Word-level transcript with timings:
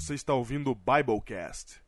Você 0.00 0.14
está 0.14 0.32
ouvindo 0.32 0.70
o 0.70 0.76
Biblecast. 0.76 1.80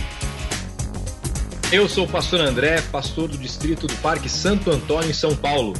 Eu 1.70 1.90
sou 1.90 2.06
o 2.06 2.10
pastor 2.10 2.40
André, 2.40 2.82
pastor 2.84 3.28
do 3.28 3.38
distrito 3.38 3.88
do 3.88 3.96
Parque 3.98 4.30
Santo 4.30 4.72
Antônio, 4.72 5.10
em 5.10 5.14
São 5.14 5.36
Paulo. 5.36 5.74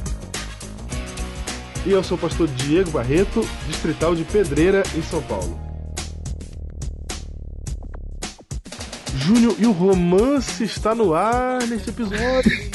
E 1.86 1.92
eu 1.92 2.04
sou 2.04 2.18
o 2.18 2.20
pastor 2.20 2.50
Diego 2.50 2.92
Barreto, 2.92 3.40
distrital 3.68 4.14
de 4.14 4.26
Pedreira, 4.26 4.84
em 4.94 5.02
São 5.02 5.24
Paulo. 5.24 5.67
Júnior, 9.28 9.56
e 9.60 9.66
o 9.66 9.74
romance 9.74 10.64
está 10.64 10.96
no 10.96 11.14
ar 11.14 11.62
neste 11.68 11.90
episódio. 11.90 12.72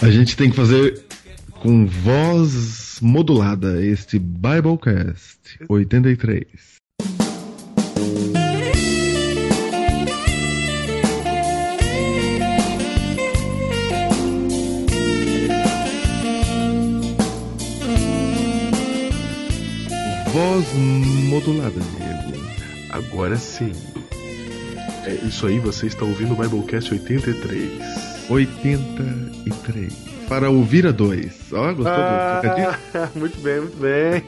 A 0.00 0.10
gente 0.10 0.34
tem 0.34 0.48
que 0.48 0.56
fazer 0.56 1.04
com 1.60 1.84
voz 1.84 2.98
modulada 3.02 3.84
este 3.84 4.18
Biblecast 4.18 5.58
83. 5.68 6.46
Voz 20.56 20.72
modulada, 21.28 21.78
Diego. 21.78 22.32
Agora 22.88 23.36
sim. 23.36 23.72
É 25.04 25.12
isso 25.26 25.46
aí, 25.46 25.58
você 25.58 25.86
está 25.86 26.02
ouvindo 26.06 26.32
o 26.32 26.36
Biblecast 26.36 26.94
83. 26.94 28.30
83. 28.30 29.92
Para 30.26 30.48
ouvir 30.48 30.86
a 30.86 30.92
dois. 30.92 31.52
Ó, 31.52 31.74
gostou 31.74 31.84
do 31.84 32.40
trocadilho? 32.40 32.74
Ah, 32.94 33.10
muito 33.18 33.38
bem, 33.42 33.60
muito 33.60 33.76
bem. 33.76 34.24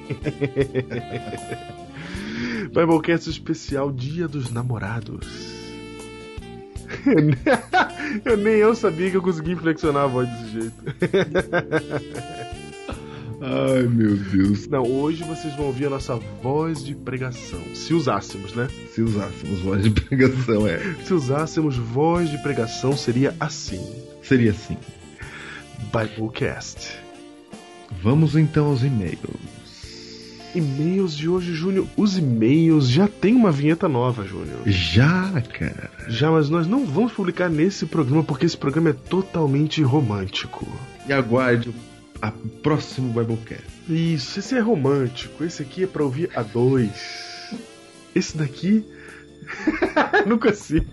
Biblecast 2.76 3.30
especial 3.30 3.90
Dia 3.90 4.28
dos 4.28 4.50
Namorados. 4.50 5.56
Eu 8.24 8.36
nem 8.36 8.54
eu 8.54 8.74
sabia 8.74 9.10
que 9.10 9.16
eu 9.16 9.22
conseguia 9.22 9.56
flexionar 9.56 10.04
a 10.04 10.06
voz 10.06 10.28
desse 10.28 10.50
jeito. 10.50 10.74
Ai, 13.40 13.82
meu 13.84 14.16
Deus. 14.16 14.66
Não, 14.68 14.82
hoje 14.82 15.22
vocês 15.22 15.54
vão 15.54 15.66
ouvir 15.66 15.86
a 15.86 15.90
nossa 15.90 16.16
voz 16.42 16.84
de 16.84 16.94
pregação. 16.94 17.60
Se 17.74 17.94
usássemos, 17.94 18.52
né? 18.54 18.68
Se 18.92 19.00
usássemos 19.00 19.60
voz 19.60 19.82
de 19.84 19.90
pregação, 19.90 20.66
é. 20.66 20.78
Se 21.04 21.14
usássemos 21.14 21.76
voz 21.76 22.30
de 22.30 22.38
pregação, 22.42 22.96
seria 22.96 23.34
assim: 23.38 23.80
Seria 24.22 24.50
assim. 24.50 24.76
Biblecast. 25.92 26.98
Vamos 28.02 28.36
então 28.36 28.66
aos 28.66 28.82
e-mails. 28.82 29.58
E-mails 30.54 31.16
de 31.16 31.28
hoje, 31.28 31.54
Júnior. 31.54 31.86
Os 31.96 32.18
e-mails 32.18 32.88
já 32.88 33.06
tem 33.06 33.34
uma 33.34 33.52
vinheta 33.52 33.88
nova, 33.88 34.24
Júnior. 34.24 34.60
Já, 34.66 35.40
cara. 35.42 35.90
Já, 36.08 36.30
mas 36.30 36.50
nós 36.50 36.66
não 36.66 36.84
vamos 36.84 37.12
publicar 37.12 37.48
nesse 37.48 37.86
programa 37.86 38.24
porque 38.24 38.46
esse 38.46 38.56
programa 38.56 38.90
é 38.90 38.92
totalmente 38.92 39.82
romântico. 39.82 40.66
E 41.06 41.12
aguarde 41.12 41.72
a 42.20 42.32
próximo 42.62 43.12
Biblecast. 43.12 43.64
Isso, 43.88 44.38
esse 44.38 44.56
é 44.56 44.60
romântico. 44.60 45.44
Esse 45.44 45.62
aqui 45.62 45.84
é 45.84 45.86
pra 45.86 46.04
ouvir 46.04 46.30
a 46.34 46.42
dois. 46.42 47.54
Esse 48.14 48.36
daqui. 48.36 48.84
não 50.26 50.38
consigo. 50.38 50.86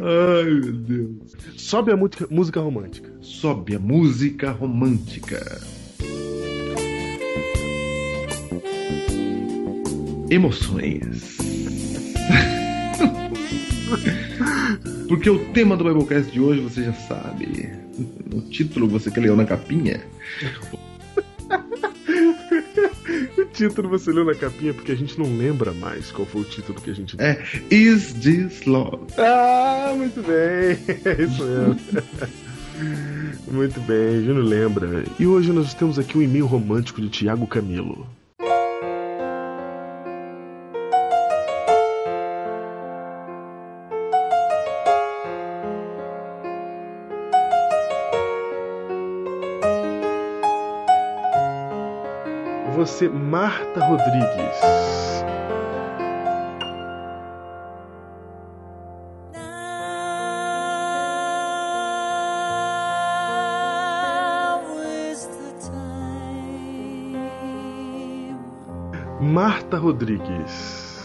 Ai, 0.00 0.44
meu 0.44 0.72
Deus. 0.72 1.36
Sobe 1.56 1.92
a 1.92 1.96
música, 1.96 2.26
música 2.30 2.60
romântica. 2.60 3.12
Sobe 3.20 3.74
a 3.74 3.78
música 3.78 4.50
romântica. 4.50 5.60
Emoções. 10.30 11.38
Porque 15.08 15.30
o 15.30 15.38
tema 15.52 15.76
do 15.76 15.84
Biblecast 15.84 16.30
de 16.30 16.40
hoje 16.40 16.60
você 16.60 16.84
já 16.84 16.92
sabe. 16.92 17.70
O 18.32 18.42
título 18.42 18.86
você 18.86 19.10
que 19.10 19.18
leu 19.18 19.34
na 19.34 19.44
capinha. 19.44 20.00
O 23.36 23.44
título 23.44 23.88
você 23.88 24.12
leu 24.12 24.24
na 24.24 24.34
capinha 24.34 24.72
porque 24.74 24.92
a 24.92 24.94
gente 24.94 25.18
não 25.18 25.36
lembra 25.36 25.72
mais 25.72 26.12
qual 26.12 26.26
foi 26.26 26.42
o 26.42 26.44
título 26.44 26.80
que 26.80 26.90
a 26.90 26.94
gente 26.94 27.16
É 27.20 27.42
Is 27.70 28.12
This 28.12 28.64
Love? 28.66 29.06
Ah, 29.16 29.92
muito 29.96 30.22
bem. 30.22 30.78
É 31.04 31.22
isso 31.22 31.44
mesmo. 31.44 31.76
muito 33.50 33.80
bem, 33.80 34.24
Júnior 34.24 34.44
lembra. 34.44 35.04
E 35.18 35.26
hoje 35.26 35.52
nós 35.52 35.74
temos 35.74 35.98
aqui 35.98 36.16
um 36.18 36.22
e-mail 36.22 36.46
romântico 36.46 37.00
de 37.00 37.08
Tiago 37.08 37.46
Camilo. 37.46 38.06
Você, 52.88 53.06
Marta 53.06 53.84
Rodrigues. 53.84 54.56
Marta 69.20 69.76
Rodrigues. 69.76 70.98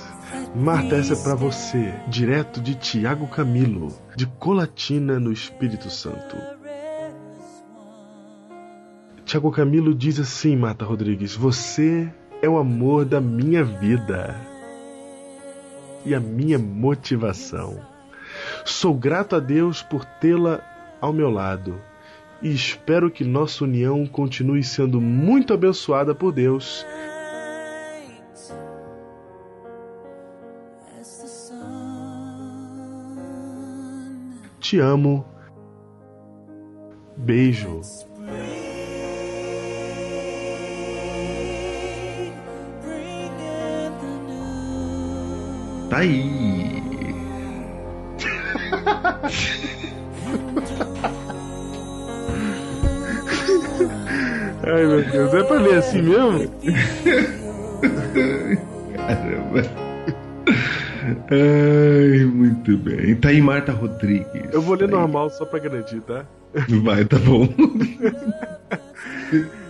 Marta, 0.55 0.95
essa 0.95 1.13
é 1.13 1.15
pra 1.17 1.35
você, 1.35 1.93
direto 2.07 2.61
de 2.61 2.75
Tiago 2.75 3.27
Camilo, 3.27 3.93
de 4.15 4.25
Colatina, 4.25 5.19
no 5.19 5.31
Espírito 5.31 5.89
Santo. 5.89 6.62
Tiago 9.33 9.49
Camilo 9.49 9.95
diz 9.95 10.19
assim, 10.19 10.55
Marta 10.55 10.85
Rodrigues: 10.85 11.35
Você 11.35 12.07
é 12.39 12.47
o 12.47 12.55
amor 12.55 13.03
da 13.03 13.19
minha 13.19 13.63
vida 13.63 14.39
e 16.05 16.13
a 16.13 16.19
minha 16.19 16.59
motivação. 16.59 17.79
Sou 18.63 18.93
grato 18.93 19.35
a 19.35 19.39
Deus 19.39 19.81
por 19.81 20.05
tê-la 20.05 20.61
ao 21.01 21.11
meu 21.11 21.31
lado 21.31 21.81
e 22.43 22.53
espero 22.53 23.09
que 23.09 23.23
nossa 23.23 23.63
união 23.63 24.05
continue 24.05 24.63
sendo 24.63 25.01
muito 25.01 25.51
abençoada 25.51 26.13
por 26.13 26.31
Deus. 26.31 26.85
Te 34.59 34.77
amo. 34.77 35.25
Beijo. 37.17 37.81
Tá 45.93 45.99
aí. 45.99 46.81
Ai 54.65 54.85
meu 54.85 55.03
Deus, 55.03 55.33
é 55.33 55.43
pra 55.43 55.57
ler 55.59 55.75
assim 55.77 56.01
mesmo? 56.01 56.49
Caramba. 58.95 59.61
Ai, 61.31 62.25
muito 62.25 62.77
bem. 62.77 63.15
Tá 63.15 63.29
aí 63.29 63.41
Marta 63.41 63.71
Rodrigues. 63.73 64.43
Eu 64.51 64.61
vou 64.61 64.75
ler 64.75 64.89
Tá 64.89 64.95
aí. 64.95 65.01
normal 65.01 65.29
só 65.29 65.45
pra 65.45 65.59
garantir, 65.59 66.01
tá? 66.01 66.25
Vai, 66.83 67.03
tá 67.05 67.17
bom. 67.19 67.47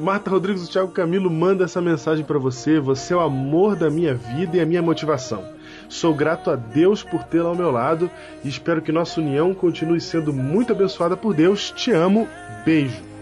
Marta 0.00 0.30
Rodrigues 0.30 0.62
do 0.62 0.68
Thiago 0.68 0.92
Camilo 0.92 1.30
manda 1.30 1.64
essa 1.64 1.80
mensagem 1.80 2.24
pra 2.24 2.38
você. 2.38 2.78
Você 2.78 3.12
é 3.12 3.16
o 3.16 3.20
amor 3.20 3.76
da 3.76 3.90
minha 3.90 4.14
vida 4.14 4.56
e 4.56 4.60
a 4.60 4.66
minha 4.66 4.82
motivação. 4.82 5.44
Sou 5.88 6.14
grato 6.14 6.50
a 6.50 6.56
Deus 6.56 7.02
por 7.02 7.24
tê-la 7.24 7.48
ao 7.48 7.56
meu 7.56 7.70
lado 7.70 8.10
e 8.42 8.48
espero 8.48 8.82
que 8.82 8.92
nossa 8.92 9.20
união 9.20 9.54
continue 9.54 10.00
sendo 10.00 10.32
muito 10.32 10.72
abençoada 10.72 11.16
por 11.16 11.34
Deus. 11.34 11.70
Te 11.70 11.90
amo. 11.90 12.28
Beijo. 12.64 13.13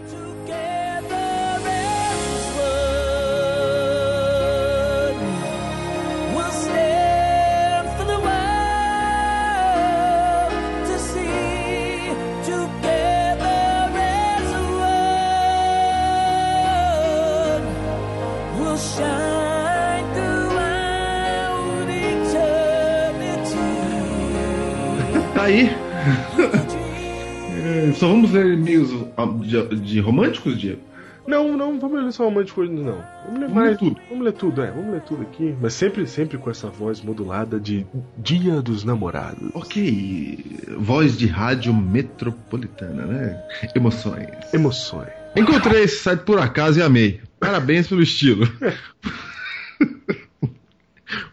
Ler 28.33 28.53
e-mails 28.53 28.91
ah, 29.17 29.25
de, 29.25 29.75
de 29.79 29.99
românticos, 29.99 30.59
Diego? 30.59 30.81
Não, 31.25 31.55
não, 31.55 31.79
vamos 31.79 32.03
ler 32.03 32.11
só 32.11 32.25
romântico 32.25 32.61
hoje, 32.61 32.71
não. 32.73 33.01
Vamos 33.25 33.39
ler 33.39 33.47
Vamos 33.47 33.53
mais. 33.53 33.69
ler 33.69 33.77
tudo. 33.77 34.01
Vamos 34.09 34.25
ler 34.25 34.33
tudo, 34.33 34.61
é. 34.61 34.71
Vamos 34.71 34.91
ler 34.91 35.01
tudo 35.01 35.21
aqui. 35.21 35.55
Mas 35.61 35.73
sempre, 35.73 36.05
sempre 36.05 36.37
com 36.37 36.49
essa 36.49 36.69
voz 36.69 37.01
modulada 37.01 37.59
de 37.59 37.85
Dia 38.17 38.61
dos 38.61 38.83
Namorados. 38.83 39.49
Ok. 39.53 40.45
Voz 40.77 41.17
de 41.17 41.27
rádio 41.27 41.73
metropolitana, 41.73 43.05
né? 43.05 43.41
Emoções. 43.73 44.27
Emoções. 44.53 45.09
Encontrei 45.35 45.83
esse 45.83 46.03
site 46.03 46.21
por 46.21 46.39
acaso 46.39 46.79
e 46.79 46.81
amei. 46.83 47.21
Parabéns 47.39 47.87
pelo 47.87 48.01
estilo. 48.01 48.45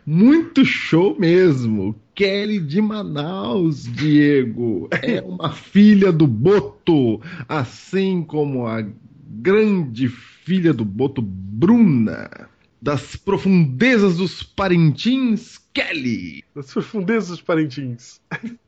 Muito 0.06 0.64
show 0.64 1.16
mesmo. 1.18 1.96
Kelly 2.14 2.60
de 2.60 2.80
Manaus, 2.80 3.84
Diego. 3.84 4.88
É 5.02 5.20
uma 5.20 5.52
filha 5.52 6.12
do 6.12 6.26
Boto. 6.26 7.20
Assim 7.48 8.22
como 8.22 8.66
a 8.66 8.84
grande 9.26 10.08
filha 10.08 10.72
do 10.72 10.84
Boto, 10.84 11.22
Bruna. 11.22 12.48
Das 12.82 13.14
profundezas 13.16 14.16
dos 14.16 14.42
Parintins, 14.42 15.58
Kelly. 15.72 16.42
Das 16.54 16.72
profundezas 16.72 17.28
dos 17.28 17.42
parentins. 17.42 18.20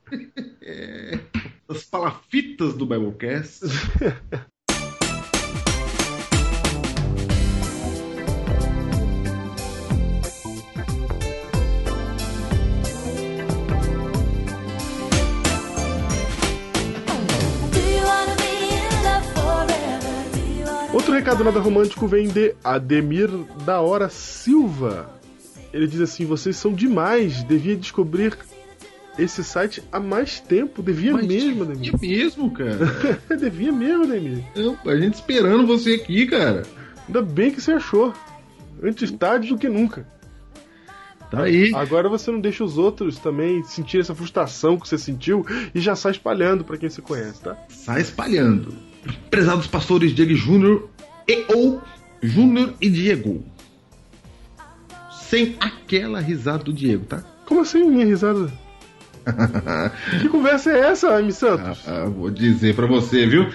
Das 1.67 1.85
palafitas 1.85 2.75
do 2.75 2.85
Biblecast. 2.85 3.62
Outro 21.02 21.16
recado 21.16 21.43
nada 21.43 21.58
romântico 21.58 22.06
vem 22.06 22.28
de 22.28 22.54
Ademir 22.62 23.28
da 23.66 23.81
Hora 23.81 24.08
Silva. 24.08 25.10
Ele 25.72 25.88
diz 25.88 26.00
assim: 26.00 26.25
vocês 26.25 26.54
são 26.54 26.72
demais, 26.72 27.43
devia 27.43 27.75
descobrir 27.75 28.38
esse 29.19 29.43
site 29.43 29.82
há 29.90 29.99
mais 29.99 30.38
tempo. 30.38 30.81
Devia 30.81 31.12
Mas 31.14 31.26
mesmo, 31.26 31.64
Ademir. 31.64 31.93
É 31.93 31.99
mesmo, 32.06 32.52
cara. 32.52 32.78
devia 33.37 33.72
mesmo, 33.72 34.04
Ademir. 34.04 34.44
Não, 34.54 34.78
a 34.87 34.96
gente 34.96 35.14
esperando 35.14 35.66
você 35.66 35.94
aqui, 35.94 36.25
cara. 36.25 36.62
Ainda 37.08 37.20
bem 37.20 37.50
que 37.50 37.60
você 37.60 37.72
achou. 37.72 38.14
Antes 38.81 39.10
tarde 39.10 39.48
do 39.48 39.58
que 39.58 39.69
nunca. 39.69 40.06
Tá 41.32 41.43
aí. 41.43 41.75
Agora 41.75 42.08
você 42.08 42.31
não 42.31 42.40
deixa 42.40 42.62
os 42.62 42.78
outros 42.78 43.19
também 43.19 43.64
sentir 43.64 43.98
essa 43.98 44.14
frustração 44.14 44.78
que 44.78 44.88
você 44.88 44.96
sentiu 44.96 45.44
e 45.75 45.81
já 45.81 45.96
sai 45.96 46.12
espalhando 46.12 46.62
pra 46.62 46.76
quem 46.76 46.88
você 46.88 47.02
conhece, 47.02 47.40
tá? 47.43 47.56
Sai 47.69 48.02
espalhando. 48.02 48.92
Prezados 49.31 49.66
pastores 49.66 50.14
Diego 50.14 50.34
Júnior 50.34 50.88
e 51.28 51.44
ou 51.54 51.82
Júnior 52.22 52.75
e 52.81 52.88
Diego. 52.88 53.44
Sem 55.10 55.56
aquela 55.58 56.20
risada 56.20 56.64
do 56.64 56.72
Diego, 56.72 57.04
tá? 57.04 57.25
Como 57.46 57.60
assim, 57.60 57.84
minha 57.84 58.06
risada? 58.06 58.52
que 60.20 60.28
conversa 60.28 60.72
é 60.72 60.81
essa, 60.90 61.20
M. 61.20 61.32
Santos? 61.32 61.78
Ah, 61.87 62.04
vou 62.04 62.31
dizer 62.31 62.75
pra 62.75 62.87
você, 62.87 63.26
viu? 63.26 63.46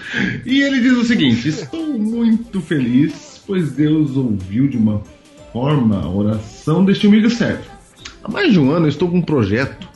E 0.44 0.62
ele 0.62 0.80
diz 0.80 0.92
o 0.92 1.04
seguinte: 1.04 1.48
Estou 1.48 1.98
muito 1.98 2.60
feliz, 2.60 3.42
pois 3.46 3.72
Deus 3.72 4.16
ouviu 4.16 4.66
de 4.66 4.76
uma 4.76 5.02
forma 5.52 6.00
a 6.00 6.08
oração 6.08 6.84
deste 6.84 7.06
humilde 7.06 7.30
servo. 7.30 7.64
Há 8.22 8.30
mais 8.30 8.52
de 8.52 8.58
um 8.58 8.70
ano 8.70 8.86
eu 8.86 8.90
estou 8.90 9.10
com 9.10 9.18
um 9.18 9.22
projeto 9.22 9.88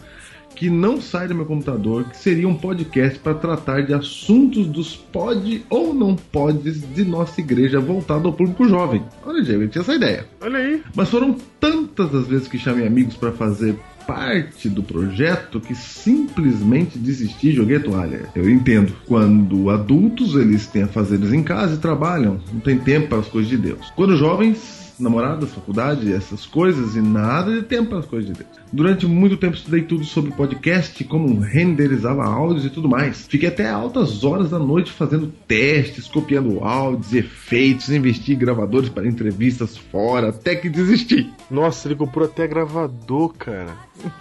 que 0.62 0.70
não 0.70 1.00
sai 1.00 1.26
do 1.26 1.34
meu 1.34 1.44
computador, 1.44 2.04
que 2.04 2.16
seria 2.16 2.46
um 2.46 2.54
podcast 2.54 3.18
para 3.18 3.34
tratar 3.34 3.80
de 3.80 3.92
assuntos 3.92 4.68
dos 4.68 4.94
pode 4.94 5.64
ou 5.68 5.92
não 5.92 6.14
podes 6.14 6.80
de 6.94 7.04
nossa 7.04 7.40
igreja 7.40 7.80
voltado 7.80 8.28
ao 8.28 8.32
público 8.32 8.68
jovem. 8.68 9.02
Olha, 9.26 9.42
Diego, 9.42 9.62
eu 9.62 9.68
tinha 9.68 9.82
essa 9.82 9.92
ideia. 9.92 10.24
Olha 10.40 10.60
aí. 10.60 10.80
Mas 10.94 11.08
foram 11.08 11.36
tantas 11.58 12.14
as 12.14 12.28
vezes 12.28 12.46
que 12.46 12.60
chamei 12.60 12.86
amigos 12.86 13.16
para 13.16 13.32
fazer 13.32 13.74
parte 14.06 14.68
do 14.68 14.84
projeto 14.84 15.60
que 15.60 15.74
simplesmente 15.74 16.96
desisti 16.96 17.48
e 17.48 17.54
joguei 17.54 17.78
a 17.78 17.82
toalha. 17.82 18.28
Eu 18.32 18.48
entendo. 18.48 18.92
Quando 19.08 19.68
adultos, 19.68 20.36
eles 20.36 20.68
têm 20.68 20.84
a 20.84 20.88
fazeres 20.88 21.32
em 21.32 21.42
casa 21.42 21.74
e 21.74 21.78
trabalham, 21.78 22.40
não 22.52 22.60
tem 22.60 22.78
tempo 22.78 23.08
para 23.08 23.18
as 23.18 23.26
coisas 23.26 23.50
de 23.50 23.56
Deus. 23.56 23.92
Quando 23.96 24.16
jovens, 24.16 24.81
namoradas, 25.02 25.50
faculdade, 25.50 26.12
essas 26.12 26.46
coisas 26.46 26.96
e 26.96 27.00
nada 27.00 27.52
de 27.52 27.62
tempo 27.62 27.90
para 27.90 27.98
as 27.98 28.06
coisas 28.06 28.30
de 28.30 28.38
Deus. 28.38 28.50
Durante 28.72 29.06
muito 29.06 29.36
tempo 29.36 29.56
estudei 29.56 29.82
tudo 29.82 30.04
sobre 30.04 30.32
podcast, 30.32 31.02
como 31.04 31.38
renderizava 31.40 32.24
áudios 32.24 32.64
e 32.64 32.70
tudo 32.70 32.88
mais. 32.88 33.26
Fiquei 33.26 33.48
até 33.48 33.68
altas 33.68 34.24
horas 34.24 34.50
da 34.50 34.58
noite 34.58 34.90
fazendo 34.90 35.26
testes, 35.46 36.08
copiando 36.08 36.64
áudios, 36.64 37.12
efeitos, 37.12 37.90
investi 37.90 38.32
em 38.32 38.38
gravadores 38.38 38.88
para 38.88 39.06
entrevistas 39.06 39.76
fora, 39.76 40.30
até 40.30 40.54
que 40.54 40.70
desisti. 40.70 41.30
Nossa, 41.50 41.88
ele 41.88 41.96
comprou 41.96 42.26
até 42.26 42.46
gravador, 42.46 43.34
cara. 43.34 43.76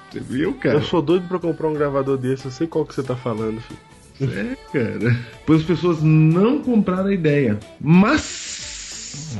Você 0.10 0.20
viu, 0.20 0.54
cara? 0.56 0.78
Eu 0.78 0.84
sou 0.84 1.02
doido 1.02 1.28
pra 1.28 1.40
comprar 1.40 1.70
um 1.70 1.74
gravador 1.74 2.18
desse, 2.18 2.46
eu 2.46 2.52
sei 2.52 2.68
qual 2.68 2.86
que 2.86 2.94
você 2.94 3.04
tá 3.04 3.16
falando, 3.16 3.62
filho. 3.62 3.80
É, 4.22 4.56
cara. 4.72 5.18
Pois 5.46 5.62
as 5.62 5.66
pessoas 5.66 6.04
não 6.04 6.62
compraram 6.62 7.08
a 7.08 7.14
ideia. 7.14 7.60
Mas, 7.80 8.51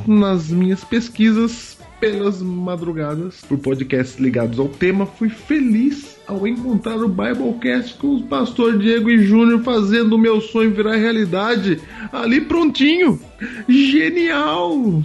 nas 0.08 0.50
minhas 0.50 0.84
pesquisas 0.84 1.78
pelas 2.00 2.42
madrugadas, 2.42 3.42
por 3.42 3.60
podcasts 3.60 4.20
ligados 4.20 4.58
ao 4.58 4.68
tema, 4.68 5.06
fui 5.06 5.30
feliz 5.30 6.18
ao 6.28 6.48
encontrar 6.48 6.98
o 6.98 7.08
Biblecast 7.08 7.96
com 8.00 8.16
o 8.16 8.24
pastor 8.24 8.80
Diego 8.80 9.10
e 9.12 9.24
Júnior 9.24 9.62
fazendo 9.62 10.14
o 10.14 10.18
meu 10.18 10.42
sonho 10.42 10.74
virar 10.74 10.96
realidade. 10.96 11.80
Ali 12.12 12.42
prontinho. 12.42 13.22
Genial! 13.70 15.04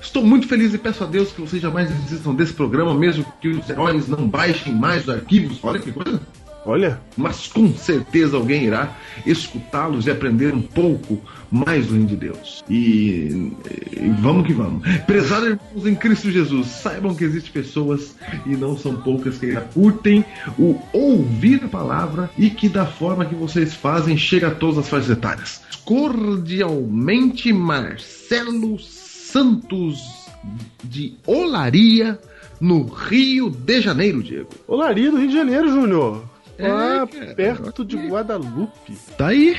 Estou 0.00 0.22
muito 0.22 0.46
feliz 0.46 0.72
e 0.72 0.78
peço 0.78 1.02
a 1.02 1.06
Deus 1.06 1.32
que 1.32 1.40
vocês 1.40 1.60
jamais 1.60 1.90
desistam 1.90 2.34
desse 2.34 2.52
programa, 2.52 2.94
mesmo 2.94 3.24
que 3.40 3.48
os 3.48 3.68
heróis 3.68 4.06
não 4.06 4.28
baixem 4.28 4.72
mais 4.72 5.02
os 5.04 5.10
arquivos. 5.10 5.58
Olha 5.62 5.80
que 5.80 5.90
coisa! 5.90 6.20
Olha, 6.66 7.00
mas 7.16 7.46
com 7.46 7.74
certeza 7.74 8.36
alguém 8.36 8.64
irá 8.64 8.96
escutá-los 9.26 10.06
e 10.06 10.10
aprender 10.10 10.54
um 10.54 10.62
pouco 10.62 11.20
mais 11.50 11.86
do 11.86 11.92
reino 11.92 12.08
de 12.08 12.16
Deus. 12.16 12.64
E, 12.68 13.52
e 13.92 14.14
vamos 14.20 14.46
que 14.46 14.52
vamos. 14.52 14.86
Prezados 15.06 15.50
irmãos 15.50 15.86
em 15.86 15.94
Cristo 15.94 16.30
Jesus, 16.30 16.66
saibam 16.68 17.14
que 17.14 17.24
existem 17.24 17.52
pessoas, 17.52 18.16
e 18.46 18.56
não 18.56 18.76
são 18.76 18.96
poucas, 18.96 19.38
que 19.38 19.54
curtem 19.74 20.24
o 20.58 20.80
ouvir 20.92 21.62
a 21.64 21.68
palavra 21.68 22.30
e 22.38 22.48
que 22.48 22.68
da 22.68 22.86
forma 22.86 23.26
que 23.26 23.34
vocês 23.34 23.74
fazem 23.74 24.16
chega 24.16 24.48
a 24.48 24.54
todas 24.54 24.78
as 24.78 24.88
faixas 24.88 25.10
etárias. 25.10 25.60
Cordialmente, 25.84 27.52
Marcelo 27.52 28.78
Santos 28.78 30.02
de 30.82 31.14
Olaria, 31.26 32.18
no 32.60 32.84
Rio 32.84 33.50
de 33.50 33.80
Janeiro, 33.80 34.22
Diego. 34.22 34.48
Olaria 34.66 35.10
do 35.10 35.18
Rio 35.18 35.28
de 35.28 35.34
Janeiro, 35.34 35.68
Júnior. 35.68 36.33
É, 36.58 36.68
Lá 36.68 37.06
cara, 37.06 37.34
perto 37.34 37.84
de 37.84 37.96
Guadalupe. 37.96 38.96
Tá 39.16 39.28
aí. 39.28 39.56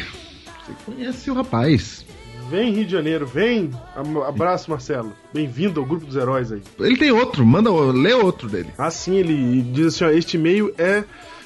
Você 0.66 0.74
conhece 0.86 1.32
o 1.32 1.34
rapaz. 1.34 2.06
Vem, 2.50 2.74
Rio 2.74 2.86
de 2.86 2.92
Janeiro, 2.92 3.26
vem. 3.26 3.72
Abraço, 4.28 4.70
Marcelo. 4.70 5.14
Bem-vindo 5.34 5.80
ao 5.80 5.86
grupo 5.86 6.06
dos 6.06 6.16
heróis 6.16 6.52
aí. 6.52 6.62
Ele 6.80 6.98
tem 6.98 7.12
outro, 7.12 7.46
manda 7.46 7.72
lê 7.92 8.14
outro 8.14 8.48
dele. 8.48 8.70
Assim, 8.78 9.16
ele 9.16 9.62
diz 9.62 9.88
assim: 9.88 10.04
ó, 10.06 10.10
este 10.10 10.38
e-mail 10.38 10.74
é 10.78 11.04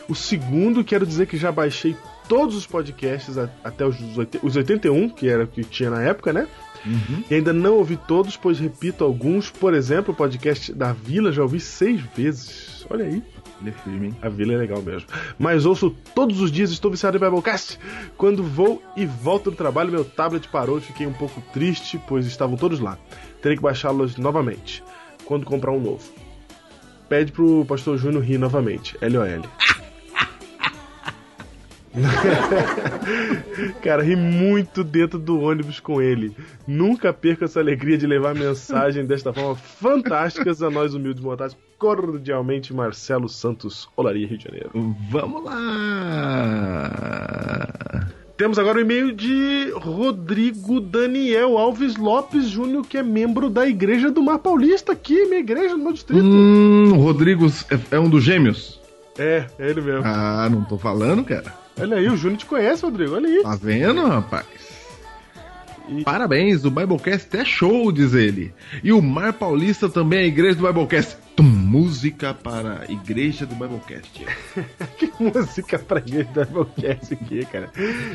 o 0.10 0.16
segundo. 0.16 0.84
Quero 0.84 1.06
dizer 1.06 1.26
que 1.28 1.38
já 1.38 1.52
baixei 1.52 1.96
todos 2.28 2.56
os 2.56 2.68
podcasts 2.68 3.38
até 3.64 3.86
os, 3.86 3.96
os 4.44 4.56
81, 4.56 5.10
que 5.10 5.30
era 5.30 5.46
o 5.46 5.48
que 5.48 5.64
tinha 5.64 5.90
na 5.90 6.02
época, 6.02 6.34
né? 6.34 6.48
E 7.30 7.36
ainda 7.36 7.52
não 7.52 7.76
ouvi 7.76 7.98
todos, 7.98 8.38
pois 8.38 8.60
repito 8.60 9.04
alguns. 9.04 9.50
Por 9.50 9.74
exemplo, 9.74 10.14
o 10.14 10.18
podcast 10.18 10.74
da 10.74 10.94
Vila 10.94 11.32
já 11.32 11.42
ouvi 11.42 11.60
seis 11.60 12.02
vezes. 12.16 12.86
Olha 12.90 13.06
aí. 13.06 13.24
Ele 13.62 13.72
é 13.72 13.74
firme, 13.74 14.08
hein? 14.08 14.16
A 14.22 14.30
vila 14.30 14.54
é 14.54 14.58
legal 14.58 14.82
mesmo. 14.82 15.08
Mas 15.38 15.66
ouço 15.66 15.94
todos 16.16 16.40
os 16.42 16.52
dias, 16.52 16.72
estou 16.72 16.90
viciado 16.90 17.18
em 17.18 17.20
Biblecast. 17.20 17.78
Quando 18.18 18.44
vou 18.44 18.82
e 18.96 19.06
volto 19.06 19.52
do 19.52 19.58
trabalho, 19.58 19.92
meu 19.92 20.06
tablet 20.06 20.48
parou 20.48 20.78
e 20.78 20.82
fiquei 20.82 21.06
um 21.06 21.14
pouco 21.14 21.42
triste, 21.54 22.02
pois 22.08 22.26
estavam 22.26 22.56
todos 22.56 22.80
lá. 22.80 22.98
Terei 23.42 23.58
que 23.58 23.64
baixá-los 23.64 24.18
novamente, 24.18 24.84
quando 25.26 25.46
comprar 25.46 25.72
um 25.72 25.80
novo. 25.80 26.04
Pede 27.10 27.32
pro 27.32 27.66
pastor 27.66 27.98
Júnior 27.98 28.24
rir 28.24 28.38
novamente. 28.38 28.98
LOL. 29.02 29.44
Cara, 33.82 34.04
ri 34.04 34.16
muito 34.16 34.84
dentro 34.84 35.18
do 35.18 35.42
ônibus 35.42 35.80
com 35.80 36.00
ele. 36.02 36.36
Nunca 36.68 37.12
perca 37.12 37.46
essa 37.46 37.60
alegria 37.60 37.98
de 37.98 38.06
levar 38.06 38.36
mensagem 38.36 39.06
desta 39.06 39.34
forma 39.34 39.56
fantásticas 39.56 40.62
a 40.62 40.70
nós 40.70 40.94
humildes 40.94 41.24
mortais. 41.24 41.58
Cordialmente, 41.80 42.74
Marcelo 42.74 43.30
Santos, 43.30 43.88
Olaria, 43.96 44.28
Rio 44.28 44.38
de 44.38 44.44
Janeiro. 44.44 44.70
Vamos 45.10 45.46
lá. 45.46 45.56
Temos 48.36 48.60
agora 48.60 48.78
o 48.78 48.82
e-mail 48.82 49.14
de 49.14 49.72
Rodrigo 49.76 50.82
Daniel 50.82 51.58
Alves 51.58 51.96
Lopes 51.96 52.50
Júnior, 52.50 52.86
que 52.86 52.98
é 52.98 53.04
membro 53.04 53.50
da 53.50 53.66
Igreja 53.68 54.12
do 54.12 54.22
Mar 54.22 54.40
Paulista, 54.40 54.92
aqui, 54.92 55.26
minha 55.26 55.40
igreja, 55.40 55.78
no 55.78 55.84
meu 55.86 55.94
distrito. 55.94 56.22
Hum, 56.22 56.92
o 56.94 57.02
Rodrigo 57.02 57.48
é, 57.48 57.96
é 57.96 58.00
um 58.00 58.10
dos 58.10 58.24
gêmeos. 58.24 58.80
É, 59.18 59.46
é 59.58 59.70
ele 59.70 59.82
mesmo. 59.82 60.04
Ah, 60.06 60.50
não 60.50 60.64
tô 60.66 60.78
falando, 60.78 61.24
cara. 61.24 61.54
Olha 61.80 61.96
aí, 61.98 62.10
o 62.10 62.18
Júnior 62.18 62.40
te 62.40 62.46
conhece, 62.46 62.84
Rodrigo. 62.84 63.16
Olha 63.16 63.28
aí. 63.28 63.42
Tá 63.42 63.58
vendo, 63.62 64.06
rapaz? 64.06 64.46
Parabéns, 66.04 66.64
o 66.66 66.72
Biblecast 66.72 67.36
é 67.36 67.44
show, 67.44 67.92
diz 67.92 68.14
ele. 68.14 68.54
E 68.84 68.92
o 68.92 69.02
Mar 69.02 69.34
Paulista 69.34 69.90
também 69.90 70.20
é 70.20 70.24
a 70.24 70.28
igreja 70.28 70.56
do 70.56 70.68
Biblecast. 70.68 71.18
Tum, 71.40 71.46
música 71.46 72.34
para 72.34 72.82
a 72.82 72.92
igreja 72.92 73.46
do 73.46 73.56
Biblecast. 73.56 74.26
que 75.00 75.10
música 75.18 75.80
pra 75.80 76.00
igreja 76.00 76.28
do 76.34 76.66
Biblecast 76.66 77.14
aqui, 77.14 77.46
cara? 77.46 77.72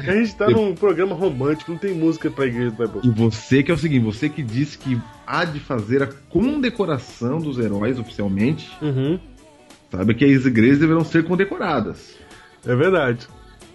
A 0.06 0.12
gente 0.12 0.36
tá 0.36 0.50
num 0.50 0.74
programa 0.74 1.14
romântico, 1.14 1.72
não 1.72 1.78
tem 1.78 1.94
música 1.94 2.30
pra 2.30 2.44
igreja 2.44 2.72
do 2.72 2.76
Biblecast. 2.76 3.08
E 3.08 3.10
você 3.10 3.62
que 3.62 3.70
é 3.70 3.74
o 3.74 3.78
seguinte, 3.78 4.04
você 4.04 4.28
que 4.28 4.42
disse 4.42 4.76
que 4.76 5.00
há 5.26 5.46
de 5.46 5.58
fazer 5.58 6.02
a 6.02 6.08
condecoração 6.28 7.38
dos 7.38 7.58
heróis 7.58 7.98
oficialmente, 7.98 8.70
uhum. 8.82 9.18
sabe 9.90 10.14
que 10.14 10.26
as 10.26 10.44
igrejas 10.44 10.80
deverão 10.80 11.02
ser 11.02 11.24
condecoradas. 11.24 12.16
É 12.66 12.76
verdade. 12.76 13.26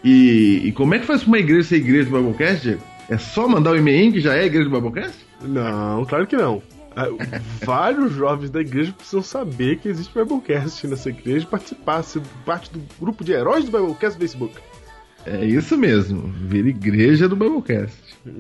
E, 0.03 0.62
e 0.65 0.72
como 0.74 0.94
é 0.94 1.00
que 1.00 1.08
faz 1.08 1.25
uma 1.25 1.39
igreja 1.39 1.70
ser 1.70 1.77
igreja 1.77 2.08
do 2.08 2.15
Biblecast, 2.15 2.62
Diego? 2.62 2.84
É 3.10 3.18
só 3.18 3.48
mandar 3.48 3.72
o 3.72 3.74
um 3.74 3.77
e-mail 3.77 4.12
que 4.12 4.20
já 4.20 4.36
é 4.36 4.41
a 4.41 4.46
igreja 4.46 4.70
do 4.70 4.79
Biblecast? 4.79 5.18
Não, 5.41 6.06
claro 6.06 6.27
que 6.27 6.38
não. 6.38 6.62
Ah, 7.00 7.41
vários 7.63 8.12
jovens 8.12 8.50
da 8.50 8.60
igreja 8.60 8.91
precisam 8.91 9.22
saber 9.22 9.77
que 9.77 9.88
existe 9.88 10.13
Biblecast 10.13 10.86
nessa 10.86 11.10
igreja 11.10 11.46
e 11.46 11.50
participar, 11.50 12.03
ser 12.03 12.22
parte 12.46 12.72
do 12.74 12.82
grupo 13.00 13.24
de 13.24 13.32
heróis 13.32 13.63
do 13.63 13.72
Biblecast 13.72 14.20
no 14.20 14.27
Facebook. 14.27 14.56
É 15.25 15.46
isso 15.46 15.77
mesmo, 15.77 16.27
vira 16.27 16.68
igreja 16.68 17.29
do 17.29 17.38
Biblecast. 17.38 17.98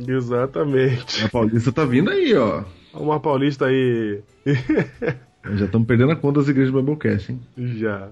Exatamente. 0.07 1.23
A 1.23 1.29
Paulista 1.29 1.71
tá 1.71 1.85
vindo 1.85 2.09
aí, 2.09 2.35
ó. 2.35 2.63
Uma 2.93 3.19
Paulista 3.19 3.67
aí. 3.67 4.21
Já 5.55 5.65
estamos 5.65 5.87
perdendo 5.87 6.11
a 6.11 6.15
conta 6.17 6.41
das 6.41 6.49
igrejas 6.49 6.73
do 6.73 6.81
Biblecast, 6.81 7.31
hein? 7.31 7.39
Já. 7.57 8.09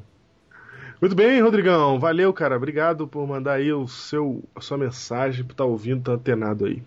Muito 1.01 1.15
bem, 1.15 1.41
Rodrigão. 1.41 1.99
Valeu, 1.99 2.31
cara. 2.31 2.55
Obrigado 2.55 3.05
por 3.05 3.27
mandar 3.27 3.53
aí 3.53 3.71
o 3.73 3.85
seu, 3.85 4.43
a 4.55 4.61
sua 4.61 4.77
mensagem, 4.77 5.43
por 5.43 5.51
estar 5.51 5.65
tá 5.65 5.69
ouvindo, 5.69 6.03
tá 6.03 6.13
antenado 6.13 6.65
aí. 6.65 6.81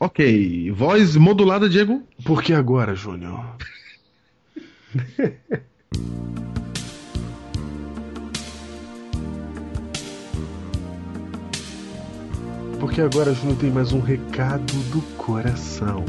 Ok. 0.00 0.70
Voz 0.72 1.16
modulada, 1.16 1.68
Diego? 1.68 2.02
Por 2.24 2.42
que 2.42 2.52
agora, 2.52 2.94
Júnior? 2.94 3.56
Porque 12.84 13.00
agora, 13.00 13.32
Júnior, 13.32 13.56
tem 13.58 13.70
mais 13.70 13.92
um 13.92 14.00
recado 14.00 14.72
do 14.92 15.00
coração. 15.16 16.04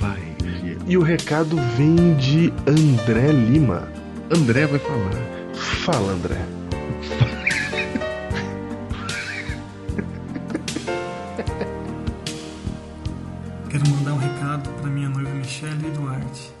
Vai, 0.00 0.20
Diego. 0.60 0.82
E 0.86 0.98
o 0.98 1.02
recado 1.02 1.56
vem 1.76 2.14
de 2.16 2.52
André 2.66 3.30
Lima. 3.30 3.88
André 4.28 4.66
vai 4.66 4.80
falar. 4.80 5.54
Fala, 5.54 6.12
André. 6.12 6.44
Quero 7.18 7.38
recado 14.38 14.70
para 14.80 14.88
minha 14.88 15.08
noiva 15.08 15.30
Michelle 15.30 15.90
Duarte. 15.90 16.52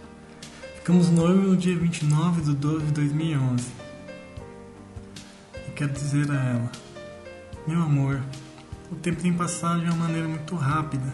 Ficamos 0.76 1.10
noivos 1.10 1.50
no 1.50 1.56
dia 1.56 1.78
29 1.78 2.40
de 2.40 2.54
12 2.56 2.86
de 2.86 2.92
2011. 2.92 3.64
E 5.68 5.70
quero 5.76 5.92
dizer 5.92 6.28
a 6.28 6.34
ela: 6.34 6.72
Meu 7.68 7.80
amor, 7.80 8.20
o 8.90 8.96
tempo 8.96 9.22
tem 9.22 9.32
passado 9.32 9.80
de 9.80 9.86
uma 9.86 10.08
maneira 10.08 10.26
muito 10.26 10.56
rápida. 10.56 11.12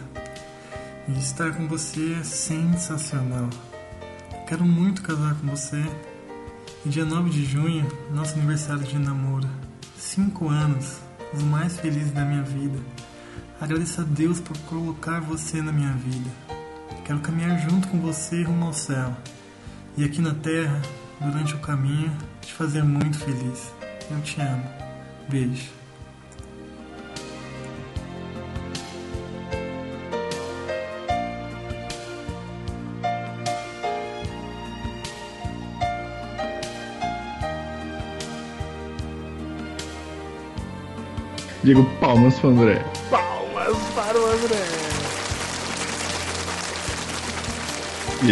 E 1.06 1.18
estar 1.18 1.54
com 1.54 1.68
você 1.68 2.16
é 2.18 2.24
sensacional. 2.24 3.50
Quero 4.48 4.64
muito 4.64 5.02
casar 5.02 5.34
com 5.34 5.46
você. 5.48 5.84
E 6.86 6.88
dia 6.88 7.04
9 7.04 7.28
de 7.28 7.44
junho, 7.44 7.86
nosso 8.10 8.34
aniversário 8.38 8.84
de 8.84 8.98
namoro. 8.98 9.48
Cinco 9.98 10.48
anos, 10.48 10.98
os 11.34 11.42
mais 11.42 11.78
felizes 11.78 12.12
da 12.12 12.24
minha 12.24 12.42
vida. 12.42 12.78
Agradeço 13.60 14.00
a 14.00 14.04
Deus 14.04 14.40
por 14.40 14.56
colocar 14.60 15.20
você 15.20 15.60
na 15.60 15.72
minha 15.72 15.92
vida. 15.92 16.53
Quero 17.04 17.18
caminhar 17.18 17.58
junto 17.58 17.86
com 17.88 18.00
você 18.00 18.42
rumo 18.42 18.66
ao 18.66 18.72
céu. 18.72 19.14
E 19.94 20.04
aqui 20.04 20.22
na 20.22 20.32
terra, 20.32 20.80
durante 21.20 21.54
o 21.54 21.58
caminho, 21.58 22.10
te 22.40 22.52
fazer 22.54 22.82
muito 22.82 23.18
feliz. 23.18 23.70
Eu 24.10 24.20
te 24.22 24.40
amo. 24.40 24.64
Beijo. 25.28 25.70
Digo 41.62 41.84
palmas 42.00 42.38
pro 42.38 42.48
André. 42.48 42.82
Palmas 43.10 43.78
para 43.94 44.18
o 44.18 44.26
André. 44.26 44.83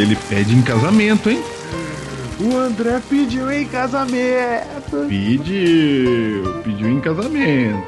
Ele 0.01 0.17
pede 0.29 0.55
em 0.55 0.63
casamento, 0.63 1.31
hein? 1.31 1.43
O 2.41 2.57
André 2.57 3.01
pediu 3.09 3.51
em 3.53 3.67
casamento. 3.67 5.07
Pediu. 5.09 6.61
Pediu 6.65 6.89
em 6.89 7.01
casamento. 7.01 7.85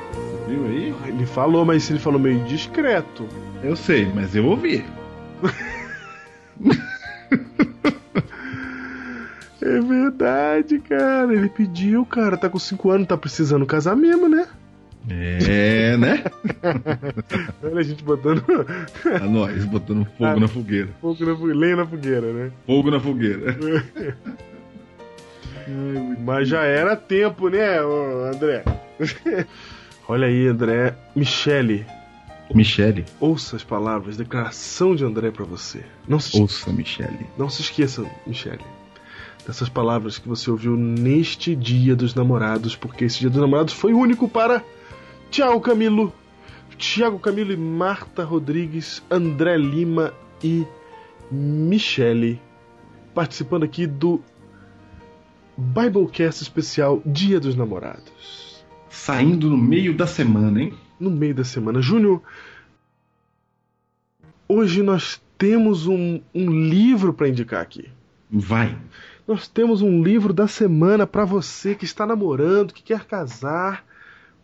Viu 0.47 0.67
aí? 0.67 0.95
Ele 1.07 1.27
falou, 1.27 1.65
mas 1.65 1.89
ele 1.91 1.99
falou 1.99 2.21
meio 2.21 2.45
discreto. 2.45 3.27
Eu 3.63 3.75
sei, 3.75 4.11
mas 4.15 4.35
eu 4.37 4.47
ouvi. 4.47 4.85
É 9.65 9.81
verdade, 9.81 10.79
cara. 10.79 11.33
Ele 11.33 11.49
pediu, 11.49 12.05
cara. 12.05 12.37
Tá 12.37 12.51
com 12.51 12.59
5 12.59 12.91
anos, 12.91 13.09
tá 13.09 13.17
precisando 13.17 13.65
casar 13.65 13.97
mesmo, 13.97 14.29
né? 14.29 14.47
É, 15.09 15.97
né? 15.99 16.25
Olha 17.63 17.81
a 17.81 17.83
gente 17.83 18.03
botando. 18.03 18.43
A 19.05 19.27
nós, 19.27 19.65
botando 19.67 20.05
fogo 20.07 20.25
Ah. 20.25 20.37
na 20.41 20.49
fogueira. 20.49 20.89
Fogo 21.01 21.25
na 21.27 21.35
fogueira, 21.37 21.59
lenha 21.59 21.77
na 21.77 21.87
fogueira, 21.87 22.33
né? 22.33 22.51
Fogo 22.67 22.91
na 22.91 22.99
fogueira. 23.01 23.57
Mas 26.25 26.49
já 26.49 26.63
era 26.65 26.95
tempo, 26.97 27.49
né, 27.49 27.79
André? 28.33 28.65
Olha 30.09 30.27
aí, 30.27 30.47
André. 30.47 30.95
Michele, 31.17 31.87
Michele, 32.55 33.05
ouça 33.19 33.57
as 33.57 33.65
palavras, 33.65 34.17
declaração 34.17 34.95
de 34.95 35.05
André 35.05 35.31
pra 35.31 35.45
você. 35.45 35.83
Não 36.07 36.21
se, 36.21 36.39
ouça, 36.39 36.71
Michele. 36.73 37.27
não 37.39 37.49
se 37.49 37.63
esqueça, 37.63 38.05
Michele, 38.27 38.61
dessas 39.47 39.69
palavras 39.71 40.19
que 40.19 40.29
você 40.29 40.51
ouviu 40.51 40.77
neste 40.77 41.57
Dia 41.57 41.97
dos 41.97 42.15
Namorados, 42.15 42.77
porque 42.77 43.05
esse 43.07 43.21
Dia 43.21 43.31
dos 43.31 43.41
Namorados 43.41 43.73
foi 43.73 43.95
único 43.95 44.29
para 44.29 44.63
Tiago 45.31 45.61
Camilo, 45.61 46.13
Tiago 46.77 47.19
Camilo 47.19 47.53
e 47.53 47.57
Marta 47.57 48.25
Rodrigues, 48.25 49.03
André 49.11 49.57
Lima 49.57 50.13
e 50.43 50.67
Michele, 51.31 52.41
participando 53.15 53.65
aqui 53.65 53.87
do 53.87 54.23
Biblecast 55.57 56.43
especial 56.43 57.03
Dia 57.05 57.41
dos 57.41 57.55
Namorados. 57.55 58.65
Saindo 58.89 59.51
no 59.51 59.57
meio 59.57 59.95
da 59.95 60.07
semana, 60.07 60.63
hein? 60.63 60.73
no 60.99 61.11
meio 61.11 61.35
da 61.35 61.45
semana. 61.45 61.81
Júnior, 61.81 62.23
hoje 64.49 64.83
nós 64.83 65.21
temos 65.37 65.87
um, 65.87 66.21
um 66.35 66.51
livro 66.51 67.13
para 67.13 67.29
indicar 67.29 67.61
aqui. 67.61 67.89
Vai. 68.31 68.77
Nós 69.27 69.49
temos 69.49 69.83
um 69.83 70.03
livro 70.03 70.33
da 70.33 70.49
semana 70.49 71.07
para 71.07 71.25
você 71.25 71.75
que 71.75 71.85
está 71.85 72.07
namorando, 72.07 72.73
que 72.73 72.83
quer 72.83 73.05
casar. 73.05 73.85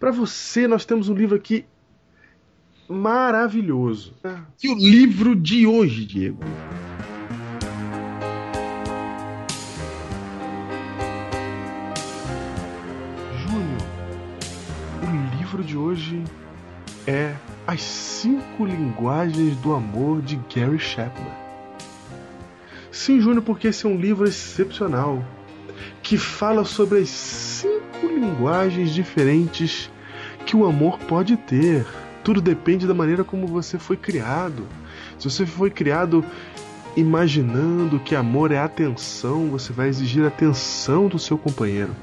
Para 0.01 0.11
você, 0.11 0.67
nós 0.67 0.87
temos 0.87 1.11
um 1.11 1.15
livro 1.15 1.37
aqui 1.37 1.67
maravilhoso. 2.89 4.15
E 4.65 4.71
o 4.71 4.75
livro 4.75 5.37
de 5.37 5.67
hoje, 5.67 6.07
Diego? 6.07 6.43
Júnior, 13.43 13.83
o 15.03 15.37
livro 15.39 15.63
de 15.63 15.77
hoje 15.77 16.25
é 17.07 17.37
As 17.67 17.83
Cinco 17.83 18.65
Linguagens 18.65 19.55
do 19.59 19.75
Amor 19.75 20.23
de 20.23 20.41
Gary 20.49 20.79
Chapman. 20.79 21.31
Sim, 22.91 23.21
Júnior, 23.21 23.43
porque 23.43 23.69
esse 23.69 23.85
é 23.85 23.89
um 23.91 24.01
livro 24.01 24.27
excepcional 24.27 25.23
que 26.03 26.17
fala 26.17 26.65
sobre 26.65 27.01
as 27.01 27.11
cinco 27.11 27.80
linguagens 28.07 28.91
diferentes 28.91 29.91
que 30.47 30.57
o 30.57 30.65
amor 30.65 30.99
pode 30.99 31.37
ter. 31.37 31.87
Tudo 32.23 32.41
depende 32.41 32.87
da 32.87 32.95
maneira 32.95 33.25
como 33.25 33.47
você 33.47 33.79
foi 33.79 33.97
criado. 33.97 34.67
Se 35.19 35.31
você 35.31 35.47
foi 35.47 35.71
criado 35.71 36.25
imaginando 36.97 38.01
que 38.01 38.15
amor 38.15 38.53
é 38.53 38.59
atenção, 38.59 39.49
você 39.49 39.73
vai 39.73 39.89
exigir 39.89 40.25
atenção 40.25 41.09
do 41.09 41.19
seu 41.19 41.39
companheiro. 41.39 41.95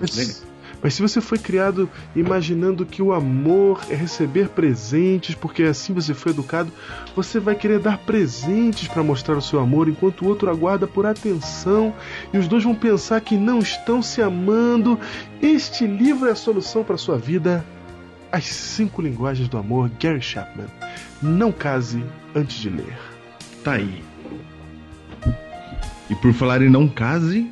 Mas. 0.00 0.44
Mas 0.84 0.92
se 0.92 1.00
você 1.00 1.18
foi 1.18 1.38
criado 1.38 1.88
imaginando 2.14 2.84
que 2.84 3.00
o 3.00 3.14
amor 3.14 3.80
é 3.88 3.94
receber 3.94 4.50
presentes, 4.50 5.34
porque 5.34 5.62
assim 5.62 5.94
você 5.94 6.12
foi 6.12 6.32
educado, 6.32 6.70
você 7.16 7.40
vai 7.40 7.54
querer 7.54 7.78
dar 7.78 7.96
presentes 7.96 8.86
para 8.86 9.02
mostrar 9.02 9.34
o 9.34 9.40
seu 9.40 9.60
amor, 9.60 9.88
enquanto 9.88 10.20
o 10.20 10.28
outro 10.28 10.50
aguarda 10.50 10.86
por 10.86 11.06
atenção 11.06 11.94
e 12.34 12.36
os 12.36 12.46
dois 12.46 12.62
vão 12.62 12.74
pensar 12.74 13.18
que 13.22 13.34
não 13.34 13.60
estão 13.60 14.02
se 14.02 14.20
amando. 14.20 15.00
Este 15.40 15.86
livro 15.86 16.28
é 16.28 16.32
a 16.32 16.36
solução 16.36 16.84
para 16.84 16.98
sua 16.98 17.16
vida. 17.16 17.64
As 18.30 18.44
cinco 18.44 19.00
linguagens 19.00 19.48
do 19.48 19.56
amor, 19.56 19.90
Gary 19.98 20.20
Chapman. 20.20 20.66
Não 21.22 21.50
case 21.50 22.04
antes 22.34 22.58
de 22.58 22.68
ler. 22.68 22.98
Tá 23.64 23.72
aí. 23.72 24.04
E 26.10 26.14
por 26.16 26.34
falar 26.34 26.60
em 26.60 26.68
não 26.68 26.86
case, 26.86 27.50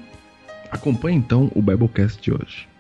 acompanhe 0.71 1.17
então 1.17 1.51
o 1.55 1.63
Biblecast 1.63 2.21
de 2.21 2.31
hoje. 2.31 2.72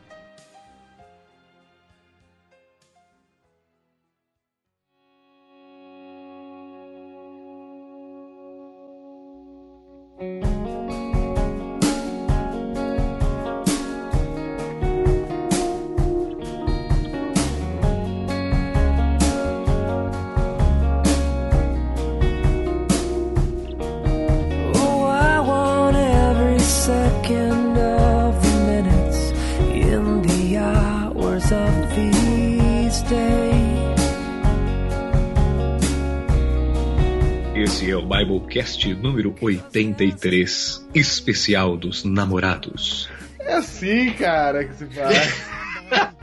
É 37.92 37.96
o 37.96 38.02
Biblecast 38.02 38.94
número 38.94 39.34
83, 39.40 40.88
especial 40.94 41.76
dos 41.76 42.04
namorados. 42.04 43.10
É 43.38 43.54
assim, 43.54 44.12
cara, 44.12 44.64
que 44.64 44.74
se 44.74 44.86
faz. 44.86 45.44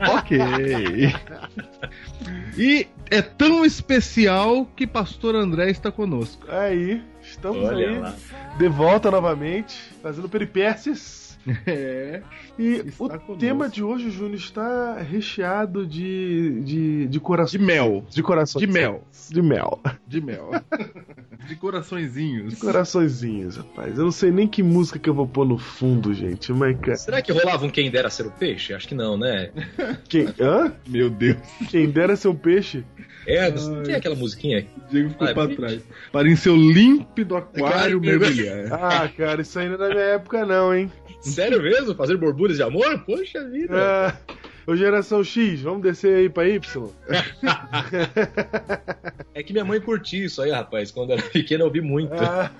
ok. 0.00 1.14
E 2.56 2.86
é 3.10 3.22
tão 3.22 3.64
especial 3.64 4.66
que 4.74 4.86
Pastor 4.86 5.36
André 5.36 5.70
está 5.70 5.92
conosco. 5.92 6.44
Aí, 6.48 7.02
estamos 7.22 7.64
Olha 7.68 7.88
aí, 7.88 7.98
lá. 7.98 8.14
de 8.58 8.68
volta 8.68 9.10
novamente, 9.10 9.76
fazendo 10.02 10.28
peripécias. 10.28 11.19
É. 11.66 12.22
E 12.58 12.80
o 12.80 12.92
conosco. 12.92 13.36
tema 13.36 13.68
de 13.68 13.82
hoje, 13.82 14.10
Júnior, 14.10 14.34
está 14.36 14.98
recheado 14.98 15.86
de, 15.86 16.60
de, 16.60 17.06
de 17.08 17.20
corações. 17.20 17.58
De 17.58 17.66
mel. 17.66 18.04
De 18.10 18.22
corações. 18.22 18.60
De 18.60 18.72
mel. 18.72 19.04
De 19.30 19.42
mel. 19.42 19.80
De 20.06 20.20
mel. 20.20 20.50
De 21.48 21.56
coraçõezinhos. 21.56 22.58
Coraçõezinhos, 22.58 23.56
rapaz. 23.56 23.96
Eu 23.96 24.04
não 24.04 24.12
sei 24.12 24.30
nem 24.30 24.46
que 24.46 24.62
música 24.62 24.98
que 24.98 25.08
eu 25.08 25.14
vou 25.14 25.26
pôr 25.26 25.46
no 25.46 25.56
fundo, 25.56 26.12
gente. 26.12 26.52
Mas, 26.52 26.78
cara. 26.78 26.96
Será 26.96 27.22
que 27.22 27.32
rolava 27.32 27.64
um 27.64 27.70
quem 27.70 27.90
dera 27.90 28.10
ser 28.10 28.26
o 28.26 28.30
peixe? 28.30 28.74
Acho 28.74 28.86
que 28.86 28.94
não, 28.94 29.16
né? 29.16 29.50
Quem, 30.08 30.26
hã? 30.38 30.72
Meu 30.86 31.08
Deus. 31.08 31.38
Quem 31.70 31.88
dera 31.88 32.14
ser 32.14 32.28
um 32.28 32.36
peixe. 32.36 32.84
É, 33.26 33.50
não 33.50 33.82
tem 33.82 33.94
aquela 33.94 34.14
musiquinha? 34.14 34.66
O 34.76 34.90
Diego 34.90 35.10
ficou 35.10 35.26
Ai, 35.26 35.34
pra 35.34 35.46
bicho. 35.46 35.60
trás. 35.60 35.82
Para 36.12 36.28
em 36.28 36.36
seu 36.36 36.54
límpido 36.54 37.36
aquário 37.36 38.00
mergulhar. 38.00 38.72
Ah, 38.72 39.08
cara, 39.08 39.42
isso 39.42 39.58
aí 39.58 39.66
não 39.68 39.74
é 39.74 39.78
da 39.78 39.88
minha 39.88 40.00
época, 40.00 40.44
não, 40.44 40.74
hein? 40.74 40.90
Sério 41.30 41.60
mesmo? 41.62 41.94
Fazer 41.94 42.16
borbulhas 42.16 42.56
de 42.56 42.62
amor? 42.62 42.98
Poxa 43.00 43.48
vida. 43.48 43.74
Ah, 43.74 44.16
ô, 44.66 44.76
geração 44.76 45.22
X, 45.24 45.62
vamos 45.62 45.82
descer 45.82 46.16
aí 46.16 46.28
pra 46.28 46.48
Y. 46.48 46.60
É 49.32 49.42
que 49.44 49.52
minha 49.52 49.64
mãe 49.64 49.80
curtia 49.80 50.26
isso 50.26 50.42
aí, 50.42 50.50
rapaz. 50.50 50.90
Quando 50.90 51.12
era 51.12 51.22
pequena 51.22 51.62
eu 51.62 51.68
ouvi 51.68 51.80
muito. 51.80 52.12
Ah, 52.12 52.50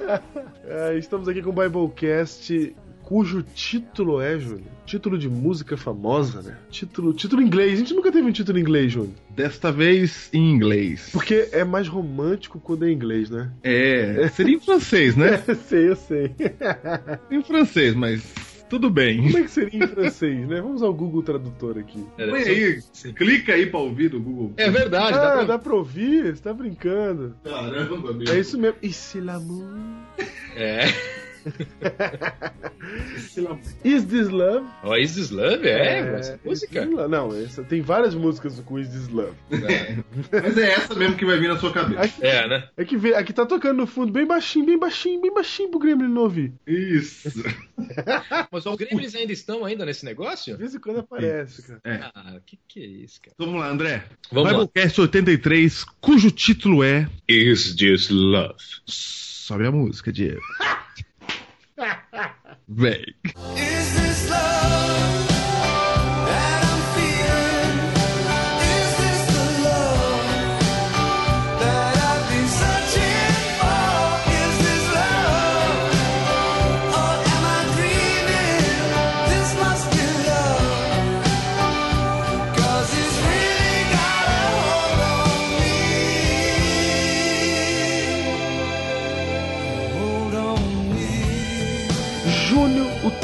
ah, 0.69 0.95
estamos 0.95 1.29
aqui 1.29 1.43
com 1.43 1.51
o 1.51 1.53
Biblecast, 1.53 2.75
cujo 3.03 3.43
título 3.43 4.21
é, 4.21 4.39
Júnior? 4.39 4.69
Título 4.87 5.19
de 5.19 5.29
música 5.29 5.77
famosa, 5.77 6.43
né? 6.43 6.57
Título, 6.71 7.13
título 7.13 7.43
em 7.43 7.47
inglês. 7.47 7.73
A 7.73 7.77
gente 7.77 7.93
nunca 7.93 8.11
teve 8.13 8.27
um 8.27 8.33
título 8.33 8.57
em 8.59 8.61
inglês, 8.63 8.93
Júnior. 8.93 9.15
Desta 9.31 9.73
vez 9.73 10.31
em 10.33 10.51
inglês. 10.53 11.11
Porque 11.13 11.49
é 11.53 11.65
mais 11.65 11.89
romântico 11.89 12.61
quando 12.61 12.85
é 12.85 12.91
em 12.91 12.95
inglês, 12.95 13.29
né? 13.29 13.51
É, 13.63 14.29
seria 14.29 14.57
em 14.57 14.61
francês, 14.61 15.17
né? 15.17 15.43
Sei, 15.67 15.89
eu 15.89 15.97
sei. 15.97 16.35
Em 17.31 17.43
francês, 17.43 17.95
mas 17.95 18.23
tudo 18.71 18.89
bem. 18.89 19.21
Como 19.23 19.39
é 19.39 19.43
que 19.43 19.51
seria 19.51 19.85
em 19.85 19.87
francês, 19.87 20.49
né? 20.49 20.61
Vamos 20.61 20.83
ao 20.83 20.95
Google 20.95 21.23
Tradutor 21.23 21.77
aqui. 21.79 22.03
Era 22.17 22.31
Põe 22.31 22.43
só- 22.45 22.51
aí, 22.51 22.83
Sim. 22.93 23.13
clica 23.13 23.53
aí 23.53 23.67
pra 23.67 23.81
ouvir 23.81 24.09
do 24.09 24.21
Google. 24.21 24.53
É 24.57 24.71
verdade, 24.71 25.13
dá 25.13 25.29
Ah, 25.29 25.33
pra... 25.33 25.45
dá 25.45 25.59
pra 25.59 25.75
ouvir? 25.75 26.35
Você 26.35 26.43
tá 26.43 26.55
brincando. 26.55 27.35
Caramba, 27.45 28.13
meu. 28.15 28.33
É 28.33 28.39
isso 28.41 28.57
mesmo. 28.57 28.77
E 28.83 28.93
c'est 28.93 29.21
l'amour? 29.23 29.67
É. 30.57 30.87
Is 33.85 34.05
this 34.07 34.29
love? 34.31 34.67
Ó, 34.83 34.97
Is 34.97 35.15
This 35.15 35.31
Love? 35.31 35.67
É, 35.67 35.99
essa 36.19 36.41
música. 36.45 36.81
Is 36.81 36.87
This 36.87 36.95
Love. 36.97 37.11
Não, 37.11 37.37
essa, 37.37 37.63
tem 37.65 37.81
várias 37.83 38.15
músicas 38.15 38.59
com 38.61 38.79
Is 38.79 38.89
This 38.89 39.09
Love. 39.09 39.37
Mas 40.43 40.59
é 40.59 40.73
essa 40.73 40.95
mesmo 40.95 41.17
que 41.17 41.25
vai 41.25 41.39
vir 41.39 41.49
na 41.49 41.59
sua 41.59 41.73
cabeça. 41.73 42.01
Aqui, 42.03 42.27
É, 42.27 42.49
né? 42.49 42.69
é 42.77 42.85
que 42.85 42.97
vê, 42.97 43.15
aqui 43.15 43.33
tá 43.33 43.47
tocando 43.47 43.77
no 43.79 43.87
fundo 43.87 44.13
bem 44.13 44.27
baixinho, 44.27 44.67
bem 44.67 44.79
baixinho, 44.79 45.21
bem 45.21 45.33
baixinho 45.33 45.71
pro 45.71 45.79
Gremlin 45.79 46.09
não 46.09 46.23
ouvir. 46.23 46.53
Isso. 46.67 47.29
Mas 48.51 48.67
os 48.67 48.77
Gremlins 48.77 49.15
ainda 49.15 49.33
estão 49.33 49.65
ainda 49.65 49.85
nesse 49.85 50.05
negócio? 50.05 50.55
De 50.55 50.61
vez 50.61 50.75
em 50.75 50.81
quando 50.81 51.01
aparece, 51.01 51.63
cara. 51.63 52.11
Ah, 52.15 52.41
que 52.45 52.59
que 52.67 52.81
é 52.81 52.87
isso, 52.87 53.21
cara? 53.23 53.35
Vamos 53.39 53.61
lá, 53.61 53.69
André. 53.71 54.05
Vamos 54.33 54.53
lá. 54.53 54.59
Biblecast 54.59 55.01
83, 55.01 55.85
cujo 56.01 56.31
título 56.31 56.83
é 56.83 57.09
Is 57.29 57.75
This 57.77 58.09
Love? 58.11 58.57
Sobe 58.87 59.67
a 59.67 59.73
música, 59.73 60.13
Diego. 60.13 60.41
Vem. 62.69 63.05
Is 63.57 63.95
this 63.95 64.31
love 64.31 65.30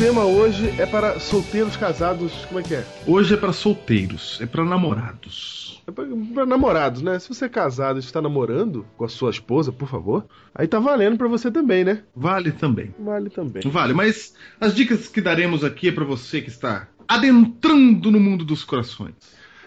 tema 0.07 0.25
hoje 0.25 0.73
é 0.79 0.87
para 0.87 1.19
solteiros 1.19 1.77
casados. 1.77 2.33
Como 2.45 2.61
é 2.61 2.63
que 2.63 2.77
é? 2.77 2.87
Hoje 3.09 3.35
é 3.35 3.37
pra 3.37 3.53
solteiros, 3.53 4.39
é 4.41 4.47
pra 4.47 4.65
namorados. 4.65 5.83
É 5.85 5.91
pra, 5.91 6.05
pra 6.33 6.47
namorados, 6.47 7.03
né? 7.03 7.19
Se 7.19 7.29
você 7.29 7.47
é 7.47 7.49
casado 7.49 7.97
e 7.97 7.99
está 7.99 8.23
namorando 8.23 8.87
com 8.97 9.05
a 9.05 9.09
sua 9.09 9.31
esposa, 9.31 9.73
por 9.73 9.89
favor, 9.89 10.25
aí 10.55 10.69
tá 10.69 10.79
valendo 10.79 11.19
pra 11.19 11.27
você 11.27 11.51
também, 11.51 11.85
né? 11.85 12.05
Vale 12.15 12.53
também. 12.53 12.95
Vale 12.97 13.31
também. 13.31 13.61
Vale, 13.69 13.95
mas 13.95 14.33
as 14.61 14.77
dicas 14.77 15.09
que 15.09 15.21
daremos 15.21 15.65
aqui 15.65 15.89
é 15.89 15.93
pra 15.93 16.05
você 16.05 16.41
que 16.41 16.51
está 16.51 16.87
adentrando 17.09 18.09
no 18.13 18.21
mundo 18.21 18.45
dos 18.45 18.63
corações. 18.63 19.15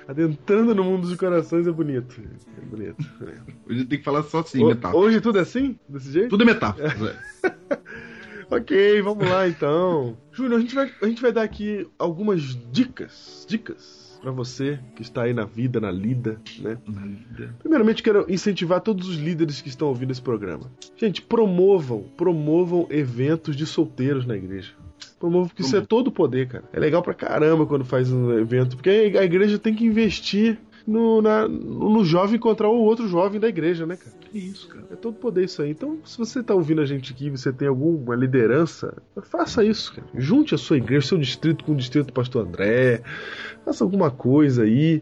Adentrando 0.08 0.74
no 0.74 0.86
mundo 0.86 1.02
dos 1.02 1.18
corações 1.18 1.68
é 1.68 1.72
bonito. 1.72 2.16
É 2.58 2.62
bonito. 2.66 3.06
Hoje 3.70 3.84
tem 3.84 4.00
que 4.00 4.06
falar 4.06 4.24
só 4.24 4.40
assim, 4.40 4.66
metáfora. 4.66 5.04
Hoje 5.04 5.20
tudo 5.20 5.38
é 5.38 5.42
assim? 5.42 5.78
Desse 5.90 6.14
jeito? 6.14 6.30
Tudo 6.30 6.44
é 6.44 6.46
metáfora. 6.46 7.18
é. 7.44 7.90
Ok, 8.52 9.02
vamos 9.02 9.28
lá 9.28 9.48
então. 9.48 10.18
Júnior, 10.32 10.58
a 10.58 10.62
gente 10.62 10.76
vai, 10.76 10.92
a 11.02 11.06
gente 11.08 11.22
vai 11.22 11.32
dar 11.32 11.44
aqui 11.44 11.88
algumas 11.98 12.58
dicas. 12.72 13.46
Dicas 13.48 14.10
pra 14.20 14.32
você 14.32 14.80
que 14.96 15.02
está 15.02 15.24
aí 15.24 15.34
na 15.34 15.46
vida, 15.46 15.80
na 15.80 15.92
lida, 15.92 16.42
né? 16.60 16.78
Primeiramente, 17.60 18.04
quero 18.04 18.26
incentivar 18.30 18.82
todos 18.82 19.08
os 19.08 19.16
líderes 19.16 19.62
que 19.62 19.70
estão 19.70 19.88
ouvindo 19.88 20.12
esse 20.12 20.22
programa. 20.22 20.70
Gente, 20.98 21.22
promovam, 21.22 22.04
promovam 22.18 22.86
eventos 22.90 23.56
de 23.56 23.66
solteiros 23.66 24.26
na 24.26 24.36
igreja. 24.36 24.74
Promovam, 25.18 25.48
porque 25.48 25.62
isso 25.62 25.76
é 25.76 25.82
todo 25.82 26.08
o 26.08 26.12
poder, 26.12 26.48
cara. 26.48 26.64
É 26.74 26.80
legal 26.80 27.02
pra 27.02 27.14
caramba 27.14 27.66
quando 27.66 27.86
faz 27.86 28.12
um 28.12 28.38
evento, 28.38 28.76
porque 28.76 28.90
a 28.90 29.24
igreja 29.24 29.58
tem 29.58 29.74
que 29.74 29.86
investir 29.86 30.60
no, 30.90 31.22
na- 31.22 31.48
no 31.48 32.04
jovem 32.04 32.36
encontrar 32.38 32.70
o 32.70 32.82
outro 32.82 33.08
jovem 33.08 33.40
da 33.40 33.48
igreja, 33.48 33.86
né, 33.86 33.96
cara? 33.96 34.16
Que 34.32 34.38
isso, 34.38 34.68
cara. 34.68 34.86
É 34.92 34.96
todo 34.96 35.14
poder 35.16 35.46
isso 35.46 35.62
aí. 35.62 35.70
Então, 35.72 35.98
se 36.04 36.18
você 36.18 36.42
tá 36.44 36.54
ouvindo 36.54 36.82
a 36.82 36.86
gente 36.86 37.14
aqui, 37.14 37.30
você 37.30 37.52
tem 37.54 37.68
alguma 37.68 38.16
liderança, 38.16 38.98
faça 39.24 39.64
isso, 39.64 39.94
cara. 39.94 40.08
Junte 40.16 40.56
a 40.56 40.58
sua 40.58 40.78
igreja, 40.78 41.08
seu 41.08 41.18
distrito 41.18 41.64
com 41.64 41.74
o 41.74 41.76
distrito 41.76 42.08
do 42.08 42.14
pastor 42.14 42.46
André. 42.48 43.02
Faça 43.66 43.84
alguma 43.84 44.10
coisa 44.12 44.64
aí 44.64 45.02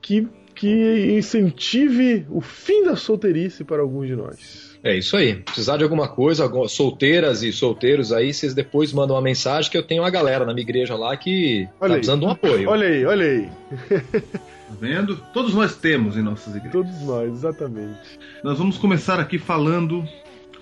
que, 0.00 0.26
que 0.54 1.14
incentive 1.16 2.26
o 2.30 2.40
fim 2.40 2.84
da 2.84 2.96
solteirice 2.96 3.64
para 3.64 3.82
alguns 3.82 4.06
de 4.06 4.16
nós. 4.16 4.74
É 4.82 4.94
isso 4.96 5.16
aí. 5.16 5.36
Precisar 5.36 5.78
de 5.78 5.82
alguma 5.82 6.08
coisa, 6.08 6.46
solteiras 6.68 7.42
e 7.42 7.50
solteiros 7.52 8.12
aí, 8.12 8.34
vocês 8.34 8.52
depois 8.52 8.92
mandam 8.92 9.16
uma 9.16 9.22
mensagem 9.22 9.70
que 9.70 9.78
eu 9.78 9.82
tenho 9.82 10.02
uma 10.02 10.10
galera 10.10 10.44
na 10.44 10.52
minha 10.52 10.62
igreja 10.62 10.94
lá 10.94 11.16
que 11.16 11.66
Olha 11.80 11.80
tá 11.80 11.86
aí. 11.86 11.92
precisando 11.94 12.20
de 12.20 12.26
um 12.26 12.30
apoio. 12.30 12.68
Olha 12.68 12.86
aí, 12.86 13.04
olha 13.06 13.24
aí. 13.24 13.48
Tá 14.74 14.80
vendo? 14.80 15.16
Todos 15.32 15.54
nós 15.54 15.76
temos 15.76 16.16
em 16.16 16.22
nossas 16.22 16.56
igrejas. 16.56 16.72
Todos 16.72 17.00
nós, 17.02 17.32
exatamente. 17.32 18.18
Nós 18.42 18.58
vamos 18.58 18.76
começar 18.76 19.20
aqui 19.20 19.38
falando 19.38 20.04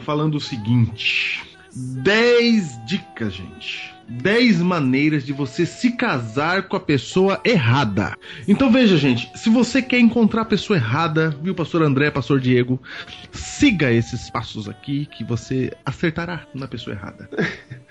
falando 0.00 0.36
o 0.36 0.40
seguinte: 0.40 1.42
10 1.74 2.84
dicas, 2.86 3.32
gente. 3.32 3.92
10 4.08 4.60
maneiras 4.60 5.24
de 5.24 5.32
você 5.32 5.64
se 5.64 5.92
casar 5.92 6.64
com 6.68 6.76
a 6.76 6.80
pessoa 6.80 7.40
errada. 7.44 8.14
Então 8.46 8.70
veja, 8.70 8.98
gente, 8.98 9.30
se 9.38 9.48
você 9.48 9.80
quer 9.80 10.00
encontrar 10.00 10.42
a 10.42 10.46
pessoa 10.46 10.76
errada, 10.76 11.30
viu, 11.42 11.54
pastor 11.54 11.82
André, 11.82 12.10
pastor 12.10 12.38
Diego, 12.38 12.80
siga 13.30 13.90
esses 13.90 14.28
passos 14.28 14.68
aqui 14.68 15.06
que 15.06 15.24
você 15.24 15.72
acertará 15.86 16.46
na 16.52 16.68
pessoa 16.68 16.94
errada. 16.94 17.30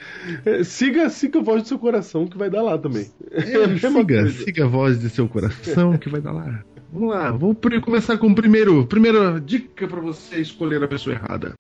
É, 0.46 0.64
siga, 0.64 1.10
siga 1.10 1.40
a 1.40 1.44
voz 1.44 1.64
do 1.64 1.68
seu 1.70 1.80
coração 1.80 2.28
que 2.28 2.38
vai 2.38 2.50
dar 2.50 2.62
lá 2.62 2.78
também. 2.78 3.10
É, 3.32 3.64
a 3.64 3.68
mesma 3.68 4.00
siga, 4.02 4.30
siga 4.30 4.66
a 4.66 4.68
voz 4.68 5.00
de 5.00 5.10
seu 5.10 5.28
coração 5.28 5.98
que 5.98 6.10
vai 6.10 6.22
dar 6.22 6.32
lá. 6.32 6.64
Vamos 6.94 7.10
lá, 7.10 7.32
vou 7.32 7.56
pri- 7.56 7.80
começar 7.80 8.18
com 8.18 8.28
o 8.28 8.36
primeiro, 8.36 8.86
primeira 8.86 9.40
dica 9.40 9.88
para 9.88 10.02
você 10.02 10.42
escolher 10.42 10.84
a 10.84 10.88
pessoa 10.88 11.16
errada. 11.16 11.54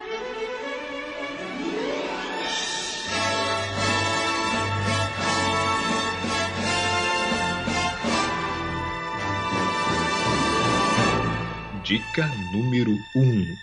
Dica 11.83 12.27
número 12.53 12.91
1. 13.15 13.21
Um. 13.21 13.55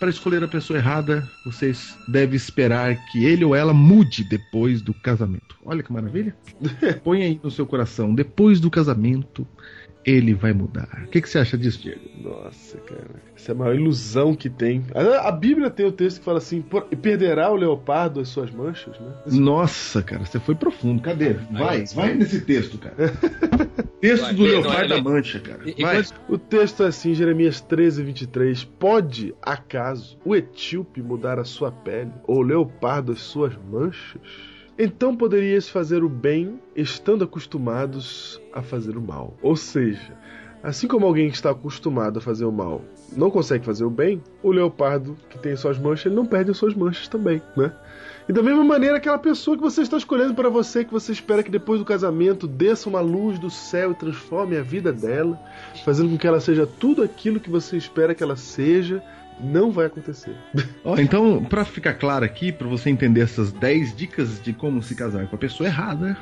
Para 0.00 0.08
escolher 0.08 0.42
a 0.42 0.48
pessoa 0.48 0.78
errada, 0.78 1.28
vocês 1.44 1.94
devem 2.08 2.34
esperar 2.34 2.96
que 3.12 3.22
ele 3.22 3.44
ou 3.44 3.54
ela 3.54 3.74
mude 3.74 4.24
depois 4.24 4.80
do 4.80 4.94
casamento. 4.94 5.58
Olha 5.62 5.82
que 5.82 5.92
maravilha. 5.92 6.34
Põe 7.04 7.22
aí 7.22 7.38
no 7.42 7.50
seu 7.50 7.66
coração, 7.66 8.14
depois 8.14 8.60
do 8.60 8.70
casamento, 8.70 9.46
ele 10.04 10.34
vai 10.34 10.52
mudar. 10.52 10.88
O 11.06 11.08
que, 11.08 11.20
que 11.20 11.28
você 11.28 11.38
acha 11.38 11.56
disso, 11.58 11.82
Diego? 11.82 12.00
Nossa, 12.22 12.78
cara. 12.78 13.06
Essa 13.36 13.52
é 13.52 13.54
a 13.54 13.58
maior 13.58 13.74
ilusão 13.74 14.34
que 14.34 14.48
tem. 14.48 14.84
A, 14.94 15.28
a 15.28 15.32
Bíblia 15.32 15.70
tem 15.70 15.86
o 15.86 15.92
texto 15.92 16.18
que 16.18 16.24
fala 16.24 16.38
assim: 16.38 16.62
"Por- 16.62 16.84
perderá 16.84 17.50
o 17.50 17.56
leopardo 17.56 18.20
as 18.20 18.28
suas 18.28 18.50
manchas, 18.50 18.98
né? 18.98 19.12
Nossa, 19.26 20.02
cara, 20.02 20.24
você 20.24 20.38
foi 20.40 20.54
profundo. 20.54 21.02
Cadê? 21.02 21.34
Vai, 21.50 21.84
vai 21.94 22.14
nesse 22.14 22.40
texto, 22.42 22.78
cara. 22.78 22.94
Texto 24.00 24.22
Vai, 24.22 24.34
do 24.34 24.42
Leopardo 24.44 24.88
da 24.88 25.02
Mancha, 25.02 25.38
cara. 25.40 25.60
Vai. 25.78 26.02
O 26.26 26.38
texto 26.38 26.82
é 26.82 26.86
assim, 26.86 27.12
Jeremias 27.12 27.60
13, 27.60 28.02
23. 28.02 28.64
Pode, 28.64 29.34
acaso, 29.42 30.16
o 30.24 30.34
etíope 30.34 31.02
mudar 31.02 31.38
a 31.38 31.44
sua 31.44 31.70
pele, 31.70 32.10
ou 32.26 32.38
o 32.38 32.42
leopardo 32.42 33.12
as 33.12 33.20
suas 33.20 33.54
manchas? 33.70 34.22
Então 34.82 35.14
poderias 35.14 35.68
fazer 35.68 36.02
o 36.02 36.08
bem 36.08 36.58
estando 36.74 37.22
acostumados 37.22 38.40
a 38.50 38.62
fazer 38.62 38.96
o 38.96 39.02
mal. 39.02 39.36
Ou 39.42 39.54
seja, 39.54 40.16
assim 40.62 40.88
como 40.88 41.04
alguém 41.04 41.28
que 41.28 41.36
está 41.36 41.50
acostumado 41.50 42.18
a 42.18 42.22
fazer 42.22 42.46
o 42.46 42.50
mal 42.50 42.82
não 43.14 43.30
consegue 43.30 43.62
fazer 43.62 43.84
o 43.84 43.90
bem, 43.90 44.22
o 44.42 44.50
leopardo 44.50 45.18
que 45.28 45.38
tem 45.38 45.54
suas 45.54 45.78
manchas, 45.78 46.06
ele 46.06 46.14
não 46.14 46.24
perde 46.24 46.52
as 46.52 46.56
suas 46.56 46.72
manchas 46.72 47.08
também, 47.08 47.42
né? 47.54 47.74
E 48.26 48.32
da 48.32 48.42
mesma 48.42 48.64
maneira, 48.64 48.96
aquela 48.96 49.18
pessoa 49.18 49.54
que 49.54 49.62
você 49.62 49.82
está 49.82 49.98
escolhendo 49.98 50.32
para 50.32 50.48
você, 50.48 50.82
que 50.82 50.92
você 50.92 51.12
espera 51.12 51.42
que 51.42 51.50
depois 51.50 51.78
do 51.78 51.84
casamento 51.84 52.46
desça 52.46 52.88
uma 52.88 53.00
luz 53.00 53.38
do 53.38 53.50
céu 53.50 53.90
e 53.90 53.94
transforme 53.94 54.56
a 54.56 54.62
vida 54.62 54.92
dela, 54.92 55.38
fazendo 55.84 56.08
com 56.08 56.16
que 56.16 56.26
ela 56.26 56.40
seja 56.40 56.66
tudo 56.66 57.02
aquilo 57.02 57.40
que 57.40 57.50
você 57.50 57.76
espera 57.76 58.14
que 58.14 58.22
ela 58.22 58.36
seja, 58.36 59.02
não 59.42 59.70
vai 59.70 59.86
acontecer. 59.86 60.34
Ó, 60.84 60.98
então, 60.98 61.44
pra 61.44 61.64
ficar 61.64 61.94
claro 61.94 62.24
aqui, 62.24 62.52
pra 62.52 62.66
você 62.68 62.90
entender 62.90 63.20
essas 63.22 63.52
10 63.52 63.96
dicas 63.96 64.40
de 64.42 64.52
como 64.52 64.82
se 64.82 64.94
casar 64.94 65.26
com 65.26 65.36
a 65.36 65.38
pessoa 65.38 65.66
errada, 65.68 66.16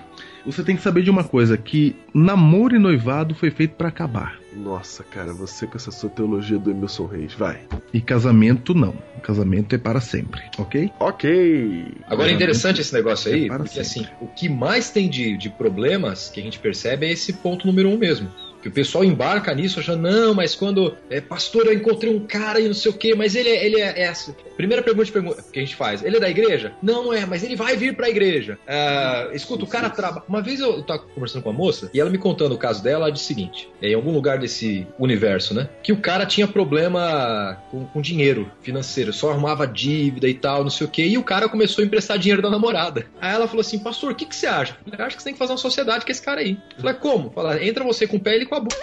você 0.44 0.62
tem 0.62 0.76
que 0.76 0.82
saber 0.82 1.02
de 1.02 1.10
uma 1.10 1.24
coisa, 1.24 1.56
que 1.56 1.94
namoro 2.14 2.74
e 2.76 2.78
noivado 2.78 3.34
foi 3.34 3.50
feito 3.50 3.74
pra 3.76 3.88
acabar. 3.88 4.38
Nossa, 4.56 5.04
cara, 5.04 5.32
você 5.32 5.66
com 5.66 5.76
essa 5.76 5.90
sua 5.90 6.08
teologia 6.10 6.58
do 6.58 6.70
Emilson 6.70 7.06
Reis, 7.06 7.34
vai. 7.34 7.60
E 7.92 8.00
casamento 8.00 8.74
não. 8.74 8.94
Casamento 9.22 9.74
é 9.74 9.78
para 9.78 10.00
sempre, 10.00 10.40
ok? 10.56 10.90
Ok. 10.98 11.88
Agora 12.06 12.30
é 12.30 12.34
interessante 12.34 12.80
esse 12.80 12.94
negócio 12.94 13.32
aí, 13.32 13.44
É 13.44 13.48
para 13.48 13.58
porque 13.58 13.84
sempre. 13.84 14.10
assim, 14.10 14.24
o 14.24 14.26
que 14.28 14.48
mais 14.48 14.90
tem 14.90 15.08
de, 15.08 15.36
de 15.36 15.50
problemas 15.50 16.28
que 16.30 16.40
a 16.40 16.42
gente 16.42 16.58
percebe 16.58 17.06
é 17.06 17.12
esse 17.12 17.34
ponto 17.34 17.66
número 17.66 17.88
um 17.90 17.98
mesmo. 17.98 18.28
Que 18.62 18.68
o 18.68 18.72
pessoal 18.72 19.04
embarca 19.04 19.54
nisso 19.54 19.80
achando, 19.80 20.02
não, 20.02 20.34
mas 20.34 20.54
quando. 20.54 20.96
É, 21.10 21.20
pastor, 21.20 21.66
eu 21.66 21.72
encontrei 21.74 22.12
um 22.12 22.20
cara 22.26 22.60
e 22.60 22.66
não 22.66 22.74
sei 22.74 22.90
o 22.90 22.94
quê, 22.94 23.14
mas 23.14 23.34
ele 23.34 23.48
é. 23.48 23.64
Ele 23.66 23.80
é, 23.80 24.02
é 24.02 24.08
assim. 24.08 24.34
Primeira 24.56 24.82
pergunta 24.82 25.12
pergu- 25.12 25.36
que 25.52 25.58
a 25.58 25.62
gente 25.62 25.76
faz: 25.76 26.02
ele 26.04 26.16
é 26.16 26.20
da 26.20 26.28
igreja? 26.28 26.72
Não, 26.82 27.04
não 27.04 27.12
é, 27.12 27.24
mas 27.24 27.42
ele 27.44 27.54
vai 27.54 27.76
vir 27.76 27.94
pra 27.94 28.08
igreja. 28.08 28.58
Ah, 28.66 29.28
escuta, 29.32 29.64
o 29.64 29.68
cara 29.68 29.88
trabalha. 29.90 30.24
Uma 30.28 30.42
vez 30.42 30.60
eu 30.60 30.82
tava 30.82 31.00
conversando 31.00 31.42
com 31.42 31.50
uma 31.50 31.56
moça 31.58 31.88
e 31.94 32.00
ela 32.00 32.10
me 32.10 32.18
contando 32.18 32.52
o 32.54 32.58
caso 32.58 32.82
dela, 32.82 33.04
ela 33.04 33.12
disse 33.12 33.24
o 33.24 33.28
seguinte: 33.28 33.68
em 33.80 33.94
algum 33.94 34.12
lugar 34.12 34.38
desse 34.38 34.86
universo, 34.98 35.54
né? 35.54 35.68
Que 35.82 35.92
o 35.92 35.96
cara 35.98 36.26
tinha 36.26 36.46
problema 36.48 37.58
com, 37.70 37.84
com 37.86 38.00
dinheiro 38.00 38.50
financeiro, 38.62 39.12
só 39.12 39.30
arrumava 39.30 39.66
dívida 39.66 40.28
e 40.28 40.34
tal, 40.34 40.62
não 40.62 40.70
sei 40.70 40.86
o 40.86 40.90
quê, 40.90 41.04
e 41.06 41.18
o 41.18 41.22
cara 41.22 41.48
começou 41.48 41.82
a 41.82 41.86
emprestar 41.86 42.18
dinheiro 42.18 42.42
da 42.42 42.50
namorada. 42.50 43.06
Aí 43.20 43.34
ela 43.34 43.46
falou 43.46 43.60
assim: 43.60 43.78
Pastor, 43.78 44.12
o 44.12 44.14
que, 44.14 44.26
que 44.26 44.34
você 44.34 44.46
acha? 44.46 44.76
Eu 44.98 45.04
acho 45.04 45.16
que 45.16 45.22
você 45.22 45.26
tem 45.28 45.32
que 45.34 45.38
fazer 45.38 45.52
uma 45.52 45.58
sociedade 45.58 46.04
com 46.04 46.10
esse 46.10 46.22
cara 46.22 46.40
aí. 46.40 46.58
Eu 46.76 46.82
falei, 46.82 46.96
como? 46.96 47.30
Fala, 47.30 47.62
entra 47.64 47.84
você 47.84 48.06
com 48.06 48.16
o 48.16 48.20
pé 48.20 48.34
ele 48.34 48.46
com 48.48 48.54
a 48.56 48.60
boca. 48.60 48.76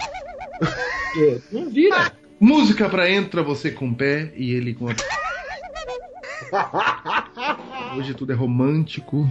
É, 1.18 1.38
Não 1.52 1.70
vira. 1.70 2.12
Música 2.38 2.88
pra 2.88 3.10
entra 3.10 3.42
você 3.42 3.70
com 3.70 3.88
o 3.88 3.94
pé 3.94 4.32
e 4.36 4.52
ele 4.52 4.74
com 4.74 4.88
a. 4.88 4.94
Hoje 7.96 8.14
tudo 8.14 8.32
é 8.32 8.34
romântico. 8.34 9.28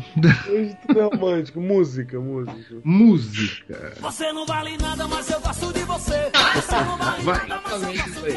Hoje 0.49 0.77
tudo 0.87 0.99
é 0.99 1.03
romântico. 1.03 1.61
música, 1.61 2.19
música. 2.19 2.75
Música. 2.83 3.93
Você 3.99 4.31
não 4.31 4.45
vale 4.45 4.77
nada, 4.77 5.07
mas 5.07 5.29
eu 5.29 5.39
gosto 5.39 5.73
de 5.73 5.79
você. 5.81 6.31
Você 6.55 6.75
não 6.75 6.97
vale 6.97 7.23
Vai. 7.23 7.47
nada, 7.47 7.61
mas 7.69 7.83
eu 7.83 7.95
Exatamente 7.95 8.09
isso 8.09 8.25
aí. 8.25 8.33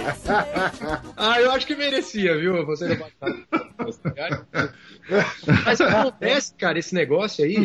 Ah, 1.17 1.41
eu 1.41 1.53
acho 1.53 1.67
que 1.67 1.75
merecia, 1.75 2.37
viu? 2.37 2.65
Você 2.67 2.89
não 2.89 2.97
vai 2.97 3.13
Mas 5.65 5.81
acontece, 5.81 6.55
cara, 6.55 6.79
esse 6.79 6.95
negócio 6.95 7.45
aí, 7.45 7.57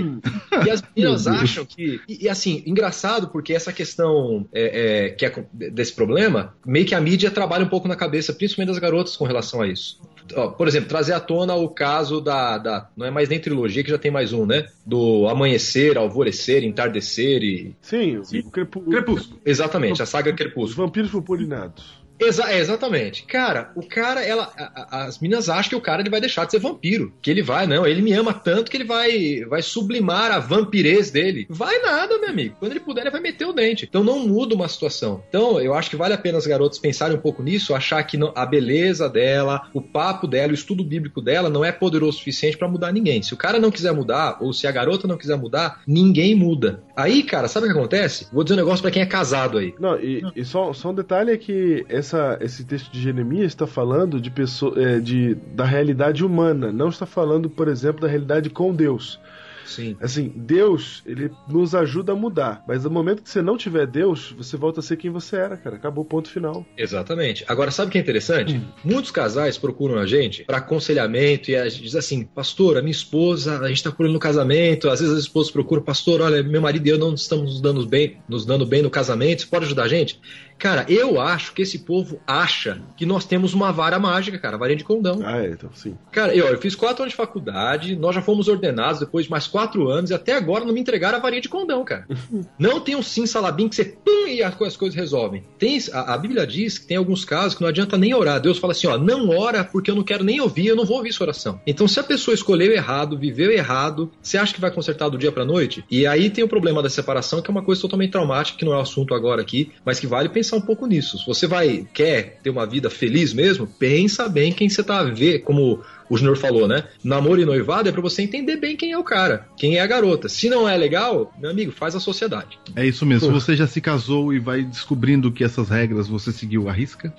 e 0.66 0.70
as 0.70 0.84
meninas 0.96 1.28
acham 1.28 1.66
que. 1.66 2.02
E, 2.08 2.26
e, 2.26 2.30
assim, 2.30 2.63
engraçado, 2.66 3.28
porque 3.30 3.54
essa 3.54 3.74
questão 3.74 4.48
é, 4.54 5.08
é, 5.08 5.10
que 5.10 5.26
é 5.26 5.46
desse 5.52 5.94
problema, 5.94 6.56
meio 6.66 6.86
que 6.86 6.96
a 6.96 7.02
mídia 7.02 7.30
trabalha 7.30 7.66
um 7.66 7.70
pouco 7.70 7.88
na 7.88 7.96
cabeça, 7.96 8.34
principalmente 8.34 8.70
das 8.74 8.80
garotas 8.80 9.16
com 9.16 9.26
relação 9.26 9.62
a 9.62 9.68
isso. 9.68 10.00
Ó, 10.36 10.47
por 10.49 10.67
exemplo, 10.67 10.89
trazer 10.89 11.13
à 11.13 11.19
tona 11.19 11.55
o 11.55 11.69
caso 11.69 12.21
da, 12.21 12.57
da. 12.57 12.89
Não 12.95 13.05
é 13.05 13.12
mais 13.12 13.29
nem 13.29 13.39
trilogia, 13.39 13.83
que 13.83 13.89
já 13.89 13.97
tem 13.97 14.12
mais 14.12 14.33
um, 14.33 14.45
né? 14.45 14.67
Do 14.86 15.27
amanhecer, 15.27 15.97
alvorecer, 15.97 16.63
entardecer 16.63 17.43
e. 17.43 17.75
Sim, 17.81 18.17
o, 18.17 18.51
crepu... 18.51 18.81
Crepúsculo. 18.81 19.39
Exatamente, 19.45 20.01
a 20.01 20.05
saga 20.05 20.31
os 20.31 20.36
Crepúsculo. 20.36 20.88
vampiros 20.88 21.12
purpurinados. 21.12 22.03
Exa 22.19 22.52
é, 22.52 22.60
exatamente. 22.60 23.23
Cara, 23.26 23.71
o 23.76 23.86
cara, 23.86 24.23
ela, 24.23 24.52
a- 24.58 24.86
a- 24.91 25.04
as 25.06 25.19
meninas 25.19 25.49
acham 25.49 25.69
que 25.69 25.76
o 25.76 25.82
cara 25.82 26.02
ele 26.02 26.10
vai 26.10 26.21
deixar 26.21 26.45
de 26.45 26.52
ser 26.52 26.60
vampiro. 26.60 27.13
Que 27.21 27.30
ele 27.32 27.41
vai, 27.41 27.65
não. 27.67 27.86
Ele 27.86 28.02
me 28.02 28.13
ama 28.13 28.34
tanto 28.34 28.69
que 28.71 28.78
ele 28.78 28.84
vai, 28.84 29.43
vai 29.47 29.62
sublimar 29.62 30.32
a 30.32 30.39
vampirez 30.39 31.12
dele. 31.12 31.45
Vai 31.49 31.80
nada, 31.80 32.17
meu 32.19 32.30
amigo. 32.30 32.56
Quando 32.60 32.71
ele 32.71 32.80
puder, 32.80 33.02
ele 33.02 33.10
vai 33.12 33.21
meter 33.21 33.45
o 33.45 33.54
dente. 33.54 33.86
Então 33.89 34.04
não 34.04 34.19
muda 34.28 34.56
uma 34.56 34.67
situação. 34.67 35.23
Então 35.28 35.60
eu 35.60 35.73
acho 35.73 35.89
que 35.89 35.95
vale 35.95 36.13
a 36.13 36.17
pena 36.17 36.38
as 36.38 36.47
garotas 36.47 36.80
pensarem 36.80 37.15
um 37.17 37.21
pouco 37.21 37.41
nisso, 37.43 37.73
achar 37.76 38.02
que 38.04 38.17
não- 38.17 38.32
a 38.36 38.45
beleza 38.45 39.10
dela, 39.10 39.67
o 39.73 39.82
papo 39.82 40.28
dela, 40.28 40.52
o 40.52 40.56
estudo 40.56 40.84
bíblico 40.84 41.21
dela 41.21 41.49
não 41.49 41.65
é 41.65 41.71
poderoso 41.71 42.12
o 42.17 42.19
suficiente 42.19 42.58
pra 42.58 42.67
mudar 42.67 42.91
ninguém. 42.91 43.21
Se 43.21 43.34
o 43.34 43.38
cara 43.38 43.60
não 43.60 43.71
quiser 43.71 43.91
mudar, 43.93 44.38
ou 44.39 44.54
se 44.54 44.67
a 44.67 44.71
garota 44.71 45.08
não 45.08 45.17
quiser 45.17 45.36
mudar, 45.38 45.82
ninguém 45.88 46.36
muda. 46.36 46.84
Aí, 46.95 47.23
cara, 47.23 47.47
sabe 47.47 47.65
o 47.67 47.71
que 47.71 47.78
acontece? 47.78 48.28
Vou 48.32 48.43
dizer 48.43 48.54
um 48.54 48.58
negócio 48.63 48.82
pra 48.82 48.91
quem 48.91 49.02
é 49.02 49.06
casado 49.06 49.58
aí. 49.58 49.73
Não, 49.80 49.99
e, 49.99 50.21
e 50.36 50.45
só, 50.45 50.71
só 50.73 50.91
um 50.91 50.95
detalhe 50.95 51.32
é 51.32 51.38
que 51.38 51.86
essa, 52.04 52.38
esse 52.42 52.63
texto 52.63 52.92
de 52.92 53.02
Jeremias 53.02 53.48
está 53.48 53.66
falando 53.66 54.20
de, 54.20 54.30
pessoa, 54.30 54.80
é, 54.82 55.00
de 55.00 55.36
da 55.36 55.66
realidade 55.66 56.24
humana, 56.24 56.72
não 56.72 56.89
está 56.89 57.06
falando, 57.06 57.50
por 57.50 57.68
exemplo, 57.68 58.02
da 58.02 58.08
realidade 58.08 58.50
com 58.50 58.74
Deus. 58.74 59.20
Sim. 59.66 59.96
Assim, 60.02 60.32
Deus, 60.36 61.02
ele 61.06 61.32
nos 61.48 61.74
ajuda 61.74 62.12
a 62.12 62.16
mudar, 62.16 62.63
mas 62.68 62.84
no 62.84 62.89
momento 62.89 63.24
que 63.24 63.30
você 63.30 63.42
não 63.42 63.58
tiver 63.58 63.88
Deus, 63.88 64.34
você 64.38 64.58
volta 64.58 64.80
a 64.80 64.84
ser 64.84 64.98
quem 64.98 65.10
você 65.10 65.38
era, 65.38 65.58
cara. 65.58 65.76
Acabou 65.76 66.04
o 66.04 66.08
ponto 66.08 66.30
final. 66.30 66.66
Exatamente. 66.78 67.44
Agora, 67.48 67.72
sabe 67.72 67.89
o 67.89 67.92
que 67.92 67.98
é 67.98 68.02
interessante? 68.02 68.62
Muitos 68.84 69.12
casais 69.12 69.58
procuram 69.58 69.98
a 69.98 70.06
gente 70.06 70.44
para 70.44 70.58
aconselhamento 70.58 71.52
e 71.52 71.56
a 71.56 71.68
gente 71.68 71.84
diz 71.84 71.96
assim: 71.96 72.24
Pastor, 72.24 72.78
a 72.78 72.82
minha 72.82 72.92
esposa, 72.92 73.60
a 73.60 73.68
gente 73.70 73.84
tá 73.84 73.89
procurando 73.89 74.13
no 74.13 74.20
casamento. 74.20 74.89
Às 74.89 75.00
vezes 75.00 75.16
as 75.16 75.22
esposas 75.22 75.52
procuram, 75.52 75.82
Pastor, 75.82 76.22
olha, 76.22 76.44
meu 76.44 76.62
marido 76.62 76.86
e 76.86 76.89
eu 76.89 76.98
não 76.98 77.13
estamos 77.13 77.46
nos 77.46 77.62
dando 77.62 77.86
bem, 77.88 78.18
nos 78.28 78.46
dando 78.46 78.66
bem 78.66 78.82
no 78.82 78.89
casamento. 78.89 79.42
Você 79.42 79.48
pode 79.48 79.66
ajudar 79.66 79.84
a 79.84 79.88
gente? 79.88 80.20
Cara, 80.58 80.86
eu 80.88 81.20
acho 81.20 81.54
que 81.54 81.62
esse 81.62 81.80
povo 81.80 82.22
acha 82.26 82.82
que 82.96 83.06
nós 83.06 83.26
temos 83.26 83.54
uma 83.54 83.72
vara 83.72 84.00
mágica, 84.00 84.38
cara, 84.39 84.58
varinha 84.58 84.78
de 84.78 84.84
condão. 84.84 85.20
Ah, 85.24 85.44
é, 85.44 85.52
então 85.52 85.70
sim. 85.74 85.98
Cara, 86.12 86.36
eu, 86.36 86.48
eu 86.48 86.58
fiz 86.58 86.76
quatro 86.76 87.04
anos 87.04 87.12
de 87.12 87.18
faculdade, 87.18 87.96
nós 87.96 88.16
já 88.16 88.22
fomos 88.22 88.48
ordenados 88.48 89.00
depois 89.00 89.26
de 89.26 89.32
mais 89.32 89.48
quatro 89.48 89.89
anos 89.89 90.10
e 90.10 90.13
até 90.13 90.34
agora 90.34 90.66
não 90.66 90.74
me 90.74 90.80
entregaram 90.80 91.18
a 91.18 91.22
varinha 91.22 91.42
de 91.42 91.50
condão, 91.50 91.84
cara. 91.84 92.08
não 92.58 92.80
tem 92.80 92.96
um 92.96 93.04
sim 93.04 93.26
salabim 93.26 93.68
que 93.68 93.76
você 93.76 93.86
pum, 93.86 94.28
e 94.28 94.42
as 94.42 94.56
coisas, 94.56 94.74
as 94.74 94.78
coisas 94.78 94.98
resolvem. 94.98 95.44
Tem, 95.58 95.78
a, 95.92 96.13
a 96.13 96.18
Bíblia 96.18 96.48
diz 96.48 96.78
que 96.78 96.88
tem 96.88 96.98
alguns 96.98 97.26
casos 97.26 97.56
que 97.56 97.62
não 97.62 97.68
adianta 97.68 97.98
nem 97.98 98.13
orar. 98.13 98.39
Deus 98.39 98.58
fala 98.58 98.72
assim: 98.72 98.88
ó, 98.88 98.98
não 98.98 99.30
ora 99.30 99.63
porque 99.63 99.92
eu 99.92 99.96
não 99.96 100.04
quero 100.04 100.24
nem 100.24 100.39
ouvir, 100.39 100.68
eu 100.68 100.76
não 100.76 100.86
vou 100.86 100.98
ouvir 100.98 101.12
sua 101.12 101.26
oração. 101.26 101.60
Então, 101.68 101.88
se 101.88 102.00
a 102.00 102.04
pessoa 102.04 102.34
escolheu 102.34 102.72
errado, 102.72 103.18
viveu 103.18 103.52
errado, 103.52 104.12
você 104.22 104.38
acha 104.38 104.54
que 104.54 104.62
vai 104.62 104.72
consertar 104.72 105.10
do 105.10 105.18
dia 105.18 105.32
pra 105.32 105.44
noite? 105.44 105.84
E 105.89 106.08
aí 106.08 106.30
tem 106.30 106.44
o 106.44 106.48
problema 106.48 106.82
da 106.82 106.89
separação, 106.89 107.42
que 107.42 107.50
é 107.50 107.52
uma 107.52 107.63
coisa 107.63 107.82
totalmente 107.82 108.12
traumática, 108.12 108.58
que 108.58 108.66
não 108.66 108.74
é 108.74 108.78
o 108.78 108.82
assunto 108.82 109.13
agora 109.13 109.42
aqui, 109.42 109.72
mas 109.86 110.00
que 110.00 110.08
vale 110.08 110.30
pensar 110.30 110.42
um 110.51 110.62
pouco 110.62 110.86
nisso. 110.86 111.17
Se 111.17 111.25
você 111.25 111.47
vai, 111.47 111.88
quer 111.93 112.39
ter 112.43 112.49
uma 112.49 112.65
vida 112.65 112.89
feliz 112.89 113.34
mesmo, 113.34 113.67
pensa 113.67 114.27
bem 114.27 114.51
quem 114.51 114.67
você 114.67 114.84
tá 114.84 114.99
a 114.99 115.03
ver, 115.03 115.39
como 115.39 115.82
o 116.10 116.17
Junior 116.17 116.38
falou, 116.38 116.67
né? 116.67 116.84
Namoro 117.03 117.41
e 117.41 117.45
noivado 117.45 117.89
é 117.89 117.91
pra 117.91 118.01
você 118.01 118.21
entender 118.21 118.58
bem 118.58 118.75
quem 118.75 118.91
é 118.91 118.97
o 118.97 119.03
cara, 119.03 119.47
quem 119.58 119.77
é 119.77 119.82
a 119.82 119.88
garota. 119.88 120.27
Se 120.27 120.49
não 120.49 120.67
é 120.67 120.75
legal, 120.75 121.34
meu 121.39 121.49
amigo, 121.49 121.71
faz 121.71 121.95
a 121.95 121.99
sociedade. 121.99 122.60
É 122.75 122.86
isso 122.86 123.06
mesmo. 123.06 123.27
Se 123.27 123.34
você 123.34 123.56
já 123.56 123.67
se 123.67 123.79
casou 123.82 124.34
e 124.34 124.39
vai 124.39 124.63
descobrindo 124.63 125.32
que 125.32 125.43
essas 125.43 125.69
regras 125.69 126.08
você 126.08 126.32
seguiu 126.32 126.69
à 126.69 126.71
risca, 126.71 127.13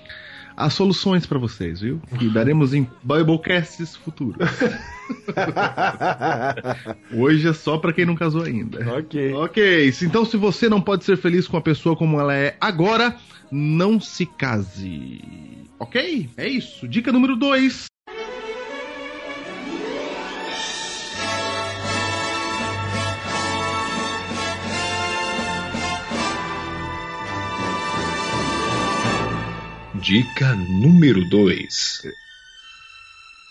há 0.55 0.69
soluções 0.69 1.25
pra 1.25 1.37
vocês, 1.39 1.81
viu? 1.81 2.01
Que 2.17 2.29
daremos 2.33 2.73
em 2.73 2.87
Biblecasts 3.03 3.95
futuros. 3.95 4.37
Hoje 7.13 7.47
é 7.47 7.53
só 7.53 7.77
pra 7.77 7.93
quem 7.93 8.05
não 8.05 8.15
casou 8.15 8.43
ainda. 8.43 8.97
ok. 8.97 9.33
Ok, 9.33 9.93
então 10.01 10.25
se 10.25 10.37
você 10.37 10.69
não 10.69 10.81
pode 10.81 11.03
ser 11.03 11.17
feliz 11.17 11.47
com 11.47 11.57
a 11.57 11.61
pessoa 11.61 11.95
como 11.95 12.19
ela 12.19 12.33
é 12.35 12.55
agora, 12.59 13.15
não 13.51 13.99
se 13.99 14.25
case. 14.25 15.21
Ok? 15.79 16.29
É 16.37 16.47
isso. 16.47 16.87
Dica 16.87 17.11
número 17.11 17.35
2. 17.35 17.85
Dica 30.05 30.53
número 30.53 31.27
2. 31.29 32.03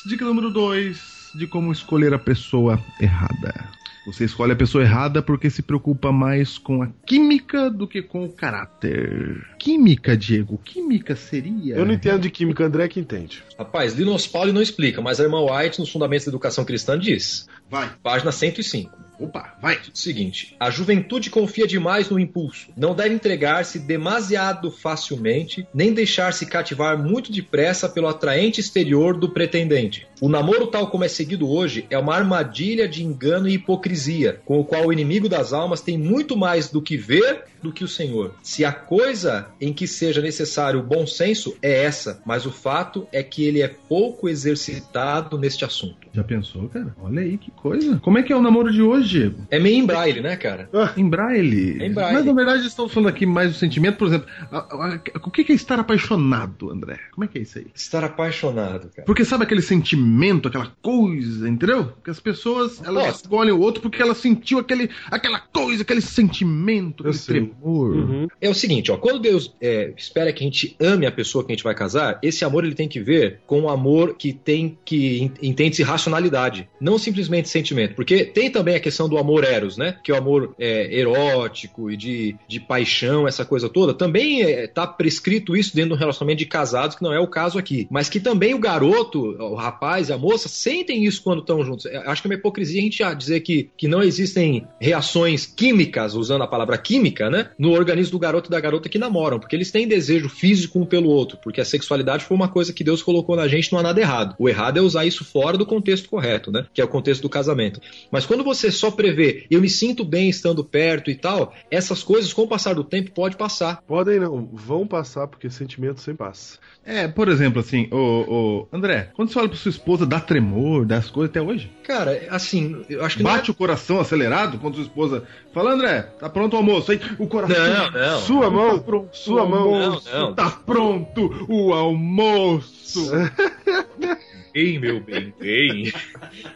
Dica 0.06 0.24
número 0.24 0.52
2 0.52 1.32
de 1.34 1.48
como 1.48 1.72
escolher 1.72 2.14
a 2.14 2.18
pessoa 2.18 2.80
errada. 3.00 3.68
Você 4.06 4.24
escolhe 4.24 4.52
a 4.52 4.56
pessoa 4.56 4.84
errada 4.84 5.20
porque 5.20 5.50
se 5.50 5.62
preocupa 5.62 6.12
mais 6.12 6.56
com 6.56 6.80
a 6.80 6.86
química 7.04 7.68
do 7.68 7.88
que 7.88 8.00
com 8.00 8.24
o 8.24 8.32
caráter. 8.32 9.44
Química, 9.58 10.16
Diego? 10.16 10.56
Química 10.58 11.16
seria. 11.16 11.74
Eu 11.74 11.84
não 11.84 11.94
entendo 11.94 12.20
de 12.20 12.30
química, 12.30 12.64
André 12.64 12.86
que 12.86 13.00
entende. 13.00 13.42
Rapaz, 13.58 13.94
Linus 13.94 14.28
Paulo 14.28 14.52
não 14.52 14.62
explica, 14.62 15.02
mas 15.02 15.18
a 15.18 15.24
irmã 15.24 15.40
White, 15.40 15.80
nos 15.80 15.90
Fundamentos 15.90 16.26
da 16.26 16.30
Educação 16.30 16.64
Cristã, 16.64 16.96
diz. 16.96 17.48
Vai. 17.68 17.90
Página 18.00 18.30
105. 18.30 19.03
Opa, 19.18 19.54
vai. 19.60 19.78
Seguinte, 19.92 20.56
a 20.58 20.70
juventude 20.70 21.30
confia 21.30 21.66
demais 21.66 22.08
no 22.10 22.18
impulso. 22.18 22.68
Não 22.76 22.94
deve 22.94 23.14
entregar-se 23.14 23.78
demasiado 23.78 24.70
facilmente, 24.70 25.66
nem 25.72 25.92
deixar-se 25.92 26.46
cativar 26.46 26.98
muito 26.98 27.32
depressa 27.32 27.88
pelo 27.88 28.08
atraente 28.08 28.60
exterior 28.60 29.16
do 29.16 29.28
pretendente. 29.28 30.06
O 30.20 30.28
namoro 30.28 30.66
tal 30.66 30.88
como 30.88 31.04
é 31.04 31.08
seguido 31.08 31.48
hoje 31.48 31.86
é 31.90 31.98
uma 31.98 32.14
armadilha 32.14 32.88
de 32.88 33.04
engano 33.04 33.48
e 33.48 33.54
hipocrisia, 33.54 34.40
com 34.44 34.60
o 34.60 34.64
qual 34.64 34.86
o 34.86 34.92
inimigo 34.92 35.28
das 35.28 35.52
almas 35.52 35.80
tem 35.80 35.98
muito 35.98 36.36
mais 36.36 36.68
do 36.70 36.82
que 36.82 36.96
ver 36.96 37.44
do 37.62 37.72
que 37.72 37.82
o 37.82 37.88
Senhor. 37.88 38.34
Se 38.42 38.64
a 38.64 38.72
coisa 38.72 39.48
em 39.60 39.72
que 39.72 39.86
seja 39.86 40.20
necessário 40.20 40.80
o 40.80 40.82
bom 40.82 41.06
senso 41.06 41.56
é 41.62 41.84
essa, 41.84 42.20
mas 42.24 42.44
o 42.44 42.52
fato 42.52 43.08
é 43.10 43.22
que 43.22 43.44
ele 43.44 43.62
é 43.62 43.68
pouco 43.68 44.28
exercitado 44.28 45.38
neste 45.38 45.64
assunto. 45.64 45.96
Já 46.12 46.22
pensou, 46.22 46.68
cara? 46.68 46.94
Olha 47.02 47.22
aí 47.22 47.38
que 47.38 47.50
coisa. 47.50 47.98
Como 47.98 48.18
é 48.18 48.22
que 48.22 48.32
é 48.32 48.36
o 48.36 48.42
namoro 48.42 48.70
de 48.70 48.82
hoje, 48.82 49.03
Diego? 49.04 49.46
É 49.50 49.58
meio 49.58 49.76
em 49.76 49.86
braille, 49.86 50.20
né, 50.20 50.36
cara? 50.36 50.68
Em 50.96 51.08
braille. 51.08 51.78
É 51.82 51.86
em 51.86 51.92
braille. 51.92 52.14
Mas 52.16 52.24
na 52.24 52.32
verdade 52.32 52.66
estamos 52.66 52.92
falando 52.92 53.08
aqui 53.08 53.26
mais 53.26 53.52
do 53.52 53.56
sentimento, 53.58 53.96
por 53.96 54.08
exemplo. 54.08 54.26
a- 54.50 54.56
a- 54.58 54.94
a- 54.94 55.18
o 55.26 55.30
que 55.30 55.50
é 55.52 55.54
estar 55.54 55.78
apaixonado, 55.78 56.70
André? 56.70 56.98
Como 57.12 57.24
é 57.24 57.28
que 57.28 57.38
é 57.38 57.42
isso 57.42 57.58
aí? 57.58 57.66
Estar 57.74 58.04
apaixonado, 58.04 58.88
cara. 58.94 59.04
Porque 59.06 59.24
sabe 59.24 59.44
aquele 59.44 59.62
sentimento, 59.62 60.48
aquela 60.48 60.72
coisa, 60.82 61.48
entendeu? 61.48 61.92
Que 62.04 62.10
as 62.10 62.20
pessoas 62.20 62.80
elas 62.84 63.06
Gosto. 63.06 63.20
escolhem 63.24 63.52
o 63.52 63.60
outro 63.60 63.80
porque 63.82 64.00
ela 64.02 64.14
sentiu 64.14 64.58
aquele, 64.58 64.90
aquela 65.10 65.38
coisa, 65.38 65.82
aquele 65.82 66.00
sentimento, 66.00 67.02
aquele 67.06 67.18
tremor. 67.18 67.96
Uhum. 67.96 68.28
É 68.40 68.48
o 68.48 68.54
seguinte, 68.54 68.90
ó, 68.90 68.96
quando 68.96 69.18
Deus 69.20 69.54
é, 69.60 69.92
espera 69.96 70.32
que 70.32 70.42
a 70.42 70.46
gente 70.46 70.76
ame 70.80 71.06
a 71.06 71.12
pessoa 71.12 71.44
que 71.44 71.52
a 71.52 71.54
gente 71.54 71.64
vai 71.64 71.74
casar, 71.74 72.18
esse 72.22 72.44
amor 72.44 72.64
ele 72.64 72.74
tem 72.74 72.88
que 72.88 73.00
ver 73.00 73.40
com 73.46 73.62
um 73.62 73.68
amor 73.68 74.14
que 74.16 74.32
tem 74.32 74.78
que 74.84 75.18
en- 75.22 75.32
entende-se 75.42 75.82
racionalidade, 75.82 76.68
não 76.80 76.98
simplesmente 76.98 77.48
sentimento, 77.48 77.94
porque 77.94 78.24
tem 78.24 78.50
também 78.50 78.74
a 78.76 78.80
questão 78.80 78.93
do 79.08 79.18
amor 79.18 79.44
eros, 79.44 79.76
né? 79.76 79.96
Que 80.02 80.12
é 80.12 80.14
o 80.14 80.18
amor 80.18 80.54
é, 80.58 80.96
erótico 80.98 81.90
e 81.90 81.96
de, 81.96 82.36
de 82.46 82.60
paixão, 82.60 83.26
essa 83.26 83.44
coisa 83.44 83.68
toda. 83.68 83.94
Também 83.94 84.42
é, 84.42 84.66
tá 84.66 84.86
prescrito 84.86 85.56
isso 85.56 85.74
dentro 85.74 85.90
de 85.90 85.94
um 85.96 85.98
relacionamento 85.98 86.38
de 86.38 86.46
casados, 86.46 86.96
que 86.96 87.02
não 87.02 87.12
é 87.12 87.20
o 87.20 87.26
caso 87.26 87.58
aqui, 87.58 87.86
mas 87.90 88.08
que 88.08 88.20
também 88.20 88.54
o 88.54 88.58
garoto, 88.58 89.36
o 89.40 89.54
rapaz 89.54 90.10
a 90.10 90.18
moça 90.18 90.48
sentem 90.48 91.04
isso 91.04 91.22
quando 91.22 91.40
estão 91.40 91.64
juntos. 91.64 91.86
É, 91.86 91.96
Acho 92.06 92.22
que 92.22 92.28
é 92.28 92.30
uma 92.30 92.38
hipocrisia 92.38 92.80
a 92.80 92.84
gente 92.84 93.14
dizer 93.16 93.40
que, 93.40 93.70
que 93.76 93.88
não 93.88 94.02
existem 94.02 94.66
reações 94.80 95.46
químicas, 95.46 96.14
usando 96.14 96.42
a 96.42 96.46
palavra 96.46 96.78
química, 96.78 97.30
né? 97.30 97.50
No 97.58 97.72
organismo 97.72 98.12
do 98.12 98.18
garoto 98.18 98.48
e 98.48 98.50
da 98.50 98.60
garota 98.60 98.88
que 98.88 98.98
namoram, 98.98 99.38
porque 99.38 99.56
eles 99.56 99.70
têm 99.70 99.88
desejo 99.88 100.28
físico 100.28 100.78
um 100.78 100.86
pelo 100.86 101.08
outro, 101.08 101.38
porque 101.42 101.60
a 101.60 101.64
sexualidade 101.64 102.24
foi 102.24 102.36
uma 102.36 102.48
coisa 102.48 102.72
que 102.72 102.84
Deus 102.84 103.02
colocou 103.02 103.36
na 103.36 103.48
gente, 103.48 103.72
não 103.72 103.78
há 103.78 103.82
nada 103.82 104.00
errado. 104.00 104.34
O 104.38 104.48
errado 104.48 104.78
é 104.78 104.82
usar 104.82 105.04
isso 105.04 105.24
fora 105.24 105.56
do 105.56 105.66
contexto 105.66 106.08
correto, 106.08 106.50
né? 106.50 106.66
Que 106.72 106.80
é 106.80 106.84
o 106.84 106.88
contexto 106.88 107.22
do 107.22 107.28
casamento. 107.28 107.80
Mas 108.10 108.26
quando 108.26 108.44
você 108.44 108.70
só 108.70 108.83
prevê, 108.92 109.46
eu 109.50 109.60
me 109.60 109.68
sinto 109.68 110.04
bem 110.04 110.28
estando 110.28 110.64
perto 110.64 111.10
e 111.10 111.14
tal, 111.14 111.52
essas 111.70 112.02
coisas, 112.02 112.32
com 112.32 112.42
o 112.42 112.48
passar 112.48 112.74
do 112.74 112.84
tempo, 112.84 113.10
pode 113.12 113.36
passar. 113.36 113.82
Podem 113.86 114.20
não, 114.20 114.48
vão 114.52 114.86
passar, 114.86 115.26
porque 115.26 115.48
sentimento 115.50 116.00
sempre 116.00 116.24
passa. 116.24 116.58
É, 116.86 117.08
por 117.08 117.28
exemplo, 117.28 117.60
assim, 117.60 117.88
o, 117.90 118.66
André, 118.72 119.10
quando 119.14 119.30
você 119.32 119.38
olha 119.38 119.48
pra 119.48 119.56
sua 119.56 119.70
esposa, 119.70 120.04
dá 120.04 120.20
tremor, 120.20 120.84
dá 120.84 120.98
as 120.98 121.08
coisas 121.08 121.30
até 121.30 121.40
hoje? 121.40 121.70
Cara, 121.82 122.26
assim, 122.30 122.84
eu 122.90 123.02
acho 123.04 123.16
que 123.16 123.22
não 123.22 123.30
é- 123.30 123.34
Bate 123.36 123.50
o 123.50 123.54
coração 123.54 123.98
acelerado 124.00 124.58
quando 124.58 124.74
sua 124.74 124.84
esposa 124.84 125.22
fala, 125.52 125.72
André, 125.72 126.02
tá 126.18 126.28
pronto 126.28 126.54
o 126.54 126.56
almoço? 126.58 126.92
Aí 126.92 127.00
o 127.18 127.26
coração. 127.26 127.56
Não, 127.56 127.90
não. 127.90 128.20
Sua 128.20 128.50
mão, 128.50 128.78
Tá 128.78 128.84
pronto, 128.84 129.16
sua 129.16 129.42
o 129.44 129.48
mão. 129.48 129.74
almoço, 129.74 130.10
Não, 130.12 130.20
não. 130.20 130.34
Tá 130.34 130.50
pronto 130.50 131.46
o 131.48 131.72
almoço. 131.72 133.10
Bem, 134.54 134.78
meu 134.78 135.00
bem, 135.00 135.34
bem. 135.40 135.92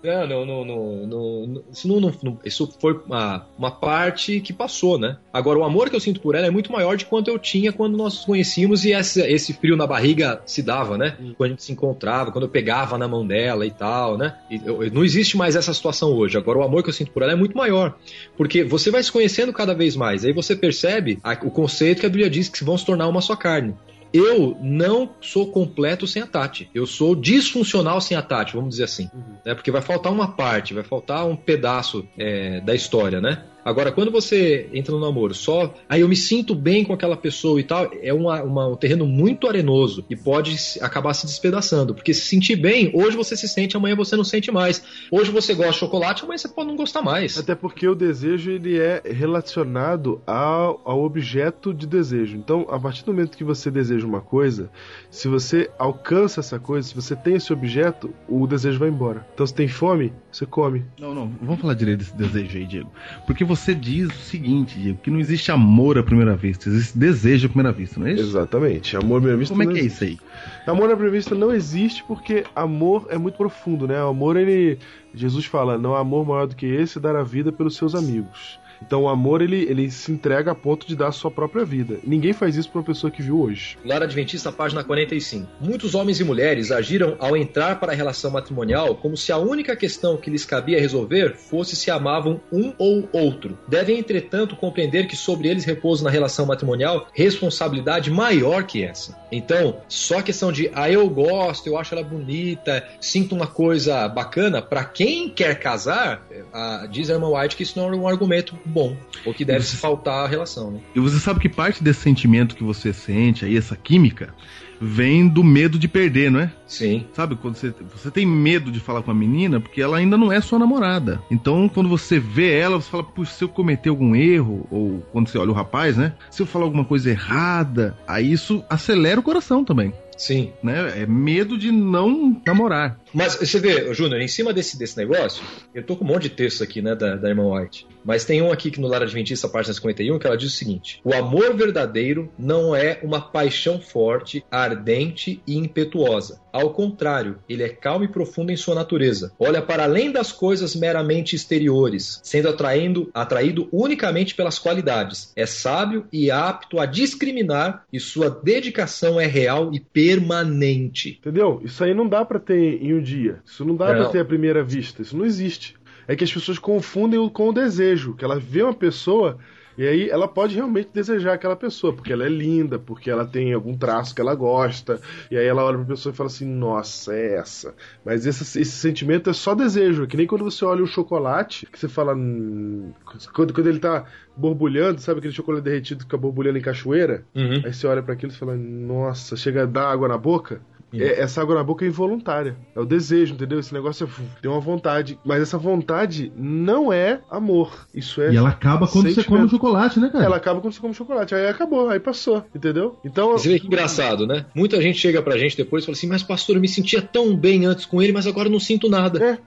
Não, 0.05 0.25
não, 0.25 0.47
não, 0.47 1.07
não, 1.07 1.63
isso, 1.73 1.89
não, 1.89 1.99
não- 2.01 2.39
isso 2.45 2.73
foi 2.81 2.93
uma, 3.05 3.45
uma 3.59 3.73
parte 3.73 4.41
que 4.41 4.53
passou, 4.53 4.97
né? 4.97 5.17
Agora, 5.33 5.59
o 5.59 5.65
amor 5.65 5.91
que 5.91 5.97
eu 5.97 6.01
sinto 6.01 6.21
por 6.21 6.37
ela 6.37 6.47
é 6.47 6.51
muito 6.51 6.71
maior 6.71 6.97
de 6.97 7.05
quanto 7.07 7.29
eu 7.29 7.37
tinha 7.41 7.73
quando 7.73 7.97
nós 7.99 8.15
nos 8.15 8.25
conhecíamos 8.25 8.85
e 8.85 8.93
esse, 8.93 9.21
esse 9.23 9.53
frio 9.53 9.77
na 9.77 9.85
barriga 9.85 10.41
se 10.47 10.63
dava, 10.63 10.97
né? 10.97 11.17
Quando 11.37 11.49
a 11.49 11.53
gente 11.55 11.65
se 11.65 11.73
encontrava, 11.73 12.31
quando 12.31 12.45
eu 12.45 12.51
pegava 12.51 12.97
na 12.97 13.09
mão 13.09 13.27
dela 13.27 13.67
e 13.67 13.71
tal, 13.73 14.17
né? 14.17 14.37
E 14.49 14.61
eu- 14.65 14.89
não 14.93 15.05
existe 15.05 15.37
mais 15.37 15.57
essa 15.57 15.75
situação 15.75 16.13
hoje. 16.13 16.39
Agora, 16.39 16.61
o 16.61 16.63
amor 16.63 16.85
que 16.85 16.91
eu 16.91 16.95
sinto 16.95 17.11
por 17.11 17.25
ela 17.25 17.33
é 17.33 17.37
muito 17.37 17.57
maior. 17.57 17.99
Porque 18.37 18.63
você 18.63 18.93
vai 18.93 19.03
se 19.03 19.11
conhecendo 19.11 19.53
cada 19.53 19.75
vez 19.75 19.97
mais. 19.97 20.25
Aí 20.25 20.33
você 20.33 20.55
percebe 20.55 21.19
a- 21.25 21.37
o 21.43 21.51
conceito 21.51 21.99
que 22.01 22.07
a 22.07 22.11
Bíblia 22.11 22.31
diz 22.31 22.49
que 22.49 22.63
vão 22.63 22.79
se 22.79 22.87
tornar 22.87 23.09
uma 23.09 23.21
só 23.21 23.35
carne. 23.35 23.75
Eu 24.13 24.57
não 24.61 25.11
sou 25.21 25.51
completo 25.51 26.07
sem 26.07 26.23
a 26.23 26.27
Tati. 26.27 26.71
Eu 26.75 26.87
sou 26.87 27.15
disfuncional 27.15 28.01
sem 28.01 28.17
a 28.17 28.23
Tati, 28.23 28.55
vamos 28.55 28.71
dizer 28.71 28.85
assim. 28.85 29.11
Né? 29.45 29.55
Porque 29.55 29.71
vai 29.71 29.83
faltar 29.83 30.13
uma 30.13 30.29
parte, 30.29 30.75
vai 30.75 30.85
faltar 30.85 31.27
um 31.27 31.37
pedaço 31.37 32.07
é, 32.17 32.61
da 32.61 32.75
história, 32.75 33.21
né? 33.21 33.45
Agora, 33.65 33.93
quando 33.93 34.11
você 34.11 34.69
entra 34.73 34.93
no 34.95 35.01
namoro 35.01 35.35
só, 35.35 35.75
aí 35.89 36.01
eu 36.01 36.09
me 36.09 36.17
sinto 36.17 36.55
bem 36.55 36.85
com 36.85 36.93
aquela 36.93 37.17
pessoa 37.17 37.61
e 37.61 37.65
tal, 37.65 37.91
é 38.03 38.15
uma, 38.15 38.43
uma- 38.43 38.69
um 38.69 38.77
terreno 38.77 39.05
muito 39.07 39.47
arenoso 39.49 40.05
e 40.09 40.17
pode 40.17 40.57
acabar 40.81 41.13
se 41.15 41.27
despedaçando. 41.27 41.95
Porque 41.95 42.15
se 42.15 42.23
sentir 42.23 42.57
bem, 42.57 42.91
hoje 42.95 43.17
você 43.17 43.37
se 43.37 43.47
sente, 43.49 43.77
amanhã 43.77 43.95
você 43.95 44.17
não 44.17 44.25
sente 44.25 44.51
mais. 44.51 44.83
Hoje 45.11 45.31
você 45.31 45.55
gosta 45.55 45.73
de 45.73 45.79
chocolate, 45.79 46.25
amanhã 46.25 46.39
você 46.39 46.49
pode 46.49 46.69
não 46.69 46.77
gostar 46.77 47.03
mais. 47.03 47.37
Até 47.37 47.55
porque 47.55 47.87
o 47.87 47.95
desejo 47.95 48.51
ele 48.51 48.79
é 48.79 49.03
relacionado 49.05 50.21
ao, 50.27 50.81
ao 50.85 51.03
objeto 51.05 51.73
de 51.75 51.87
desejo. 51.87 52.37
Então, 52.37 52.67
a 52.71 52.79
partir 52.79 53.05
do 53.05 53.13
momento 53.13 53.37
que 53.37 53.45
você 53.45 53.71
deseja 53.71 54.07
uma 54.07 54.21
coisa, 54.21 54.71
se 55.11 55.29
você 55.29 55.71
alcança 55.79 56.41
essa 56.41 56.59
coisa, 56.59 56.89
se 56.89 56.95
você 56.95 57.15
tem 57.15 57.35
esse 57.35 57.53
objeto, 57.53 58.15
o 58.29 58.47
desejo 58.47 58.79
vai 58.79 58.89
embora. 58.89 59.27
Então, 59.35 59.47
se 59.47 59.55
tem 59.55 59.69
fome, 59.69 60.13
você 60.31 60.47
come. 60.47 60.85
Não, 60.99 61.15
não, 61.15 61.29
vamos 61.43 61.61
falar 61.61 61.75
direito 61.75 61.99
desse 61.99 62.17
desejo 62.17 62.57
aí, 62.59 62.67
Diego. 62.67 62.91
Porque 63.27 63.45
você 63.49 63.75
diz 63.75 64.09
o 64.09 64.13
seguinte, 64.23 64.79
Diego, 64.79 64.99
que 65.03 65.11
não 65.11 65.19
existe 65.19 65.51
amor 65.51 65.99
à 65.99 66.03
primeira 66.03 66.37
vista, 66.37 66.69
existe 66.69 66.97
desejo 66.97 67.47
à 67.47 67.49
primeira 67.49 67.73
vista, 67.73 67.99
não 67.99 68.07
é 68.07 68.13
isso? 68.13 68.23
Exatamente. 68.23 68.97
Amor 68.97 69.17
à 69.17 69.21
primeira 69.21 69.39
vista 69.39 69.55
Como 69.55 69.63
é 69.63 69.73
que 69.73 69.81
é 69.81 69.85
existe. 69.85 70.05
isso 70.05 70.05
aí? 70.05 70.19
Amor 70.67 70.85
à 70.85 70.89
primeira 70.91 71.11
vista 71.17 71.35
não 71.35 71.53
existe 71.53 72.05
porque 72.05 72.45
amor 72.55 73.07
é 73.11 73.19
muito 73.19 73.37
profundo, 73.37 73.89
né? 73.89 74.03
O 74.05 74.09
amor, 74.09 74.37
ele. 74.37 74.79
Jesus 75.15 75.47
fala, 75.47 75.79
não 75.79 75.95
há 75.95 76.01
amor 76.01 76.25
maior 76.27 76.47
do 76.47 76.55
que 76.55 76.67
esse 76.67 77.01
dar 77.01 77.17
a 77.17 77.23
vida 77.25 77.51
pelos 77.51 77.75
seus 77.77 77.95
amigos. 77.95 78.61
Então 78.83 79.03
o 79.03 79.09
amor 79.09 79.43
ele, 79.43 79.63
ele 79.63 79.91
se 79.91 80.13
entrega 80.13 80.53
a 80.53 80.55
ponto 80.55 80.87
de 80.87 80.97
dar 80.97 81.09
a 81.09 81.13
sua 81.13 81.31
própria 81.31 81.65
vida. 81.65 81.99
Ninguém 82.05 82.33
faz 82.33 82.57
isso 82.57 82.71
pra 82.71 82.81
uma 82.81 82.87
pessoa 82.87 83.11
que 83.11 83.23
viu 83.23 83.41
hoje. 83.41 83.77
Lar 83.85 84.03
Adventista, 84.03 84.53
página 84.53 84.85
45. 84.85 85.49
Muitos 85.61 85.95
homens 85.95 86.21
e 86.21 86.25
mulheres 86.25 86.71
agiram 86.71 87.17
ao 87.19 87.37
entrar 87.37 87.79
para 87.81 87.93
a 87.93 87.95
relação 87.95 88.31
matrimonial 88.31 88.97
como 88.97 89.17
se 89.17 89.33
a 89.33 89.39
única 89.39 89.77
questão 89.77 90.17
que 90.17 90.31
lhes 90.31 90.45
cabia 90.45 90.81
resolver 90.81 91.37
fosse 91.37 91.77
se 91.77 91.91
amavam 91.91 92.41
um 92.53 92.73
ou 92.79 93.09
outro. 93.13 93.59
Devem, 93.69 93.99
entretanto, 93.99 94.57
compreender 94.57 95.07
que 95.07 95.17
sobre 95.17 95.49
eles 95.49 95.65
repousa 95.65 96.05
na 96.05 96.11
relação 96.11 96.47
matrimonial 96.47 97.09
responsabilidade 97.13 98.11
maior 98.11 98.65
que 98.65 98.83
essa. 98.83 99.19
Então, 99.31 99.81
só 99.89 100.19
a 100.19 100.23
questão 100.23 100.51
de, 100.51 100.71
ah, 100.75 100.91
eu 100.91 101.09
gosto, 101.09 101.67
eu 101.67 101.77
acho 101.77 101.95
ela 101.95 102.03
bonita, 102.03 102.87
sinto 103.01 103.35
uma 103.35 103.47
coisa 103.47 104.09
bacana, 104.09 104.63
para 104.63 104.85
quem 104.85 105.29
quer 105.29 105.59
casar, 105.59 106.27
a, 106.53 106.87
diz 106.91 107.11
a 107.11 107.15
irmã 107.15 107.29
White 107.29 107.57
que 107.57 107.63
isso 107.63 107.79
não 107.79 107.93
é 107.93 107.97
um 107.97 108.09
argumento 108.09 108.57
bom, 108.69 108.97
ou 109.25 109.35
que 109.35 109.45
deve 109.45 109.65
se 109.65 109.77
faltar 109.77 110.25
a 110.25 110.29
relação. 110.29 110.71
Né? 110.71 110.81
E 110.95 111.01
você 111.01 111.19
sabe 111.19 111.41
que 111.41 111.49
parte 111.49 111.83
desse 111.83 112.01
sentimento 112.01 112.55
que 112.55 112.65
você 112.65 112.93
sente 112.93 113.45
aí, 113.45 113.57
essa 113.57 113.77
química, 113.77 114.35
vem 114.81 115.27
do 115.29 115.43
medo 115.43 115.79
de 115.79 115.89
perder, 115.89 116.31
não 116.31 116.41
é? 116.41 116.53
Sim. 116.67 117.07
Sabe, 117.13 117.37
quando 117.37 117.57
você, 117.57 117.75
você 117.93 118.11
tem 118.11 118.27
medo 118.27 118.71
de 118.71 118.81
falar 118.81 119.03
com 119.03 119.11
a 119.11 119.15
menina 119.15 119.61
porque 119.61 119.81
ela 119.81 119.97
ainda 119.97 120.17
não 120.17 120.33
é 120.33 120.41
sua 120.41 120.59
namorada. 120.59 121.21
Então, 121.31 121.69
quando 121.69 121.89
você 121.89 122.19
vê 122.19 122.57
ela, 122.57 122.81
você 122.81 122.91
fala, 122.91 123.03
puxa, 123.03 123.33
se 123.33 123.45
eu 123.45 123.49
cometer 123.49 123.89
algum 123.89 124.15
erro, 124.15 124.67
ou 124.71 125.01
quando 125.13 125.29
você 125.29 125.39
olha 125.39 125.51
o 125.51 125.55
rapaz, 125.55 125.97
né? 125.97 126.15
Se 126.31 126.43
eu 126.43 126.47
falar 126.47 126.65
alguma 126.65 126.85
coisa 126.85 127.11
errada, 127.11 127.97
aí 128.07 128.31
isso 128.33 128.65
acelera 128.69 129.21
o 129.21 129.23
coração 129.23 129.65
também. 129.65 129.93
Sim. 130.17 130.53
Né? 130.63 131.03
É 131.03 131.07
medo 131.07 131.57
de 131.57 131.71
não 131.71 132.43
namorar. 132.45 132.99
Mas 133.15 133.37
você 133.37 133.59
vê, 133.61 133.95
Júnior, 133.95 134.21
em 134.21 134.29
cima 134.29 134.53
desse, 134.53 134.77
desse 134.77 134.97
negócio, 134.97 135.43
eu 135.73 135.83
tô 135.83 135.97
com 135.97 136.05
um 136.05 136.09
monte 136.09 136.25
de 136.25 136.31
texto 136.31 136.63
aqui, 136.63 136.83
né, 136.83 136.95
da, 136.95 137.15
da 137.15 137.29
irmã 137.29 137.55
White. 137.55 137.87
Mas 138.09 138.25
tem 138.25 138.41
um 138.41 138.51
aqui 138.51 138.71
que 138.71 138.81
no 138.81 138.89
Lar 138.89 139.03
Adventista, 139.03 139.51
página 139.51 139.75
51, 139.75 140.19
que 140.19 140.27
ela 140.27 140.35
diz 140.35 140.55
o 140.55 140.57
seguinte: 140.57 140.99
O 141.05 141.13
amor 141.13 141.55
verdadeiro 141.55 142.33
não 142.39 142.75
é 142.75 142.99
uma 143.03 143.21
paixão 143.21 143.79
forte, 143.79 144.43
ardente 144.51 145.43
e 145.47 145.59
impetuosa. 145.59 146.41
Ao 146.51 146.71
contrário, 146.73 147.39
ele 147.47 147.63
é 147.63 147.69
calmo 147.69 148.07
e 148.07 148.09
profundo 148.09 148.51
em 148.51 148.57
sua 148.57 148.75
natureza. 148.75 149.31
Olha 149.39 149.61
para 149.61 149.85
além 149.85 150.11
das 150.11 150.33
coisas 150.33 150.75
meramente 150.75 151.37
exteriores, 151.37 152.19
sendo 152.25 152.49
atraindo, 152.49 153.11
atraído 153.13 153.69
unicamente 153.71 154.35
pelas 154.35 154.59
qualidades. 154.59 155.31
É 155.37 155.45
sábio 155.45 156.07
e 156.11 156.31
apto 156.31 156.81
a 156.81 156.87
discriminar, 156.87 157.85
e 157.93 158.01
sua 158.01 158.31
dedicação 158.31 159.21
é 159.21 159.27
real 159.27 159.71
e 159.75 159.81
permanente. 159.81 161.19
Entendeu? 161.21 161.61
Isso 161.63 161.85
aí 161.85 161.93
não 161.93 162.09
dá 162.09 162.25
pra 162.25 162.39
ter 162.39 162.83
em 162.83 162.95
um 162.95 163.03
dia. 163.03 163.41
Isso 163.45 163.67
não 163.67 163.77
dá 163.77 163.87
pra 163.89 164.09
ter 164.09 164.21
à 164.21 164.25
primeira 164.25 164.65
vista. 164.65 165.03
Isso 165.03 165.17
não 165.17 165.27
existe. 165.27 165.77
É 166.09 166.17
que 166.17 166.25
as 166.25 166.33
pessoas 166.33 166.59
confundem 166.59 167.21
o 167.21 167.31
com 167.31 167.51
o 167.51 167.53
desejo. 167.53 168.15
Que 168.15 168.25
ela 168.25 168.39
vê 168.39 168.63
uma 168.63 168.75
pessoa 168.75 169.39
e 169.79 169.87
aí 169.87 170.11
ela 170.11 170.27
pode 170.27 170.57
realmente 170.57 170.91
desejar 170.93 171.35
aquela 171.35 171.55
pessoa, 171.55 171.93
porque 171.93 172.13
ela 172.13 172.27
é 172.27 172.29
linda, 172.29 172.81
porque 172.81 173.09
ela 173.09 173.25
tem 173.25 173.53
algum 173.53 173.79
traço 173.79 174.13
que 174.13 174.21
ela 174.21 174.35
gosta. 174.35 175.01
E 175.31 175.37
aí 175.37 175.47
ela 175.47 175.63
olha 175.63 175.79
pra 175.79 175.87
pessoa 175.87 176.13
e 176.13 176.17
fala 176.17 176.27
assim: 176.27 176.45
nossa, 176.45 177.15
é 177.15 177.37
essa. 177.37 177.77
Mas 178.05 178.27
esse, 178.27 178.43
esse 178.61 178.73
sentimento 178.73 179.31
é 179.31 179.33
só 179.33 179.55
desejo. 179.55 180.03
É 180.03 180.07
que 180.09 180.17
nem 180.17 180.27
quando 180.27 180.43
você 180.43 180.65
olha 180.65 180.83
o 180.83 180.87
chocolate, 180.87 181.65
que 181.67 181.79
você 181.79 181.87
fala. 181.87 182.13
"Hum", 182.13 182.93
quando, 183.33 183.55
quando 183.55 183.69
ele 183.69 183.79
tá 183.79 184.05
borbulhando, 184.37 185.01
sabe 185.01 185.19
aquele 185.21 185.35
chocolate 185.35 185.63
derretido 185.63 185.99
que 185.99 186.07
fica 186.07 186.17
borbulhando 186.17 186.59
em 186.59 186.63
cachoeira? 186.63 187.25
Uhum. 187.33 187.63
Aí 187.65 187.73
você 187.73 187.87
olha 187.87 188.03
para 188.03 188.15
aquilo 188.15 188.33
e 188.33 188.35
fala, 188.37 188.57
nossa, 188.57 189.37
chega 189.37 189.63
a 189.63 189.67
dar 189.67 189.93
água 189.93 190.09
na 190.09 190.19
boca. 190.19 190.61
Sim. 190.91 191.03
É- 191.03 191.21
essa 191.21 191.43
água 191.43 191.55
na 191.55 191.63
boca 191.63 191.85
é 191.85 191.89
involuntária. 191.89 192.57
É 192.75 192.81
o 192.81 192.85
desejo, 192.85 193.35
entendeu? 193.35 193.59
Esse 193.59 193.75
negócio 193.75 194.07
é, 194.07 194.41
tem 194.41 194.51
uma 194.51 194.61
vontade. 194.61 195.19
Mas 195.25 195.43
essa 195.43 195.59
vontade 195.59 196.33
não 196.37 196.93
é 196.93 197.21
amor. 197.31 197.87
Isso 197.95 198.21
é. 198.23 198.33
E 198.33 198.37
ela 198.37 198.49
acaba 198.49 198.87
quando 198.87 199.11
você 199.11 199.23
come 199.23 199.45
o 199.45 199.49
chocolate, 199.49 200.01
né, 200.01 200.09
cara? 200.11 200.25
Ela 200.25 200.37
acaba 200.37 200.61
quando 200.61 200.73
você 200.73 200.81
come 200.81 200.95
chocolate. 200.95 201.35
Aí 201.35 201.47
acabou, 201.47 201.91
aí 201.91 202.01
passou, 202.01 202.45
entendeu? 202.55 202.99
Então. 203.05 203.33
Você 203.33 203.49
vê 203.49 203.61
que 203.61 203.67
engraçado, 203.67 204.27
né? 204.27 204.47
Muita 204.55 204.81
gente 204.81 204.99
chega 204.99 205.21
pra 205.21 205.37
gente 205.37 205.57
depois 205.57 205.85
e 205.85 205.87
fala 205.87 205.97
assim: 205.97 206.09
Mas, 206.09 206.23
pastor, 206.23 206.57
eu 206.57 206.61
me 206.61 206.69
sentia 206.69 207.03
tão 207.03 207.37
bem 207.37 207.67
antes 207.67 207.85
com 207.85 208.01
ele, 208.03 208.13
mas 208.13 208.27
agora 208.27 208.49
eu 208.49 208.53
não 208.53 208.61
sinto 208.61 208.89
nada. 208.89 209.39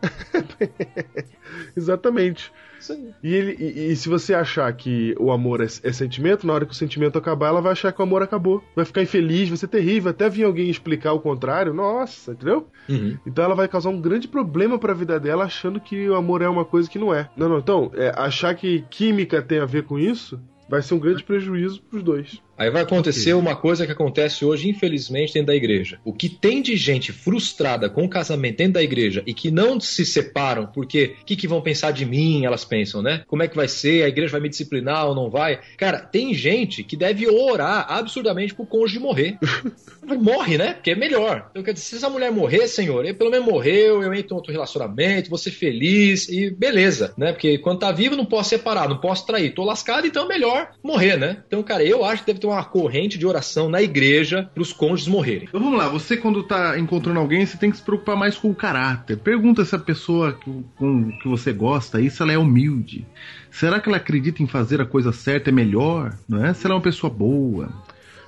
Exatamente. 1.76 2.52
E, 3.24 3.34
ele, 3.34 3.56
e, 3.60 3.92
e 3.92 3.96
se 3.96 4.10
você 4.10 4.34
achar 4.34 4.72
que 4.74 5.16
o 5.20 5.32
amor 5.32 5.62
é, 5.62 5.66
é 5.66 5.92
sentimento, 5.92 6.46
na 6.46 6.54
hora 6.54 6.66
que 6.66 6.74
o 6.74 6.76
sentimento 6.76 7.18
acabar, 7.18 7.48
ela 7.48 7.62
vai 7.62 7.72
achar 7.72 7.92
que 7.92 8.00
o 8.00 8.04
amor 8.04 8.22
acabou. 8.22 8.64
Vai 8.76 8.86
ficar 8.86 9.02
infeliz, 9.02 9.50
vai 9.50 9.58
ser 9.58 9.68
terrível. 9.68 10.12
Até 10.12 10.30
vir 10.30 10.44
alguém 10.44 10.70
explicar 10.70 11.14
o 11.14 11.20
contrário, 11.20 11.74
nossa, 11.74 12.32
entendeu? 12.32 12.68
Uhum. 12.90 13.18
Então 13.26 13.46
ela 13.46 13.56
vai 13.56 13.68
causar 13.68 13.90
um 13.90 14.02
grande 14.02 14.28
problema 14.28 14.78
pra 14.78 14.94
vida 14.94 15.20
dela 15.20 15.46
achando 15.46 15.80
que 15.80 16.10
o 16.10 16.16
amor 16.16 16.42
é 16.42 16.50
uma 16.50 16.66
coisa 16.66 16.90
que 16.90 17.00
não 17.00 17.14
é. 17.14 17.30
Não, 17.36 17.48
não. 17.48 17.60
Então, 17.60 17.92
é, 17.94 18.12
achar 18.16 18.56
que 18.56 18.84
química 18.90 19.42
tem 19.42 19.60
a 19.60 19.66
ver 19.66 19.84
com 19.84 19.98
isso 19.98 20.40
vai 20.72 20.82
ser 20.82 20.94
um 20.94 21.00
grande 21.00 21.22
prejuízo 21.22 21.82
pros 21.82 22.02
dois. 22.02 22.42
Aí 22.62 22.70
vai 22.70 22.84
acontecer 22.84 23.34
uma 23.34 23.56
coisa 23.56 23.88
que 23.88 23.92
acontece 23.92 24.46
hoje, 24.46 24.70
infelizmente, 24.70 25.34
dentro 25.34 25.48
da 25.48 25.56
igreja. 25.56 26.00
O 26.06 26.14
que 26.14 26.30
tem 26.30 26.62
de 26.62 26.78
gente 26.78 27.12
frustrada 27.12 27.90
com 27.90 28.06
o 28.06 28.10
casamento 28.10 28.58
dentro 28.58 28.74
da 28.74 28.84
igreja 28.84 29.24
e 29.26 29.34
que 29.34 29.50
não 29.50 29.80
se 29.80 30.06
separam 30.06 30.68
porque 30.68 31.16
o 31.24 31.26
que, 31.26 31.36
que 31.36 31.48
vão 31.48 31.60
pensar 31.60 31.90
de 31.90 32.06
mim, 32.06 32.46
elas 32.46 32.64
pensam, 32.64 33.02
né? 33.02 33.24
Como 33.26 33.42
é 33.42 33.48
que 33.48 33.56
vai 33.56 33.68
ser? 33.68 34.04
A 34.04 34.10
igreja 34.10 34.34
vai 34.34 34.42
me 34.42 34.48
disciplinar 34.48 35.08
ou 35.08 35.16
não 35.16 35.28
vai? 35.28 35.60
Cara, 35.76 36.02
tem 36.02 36.36
gente 36.36 36.84
que 36.84 36.96
deve 36.96 37.28
orar 37.28 37.92
absurdamente 37.92 38.54
pro 38.54 38.64
cônjuge 38.64 39.00
morrer. 39.00 39.40
Morre, 40.22 40.58
né? 40.58 40.74
Porque 40.74 40.92
é 40.92 40.96
melhor. 40.96 41.48
Então, 41.50 41.64
quer 41.64 41.74
dizer, 41.74 41.86
se 41.86 41.96
essa 41.96 42.10
mulher 42.10 42.32
morrer, 42.32 42.68
senhor, 42.68 43.06
ele 43.06 43.14
pelo 43.14 43.32
menos 43.32 43.48
morreu, 43.48 44.04
eu 44.04 44.14
entro 44.14 44.34
em 44.34 44.38
outro 44.38 44.52
relacionamento, 44.52 45.30
vou 45.30 45.38
ser 45.38 45.52
feliz 45.52 46.28
e 46.28 46.50
beleza, 46.50 47.14
né? 47.18 47.32
Porque 47.32 47.58
quando 47.58 47.80
tá 47.80 47.92
vivo, 47.92 48.16
não 48.16 48.26
posso 48.26 48.50
separar, 48.50 48.90
não 48.90 48.98
posso 48.98 49.26
trair. 49.26 49.54
Tô 49.54 49.64
lascado, 49.64 50.06
então 50.06 50.26
é 50.26 50.28
melhor 50.28 50.72
morrer, 50.84 51.18
né? 51.18 51.44
Então, 51.48 51.64
cara, 51.64 51.84
eu 51.84 52.04
acho 52.04 52.24
que 52.24 52.28
deve 52.28 52.40
ter 52.40 52.51
uma 52.52 52.64
corrente 52.64 53.18
de 53.18 53.26
oração 53.26 53.70
na 53.70 53.82
igreja 53.82 54.50
pros 54.54 54.72
cônjuges 54.74 55.08
morrerem. 55.08 55.48
Então 55.48 55.60
vamos 55.60 55.78
lá, 55.78 55.88
você 55.88 56.18
quando 56.18 56.44
tá 56.44 56.78
encontrando 56.78 57.20
alguém, 57.20 57.46
você 57.46 57.58
tem 57.58 57.72
que 57.72 57.78
se 57.78 57.84
preocupar 57.84 58.16
mais 58.16 58.38
com 58.38 58.50
o 58.50 58.56
caráter. 58.56 59.18
Pergunta 59.18 59.64
se 59.66 59.76
a 59.76 59.80
pessoa 59.80 60.34
que, 60.34 60.66
com, 60.76 61.12
que 61.20 61.28
você 61.28 61.52
gosta 61.54 61.98
aí, 61.98 62.10
se 62.10 62.22
ela 62.22 62.32
é 62.32 62.38
humilde. 62.38 63.06
Será 63.50 63.80
que 63.80 63.90
ela 63.90 63.98
acredita 63.98 64.42
em 64.42 64.48
fazer 64.48 64.82
a 64.82 64.86
coisa 64.86 65.12
certa 65.12 65.50
é 65.50 65.54
melhor? 65.54 66.16
Não 66.28 66.44
é? 66.46 66.54
Se 66.54 66.66
ela 66.66 66.76
é 66.76 66.78
uma 66.78 66.84
pessoa 66.84 67.12
boa. 67.12 67.70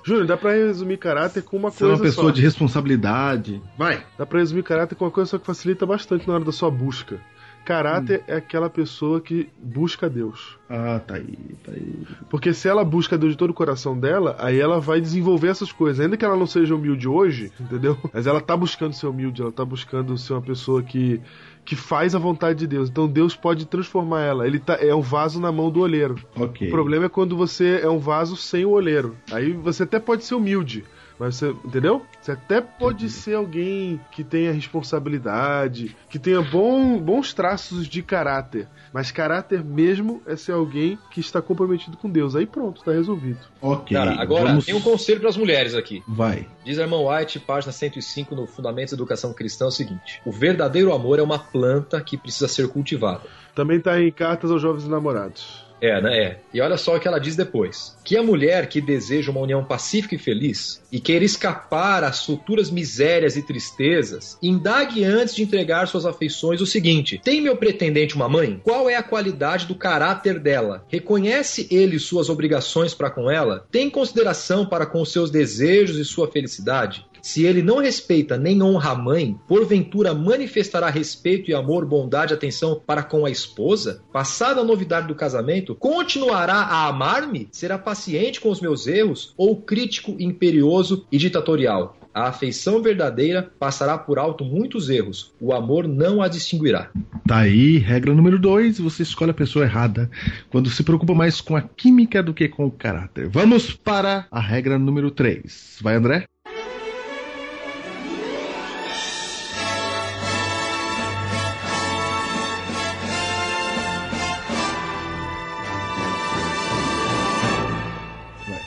Júnior, 0.05 0.25
dá 0.25 0.35
pra 0.35 0.51
resumir 0.51 0.97
caráter 0.97 1.43
com 1.43 1.55
uma 1.55 1.71
Se 1.71 1.81
ela 1.81 1.93
é 1.93 1.97
coisa 1.97 2.03
uma 2.03 2.09
pessoa 2.09 2.27
só. 2.27 2.35
de 2.35 2.41
responsabilidade. 2.41 3.61
Vai. 3.77 4.03
Dá 4.17 4.25
pra 4.25 4.39
resumir 4.39 4.63
caráter 4.63 4.95
com 4.95 5.05
uma 5.05 5.11
coisa 5.11 5.31
só 5.31 5.37
que 5.37 5.45
facilita 5.45 5.85
bastante 5.85 6.27
na 6.27 6.33
hora 6.33 6.43
da 6.43 6.51
sua 6.51 6.69
busca. 6.69 7.19
Caráter 7.63 8.23
é 8.27 8.35
aquela 8.35 8.69
pessoa 8.69 9.21
que 9.21 9.49
busca 9.61 10.09
Deus. 10.09 10.57
Ah, 10.69 10.99
tá 10.99 11.15
aí, 11.15 11.37
tá 11.63 11.71
aí. 11.71 12.07
Porque 12.29 12.53
se 12.53 12.67
ela 12.67 12.83
busca 12.83 13.17
Deus 13.17 13.33
de 13.33 13.37
todo 13.37 13.51
o 13.51 13.53
coração 13.53 13.97
dela, 13.97 14.35
aí 14.39 14.59
ela 14.59 14.79
vai 14.79 14.99
desenvolver 14.99 15.49
essas 15.49 15.71
coisas. 15.71 15.99
Ainda 15.99 16.17
que 16.17 16.25
ela 16.25 16.35
não 16.35 16.47
seja 16.47 16.75
humilde 16.75 17.07
hoje, 17.07 17.51
entendeu? 17.59 17.97
Mas 18.13 18.27
ela 18.27 18.41
tá 18.41 18.57
buscando 18.57 18.93
ser 18.93 19.07
humilde, 19.07 19.41
ela 19.41 19.51
tá 19.51 19.63
buscando 19.63 20.17
ser 20.17 20.33
uma 20.33 20.41
pessoa 20.41 20.81
que, 20.83 21.21
que 21.63 21.75
faz 21.75 22.15
a 22.15 22.19
vontade 22.19 22.59
de 22.59 22.67
Deus. 22.67 22.89
Então 22.89 23.07
Deus 23.07 23.35
pode 23.35 23.65
transformar 23.65 24.21
ela. 24.21 24.47
Ele 24.47 24.59
tá, 24.59 24.77
é 24.79 24.93
um 24.93 25.01
vaso 25.01 25.39
na 25.39 25.51
mão 25.51 25.69
do 25.69 25.79
olheiro. 25.79 26.15
Ok. 26.35 26.67
O 26.67 26.71
problema 26.71 27.05
é 27.05 27.09
quando 27.09 27.37
você 27.37 27.79
é 27.81 27.89
um 27.89 27.99
vaso 27.99 28.35
sem 28.35 28.65
o 28.65 28.71
olheiro. 28.71 29.15
Aí 29.31 29.53
você 29.53 29.83
até 29.83 29.99
pode 29.99 30.25
ser 30.25 30.35
humilde. 30.35 30.83
Mas 31.19 31.35
você, 31.35 31.49
entendeu? 31.49 32.05
Você 32.21 32.31
até 32.31 32.61
pode 32.61 33.09
ser 33.09 33.35
alguém 33.35 33.99
que 34.11 34.23
tenha 34.23 34.51
responsabilidade, 34.51 35.95
que 36.09 36.19
tenha 36.19 36.41
bom, 36.41 36.97
bons 36.97 37.33
traços 37.33 37.87
de 37.87 38.01
caráter. 38.01 38.67
Mas 38.91 39.11
caráter 39.11 39.63
mesmo 39.63 40.21
é 40.25 40.35
ser 40.35 40.53
alguém 40.53 40.97
que 41.11 41.19
está 41.19 41.41
comprometido 41.41 41.97
com 41.97 42.09
Deus. 42.09 42.35
Aí 42.35 42.45
pronto, 42.45 42.83
tá 42.83 42.91
resolvido. 42.91 43.39
Ok. 43.61 43.95
Cara, 43.95 44.21
agora 44.21 44.49
vamos... 44.49 44.65
tem 44.65 44.75
um 44.75 44.81
conselho 44.81 45.19
pras 45.19 45.37
mulheres 45.37 45.75
aqui. 45.75 46.03
Vai. 46.07 46.47
Diz 46.63 46.77
a 46.79 46.83
irmã 46.83 46.97
White, 46.97 47.39
página 47.39 47.71
105, 47.71 48.35
no 48.35 48.47
Fundamentos 48.47 48.93
da 48.93 48.97
Educação 48.97 49.33
Cristã, 49.33 49.65
o 49.67 49.71
seguinte: 49.71 50.21
O 50.25 50.31
verdadeiro 50.31 50.93
amor 50.93 51.19
é 51.19 51.23
uma 51.23 51.39
planta 51.39 51.99
que 52.01 52.17
precisa 52.17 52.47
ser 52.47 52.67
cultivada. 52.67 53.23
Também 53.55 53.79
tá 53.79 54.01
em 54.01 54.11
cartas 54.11 54.49
aos 54.49 54.61
jovens 54.61 54.87
namorados. 54.87 55.62
É, 55.83 56.01
né? 56.01 56.17
É. 56.17 56.37
E 56.53 56.61
olha 56.61 56.77
só 56.77 56.95
o 56.95 56.99
que 56.99 57.07
ela 57.07 57.19
diz 57.19 57.35
depois. 57.35 57.97
Que 58.05 58.15
a 58.15 58.23
mulher 58.23 58.67
que 58.67 58.79
deseja 58.79 59.29
uma 59.31 59.41
união 59.41 59.65
pacífica 59.65 60.15
e 60.15 60.17
feliz 60.17 60.81
e 60.89 60.97
queira 60.97 61.25
escapar 61.25 62.05
às 62.05 62.25
futuras 62.25 62.71
misérias 62.71 63.35
e 63.35 63.41
tristezas, 63.41 64.37
indague 64.41 65.03
antes 65.03 65.35
de 65.35 65.43
entregar 65.43 65.87
suas 65.89 66.05
afeições 66.05 66.61
o 66.61 66.65
seguinte: 66.65 67.19
tem 67.21 67.41
meu 67.41 67.57
pretendente 67.57 68.15
uma 68.15 68.29
mãe? 68.29 68.61
Qual 68.63 68.89
é 68.89 68.95
a 68.95 69.03
qualidade 69.03 69.65
do 69.65 69.75
caráter 69.75 70.39
dela? 70.39 70.85
Reconhece 70.87 71.67
ele 71.69 71.99
suas 71.99 72.29
obrigações 72.29 72.93
para 72.93 73.09
com 73.09 73.29
ela? 73.29 73.65
Tem 73.69 73.89
consideração 73.89 74.65
para 74.65 74.85
com 74.85 75.03
seus 75.03 75.29
desejos 75.29 75.97
e 75.97 76.05
sua 76.05 76.31
felicidade? 76.31 77.05
Se 77.23 77.45
ele 77.45 77.61
não 77.61 77.77
respeita 77.77 78.37
nem 78.37 78.61
honra 78.61 78.91
a 78.91 78.95
mãe, 78.95 79.39
porventura 79.47 80.13
manifestará 80.13 80.89
respeito 80.89 81.49
e 81.49 81.53
amor, 81.53 81.85
bondade 81.85 82.33
e 82.33 82.35
atenção 82.35 82.81
para 82.85 83.01
com 83.01 83.25
a 83.25 83.31
esposa? 83.31 84.03
Passada 84.11 84.59
a 84.59 84.63
novidade 84.63 85.07
do 85.07 85.15
casamento, 85.15 85.73
continuará 85.73 86.55
a 86.55 86.85
amar-me? 86.89 87.47
Será 87.49 87.77
paciente 87.77 88.41
com 88.41 88.49
os 88.49 88.59
meus 88.59 88.87
erros 88.87 89.33
ou 89.37 89.55
crítico, 89.55 90.17
imperioso 90.19 91.07
e 91.09 91.17
ditatorial? 91.17 91.95
A 92.13 92.27
afeição 92.27 92.81
verdadeira 92.81 93.49
passará 93.57 93.97
por 93.97 94.19
alto 94.19 94.43
muitos 94.43 94.89
erros. 94.89 95.33
O 95.39 95.53
amor 95.53 95.87
não 95.87 96.21
a 96.21 96.27
distinguirá. 96.27 96.91
Tá 97.25 97.37
aí, 97.37 97.77
regra 97.77 98.13
número 98.13 98.37
2, 98.37 98.79
você 98.79 99.01
escolhe 99.01 99.31
a 99.31 99.33
pessoa 99.33 99.63
errada 99.63 100.11
quando 100.51 100.69
se 100.69 100.83
preocupa 100.83 101.13
mais 101.13 101.39
com 101.39 101.55
a 101.55 101.61
química 101.61 102.21
do 102.21 102.33
que 102.33 102.49
com 102.49 102.65
o 102.65 102.71
caráter. 102.71 103.29
Vamos 103.29 103.71
para 103.71 104.27
a 104.29 104.41
regra 104.41 104.77
número 104.77 105.09
3. 105.09 105.79
Vai, 105.81 105.95
André? 105.95 106.25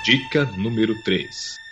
Dica 0.07 0.45
número 0.45 0.95
3. 1.03 1.66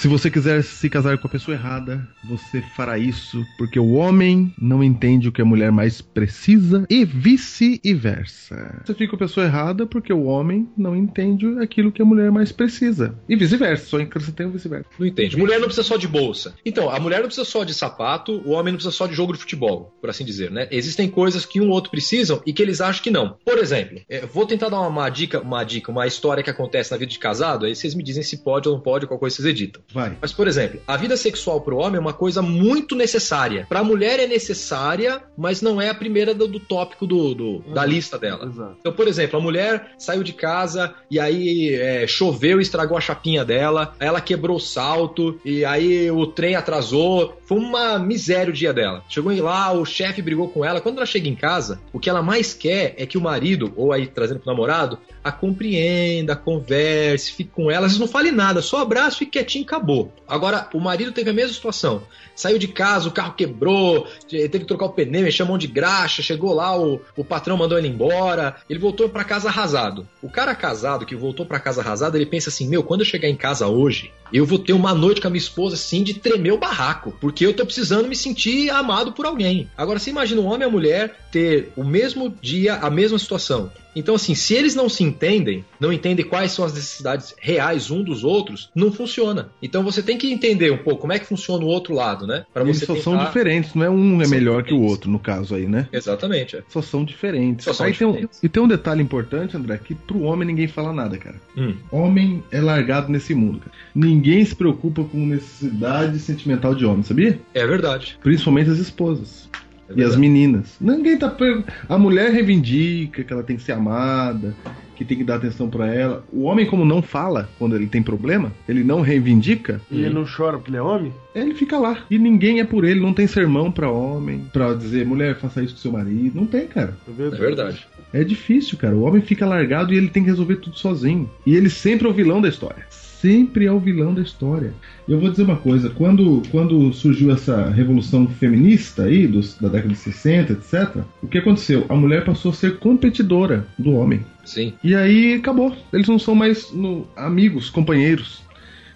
Se 0.00 0.08
você 0.08 0.30
quiser 0.30 0.64
se 0.64 0.88
casar 0.88 1.18
com 1.18 1.26
a 1.26 1.30
pessoa 1.30 1.54
errada, 1.54 2.08
você 2.24 2.62
fará 2.74 2.96
isso 2.96 3.44
porque 3.58 3.78
o 3.78 3.92
homem 3.92 4.50
não 4.58 4.82
entende 4.82 5.28
o 5.28 5.32
que 5.32 5.42
a 5.42 5.44
mulher 5.44 5.70
mais 5.70 6.00
precisa 6.00 6.86
e 6.88 7.04
vice-versa. 7.04 8.80
Você 8.82 8.94
fica 8.94 9.10
com 9.10 9.16
a 9.16 9.18
pessoa 9.18 9.44
errada 9.44 9.84
porque 9.84 10.10
o 10.10 10.24
homem 10.24 10.66
não 10.74 10.96
entende 10.96 11.46
aquilo 11.60 11.92
que 11.92 12.00
a 12.00 12.04
mulher 12.06 12.30
mais 12.30 12.50
precisa. 12.50 13.14
E 13.28 13.36
vice-versa, 13.36 13.84
só 13.84 13.98
acrescentei 13.98 14.46
o 14.46 14.50
vice-versa. 14.52 14.88
Não 14.98 15.06
entende. 15.06 15.36
Mulher 15.36 15.60
não 15.60 15.66
precisa 15.66 15.86
só 15.86 15.98
de 15.98 16.08
bolsa. 16.08 16.54
Então, 16.64 16.88
a 16.88 16.98
mulher 16.98 17.18
não 17.18 17.26
precisa 17.26 17.44
só 17.44 17.62
de 17.62 17.74
sapato, 17.74 18.40
o 18.46 18.52
homem 18.52 18.72
não 18.72 18.78
precisa 18.78 18.96
só 18.96 19.06
de 19.06 19.12
jogo 19.12 19.34
de 19.34 19.38
futebol, 19.38 19.94
por 20.00 20.08
assim 20.08 20.24
dizer, 20.24 20.50
né? 20.50 20.66
Existem 20.70 21.10
coisas 21.10 21.44
que 21.44 21.60
um 21.60 21.68
ou 21.68 21.74
outro 21.74 21.90
precisam 21.90 22.40
e 22.46 22.54
que 22.54 22.62
eles 22.62 22.80
acham 22.80 23.02
que 23.02 23.10
não. 23.10 23.36
Por 23.44 23.58
exemplo, 23.58 24.00
é, 24.08 24.24
vou 24.24 24.46
tentar 24.46 24.70
dar 24.70 24.80
uma, 24.80 25.10
dica, 25.10 25.42
uma 25.42 25.62
dica, 25.62 25.92
uma 25.92 26.06
história 26.06 26.42
que 26.42 26.48
acontece 26.48 26.90
na 26.90 26.96
vida 26.96 27.12
de 27.12 27.18
casado, 27.18 27.66
aí 27.66 27.76
vocês 27.76 27.94
me 27.94 28.02
dizem 28.02 28.22
se 28.22 28.38
pode 28.38 28.66
ou 28.66 28.76
não 28.76 28.82
pode, 28.82 29.06
qual 29.06 29.20
coisa 29.20 29.36
vocês 29.36 29.46
editam. 29.46 29.82
Vai. 29.92 30.16
Mas, 30.20 30.32
por 30.32 30.46
exemplo, 30.46 30.80
a 30.86 30.96
vida 30.96 31.16
sexual 31.16 31.60
para 31.60 31.74
o 31.74 31.78
homem 31.78 31.96
é 31.96 32.00
uma 32.00 32.12
coisa 32.12 32.40
muito 32.42 32.94
necessária. 32.94 33.66
Para 33.68 33.80
a 33.80 33.84
mulher 33.84 34.18
é 34.20 34.26
necessária, 34.26 35.22
mas 35.36 35.60
não 35.62 35.80
é 35.80 35.88
a 35.88 35.94
primeira 35.94 36.34
do, 36.34 36.46
do 36.46 36.60
tópico 36.60 37.06
do, 37.06 37.34
do- 37.34 37.58
da 37.74 37.84
lista 37.84 38.18
dela. 38.18 38.46
Exato. 38.46 38.76
Então, 38.80 38.92
por 38.92 39.08
exemplo, 39.08 39.38
a 39.38 39.42
mulher 39.42 39.92
saiu 39.98 40.22
de 40.22 40.32
casa 40.32 40.94
e 41.10 41.18
aí 41.18 41.74
é, 41.74 42.06
choveu 42.06 42.58
e 42.58 42.62
estragou 42.62 42.96
a 42.96 43.00
chapinha 43.00 43.44
dela, 43.44 43.94
aí 43.98 44.06
ela 44.06 44.20
quebrou 44.20 44.56
o 44.56 44.60
salto 44.60 45.40
e 45.44 45.64
aí 45.64 46.10
o 46.10 46.26
trem 46.26 46.54
atrasou. 46.54 47.38
Foi 47.44 47.58
uma 47.58 47.98
miséria 47.98 48.50
o 48.50 48.54
dia 48.54 48.72
dela. 48.72 49.02
Chegou 49.08 49.34
lá, 49.42 49.72
o 49.72 49.84
chefe 49.84 50.22
brigou 50.22 50.48
com 50.48 50.64
ela. 50.64 50.80
Quando 50.80 50.98
ela 50.98 51.06
chega 51.06 51.28
em 51.28 51.34
casa, 51.34 51.80
o 51.92 51.98
que 51.98 52.08
ela 52.08 52.22
mais 52.22 52.54
quer 52.54 52.94
é 52.96 53.06
que 53.06 53.18
o 53.18 53.20
marido, 53.20 53.72
ou 53.76 53.92
aí 53.92 54.06
trazendo 54.06 54.40
pro 54.40 54.50
namorado, 54.50 54.98
a 55.22 55.32
compreenda, 55.32 56.36
converse, 56.36 57.32
fique 57.32 57.50
com 57.50 57.70
ela. 57.70 57.86
Às 57.86 57.92
vezes 57.92 57.98
não 58.00 58.08
fale 58.08 58.30
nada, 58.30 58.62
só 58.62 58.78
abraço, 58.82 59.18
fique 59.18 59.32
quietinho, 59.32 59.64
acabou. 59.64 59.79
Agora, 60.26 60.68
o 60.72 60.80
marido 60.80 61.12
teve 61.12 61.30
a 61.30 61.32
mesma 61.32 61.52
situação. 61.52 62.02
Saiu 62.34 62.58
de 62.58 62.68
casa, 62.68 63.08
o 63.08 63.12
carro 63.12 63.34
quebrou, 63.34 64.06
teve 64.28 64.60
que 64.60 64.64
trocar 64.64 64.86
o 64.86 64.92
pneu, 64.92 65.22
ele 65.22 65.32
chamou 65.32 65.58
de 65.58 65.66
graxa, 65.66 66.22
chegou 66.22 66.54
lá, 66.54 66.78
o, 66.78 67.00
o 67.16 67.24
patrão 67.24 67.56
mandou 67.56 67.76
ele 67.76 67.88
embora, 67.88 68.56
ele 68.68 68.78
voltou 68.78 69.08
pra 69.08 69.24
casa 69.24 69.48
arrasado. 69.48 70.08
O 70.22 70.30
cara 70.30 70.54
casado 70.54 71.04
que 71.04 71.14
voltou 71.14 71.44
pra 71.44 71.60
casa 71.60 71.80
arrasado, 71.80 72.16
ele 72.16 72.26
pensa 72.26 72.48
assim: 72.48 72.68
meu, 72.68 72.82
quando 72.82 73.00
eu 73.00 73.06
chegar 73.06 73.28
em 73.28 73.36
casa 73.36 73.66
hoje, 73.66 74.10
eu 74.32 74.46
vou 74.46 74.58
ter 74.58 74.72
uma 74.72 74.94
noite 74.94 75.20
com 75.20 75.26
a 75.26 75.30
minha 75.30 75.42
esposa 75.42 75.74
assim 75.74 76.02
de 76.02 76.14
tremer 76.14 76.52
o 76.52 76.58
barraco, 76.58 77.16
porque 77.20 77.44
eu 77.44 77.52
tô 77.52 77.64
precisando 77.64 78.08
me 78.08 78.16
sentir 78.16 78.70
amado 78.70 79.12
por 79.12 79.26
alguém. 79.26 79.68
Agora, 79.76 79.98
você 79.98 80.10
imagina 80.10 80.40
um 80.40 80.46
homem 80.46 80.62
e 80.62 80.64
a 80.64 80.72
mulher 80.72 81.16
ter 81.30 81.72
o 81.76 81.84
mesmo 81.84 82.34
dia, 82.40 82.76
a 82.76 82.88
mesma 82.88 83.18
situação. 83.18 83.70
Então, 83.94 84.14
assim, 84.14 84.34
se 84.34 84.54
eles 84.54 84.74
não 84.74 84.88
se 84.88 85.02
entendem, 85.02 85.64
não 85.80 85.92
entendem 85.92 86.24
quais 86.24 86.52
são 86.52 86.64
as 86.64 86.72
necessidades 86.74 87.34
reais 87.40 87.90
um 87.90 88.02
dos 88.02 88.22
outros, 88.24 88.70
não 88.74 88.92
funciona. 88.92 89.50
Então 89.62 89.82
você 89.82 90.02
tem 90.02 90.16
que 90.16 90.30
entender 90.32 90.70
um 90.72 90.78
pouco 90.78 91.00
como 91.02 91.12
é 91.12 91.18
que 91.18 91.26
funciona 91.26 91.64
o 91.64 91.68
outro 91.68 91.94
lado, 91.94 92.26
né? 92.26 92.44
Eles 92.56 92.78
você 92.78 92.86
só 92.86 92.96
são 92.96 93.12
tentar- 93.14 93.26
diferentes, 93.26 93.74
não 93.74 93.84
é 93.84 93.90
um 93.90 94.20
é 94.20 94.24
São 94.24 94.30
melhor 94.36 94.62
que 94.62 94.68
o 94.70 94.76
diferentes. 94.76 94.90
outro, 94.92 95.10
no 95.10 95.18
caso 95.18 95.54
aí, 95.54 95.66
né? 95.66 95.88
Exatamente. 95.92 96.56
é. 96.56 96.62
Só 96.68 96.80
são 96.80 97.04
diferentes. 97.04 97.64
Só 97.64 97.72
são 97.72 97.86
Aí 97.86 97.92
tem 97.92 98.06
um- 98.06 98.10
diferentes. 98.12 98.40
e 98.42 98.48
tem 98.48 98.62
um 98.62 98.68
detalhe 98.68 99.02
importante, 99.02 99.56
André, 99.56 99.78
que 99.82 99.94
pro 99.94 100.20
homem 100.22 100.46
ninguém 100.46 100.68
fala 100.68 100.92
nada, 100.92 101.18
cara. 101.18 101.36
Hum. 101.56 101.74
Homem 101.90 102.42
é 102.50 102.60
largado 102.60 103.10
nesse 103.10 103.34
mundo, 103.34 103.58
cara. 103.60 103.72
Ninguém 103.94 104.44
se 104.44 104.54
preocupa 104.54 105.02
com 105.04 105.18
necessidade 105.26 106.18
sentimental 106.18 106.74
de 106.74 106.84
homem, 106.84 107.02
sabia? 107.02 107.40
É 107.54 107.66
verdade. 107.66 108.18
Principalmente 108.22 108.70
as 108.70 108.78
esposas. 108.78 109.48
É 109.96 110.00
E 110.00 110.04
as 110.04 110.16
meninas. 110.16 110.76
Ninguém 110.80 111.16
tá. 111.18 111.28
per- 111.28 111.64
A 111.88 111.98
mulher 111.98 112.30
reivindica 112.32 113.22
que 113.24 113.32
ela 113.32 113.42
tem 113.42 113.56
que 113.56 113.62
ser 113.62 113.72
amada, 113.72 114.54
que 114.96 115.04
tem 115.04 115.16
que 115.16 115.24
dar 115.24 115.36
atenção 115.36 115.68
pra 115.70 115.92
ela. 115.94 116.22
O 116.32 116.42
homem, 116.42 116.66
como 116.66 116.84
não 116.84 117.00
fala 117.00 117.48
quando 117.58 117.74
ele 117.74 117.86
tem 117.86 118.02
problema, 118.02 118.52
ele 118.68 118.84
não 118.84 119.00
reivindica, 119.00 119.80
E 119.90 120.00
ele 120.02 120.14
não 120.14 120.24
chora 120.26 120.58
porque 120.58 120.70
ele 120.70 120.76
é 120.76 120.82
homem? 120.82 121.12
ele 121.34 121.54
fica 121.54 121.78
lá. 121.78 121.98
E 122.10 122.18
ninguém 122.18 122.60
é 122.60 122.64
por 122.64 122.84
ele, 122.84 123.00
não 123.00 123.14
tem 123.14 123.26
sermão 123.26 123.72
pra 123.72 123.90
homem, 123.90 124.44
pra 124.52 124.74
dizer, 124.74 125.06
mulher, 125.06 125.36
faça 125.36 125.62
isso 125.62 125.74
com 125.74 125.80
seu 125.80 125.92
marido. 125.92 126.32
Não 126.34 126.46
tem, 126.46 126.66
cara. 126.66 126.96
Vendo? 127.08 127.34
É 127.34 127.38
verdade. 127.38 127.86
É 128.12 128.22
difícil, 128.24 128.76
cara. 128.76 128.94
O 128.96 129.02
homem 129.02 129.22
fica 129.22 129.46
largado 129.46 129.94
e 129.94 129.96
ele 129.96 130.08
tem 130.08 130.22
que 130.24 130.28
resolver 130.30 130.56
tudo 130.56 130.76
sozinho. 130.76 131.30
E 131.46 131.54
ele 131.56 131.70
sempre 131.70 132.06
é 132.06 132.10
o 132.10 132.14
vilão 132.14 132.40
da 132.40 132.48
história. 132.48 132.84
Sempre 133.20 133.66
é 133.66 133.72
o 133.72 133.78
vilão 133.78 134.14
da 134.14 134.22
história. 134.22 134.72
E 135.06 135.12
eu 135.12 135.20
vou 135.20 135.30
dizer 135.30 135.42
uma 135.42 135.56
coisa: 135.56 135.90
quando, 135.90 136.42
quando 136.50 136.92
surgiu 136.92 137.30
essa 137.30 137.68
revolução 137.68 138.26
feminista 138.26 139.04
aí, 139.04 139.26
dos, 139.26 139.54
da 139.58 139.68
década 139.68 139.92
de 139.92 139.98
60, 140.00 140.52
etc., 140.54 141.02
o 141.22 141.26
que 141.26 141.38
aconteceu? 141.38 141.84
A 141.88 141.94
mulher 141.94 142.24
passou 142.24 142.50
a 142.50 142.54
ser 142.54 142.78
competidora 142.78 143.66
do 143.78 143.92
homem. 143.92 144.24
Sim. 144.44 144.72
E 144.82 144.94
aí 144.94 145.34
acabou. 145.34 145.76
Eles 145.92 146.08
não 146.08 146.18
são 146.18 146.34
mais 146.34 146.72
no- 146.72 147.06
amigos, 147.16 147.68
companheiros. 147.68 148.42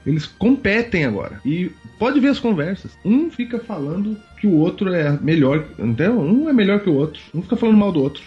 Eles 0.06 0.26
competem 0.26 1.04
agora. 1.04 1.40
E 1.44 1.70
pode 1.98 2.20
ver 2.20 2.28
as 2.28 2.38
conversas. 2.38 2.92
Um 3.04 3.30
fica 3.30 3.58
falando 3.58 4.16
que 4.38 4.46
o 4.46 4.52
outro 4.52 4.92
é 4.92 5.18
melhor. 5.20 5.64
Então, 5.78 6.18
um 6.20 6.48
é 6.48 6.52
melhor 6.52 6.80
que 6.80 6.90
o 6.90 6.94
outro. 6.94 7.20
Um 7.34 7.40
fica 7.42 7.56
falando 7.56 7.78
mal 7.78 7.90
do 7.92 8.02
outro. 8.02 8.22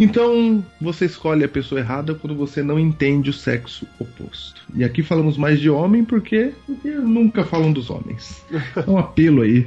Então, 0.00 0.64
você 0.80 1.04
escolhe 1.04 1.44
a 1.44 1.48
pessoa 1.48 1.78
errada 1.78 2.14
quando 2.14 2.34
você 2.34 2.62
não 2.62 2.78
entende 2.78 3.28
o 3.28 3.32
sexo 3.34 3.86
oposto. 3.98 4.62
E 4.74 4.82
aqui 4.82 5.02
falamos 5.02 5.36
mais 5.36 5.60
de 5.60 5.68
homem 5.68 6.02
porque, 6.04 6.52
porque 6.66 6.88
nunca 6.88 7.44
falam 7.44 7.70
dos 7.72 7.90
homens. 7.90 8.42
É 8.80 8.88
um 8.90 8.96
apelo 8.98 9.42
aí. 9.42 9.66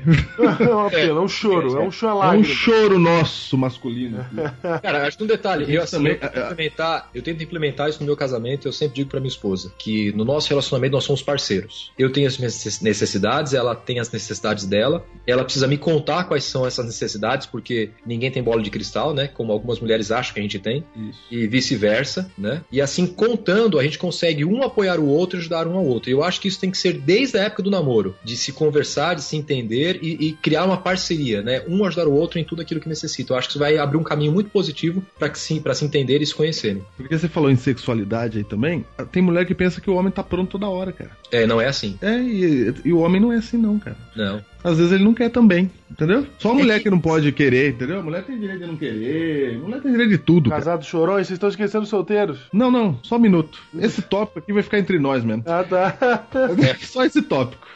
É 0.60 0.74
um 0.74 0.80
apelo, 0.88 1.20
é 1.20 1.22
um 1.22 1.28
choro, 1.28 1.78
é 1.78 1.82
um 1.82 1.92
choro 1.92 2.22
a 2.22 2.34
É 2.34 2.38
um 2.38 2.44
choro 2.44 2.98
nosso 2.98 3.58
masculino. 3.58 4.26
Cara, 4.82 5.06
acho 5.06 5.18
que 5.18 5.24
um 5.24 5.28
detalhe, 5.28 5.66
eu, 5.74 5.84
assim, 5.84 5.98
também- 5.98 6.14
eu, 6.14 6.20
tento 6.20 6.40
implementar, 6.40 7.10
eu 7.14 7.22
tento 7.22 7.44
implementar 7.44 7.90
isso 7.90 8.00
no 8.00 8.06
meu 8.06 8.16
casamento, 8.18 8.68
eu 8.68 8.72
sempre 8.74 8.96
digo 8.96 9.10
pra 9.10 9.20
minha 9.20 9.30
esposa 9.30 9.72
que 9.78 10.12
no 10.14 10.26
nosso 10.26 10.50
relacionamento 10.50 10.94
nós 10.94 11.04
somos 11.04 11.22
parceiros. 11.22 11.92
Eu 11.98 12.12
tenho 12.12 12.28
as 12.28 12.38
minhas 12.38 12.82
necessidades, 12.82 13.54
ela 13.54 13.76
tem 13.76 14.00
as 14.00 14.10
necessidades 14.12 14.66
dela, 14.66 15.06
ela 15.28 15.44
precisa 15.44 15.68
me 15.68 15.78
contar 15.78 16.24
quais 16.24 16.44
são 16.46 16.66
essas 16.66 16.86
necessidades, 16.86 17.46
porque 17.46 17.92
ninguém 18.06 18.32
tem 18.32 18.42
bola 18.42 18.62
de 18.64 18.70
cristal, 18.72 19.14
né? 19.14 19.28
Como 19.28 19.52
algumas 19.52 19.80
mulheres 19.80 20.12
acham 20.12 20.23
que 20.32 20.40
a 20.40 20.44
gente 20.44 20.60
tem, 20.60 20.84
Isso. 20.96 21.20
e 21.32 21.48
vice-versa, 21.48 22.32
né? 22.38 22.62
E 22.72 22.80
assim, 22.80 23.08
contando, 23.08 23.80
a 23.80 23.84
gente 23.84 23.98
consegue 23.98 24.46
um 24.46 24.62
apoiar 24.62 25.00
o 25.00 25.08
outro 25.08 25.38
e 25.38 25.40
ajudar 25.40 25.68
um 25.68 25.76
ao 25.76 25.86
outro. 25.86 26.10
E 26.10 26.14
eu 26.14 26.24
acho 26.24 26.40
que 26.40 26.48
isso 26.48 26.60
tem 26.60 26.70
que 26.70 26.78
ser 26.78 26.94
desde 26.94 27.38
a 27.38 27.44
época 27.44 27.64
do 27.64 27.72
namoro, 27.72 28.16
de 28.24 28.38
se 28.38 28.52
conversar, 28.52 29.16
de 29.16 29.24
se 29.24 29.36
entender 29.36 30.00
e, 30.02 30.28
e 30.28 30.34
criar 30.34 30.66
uma 30.66 30.78
parceria, 30.78 31.42
né? 31.42 31.64
Um 31.68 31.84
ajudar 31.86 32.08
o 32.08 32.14
outro 32.14 32.38
em 32.40 32.44
tudo 32.44 32.62
aquilo 32.62 32.80
que 32.80 32.88
necessita. 32.88 33.34
Eu 33.34 33.38
acho 33.38 33.48
que 33.48 33.54
isso 33.54 33.60
vai 33.60 33.78
abrir 33.78 33.98
um 33.98 34.04
caminho 34.04 34.32
muito 34.32 34.50
positivo 34.50 35.04
para 35.18 35.30
que 35.30 35.40
sim, 35.40 35.60
para 35.60 35.74
se 35.74 35.84
entender 35.84 36.22
e 36.22 36.26
se 36.26 36.36
conhecerem. 36.36 36.84
Porque 36.96 37.18
você 37.18 37.28
falou 37.28 37.50
em 37.50 37.56
sexualidade 37.56 38.38
aí 38.38 38.44
também. 38.44 38.86
Tem 39.12 39.22
mulher 39.22 39.46
que 39.46 39.56
pensa 39.56 39.82
que 39.82 39.90
o 39.90 39.96
homem 39.96 40.12
tá 40.12 40.24
pronto 40.24 40.52
toda 40.52 40.68
hora, 40.68 40.92
cara. 40.92 41.12
É, 41.32 41.48
não 41.48 41.60
é 41.60 41.68
assim. 41.68 41.98
É, 42.02 42.20
e, 42.20 42.74
e 42.86 42.94
o 42.94 43.00
homem 43.00 43.20
não 43.20 43.32
é 43.32 43.38
assim, 43.38 43.58
não, 43.58 43.80
cara. 43.80 43.98
Não. 44.16 44.44
Às 44.64 44.78
vezes 44.78 44.94
ele 44.94 45.04
não 45.04 45.14
quer 45.14 45.30
também, 45.30 45.70
entendeu? 45.92 46.26
Só 46.40 46.52
a 46.52 46.54
mulher 46.54 46.82
que 46.82 46.90
não 46.90 47.00
pode 47.00 47.32
querer, 47.34 47.72
entendeu? 47.72 48.00
A 48.00 48.04
mulher 48.04 48.24
tem 48.24 48.40
direito 48.40 48.62
de 48.62 48.68
não 48.68 48.78
querer, 48.78 49.56
a 49.56 49.60
mulher 49.60 49.82
tem 49.82 49.92
direito 49.92 50.10
de 50.12 50.18
tudo, 50.18 50.50
cara. 50.50 50.62
Casado 50.62 50.86
chorões, 50.86 51.28
vocês 51.28 51.36
estão 51.36 51.50
esquecendo 51.50 51.84
os 51.84 51.90
solteiros. 51.90 52.40
Não, 52.54 52.72
não, 52.72 52.98
só 53.04 53.18
um 53.18 53.20
minuto. 53.20 53.62
Esse 53.78 54.02
tópico 54.02 54.40
aqui 54.40 54.54
vai 54.54 54.64
ficar 54.64 54.80
entre 54.80 54.98
nós 55.00 55.24
mesmo. 55.24 55.44
Ah, 55.46 55.64
tá. 55.64 56.26
Só 56.80 57.04
esse 57.04 57.22
tópico. 57.22 57.68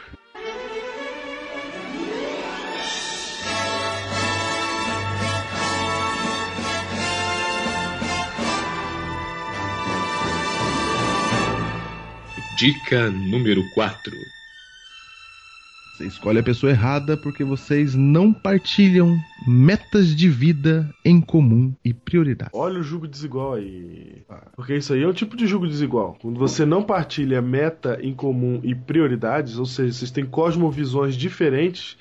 Dica 12.56 13.10
número 13.10 13.62
4. 13.70 14.37
Você 15.98 16.06
escolhe 16.06 16.38
a 16.38 16.44
pessoa 16.44 16.70
errada 16.70 17.16
porque 17.16 17.42
vocês 17.42 17.96
não 17.96 18.32
partilham 18.32 19.18
metas 19.44 20.14
de 20.14 20.28
vida 20.28 20.88
em 21.04 21.20
comum 21.20 21.74
e 21.84 21.92
prioridades. 21.92 22.52
Olha 22.54 22.78
o 22.78 22.84
jugo 22.84 23.08
desigual 23.08 23.54
aí. 23.54 24.22
Porque 24.54 24.76
isso 24.76 24.92
aí 24.92 25.02
é 25.02 25.08
um 25.08 25.12
tipo 25.12 25.36
de 25.36 25.44
jugo 25.44 25.66
desigual. 25.66 26.16
Quando 26.22 26.38
você 26.38 26.64
não 26.64 26.84
partilha 26.84 27.42
meta 27.42 27.98
em 28.00 28.14
comum 28.14 28.60
e 28.62 28.76
prioridades, 28.76 29.58
ou 29.58 29.66
seja, 29.66 29.92
vocês 29.92 30.12
têm 30.12 30.24
cosmovisões 30.24 31.16
diferentes, 31.16 31.96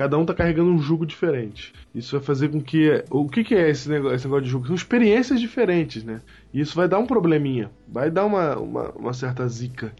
Cada 0.00 0.16
um 0.16 0.24
tá 0.24 0.32
carregando 0.32 0.70
um 0.70 0.78
jugo 0.78 1.04
diferente. 1.04 1.74
Isso 1.94 2.16
vai 2.16 2.24
fazer 2.24 2.48
com 2.48 2.58
que. 2.58 3.04
O 3.10 3.28
que, 3.28 3.44
que 3.44 3.54
é 3.54 3.68
esse 3.68 3.86
negócio, 3.86 4.16
esse 4.16 4.24
negócio 4.24 4.44
de 4.44 4.50
jugo? 4.50 4.66
São 4.66 4.74
experiências 4.74 5.38
diferentes, 5.38 6.02
né? 6.02 6.22
E 6.54 6.60
isso 6.62 6.74
vai 6.74 6.88
dar 6.88 6.98
um 6.98 7.06
probleminha. 7.06 7.70
Vai 7.86 8.10
dar 8.10 8.24
uma, 8.24 8.56
uma, 8.56 8.90
uma 8.92 9.12
certa 9.12 9.46
zica. 9.46 9.92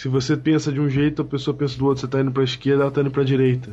Se 0.00 0.06
você 0.06 0.36
pensa 0.36 0.70
de 0.70 0.80
um 0.80 0.88
jeito, 0.88 1.22
a 1.22 1.24
pessoa 1.24 1.56
pensa 1.56 1.76
do 1.76 1.84
outro. 1.86 2.00
Você 2.02 2.06
tá 2.06 2.20
indo 2.20 2.30
pra 2.30 2.44
esquerda, 2.44 2.82
ela 2.84 2.90
tá 2.92 3.00
indo 3.00 3.10
pra 3.10 3.24
direita. 3.24 3.70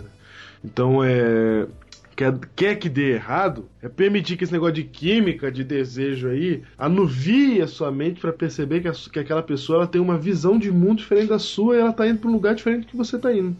Então 0.64 1.04
é. 1.04 1.68
Quer, 2.16 2.34
quer 2.56 2.76
que 2.76 2.88
dê 2.90 3.12
errado, 3.16 3.66
é 3.84 3.90
permitir 3.90 4.38
que 4.38 4.44
esse 4.46 4.54
negócio 4.54 4.74
de 4.76 4.84
química, 4.84 5.52
de 5.52 5.64
desejo 5.66 6.30
aí, 6.30 6.64
anuvie 6.78 7.62
a 7.62 7.68
sua 7.68 7.92
mente 7.92 8.22
para 8.22 8.32
perceber 8.32 8.80
que, 8.80 8.88
a, 8.88 8.94
que 8.94 9.20
aquela 9.20 9.44
pessoa 9.44 9.80
ela 9.80 9.88
tem 9.88 10.00
uma 10.02 10.18
visão 10.18 10.58
de 10.58 10.72
mundo 10.72 11.00
diferente 11.00 11.28
da 11.28 11.38
sua 11.38 11.76
e 11.76 11.80
ela 11.82 11.92
tá 11.92 12.08
indo 12.08 12.20
pra 12.20 12.30
um 12.30 12.34
lugar 12.34 12.56
diferente 12.56 12.88
que 12.88 12.96
você 12.96 13.20
tá 13.20 13.32
indo. 13.34 13.56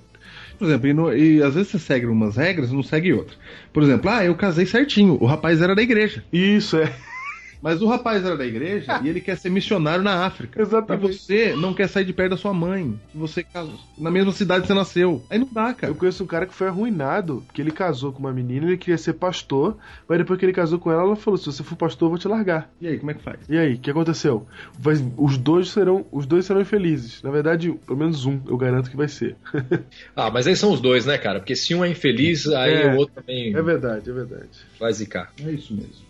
Por 0.58 0.66
exemplo, 0.68 0.88
e, 0.88 0.94
no- 0.94 1.14
e 1.16 1.44
às 1.44 1.54
vezes 1.54 1.70
você 1.70 1.80
segue 1.80 2.06
umas 2.06 2.38
regras 2.38 2.72
e 2.72 2.74
não 2.74 2.82
segue 2.82 3.12
outras. 3.14 3.38
Por 3.74 3.84
exemplo, 3.84 4.10
ah, 4.10 4.24
eu 4.24 4.34
casei 4.36 4.66
certinho, 4.66 5.18
o 5.20 5.26
rapaz 5.26 5.62
era 5.62 5.76
da 5.76 5.82
igreja. 5.84 6.24
Isso 6.32 6.78
é. 6.78 6.92
Mas 7.66 7.82
o 7.82 7.88
rapaz 7.88 8.24
era 8.24 8.38
da 8.38 8.46
igreja 8.46 9.02
e 9.04 9.10
ele 9.10 9.20
quer 9.20 9.36
ser 9.38 9.50
missionário 9.50 10.04
na 10.04 10.24
África. 10.24 10.62
Exatamente. 10.62 11.10
E 11.16 11.18
você 11.18 11.56
não 11.56 11.74
quer 11.74 11.90
sair 11.90 12.06
de 12.06 12.14
perto 12.14 12.30
da 12.32 12.38
sua 12.38 12.54
mãe. 12.54 13.00
Você 13.16 13.42
casou 13.44 13.74
na 13.98 14.12
mesma 14.12 14.32
cidade 14.32 14.62
que 14.62 14.68
você 14.68 14.74
nasceu. 14.76 15.24
Aí 15.32 15.40
não 15.40 15.50
dá, 15.52 15.74
cara. 15.74 15.92
Eu 15.92 15.96
conheço 15.96 16.24
um 16.24 16.28
cara 16.28 16.46
que 16.46 16.54
foi 16.54 16.68
arruinado, 16.68 17.44
porque 17.48 17.60
ele 17.64 17.72
casou 17.72 18.12
com 18.14 18.20
uma 18.20 18.32
menina, 18.32 18.68
ele 18.68 18.78
queria 18.78 19.00
ser 19.00 19.14
pastor, 19.14 19.78
mas 20.08 20.20
depois 20.20 20.40
que 20.40 20.46
ele 20.46 20.54
casou 20.54 20.78
com 20.78 20.92
ela, 20.92 21.02
ela 21.02 21.16
falou: 21.16 21.38
se 21.40 21.48
você 21.48 21.64
for 21.64 21.76
pastor, 21.76 22.06
eu 22.06 22.10
vou 22.12 22.20
te 22.20 22.28
largar. 22.28 22.70
E 22.80 22.88
aí, 22.88 23.00
como 23.00 23.10
é 23.10 23.14
que 23.16 23.24
faz? 23.24 23.40
E 23.50 23.58
aí, 23.58 23.74
o 23.74 23.80
que 23.80 23.90
aconteceu? 23.90 24.46
Vai- 24.78 25.04
os 25.18 25.36
dois 25.36 25.70
serão, 25.70 26.06
os 26.12 26.28
dois 26.28 26.46
serão 26.46 26.62
infelizes. 26.62 27.24
Na 27.24 27.32
verdade, 27.32 27.72
pelo 27.88 27.98
menos 27.98 28.28
um, 28.28 28.40
eu 28.48 28.58
garanto 28.58 28.92
que 28.92 28.96
vai 28.96 29.08
ser. 29.08 29.36
Ah, 30.16 30.30
mas 30.30 30.46
aí 30.46 30.56
são 30.56 30.72
os 30.72 30.80
dois, 30.80 31.06
né, 31.06 31.18
cara? 31.18 31.40
Porque 31.40 31.56
se 31.56 31.74
um 31.74 31.84
é 31.84 31.90
infeliz, 31.90 32.48
aí 32.48 32.74
É. 32.74 32.94
o 32.94 32.98
outro 32.98 33.16
também 33.16 33.56
É 33.56 33.62
verdade, 33.62 34.08
é 34.10 34.14
verdade. 34.14 34.50
vai 34.80 34.94
zicar. 34.94 35.32
É 35.44 35.50
isso 35.52 35.74
mesmo. 35.74 36.06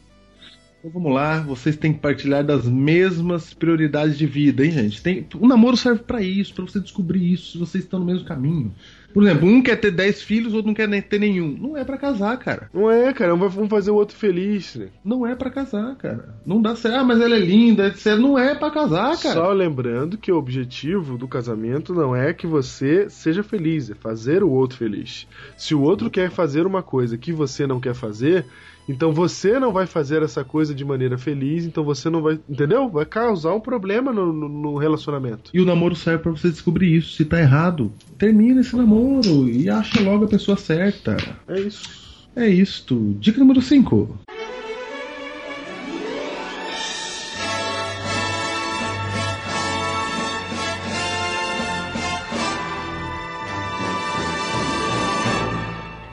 Então 0.85 1.01
vamos 1.01 1.15
lá, 1.15 1.39
vocês 1.39 1.75
têm 1.75 1.91
que 1.91 1.99
partilhar 1.99 2.43
das 2.43 2.67
mesmas 2.67 3.55
prioridades 3.55 4.15
de 4.15 4.27
vida, 4.27 4.63
hein, 4.63 4.69
gente? 4.69 5.01
Tem, 5.01 5.27
o 5.33 5.47
namoro 5.47 5.75
serve 5.75 6.03
pra 6.03 6.21
isso, 6.21 6.53
pra 6.53 6.63
você 6.63 6.79
descobrir 6.79 7.33
isso, 7.33 7.53
se 7.53 7.57
vocês 7.57 7.83
estão 7.83 7.99
no 7.99 8.05
mesmo 8.05 8.23
caminho. 8.23 8.71
Por 9.11 9.23
exemplo, 9.23 9.47
um 9.47 9.63
quer 9.63 9.77
ter 9.77 9.89
10 9.89 10.21
filhos, 10.21 10.53
outro 10.53 10.67
não 10.67 10.75
quer 10.75 10.87
ter 11.03 11.17
nenhum. 11.17 11.57
Não 11.57 11.75
é 11.75 11.83
pra 11.83 11.97
casar, 11.97 12.37
cara. 12.37 12.69
Não 12.71 12.91
é, 12.91 13.11
cara, 13.13 13.33
um 13.33 13.37
vai 13.37 13.63
um 13.63 13.67
fazer 13.67 13.89
o 13.89 13.95
outro 13.95 14.15
feliz. 14.15 14.75
Né? 14.75 14.89
Não 15.03 15.25
é 15.25 15.33
pra 15.33 15.49
casar, 15.49 15.95
cara. 15.95 16.35
Não 16.45 16.61
dá 16.61 16.75
certo. 16.75 16.97
Ah, 16.97 17.03
mas 17.03 17.19
ela 17.19 17.35
é 17.35 17.39
linda, 17.39 17.87
etc. 17.87 18.17
Não 18.17 18.37
é 18.37 18.53
pra 18.53 18.69
casar, 18.69 19.17
cara. 19.17 19.35
Só 19.35 19.53
lembrando 19.53 20.17
que 20.17 20.31
o 20.31 20.37
objetivo 20.37 21.17
do 21.17 21.27
casamento 21.27 21.95
não 21.95 22.15
é 22.15 22.31
que 22.31 22.45
você 22.45 23.09
seja 23.09 23.41
feliz, 23.41 23.89
é 23.89 23.95
fazer 23.95 24.43
o 24.43 24.51
outro 24.51 24.77
feliz. 24.77 25.25
Se 25.57 25.73
o 25.73 25.81
outro 25.81 26.11
quer 26.11 26.29
fazer 26.29 26.67
uma 26.67 26.83
coisa 26.83 27.17
que 27.17 27.31
você 27.31 27.65
não 27.65 27.79
quer 27.79 27.95
fazer, 27.95 28.45
então 28.87 29.11
você 29.11 29.59
não 29.59 29.71
vai 29.71 29.85
fazer 29.87 30.21
essa 30.21 30.43
coisa 30.43 30.73
de 30.75 30.85
maneira 30.85 31.17
feliz, 31.17 31.65
então 31.65 31.83
você 31.83 32.09
não 32.09 32.21
vai. 32.21 32.39
Entendeu? 32.49 32.89
Vai 32.89 33.05
causar 33.05 33.53
um 33.53 33.59
problema 33.59 34.11
no, 34.13 34.31
no- 34.31 34.49
no 34.49 34.77
relacionamento. 34.77 35.49
E 35.53 35.59
o 35.61 35.65
namoro 35.65 35.95
serve 35.95 36.23
pra 36.23 36.31
você 36.31 36.49
descobrir 36.49 36.95
isso. 36.95 37.15
Se 37.15 37.25
tá 37.25 37.39
errado, 37.39 37.91
termina 38.17 38.61
esse 38.61 38.75
namoro 38.75 39.49
e 39.49 39.69
acha 39.69 40.01
logo 40.01 40.25
a 40.25 40.27
pessoa 40.27 40.57
certa. 40.57 41.17
É 41.47 41.59
isso. 41.59 42.05
É 42.35 42.47
isto. 42.47 43.15
Dica 43.19 43.39
número 43.39 43.61
5. 43.61 44.19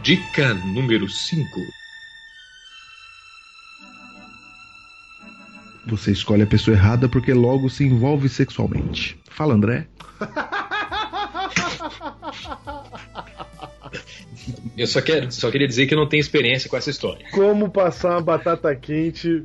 Dica 0.02 0.52
número 0.54 1.08
5. 1.08 1.60
Você 5.86 6.12
escolhe 6.12 6.42
a 6.42 6.46
pessoa 6.46 6.76
errada 6.76 7.08
porque 7.08 7.32
logo 7.32 7.68
se 7.68 7.84
envolve 7.84 8.28
sexualmente. 8.28 9.16
Fala, 9.30 9.54
André. 9.54 9.88
Eu 14.76 14.86
só, 14.86 15.02
quero, 15.02 15.30
só 15.30 15.50
queria 15.50 15.68
dizer 15.68 15.86
que 15.86 15.94
eu 15.94 15.98
não 15.98 16.08
tenho 16.08 16.20
experiência 16.20 16.68
com 16.68 16.76
essa 16.76 16.90
história. 16.90 17.26
Como 17.30 17.70
passar 17.70 18.12
uma 18.12 18.22
batata 18.22 18.74
quente 18.74 19.44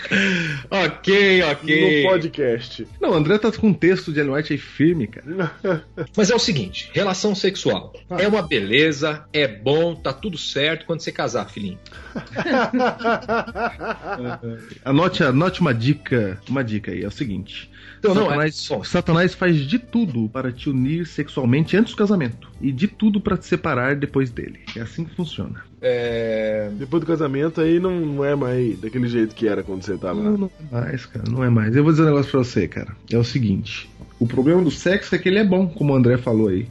Ok, 0.70 1.42
ok. 1.42 2.02
no 2.02 2.10
podcast. 2.10 2.86
Não, 3.00 3.10
o 3.10 3.14
André 3.14 3.38
tá 3.38 3.50
com 3.50 3.68
um 3.68 3.74
texto 3.74 4.12
de 4.12 4.20
Ellen 4.20 4.34
White 4.34 4.52
aí 4.52 4.58
firme, 4.58 5.06
cara. 5.06 5.54
Mas 6.16 6.30
é 6.30 6.34
o 6.34 6.38
seguinte: 6.38 6.90
relação 6.92 7.34
sexual 7.34 7.94
é 8.18 8.28
uma 8.28 8.42
beleza, 8.42 9.24
é 9.32 9.48
bom, 9.48 9.94
tá 9.94 10.12
tudo 10.12 10.36
certo 10.36 10.84
quando 10.84 11.00
você 11.00 11.10
casar, 11.10 11.48
filhinho. 11.48 11.78
Anote, 14.84 15.22
anote 15.22 15.60
uma 15.60 15.72
dica, 15.72 16.40
uma 16.48 16.64
dica 16.64 16.90
aí, 16.90 17.04
é 17.04 17.06
o 17.06 17.10
seguinte. 17.10 17.69
Então, 18.00 18.14
não, 18.14 18.24
Satanás, 18.24 18.66
é- 18.70 18.74
bom. 18.74 18.84
Satanás 18.84 19.34
faz 19.34 19.56
de 19.58 19.78
tudo 19.78 20.28
para 20.30 20.50
te 20.50 20.70
unir 20.70 21.06
sexualmente 21.06 21.76
antes 21.76 21.92
do 21.92 21.96
casamento. 21.98 22.48
E 22.60 22.72
de 22.72 22.88
tudo 22.88 23.20
para 23.20 23.36
te 23.36 23.46
separar 23.46 23.94
depois 23.94 24.30
dele. 24.30 24.58
É 24.74 24.80
assim 24.80 25.04
que 25.04 25.14
funciona. 25.14 25.62
É, 25.82 26.70
Depois 26.78 27.00
do 27.00 27.06
casamento 27.06 27.60
aí 27.60 27.78
não, 27.78 28.00
não 28.00 28.24
é 28.24 28.34
mais 28.34 28.78
daquele 28.78 29.06
jeito 29.08 29.34
que 29.34 29.46
era 29.46 29.62
quando 29.62 29.82
você 29.82 29.96
tava. 29.96 30.22
Não, 30.22 30.36
não 30.36 30.50
é 30.58 30.74
mais, 30.74 31.06
cara, 31.06 31.24
não 31.30 31.44
é 31.44 31.50
mais. 31.50 31.76
Eu 31.76 31.82
vou 31.82 31.92
dizer 31.92 32.02
um 32.02 32.06
negócio 32.06 32.30
pra 32.30 32.40
você, 32.40 32.66
cara. 32.68 32.96
É 33.10 33.16
o 33.18 33.24
seguinte. 33.24 33.90
O 34.20 34.26
problema 34.26 34.62
do 34.62 34.70
sexo 34.70 35.14
é 35.14 35.18
que 35.18 35.30
ele 35.30 35.38
é 35.38 35.44
bom, 35.44 35.66
como 35.66 35.94
o 35.94 35.96
André 35.96 36.18
falou 36.18 36.48
aí. 36.48 36.68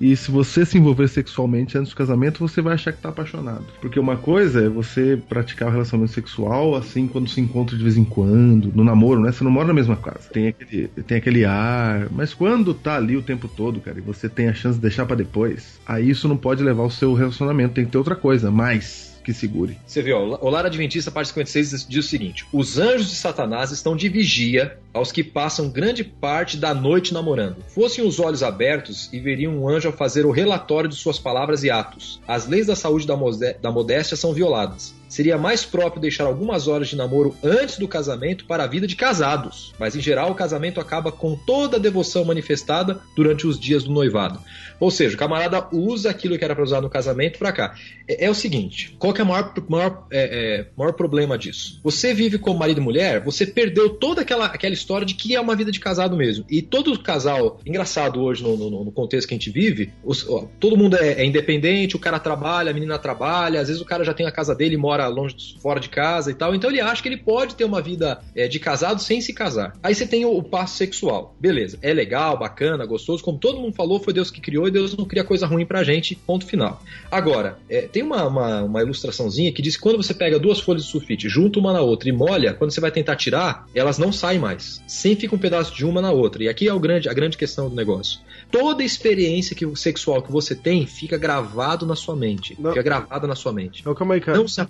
E 0.00 0.16
se 0.16 0.28
você 0.28 0.66
se 0.66 0.76
envolver 0.76 1.06
sexualmente 1.06 1.78
antes 1.78 1.90
do 1.90 1.96
casamento, 1.96 2.40
você 2.40 2.60
vai 2.60 2.74
achar 2.74 2.92
que 2.92 3.00
tá 3.00 3.10
apaixonado. 3.10 3.64
Porque 3.80 4.00
uma 4.00 4.16
coisa 4.16 4.64
é 4.64 4.68
você 4.68 5.16
praticar 5.28 5.68
o 5.68 5.70
relacionamento 5.70 6.12
sexual 6.12 6.74
assim 6.74 7.06
quando 7.06 7.28
se 7.28 7.40
encontra 7.40 7.76
de 7.76 7.82
vez 7.84 7.96
em 7.96 8.04
quando, 8.04 8.72
no 8.74 8.82
namoro, 8.82 9.20
né? 9.20 9.30
Você 9.30 9.44
não 9.44 9.52
mora 9.52 9.68
na 9.68 9.74
mesma 9.74 9.94
casa. 9.94 10.28
Tem 10.32 10.48
aquele, 10.48 10.88
tem 10.88 11.18
aquele 11.18 11.44
ar. 11.44 12.08
Mas 12.10 12.34
quando 12.34 12.74
tá 12.74 12.96
ali 12.96 13.16
o 13.16 13.22
tempo 13.22 13.46
todo, 13.46 13.80
cara, 13.80 13.98
e 13.98 14.02
você 14.02 14.28
tem 14.28 14.48
a 14.48 14.54
chance 14.54 14.76
de 14.76 14.82
deixar 14.82 15.06
pra 15.06 15.14
depois, 15.14 15.78
aí 15.86 16.10
isso 16.10 16.26
não 16.26 16.36
pode 16.36 16.60
levar 16.64 16.82
o 16.82 16.90
seu 16.90 17.14
relacionamento. 17.14 17.74
Tem 17.74 17.84
que 17.84 17.92
ter 17.92 17.98
outra 17.98 18.16
coisa, 18.16 18.50
mais 18.50 19.09
que 19.22 19.32
segure. 19.32 19.78
Você 19.86 20.02
vê, 20.02 20.12
ó, 20.12 20.38
o 20.40 20.50
Lar 20.50 20.66
Adventista, 20.66 21.10
parte 21.10 21.28
56, 21.28 21.86
diz 21.88 22.04
o 22.04 22.08
seguinte: 22.08 22.46
Os 22.52 22.78
anjos 22.78 23.10
de 23.10 23.16
Satanás 23.16 23.70
estão 23.70 23.96
de 23.96 24.08
vigia 24.08 24.78
aos 24.92 25.12
que 25.12 25.22
passam 25.22 25.68
grande 25.68 26.02
parte 26.02 26.56
da 26.56 26.74
noite 26.74 27.14
namorando. 27.14 27.56
Fossem 27.68 28.04
os 28.04 28.18
olhos 28.18 28.42
abertos 28.42 29.08
e 29.12 29.20
veriam 29.20 29.56
um 29.56 29.68
anjo 29.68 29.88
a 29.88 29.92
fazer 29.92 30.26
o 30.26 30.30
relatório 30.30 30.88
de 30.88 30.96
suas 30.96 31.18
palavras 31.18 31.62
e 31.62 31.70
atos. 31.70 32.20
As 32.26 32.46
leis 32.46 32.66
da 32.66 32.76
saúde 32.76 33.06
da, 33.06 33.16
da 33.60 33.70
modéstia 33.70 34.16
são 34.16 34.32
violadas. 34.32 34.94
Seria 35.10 35.36
mais 35.36 35.64
próprio 35.66 36.00
deixar 36.00 36.24
algumas 36.24 36.66
horas 36.68 36.88
de 36.88 36.96
namoro 36.96 37.36
antes 37.42 37.76
do 37.78 37.86
casamento 37.88 38.44
para 38.46 38.64
a 38.64 38.66
vida 38.66 38.86
de 38.86 38.96
casados. 38.96 39.74
Mas 39.78 39.94
em 39.96 40.00
geral, 40.00 40.30
o 40.30 40.34
casamento 40.34 40.80
acaba 40.80 41.10
com 41.12 41.34
toda 41.36 41.76
a 41.76 41.80
devoção 41.80 42.24
manifestada 42.24 43.00
durante 43.16 43.46
os 43.46 43.58
dias 43.60 43.84
do 43.84 43.90
noivado. 43.92 44.38
Ou 44.78 44.90
seja, 44.90 45.14
o 45.14 45.18
camarada 45.18 45.66
usa 45.72 46.08
aquilo 46.08 46.38
que 46.38 46.44
era 46.44 46.54
para 46.54 46.64
usar 46.64 46.80
no 46.80 46.88
casamento 46.88 47.38
para 47.38 47.52
cá. 47.52 47.74
É, 48.08 48.26
é 48.26 48.30
o 48.30 48.34
seguinte: 48.34 48.94
qual 48.98 49.12
que 49.12 49.20
é 49.20 49.24
o 49.24 49.26
maior, 49.26 49.52
maior, 49.68 50.06
é, 50.10 50.60
é, 50.60 50.66
maior 50.76 50.92
problema 50.92 51.36
disso? 51.36 51.80
Você 51.82 52.14
vive 52.14 52.38
como 52.38 52.58
marido 52.58 52.80
e 52.80 52.84
mulher, 52.84 53.20
você 53.20 53.44
perdeu 53.44 53.90
toda 53.90 54.22
aquela, 54.22 54.46
aquela 54.46 54.72
história 54.72 55.04
de 55.06 55.14
que 55.14 55.34
é 55.34 55.40
uma 55.40 55.56
vida 55.56 55.70
de 55.72 55.80
casado 55.80 56.16
mesmo. 56.16 56.44
E 56.48 56.62
todo 56.62 56.98
casal, 57.02 57.60
engraçado 57.66 58.22
hoje 58.22 58.42
no, 58.42 58.56
no- 58.56 58.84
no 58.84 58.92
contexto 58.92 59.26
que 59.28 59.34
a 59.34 59.36
gente 59.38 59.50
vive, 59.50 59.92
os- 60.04 60.26
ó, 60.28 60.46
todo 60.60 60.76
mundo 60.76 60.96
é, 60.96 61.14
é 61.20 61.24
independente, 61.26 61.96
o 61.96 61.98
cara 61.98 62.18
trabalha, 62.20 62.70
a 62.70 62.74
menina 62.74 62.98
trabalha, 62.98 63.60
às 63.60 63.66
vezes 63.68 63.82
o 63.82 63.84
cara 63.84 64.04
já 64.04 64.14
tem 64.14 64.24
a 64.26 64.32
casa 64.32 64.54
dele 64.54 64.74
e 64.74 64.78
mora 64.78 64.99
longe, 65.08 65.56
fora 65.60 65.80
de 65.80 65.88
casa 65.88 66.30
e 66.30 66.34
tal. 66.34 66.54
Então 66.54 66.70
ele 66.70 66.80
acha 66.80 67.02
que 67.02 67.08
ele 67.08 67.16
pode 67.16 67.54
ter 67.54 67.64
uma 67.64 67.80
vida 67.80 68.20
é, 68.34 68.48
de 68.48 68.58
casado 68.58 69.00
sem 69.00 69.20
se 69.20 69.32
casar. 69.32 69.76
Aí 69.82 69.94
você 69.94 70.06
tem 70.06 70.24
o, 70.24 70.36
o 70.36 70.42
passo 70.42 70.76
sexual. 70.76 71.36
Beleza, 71.40 71.78
é 71.82 71.92
legal, 71.92 72.38
bacana, 72.38 72.84
gostoso. 72.86 73.22
Como 73.22 73.38
todo 73.38 73.60
mundo 73.60 73.74
falou, 73.74 74.00
foi 74.00 74.12
Deus 74.12 74.30
que 74.30 74.40
criou 74.40 74.68
e 74.68 74.70
Deus 74.70 74.96
não 74.96 75.04
cria 75.04 75.24
coisa 75.24 75.46
ruim 75.46 75.66
pra 75.66 75.84
gente. 75.84 76.14
Ponto 76.14 76.46
final. 76.46 76.82
Agora, 77.10 77.58
é, 77.68 77.82
tem 77.82 78.02
uma, 78.02 78.26
uma, 78.26 78.62
uma 78.62 78.82
ilustraçãozinha 78.82 79.52
que 79.52 79.62
diz 79.62 79.76
que 79.76 79.82
quando 79.82 79.96
você 79.96 80.14
pega 80.14 80.38
duas 80.38 80.60
folhas 80.60 80.84
de 80.84 80.90
sulfite, 80.90 81.28
junta 81.28 81.58
uma 81.58 81.72
na 81.72 81.80
outra 81.80 82.08
e 82.08 82.12
molha, 82.12 82.54
quando 82.54 82.70
você 82.70 82.80
vai 82.80 82.90
tentar 82.90 83.16
tirar, 83.16 83.66
elas 83.74 83.98
não 83.98 84.12
saem 84.12 84.38
mais. 84.38 84.82
Sempre 84.86 85.20
fica 85.20 85.34
um 85.34 85.38
pedaço 85.38 85.74
de 85.74 85.84
uma 85.84 86.00
na 86.00 86.10
outra. 86.10 86.42
E 86.42 86.48
aqui 86.48 86.68
é 86.68 86.72
o 86.72 86.80
grande, 86.80 87.08
a 87.08 87.12
grande 87.12 87.36
questão 87.36 87.68
do 87.68 87.76
negócio. 87.76 88.20
Toda 88.50 88.82
experiência 88.82 89.54
que, 89.54 89.66
sexual 89.76 90.22
que 90.22 90.32
você 90.32 90.54
tem 90.54 90.86
fica 90.86 91.16
gravado 91.16 91.86
na 91.86 91.94
sua 91.94 92.16
mente. 92.16 92.56
Não. 92.58 92.70
Fica 92.70 92.82
gravada 92.82 93.26
na 93.26 93.34
sua 93.34 93.52
mente. 93.52 93.84
Não, 93.84 93.94
calma 93.94 94.14
aí, 94.14 94.20
cara. 94.20 94.38
Não 94.38 94.48
se. 94.48 94.60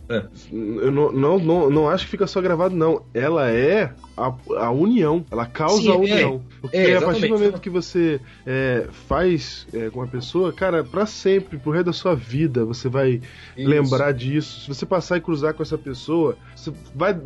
Eu 0.53 0.91
não, 0.91 1.13
não, 1.13 1.39
não, 1.39 1.71
não 1.71 1.89
acho 1.89 2.05
que 2.05 2.11
fica 2.11 2.27
só 2.27 2.41
gravado, 2.41 2.77
não. 2.77 3.03
Ela 3.15 3.51
é 3.51 3.93
a, 4.17 4.35
a 4.59 4.71
união. 4.71 5.25
Ela 5.31 5.47
causa 5.47 5.83
Sim, 5.83 5.91
a 5.91 5.95
é. 5.95 5.97
união. 5.97 6.43
Porque 6.61 6.77
É, 6.77 6.97
a 6.97 7.03
partir 7.03 7.23
do 7.23 7.29
momento 7.29 7.61
que 7.61 7.71
você 7.71 8.21
é, 8.47 8.87
faz 9.09 9.67
é, 9.73 9.89
com 9.91 10.03
a 10.03 10.07
pessoa, 10.07 10.53
cara, 10.53 10.85
pra 10.85 11.07
sempre, 11.07 11.59
pro 11.59 11.71
resto 11.71 11.87
da 11.87 11.93
sua 11.93 12.15
vida, 12.15 12.65
você 12.65 12.89
vai 12.89 13.21
Isso. 13.57 13.69
lembrar 13.69 14.13
disso. 14.13 14.63
Se 14.63 14.69
você 14.69 14.85
passar 14.85 15.17
e 15.17 15.21
cruzar 15.21 15.55
com 15.55 15.63
essa 15.63 15.79
pessoa, 15.79 16.37
você 16.55 16.73
vai. 16.95 17.19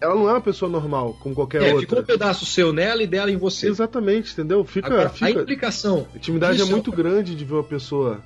Ela 0.00 0.14
não 0.14 0.28
é 0.28 0.32
uma 0.32 0.40
pessoa 0.40 0.70
normal, 0.70 1.16
como 1.20 1.34
qualquer 1.34 1.62
É, 1.62 1.66
outra. 1.66 1.80
ficou 1.80 2.00
um 2.00 2.04
pedaço 2.04 2.44
seu 2.44 2.72
nela 2.72 3.02
e 3.02 3.06
dela 3.06 3.30
em 3.30 3.36
você. 3.36 3.68
Exatamente, 3.68 4.32
entendeu? 4.32 4.64
Fica. 4.64 4.88
Agora, 4.88 5.08
fica... 5.08 5.26
a 5.26 5.30
implicação. 5.30 6.06
A 6.12 6.16
intimidade 6.16 6.56
Isso 6.56 6.68
é 6.68 6.70
muito 6.70 6.90
grande 6.90 7.34
de 7.34 7.44
ver 7.44 7.54
uma 7.54 7.64
pessoa 7.64 8.22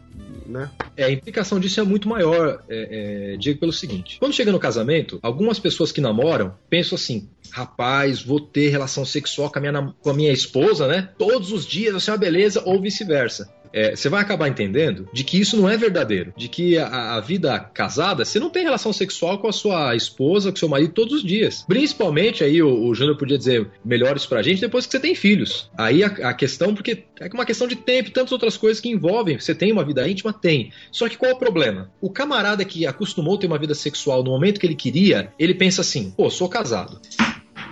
né? 0.49 0.71
É, 0.97 1.05
a 1.05 1.11
implicação 1.11 1.61
disso 1.61 1.79
é 1.79 1.85
muito 1.85 2.09
maior, 2.09 2.63
é, 2.69 3.35
é, 3.35 3.37
Diego, 3.37 3.61
pelo 3.61 3.73
seguinte: 3.73 4.19
quando 4.19 4.33
chega 4.33 4.51
no 4.51 4.59
casamento, 4.59 5.19
algumas 5.23 5.59
pessoas 5.59 5.93
que 5.93 6.01
namoram 6.01 6.55
pensam 6.69 6.97
assim, 6.97 7.29
rapaz, 7.59 8.23
vou 8.23 8.41
ter 8.41 8.69
relação 8.69 9.05
sexual 9.05 9.51
com 9.51 9.59
a 9.59 9.63
minha, 9.63 9.95
com 10.01 10.11
a 10.11 10.15
minha 10.15 10.33
esposa, 10.33 10.87
né? 10.87 11.09
Todos 11.19 11.53
os 11.53 11.67
dias, 11.67 11.93
vai 11.93 12.01
ser 12.01 12.11
uma 12.13 12.17
beleza, 12.17 12.63
ou 12.65 12.81
vice-versa. 12.81 13.53
É, 13.73 13.95
você 13.95 14.09
vai 14.09 14.23
acabar 14.23 14.49
entendendo 14.49 15.09
de 15.13 15.25
que 15.25 15.39
isso 15.39 15.57
não 15.57 15.69
é 15.69 15.77
verdadeiro, 15.77 16.33
de 16.37 16.49
que 16.49 16.79
a, 16.79 17.17
a 17.17 17.21
vida 17.21 17.59
casada, 17.59 18.25
você 18.25 18.39
não 18.39 18.51
tem 18.51 18.63
relação 18.63 18.93
sexual 18.93 19.39
com 19.39 19.49
a 19.49 19.53
sua 19.53 19.95
esposa, 19.95 20.51
com 20.51 20.57
seu 20.57 20.69
marido 20.69 20.93
todos 20.93 21.15
os 21.15 21.23
dias. 21.23 21.65
Principalmente 21.67 22.43
aí 22.43 22.63
o, 22.63 22.87
o 22.87 22.95
Júnior 22.95 23.17
podia 23.17 23.39
dizer 23.39 23.71
melhor 23.85 24.17
isso 24.17 24.29
pra 24.29 24.43
gente 24.43 24.61
depois 24.61 24.87
que 24.87 24.93
você 24.93 25.01
tem 25.01 25.15
filhos. 25.15 25.71
Aí 25.77 26.03
a, 26.03 26.07
a 26.07 26.35
questão, 26.35 26.75
porque 26.75 27.05
é 27.21 27.29
uma 27.33 27.45
questão 27.45 27.67
de 27.67 27.77
tempo 27.77 28.09
e 28.09 28.13
tantas 28.13 28.33
outras 28.33 28.57
coisas 28.57 28.81
que 28.81 28.89
envolvem. 28.89 29.39
Você 29.39 29.55
tem 29.55 29.73
uma 29.73 29.85
vida 29.85 30.09
íntima? 30.09 30.33
Tem. 30.33 30.73
Só 30.91 31.09
que 31.09 31.17
qual 31.17 31.31
é 31.31 31.35
o 31.35 31.39
problema? 31.39 31.91
O 32.01 32.11
camarada 32.11 32.65
que 32.65 32.87
acostumou 32.87 33.37
ter 33.37 33.47
uma 33.47 33.59
vida 33.59 33.75
sexual 33.75 34.23
no 34.23 34.31
momento 34.31 34.59
que 34.59 34.67
ele 34.67 34.75
queria, 34.75 35.33
ele 35.39 35.55
pensa 35.55 35.83
assim: 35.83 36.11
pô, 36.11 36.31
sou 36.31 36.49
casado. 36.49 37.01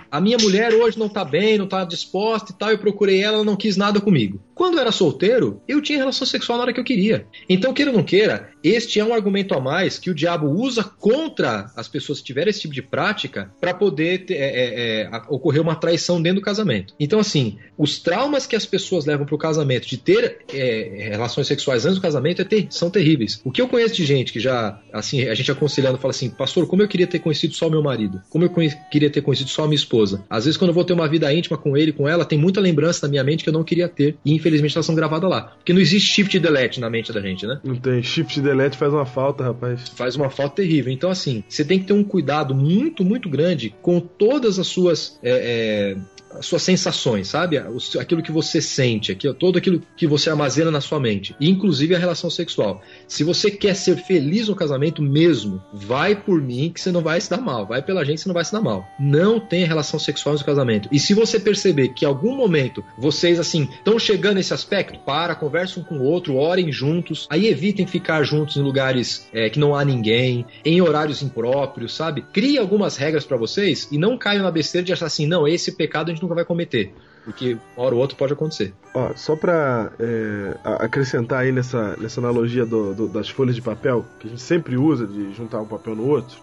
A 0.09 0.21
minha 0.21 0.37
mulher 0.37 0.73
hoje 0.73 0.97
não 0.97 1.09
tá 1.09 1.23
bem, 1.25 1.57
não 1.57 1.67
tá 1.67 1.83
disposta 1.83 2.51
e 2.51 2.55
tal, 2.55 2.71
eu 2.71 2.79
procurei 2.79 3.21
ela, 3.21 3.37
ela 3.37 3.45
não 3.45 3.55
quis 3.55 3.75
nada 3.75 3.99
comigo. 3.99 4.39
Quando 4.57 4.73
eu 4.75 4.79
era 4.81 4.91
solteiro, 4.91 5.61
eu 5.67 5.81
tinha 5.81 5.99
relação 5.99 6.25
sexual 6.25 6.57
na 6.57 6.63
hora 6.63 6.73
que 6.73 6.79
eu 6.79 6.83
queria. 6.83 7.27
Então, 7.47 7.73
queira 7.73 7.91
ou 7.91 7.97
não 7.97 8.03
queira, 8.03 8.49
este 8.63 8.99
é 8.99 9.05
um 9.05 9.13
argumento 9.13 9.53
a 9.53 9.61
mais 9.61 9.99
que 9.99 10.09
o 10.09 10.15
diabo 10.15 10.47
usa 10.49 10.83
contra 10.83 11.71
as 11.75 11.87
pessoas 11.87 12.19
que 12.19 12.25
tiverem 12.25 12.49
esse 12.49 12.61
tipo 12.61 12.73
de 12.73 12.81
prática 12.81 13.51
para 13.61 13.73
poder 13.73 14.25
ter- 14.25 14.33
é, 14.35 14.47
é, 14.47 15.01
é, 15.03 15.21
ocorrer 15.29 15.61
uma 15.61 15.75
traição 15.75 16.21
dentro 16.21 16.39
do 16.41 16.43
casamento. 16.45 16.93
Então, 16.99 17.19
assim, 17.19 17.57
os 17.77 17.99
traumas 17.99 18.47
que 18.47 18.55
as 18.55 18.65
pessoas 18.65 19.05
levam 19.05 19.25
pro 19.25 19.37
casamento 19.37 19.87
de 19.87 19.97
ter 19.97 20.39
é, 20.53 21.09
relações 21.11 21.45
sexuais 21.47 21.85
antes 21.85 21.97
do 21.99 22.01
casamento 22.01 22.41
é 22.41 22.45
ter- 22.45 22.67
são 22.71 22.89
terríveis. 22.89 23.39
O 23.45 23.51
que 23.51 23.61
eu 23.61 23.67
conheço 23.67 23.95
de 23.95 24.05
gente 24.05 24.33
que 24.33 24.39
já, 24.39 24.81
assim, 24.91 25.23
a 25.27 25.35
gente 25.35 25.51
aconselhando, 25.51 25.97
fala 25.99 26.11
assim, 26.11 26.29
pastor, 26.29 26.65
como 26.67 26.81
eu 26.81 26.87
queria 26.87 27.05
ter 27.07 27.19
conhecido 27.19 27.53
só 27.53 27.69
meu 27.69 27.83
marido? 27.83 28.21
Como 28.29 28.43
eu 28.43 28.49
queria 28.91 29.09
ter 29.09 29.21
conhecido 29.21 29.49
só 29.49 29.65
minha 29.65 29.75
esposa? 29.75 30.25
Às 30.29 30.45
vezes, 30.45 30.57
quando 30.57 30.69
eu 30.69 30.73
vou 30.75 30.83
ter 30.83 30.93
uma 30.93 31.07
vida 31.07 31.31
íntima 31.33 31.57
com 31.57 31.77
ele, 31.77 31.91
com 31.91 32.07
ela, 32.07 32.25
tem 32.25 32.37
muita 32.39 32.59
lembrança 32.59 33.05
na 33.05 33.11
minha 33.11 33.23
mente 33.23 33.43
que 33.43 33.49
eu 33.49 33.53
não 33.53 33.63
queria 33.63 33.87
ter. 33.87 34.17
E 34.25 34.33
infelizmente 34.47 34.75
elas 34.75 34.85
são 34.85 34.95
gravadas 34.95 35.29
lá. 35.29 35.41
Porque 35.57 35.73
não 35.73 35.79
existe 35.79 36.09
shift 36.09 36.39
delete 36.39 36.79
na 36.79 36.89
mente 36.89 37.11
da 37.11 37.21
gente, 37.21 37.45
né? 37.45 37.59
Não 37.63 37.75
tem 37.75 38.01
shift 38.01 38.39
delete 38.41 38.77
faz 38.77 38.93
uma 38.93 39.05
falta, 39.05 39.43
rapaz. 39.43 39.89
faz 39.89 40.15
uma 40.15 40.29
falta 40.29 40.57
terrível. 40.57 40.91
Então, 40.91 41.09
assim, 41.09 41.43
você 41.47 41.63
tem 41.63 41.79
que 41.79 41.85
ter 41.85 41.93
um 41.93 42.03
cuidado 42.03 42.55
muito, 42.55 43.03
muito 43.03 43.29
grande 43.29 43.73
com 43.81 43.99
todas 43.99 44.59
as 44.59 44.67
suas. 44.67 45.19
é, 45.21 45.95
é, 45.95 46.16
as 46.31 46.45
suas 46.45 46.61
sensações, 46.61 47.27
sabe? 47.27 47.57
Aquilo 47.57 48.21
que 48.21 48.31
você 48.31 48.61
sente, 48.61 49.11
aquilo, 49.11 49.33
todo 49.33 49.57
aquilo 49.57 49.81
que 49.95 50.07
você 50.07 50.29
armazena 50.29 50.71
na 50.71 50.81
sua 50.81 50.99
mente, 50.99 51.35
inclusive 51.39 51.95
a 51.95 51.99
relação 51.99 52.29
sexual. 52.29 52.81
Se 53.07 53.23
você 53.23 53.49
quer 53.49 53.75
ser 53.75 53.97
feliz 53.97 54.47
no 54.47 54.55
casamento 54.55 55.01
mesmo, 55.01 55.61
vai 55.73 56.15
por 56.15 56.41
mim 56.41 56.71
que 56.73 56.81
você 56.81 56.91
não 56.91 57.01
vai 57.01 57.19
se 57.19 57.29
dar 57.29 57.41
mal, 57.41 57.65
vai 57.65 57.81
pela 57.81 58.03
gente 58.03 58.15
que 58.15 58.21
você 58.21 58.29
não 58.29 58.33
vai 58.33 58.45
se 58.45 58.51
dar 58.51 58.61
mal. 58.61 58.85
Não 58.99 59.39
tenha 59.39 59.67
relação 59.67 59.99
sexual 59.99 60.35
no 60.35 60.43
casamento. 60.43 60.89
E 60.91 60.99
se 60.99 61.13
você 61.13 61.39
perceber 61.39 61.89
que 61.89 62.05
em 62.05 62.07
algum 62.07 62.35
momento 62.35 62.83
vocês 62.97 63.39
assim 63.39 63.67
estão 63.77 63.97
chegando 63.97 64.35
nesse 64.35 64.53
aspecto, 64.53 64.99
para, 64.99 65.35
conversem 65.35 65.81
um 65.81 65.85
com 65.85 65.97
o 65.97 66.03
outro, 66.03 66.35
orem 66.35 66.71
juntos, 66.71 67.27
aí 67.29 67.47
evitem 67.47 67.87
ficar 67.87 68.23
juntos 68.23 68.57
em 68.57 68.61
lugares 68.61 69.27
é, 69.33 69.49
que 69.49 69.59
não 69.59 69.75
há 69.75 69.83
ninguém, 69.83 70.45
em 70.63 70.81
horários 70.81 71.21
impróprios, 71.21 71.95
sabe? 71.95 72.21
Crie 72.33 72.57
algumas 72.57 72.97
regras 72.97 73.25
pra 73.25 73.37
vocês 73.37 73.87
e 73.91 73.97
não 73.97 74.17
caiam 74.17 74.43
na 74.43 74.51
besteira 74.51 74.85
de 74.85 74.93
achar 74.93 75.07
assim, 75.07 75.25
não, 75.25 75.47
esse 75.47 75.71
pecado 75.71 76.11
a 76.11 76.13
gente 76.17 76.23
nunca 76.23 76.35
vai 76.35 76.45
cometer. 76.45 76.93
Porque 77.25 77.57
uma 77.75 77.85
hora 77.85 77.95
ou 77.95 78.01
outra 78.01 78.15
pode 78.17 78.31
acontecer. 78.33 78.73
Ó, 78.93 79.11
só 79.15 79.35
pra 79.35 79.91
é, 79.99 80.57
acrescentar 80.63 81.39
aí 81.39 81.51
nessa, 81.51 81.95
nessa 81.97 82.21
analogia 82.21 82.65
do- 82.65 82.93
do- 82.93 83.07
das 83.09 83.29
folhas 83.29 83.53
de 83.55 83.61
papel, 83.61 84.05
que 84.19 84.27
a 84.27 84.29
gente 84.29 84.41
sempre 84.41 84.77
usa 84.77 85.05
de 85.05 85.33
juntar 85.33 85.59
um 85.61 85.65
papel 85.67 85.93
no 85.95 86.07
outro, 86.07 86.37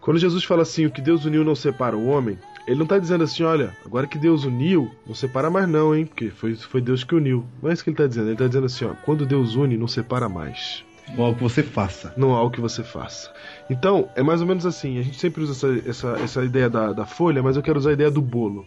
quando 0.00 0.18
Jesus 0.18 0.44
fala 0.44 0.62
assim, 0.62 0.86
o 0.86 0.90
que 0.90 1.00
Deus 1.00 1.24
uniu 1.24 1.42
não 1.42 1.54
separa 1.54 1.96
o 1.96 2.06
homem, 2.06 2.38
ele 2.66 2.78
não 2.78 2.86
tá 2.86 2.98
dizendo 2.98 3.24
assim, 3.24 3.42
olha, 3.42 3.74
agora 3.84 4.06
que 4.06 4.16
Deus 4.18 4.44
uniu, 4.44 4.90
não 5.06 5.14
separa 5.14 5.50
mais 5.50 5.68
não, 5.68 5.94
hein, 5.94 6.06
porque 6.06 6.30
foi, 6.30 6.54
foi 6.54 6.80
Deus 6.80 7.02
que 7.04 7.14
uniu. 7.14 7.44
Não 7.62 7.70
é 7.70 7.72
isso 7.72 7.82
que 7.82 7.90
ele 7.90 7.96
tá 7.96 8.06
dizendo, 8.06 8.28
ele 8.28 8.36
tá 8.36 8.46
dizendo 8.46 8.66
assim, 8.66 8.84
ó, 8.84 8.90
quando 9.04 9.26
Deus 9.26 9.54
une, 9.54 9.76
não 9.76 9.88
separa 9.88 10.28
mais. 10.28 10.84
Ou 11.16 11.24
algo 11.24 11.36
que 11.36 11.42
você 11.42 11.62
faça. 11.62 12.12
não 12.16 12.34
há 12.34 12.42
o 12.42 12.50
que 12.50 12.60
você 12.60 12.82
faça. 12.82 13.30
Então, 13.68 14.08
é 14.14 14.22
mais 14.22 14.40
ou 14.40 14.46
menos 14.46 14.64
assim. 14.64 14.98
A 14.98 15.02
gente 15.02 15.18
sempre 15.18 15.42
usa 15.42 15.52
essa, 15.52 15.88
essa, 15.88 16.08
essa 16.22 16.44
ideia 16.44 16.68
da, 16.68 16.92
da 16.92 17.06
folha, 17.06 17.42
mas 17.42 17.56
eu 17.56 17.62
quero 17.62 17.78
usar 17.78 17.90
a 17.90 17.94
ideia 17.94 18.10
do 18.10 18.22
bolo. 18.22 18.66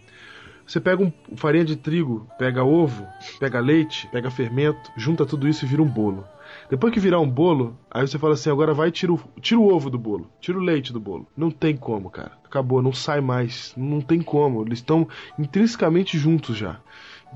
Você 0.66 0.80
pega 0.80 1.02
um 1.02 1.10
farinha 1.34 1.64
de 1.64 1.76
trigo, 1.76 2.28
pega 2.38 2.62
ovo, 2.62 3.06
pega 3.40 3.58
leite, 3.58 4.06
pega 4.12 4.30
fermento, 4.30 4.92
junta 4.98 5.24
tudo 5.24 5.48
isso 5.48 5.64
e 5.64 5.68
vira 5.68 5.82
um 5.82 5.88
bolo. 5.88 6.26
Depois 6.68 6.92
que 6.92 7.00
virar 7.00 7.20
um 7.20 7.28
bolo, 7.28 7.74
aí 7.90 8.06
você 8.06 8.18
fala 8.18 8.34
assim, 8.34 8.50
agora 8.50 8.74
vai 8.74 8.90
tira 8.90 9.12
o, 9.12 9.20
tira 9.40 9.58
o 9.58 9.72
ovo 9.72 9.88
do 9.88 9.98
bolo, 9.98 10.30
tira 10.40 10.58
o 10.58 10.60
leite 10.60 10.92
do 10.92 11.00
bolo. 11.00 11.26
Não 11.34 11.50
tem 11.50 11.74
como, 11.74 12.10
cara. 12.10 12.32
Acabou, 12.44 12.82
não 12.82 12.92
sai 12.92 13.22
mais. 13.22 13.72
Não 13.76 14.02
tem 14.02 14.20
como. 14.20 14.62
Eles 14.62 14.78
estão 14.78 15.08
intrinsecamente 15.38 16.18
juntos 16.18 16.56
já. 16.56 16.78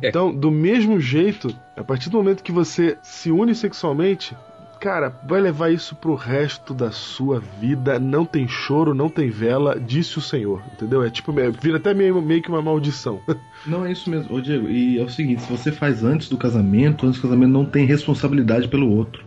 É. 0.03 0.09
Então, 0.09 0.34
do 0.34 0.50
mesmo 0.50 1.00
jeito, 1.00 1.55
a 1.76 1.82
partir 1.82 2.11
do 2.11 2.18
momento 2.18 2.42
que 2.42 2.53
você 2.53 2.98
se 3.03 3.30
une 3.30 3.55
sexualmente, 3.55 4.36
cara, 4.83 5.16
vai 5.28 5.41
levar 5.41 5.72
isso 5.72 5.95
pro 5.95 6.16
resto 6.16 6.74
da 6.74 6.91
sua 6.91 7.39
vida. 7.61 8.01
Não 8.01 8.24
tem 8.24 8.49
choro, 8.49 8.93
não 8.93 9.09
tem 9.09 9.30
vela, 9.30 9.78
disse 9.78 10.18
o 10.18 10.20
Senhor. 10.20 10.61
Entendeu? 10.72 11.05
É 11.05 11.09
tipo, 11.09 11.39
é- 11.39 11.53
vira 11.53 11.76
até 11.76 11.95
meio, 11.95 12.20
meio 12.20 12.43
que 12.43 12.49
uma 12.49 12.61
maldição. 12.61 13.20
Não, 13.64 13.87
é 13.87 13.93
isso 13.93 14.11
mesmo. 14.11 14.35
Ô, 14.35 14.41
Diego, 14.41 14.68
e 14.68 14.99
é 14.99 15.05
o 15.05 15.09
seguinte: 15.09 15.43
se 15.43 15.49
você 15.49 15.70
faz 15.70 16.03
antes 16.03 16.28
do 16.28 16.37
casamento, 16.37 17.07
antes 17.07 17.20
do 17.20 17.28
casamento 17.28 17.53
não 17.53 17.64
tem 17.64 17.87
responsabilidade 17.87 18.66
pelo 18.66 18.91
outro. 18.91 19.22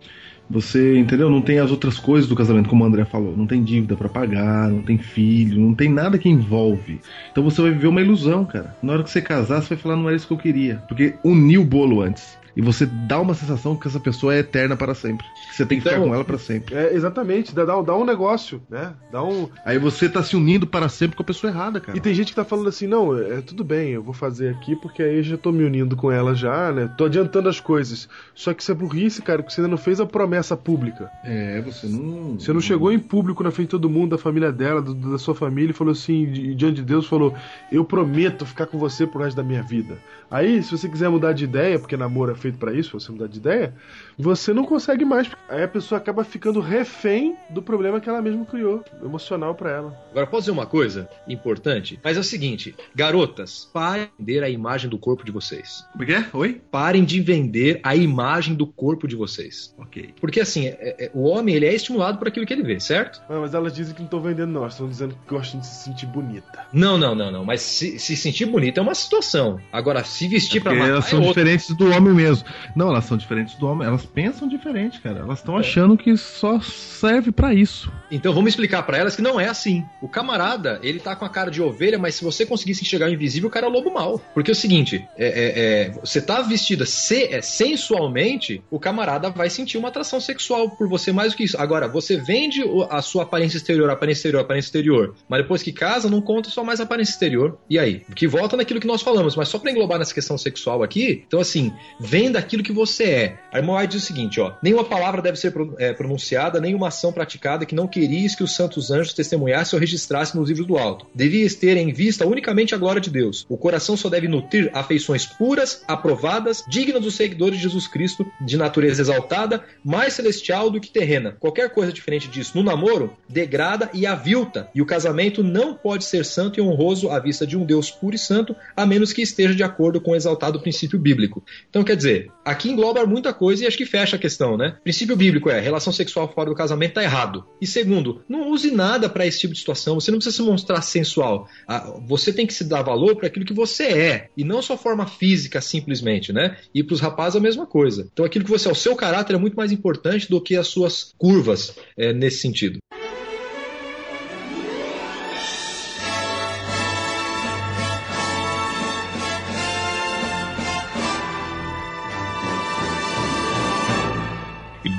Você, 0.49 0.99
entendeu? 0.99 1.29
Não 1.29 1.41
tem 1.41 1.57
as 1.57 1.71
outras 1.71 1.97
coisas 1.97 2.29
do 2.29 2.35
casamento, 2.35 2.67
como 2.67 2.83
o 2.83 2.87
André 2.87 3.05
falou. 3.05 3.35
Não 3.35 3.47
tem 3.47 3.63
dívida 3.63 3.95
pra 3.95 4.09
pagar, 4.09 4.69
não 4.69 4.81
tem 4.81 4.97
filho, 4.97 5.61
não 5.61 5.73
tem 5.73 5.87
nada 5.89 6.17
que 6.17 6.27
envolve. 6.27 6.99
Então 7.31 7.45
você 7.45 7.61
vai 7.61 7.71
viver 7.71 7.87
uma 7.87 8.01
ilusão, 8.01 8.43
cara. 8.43 8.75
Na 8.83 8.91
hora 8.91 9.03
que 9.03 9.09
você 9.09 9.21
casar, 9.21 9.61
você 9.61 9.69
vai 9.69 9.77
falar, 9.77 9.95
não 9.95 10.07
era 10.07 10.17
isso 10.17 10.27
que 10.27 10.33
eu 10.33 10.37
queria. 10.37 10.83
Porque 10.87 11.15
uniu 11.23 11.61
o 11.61 11.65
bolo 11.65 12.01
antes. 12.01 12.37
E 12.55 12.61
você 12.61 12.85
dá 12.85 13.19
uma 13.19 13.33
sensação 13.33 13.75
que 13.75 13.87
essa 13.87 13.99
pessoa 13.99 14.33
é 14.33 14.39
eterna 14.39 14.77
para 14.77 14.93
sempre. 14.95 15.25
Que 15.49 15.55
você 15.55 15.65
tem 15.65 15.77
que 15.77 15.83
ficar 15.83 15.97
Então- 15.97 16.07
com 16.09 16.15
ela 16.15 16.23
para 16.23 16.37
sempre. 16.37 16.73
É, 16.73 16.93
exatamente, 16.93 17.53
dá, 17.53 17.65
dá, 17.65 17.81
dá 17.81 17.95
um 17.95 18.05
negócio, 18.05 18.61
né? 18.69 18.93
Dá 19.11 19.23
um. 19.23 19.49
Aí 19.65 19.77
você 19.77 20.07
tá 20.07 20.23
se 20.23 20.35
unindo 20.35 20.65
para 20.65 20.87
sempre 20.87 21.17
com 21.17 21.23
a 21.23 21.25
pessoa 21.25 21.51
errada, 21.51 21.79
cara. 21.81 21.97
E 21.97 22.01
tem 22.01 22.13
gente 22.13 22.29
que 22.29 22.35
tá 22.35 22.45
falando 22.45 22.69
assim, 22.69 22.87
não, 22.87 23.17
é 23.17 23.41
tudo 23.41 23.63
bem, 23.63 23.89
eu 23.91 24.01
vou 24.03 24.13
fazer 24.13 24.49
aqui 24.49 24.75
porque 24.75 25.03
aí 25.03 25.17
eu 25.17 25.23
já 25.23 25.37
tô 25.37 25.51
me 25.51 25.63
unindo 25.65 25.95
com 25.97 26.11
ela 26.11 26.33
já, 26.33 26.71
né? 26.71 26.89
Tô 26.97 27.05
adiantando 27.05 27.49
as 27.49 27.59
coisas. 27.59 28.07
Só 28.33 28.53
que 28.53 28.61
isso 28.61 28.71
é 28.71 28.75
burrice, 28.75 29.21
cara, 29.21 29.41
porque 29.43 29.53
você 29.53 29.61
ainda 29.61 29.71
não 29.71 29.77
fez 29.77 29.99
a 29.99 30.05
promessa 30.05 30.55
pública. 30.55 31.09
É, 31.23 31.61
você 31.61 31.87
não. 31.87 32.39
Você 32.39 32.53
não 32.53 32.61
chegou 32.61 32.91
em 32.91 32.99
público 32.99 33.43
na 33.43 33.51
frente 33.51 33.67
de 33.67 33.71
todo 33.71 33.89
mundo, 33.89 34.11
da 34.11 34.17
família 34.17 34.51
dela, 34.51 34.81
do- 34.81 34.93
da 34.93 35.17
sua 35.17 35.35
família, 35.35 35.71
e 35.71 35.73
falou 35.73 35.91
assim, 35.91 36.25
di- 36.31 36.55
diante 36.55 36.75
de 36.77 36.83
Deus, 36.83 37.05
falou: 37.05 37.33
Eu 37.71 37.83
prometo 37.83 38.45
ficar 38.45 38.65
com 38.65 38.77
você 38.77 39.05
pro 39.05 39.19
resto 39.21 39.35
da 39.37 39.43
minha 39.43 39.61
vida. 39.61 39.97
Aí, 40.31 40.61
se 40.63 40.71
você 40.71 40.87
quiser 40.89 41.09
mudar 41.09 41.33
de 41.33 41.43
ideia, 41.43 41.77
porque 41.77 41.95
namoro 41.97 42.31
é 42.31 42.35
feito 42.45 42.57
pra 42.59 42.71
isso, 42.73 42.99
você 42.99 43.11
mudar 43.11 43.27
de 43.27 43.37
ideia, 43.39 43.73
você 44.17 44.53
não 44.53 44.65
consegue 44.65 45.03
mais. 45.03 45.27
Aí 45.49 45.63
a 45.63 45.67
pessoa 45.67 45.97
acaba 45.97 46.23
ficando 46.23 46.59
refém 46.59 47.35
do 47.49 47.61
problema 47.61 47.99
que 47.99 48.07
ela 48.07 48.21
mesma 48.21 48.45
criou, 48.45 48.83
emocional 49.03 49.55
pra 49.55 49.71
ela. 49.71 49.97
Agora, 50.11 50.27
posso 50.27 50.41
dizer 50.43 50.51
uma 50.51 50.65
coisa 50.67 51.09
importante? 51.27 51.99
Mas 52.03 52.17
é 52.17 52.19
o 52.19 52.23
seguinte, 52.23 52.75
garotas, 52.93 53.69
parem 53.73 54.07
de 54.19 54.25
vender 54.25 54.43
a 54.43 54.49
imagem 54.49 54.89
do 54.89 54.97
corpo 54.99 55.25
de 55.25 55.31
vocês. 55.31 55.85
Como 55.91 56.03
é 56.03 56.13
é? 56.13 56.25
Oi? 56.33 56.61
Parem 56.69 57.03
de 57.03 57.19
vender 57.19 57.79
a 57.83 57.95
imagem 57.95 58.53
do 58.55 58.67
corpo 58.67 59.07
de 59.07 59.15
vocês. 59.15 59.73
Ok. 59.77 60.13
Porque 60.21 60.39
assim, 60.39 60.67
é- 60.67 61.05
é- 61.05 61.11
o 61.13 61.23
homem 61.23 61.55
ele 61.55 61.65
é 61.65 61.73
estimulado 61.73 62.17
por 62.19 62.27
aquilo 62.27 62.45
que 62.45 62.53
ele 62.53 62.63
vê, 62.63 62.79
certo? 62.79 63.21
Ah, 63.27 63.39
mas 63.39 63.53
elas 63.53 63.73
dizem 63.73 63.93
que 63.93 64.01
não 64.01 64.05
estão 64.05 64.21
vendendo, 64.21 64.51
não. 64.51 64.61
Elas 64.61 64.73
estão 64.73 64.87
dizendo 64.87 65.15
que 65.15 65.33
gostam 65.33 65.59
de 65.59 65.65
se 65.67 65.83
sentir 65.83 66.05
bonita. 66.05 66.67
Não, 66.71 66.97
não, 66.97 67.15
não, 67.15 67.31
não. 67.31 67.43
Mas 67.45 67.61
se, 67.61 67.97
se 67.97 68.15
sentir 68.15 68.45
bonito 68.45 68.79
é 68.79 68.83
uma 68.83 68.95
situação. 68.95 69.59
Agora, 69.71 70.03
se 70.03 70.27
vestir 70.27 70.61
pra 70.61 70.71
Porque 70.71 70.81
matar 70.81 70.91
elas 70.93 71.07
é 71.07 71.09
são 71.09 71.19
outra. 71.19 71.33
diferentes 71.43 71.75
do 71.75 71.89
homem 71.91 72.13
mesmo. 72.13 72.34
Não, 72.75 72.89
elas 72.89 73.05
são 73.05 73.17
diferentes 73.17 73.55
do 73.55 73.67
homem. 73.67 73.87
Elas 73.87 74.05
pensam 74.05 74.47
diferente, 74.47 74.99
cara. 74.99 75.19
Elas 75.19 75.39
estão 75.39 75.55
achando 75.57 75.97
que 75.97 76.15
só 76.17 76.59
serve 76.61 77.31
pra 77.31 77.53
isso. 77.53 77.91
Então 78.11 78.33
vamos 78.33 78.49
explicar 78.49 78.83
pra 78.83 78.97
elas 78.97 79.15
que 79.15 79.21
não 79.21 79.39
é 79.39 79.47
assim. 79.47 79.83
O 80.01 80.07
camarada, 80.07 80.79
ele 80.83 80.99
tá 80.99 81.15
com 81.15 81.25
a 81.25 81.29
cara 81.29 81.49
de 81.51 81.61
ovelha, 81.61 81.97
mas 81.99 82.15
se 82.15 82.23
você 82.23 82.45
conseguisse 82.45 82.81
enxergar 82.83 83.07
o 83.09 83.13
invisível, 83.13 83.49
o 83.49 83.51
cara 83.51 83.65
é 83.65 83.69
o 83.69 83.71
lobo 83.71 83.93
mau. 83.93 84.19
Porque 84.33 84.51
é 84.51 84.53
o 84.53 84.55
seguinte, 84.55 85.05
é, 85.17 85.27
é, 85.27 85.59
é, 85.87 85.89
você 85.99 86.21
tá 86.21 86.41
vestida 86.41 86.85
se- 86.85 87.25
é, 87.33 87.41
sensualmente, 87.41 88.63
o 88.71 88.79
camarada 88.79 89.29
vai 89.29 89.49
sentir 89.49 89.77
uma 89.77 89.89
atração 89.89 90.19
sexual 90.19 90.69
por 90.71 90.87
você 90.87 91.11
mais 91.11 91.33
do 91.33 91.37
que 91.37 91.43
isso. 91.43 91.59
Agora, 91.59 91.87
você 91.87 92.17
vende 92.17 92.63
a 92.89 93.01
sua 93.01 93.23
aparência 93.23 93.57
exterior, 93.57 93.89
aparência 93.89 94.19
exterior, 94.19 94.41
aparência 94.41 94.67
exterior, 94.67 95.15
mas 95.29 95.41
depois 95.41 95.61
que 95.61 95.71
casa, 95.71 96.09
não 96.09 96.21
conta 96.21 96.49
só 96.49 96.63
mais 96.63 96.79
aparência 96.79 97.11
exterior. 97.11 97.57
E 97.69 97.77
aí? 97.77 98.01
Que 98.15 98.27
volta 98.27 98.57
naquilo 98.57 98.79
que 98.79 98.87
nós 98.87 99.01
falamos, 99.01 99.35
mas 99.35 99.47
só 99.49 99.59
pra 99.59 99.71
englobar 99.71 99.99
nessa 99.99 100.13
questão 100.13 100.37
sexual 100.37 100.81
aqui, 100.83 101.23
então 101.27 101.39
assim, 101.39 101.71
vende 101.99 102.24
além 102.25 102.31
daquilo 102.31 102.63
que 102.63 102.73
você 102.73 103.03
é. 103.03 103.37
A 103.51 103.59
irmã 103.59 103.77
White 103.77 103.93
diz 103.93 104.03
o 104.03 104.05
seguinte, 104.05 104.39
ó, 104.39 104.53
nenhuma 104.61 104.83
palavra 104.83 105.21
deve 105.21 105.37
ser 105.37 105.53
é, 105.77 105.93
pronunciada, 105.93 106.59
nenhuma 106.59 106.87
ação 106.87 107.13
praticada 107.13 107.65
que 107.65 107.75
não 107.75 107.87
queries 107.87 108.35
que 108.35 108.43
os 108.43 108.55
santos 108.55 108.91
anjos 108.91 109.13
testemunhassem 109.13 109.77
ou 109.77 109.79
registrassem 109.79 110.39
nos 110.39 110.49
livros 110.49 110.67
do 110.67 110.77
alto. 110.77 111.05
Devias 111.13 111.55
ter 111.55 111.77
em 111.77 111.93
vista 111.93 112.25
unicamente 112.25 112.73
a 112.73 112.77
glória 112.77 113.01
de 113.01 113.09
Deus. 113.09 113.45
O 113.47 113.57
coração 113.57 113.95
só 113.95 114.09
deve 114.09 114.27
nutrir 114.27 114.69
afeições 114.73 115.25
puras, 115.25 115.83
aprovadas, 115.87 116.63
dignas 116.67 117.01
dos 117.01 117.15
seguidores 117.15 117.57
de 117.57 117.63
Jesus 117.63 117.87
Cristo, 117.87 118.25
de 118.41 118.57
natureza 118.57 119.01
exaltada, 119.01 119.63
mais 119.83 120.13
celestial 120.13 120.69
do 120.69 120.81
que 120.81 120.89
terrena. 120.89 121.35
Qualquer 121.39 121.69
coisa 121.69 121.93
diferente 121.93 122.27
disso 122.27 122.57
no 122.57 122.63
namoro 122.63 123.15
degrada 123.29 123.89
e 123.93 124.05
avilta, 124.05 124.69
e 124.73 124.81
o 124.81 124.85
casamento 124.85 125.43
não 125.43 125.73
pode 125.75 126.03
ser 126.05 126.25
santo 126.25 126.59
e 126.59 126.61
honroso 126.61 127.09
à 127.09 127.19
vista 127.19 127.45
de 127.45 127.57
um 127.57 127.65
Deus 127.65 127.91
puro 127.91 128.15
e 128.15 128.19
santo, 128.19 128.55
a 128.75 128.85
menos 128.85 129.13
que 129.13 129.21
esteja 129.21 129.53
de 129.53 129.63
acordo 129.63 130.01
com 130.01 130.11
o 130.11 130.15
exaltado 130.15 130.59
princípio 130.59 130.97
bíblico. 130.97 131.43
Então, 131.69 131.83
quer 131.83 131.95
dizer, 131.95 132.14
aqui 132.43 132.69
engloba 132.69 133.05
muita 133.05 133.33
coisa 133.33 133.63
e 133.63 133.67
acho 133.67 133.77
que 133.77 133.85
fecha 133.85 134.15
a 134.15 134.19
questão, 134.19 134.57
né? 134.57 134.77
Princípio 134.83 135.15
bíblico 135.15 135.49
é 135.49 135.59
relação 135.59 135.91
sexual 135.91 136.31
fora 136.33 136.49
do 136.49 136.55
casamento 136.55 136.93
tá 136.93 137.03
errado. 137.03 137.45
E 137.61 137.67
segundo, 137.67 138.21
não 138.29 138.49
use 138.49 138.71
nada 138.71 139.09
para 139.09 139.25
esse 139.25 139.39
tipo 139.39 139.53
de 139.53 139.59
situação. 139.59 139.99
Você 139.99 140.11
não 140.11 140.19
precisa 140.19 140.37
se 140.37 140.43
mostrar 140.43 140.81
sensual. 140.81 141.47
Ah, 141.67 141.93
Você 142.07 142.31
tem 142.31 142.45
que 142.45 142.53
se 142.53 142.63
dar 142.63 142.81
valor 142.81 143.15
para 143.15 143.27
aquilo 143.27 143.45
que 143.45 143.53
você 143.53 143.83
é 143.83 144.29
e 144.37 144.43
não 144.43 144.61
sua 144.61 144.77
forma 144.77 145.05
física 145.05 145.61
simplesmente, 145.61 146.31
né? 146.31 146.57
E 146.73 146.83
para 146.83 146.93
os 146.93 147.01
rapazes 147.01 147.35
a 147.35 147.41
mesma 147.41 147.65
coisa. 147.65 148.07
Então, 148.11 148.25
aquilo 148.25 148.45
que 148.45 148.51
você 148.51 148.67
é, 148.67 148.71
o 148.71 148.75
seu 148.75 148.95
caráter 148.95 149.35
é 149.35 149.39
muito 149.39 149.55
mais 149.55 149.71
importante 149.71 150.29
do 150.29 150.41
que 150.41 150.55
as 150.55 150.67
suas 150.67 151.13
curvas 151.17 151.75
é, 151.97 152.13
nesse 152.13 152.39
sentido. 152.39 152.79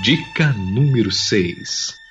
Dica 0.07 0.53
número 0.53 1.11
6. 1.11 2.06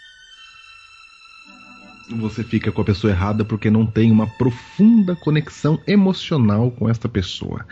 Você 2.09 2.43
fica 2.43 2.71
com 2.71 2.81
a 2.81 2.85
pessoa 2.85 3.11
errada 3.11 3.43
porque 3.43 3.69
não 3.69 3.85
tem 3.85 4.11
uma 4.11 4.27
profunda 4.27 5.15
conexão 5.15 5.79
emocional 5.87 6.69
com 6.71 6.87
esta 6.89 7.09
pessoa. 7.09 7.65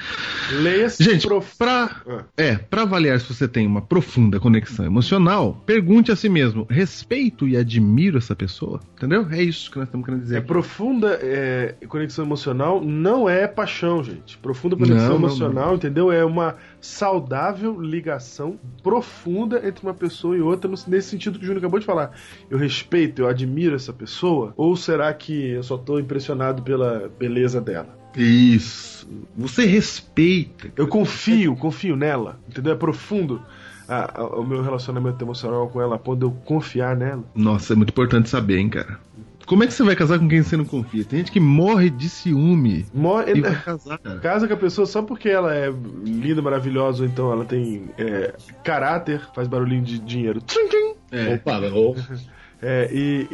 Leia-se 0.61 1.03
Gente, 1.03 1.27
prof... 1.27 1.55
pra, 1.57 2.01
Ah. 2.07 2.23
é, 2.35 2.55
pra 2.55 2.81
avaliar 2.83 3.19
se 3.19 3.31
você 3.31 3.47
tem 3.47 3.67
uma 3.67 3.81
profunda 3.81 4.39
conexão 4.39 4.85
emocional, 4.85 5.61
pergunte 5.65 6.11
a 6.11 6.15
si 6.15 6.29
mesmo: 6.29 6.65
respeito 6.69 7.47
e 7.47 7.55
admiro 7.55 8.17
essa 8.17 8.35
pessoa? 8.35 8.79
Entendeu? 8.97 9.27
É 9.29 9.41
isso 9.41 9.69
que 9.69 9.77
nós 9.77 9.87
estamos 9.87 10.05
querendo 10.05 10.21
dizer. 10.21 10.35
É 10.35 10.37
aqui. 10.39 10.47
profunda 10.47 11.19
é, 11.21 11.75
conexão 11.87 12.25
emocional 12.25 12.81
não 12.83 13.29
é 13.29 13.47
paixão, 13.47 14.03
gente. 14.03 14.37
Profunda 14.37 14.75
conexão 14.75 14.97
Não, 14.97 15.09
não, 15.09 15.27
emocional, 15.27 15.75
entendeu? 15.75 16.11
É 16.11 16.23
uma 16.25 16.55
saudável 16.81 17.79
ligação 17.81 18.59
profunda 18.81 19.61
entre 19.67 19.83
uma 19.83 19.93
pessoa 19.93 20.35
e 20.35 20.41
outra, 20.41 20.69
nesse 20.87 21.09
sentido 21.09 21.37
que 21.37 21.43
o 21.43 21.47
Júnior 21.47 21.59
acabou 21.59 21.79
de 21.79 21.85
falar. 21.85 22.11
Eu 22.49 22.57
respeito, 22.57 23.21
eu 23.21 23.27
admiro 23.27 23.75
essa 23.75 23.91
pessoa, 23.93 24.22
ou 24.55 24.75
será 24.75 25.13
que 25.13 25.49
eu 25.51 25.63
só 25.63 25.77
tô 25.77 25.99
impressionado 25.99 26.61
pela 26.63 27.11
beleza 27.19 27.59
dela? 27.59 27.97
Isso. 28.15 29.07
Você 29.35 29.65
respeita. 29.65 30.71
Eu 30.77 30.87
confio, 30.87 31.55
confio 31.55 31.95
nela, 31.95 32.39
entendeu? 32.47 32.73
É 32.73 32.75
profundo 32.75 33.41
a- 33.87 34.21
a- 34.21 34.25
o 34.39 34.45
meu 34.45 34.61
relacionamento 34.61 35.23
emocional 35.23 35.67
com 35.67 35.81
ela, 35.81 35.97
de 35.97 36.23
eu 36.23 36.31
confiar 36.45 36.95
nela. 36.95 37.23
Nossa, 37.35 37.73
é 37.73 37.75
muito 37.75 37.89
importante 37.89 38.29
saber, 38.29 38.57
hein, 38.59 38.69
cara. 38.69 38.99
Como 39.45 39.61
é 39.61 39.67
que 39.67 39.73
você 39.73 39.83
vai 39.83 39.93
casar 39.95 40.19
com 40.19 40.27
quem 40.29 40.41
você 40.41 40.55
não 40.55 40.63
confia? 40.63 41.03
Tem 41.03 41.19
gente 41.19 41.31
que 41.31 41.39
morre 41.39 41.89
de 41.89 42.07
ciúme 42.07 42.85
Mo- 42.93 43.21
e 43.23 43.41
vai 43.41 43.61
casar, 43.61 43.97
cara. 43.97 44.19
Casa 44.21 44.47
com 44.47 44.53
a 44.53 44.57
pessoa 44.57 44.87
só 44.87 45.01
porque 45.01 45.27
ela 45.27 45.53
é 45.53 45.69
linda, 46.05 46.41
maravilhosa, 46.41 47.03
ou 47.03 47.09
então 47.09 47.29
ela 47.29 47.43
tem 47.43 47.89
é, 47.97 48.33
caráter, 48.63 49.19
faz 49.35 49.47
barulhinho 49.49 49.83
de 49.83 49.99
dinheiro. 49.99 50.39
Tchim, 50.41 50.65
tchim. 50.69 50.93
É. 51.11 51.33
Opa, 51.35 51.57
ou- 51.73 51.95
É, 52.65 52.89
e, 52.93 53.27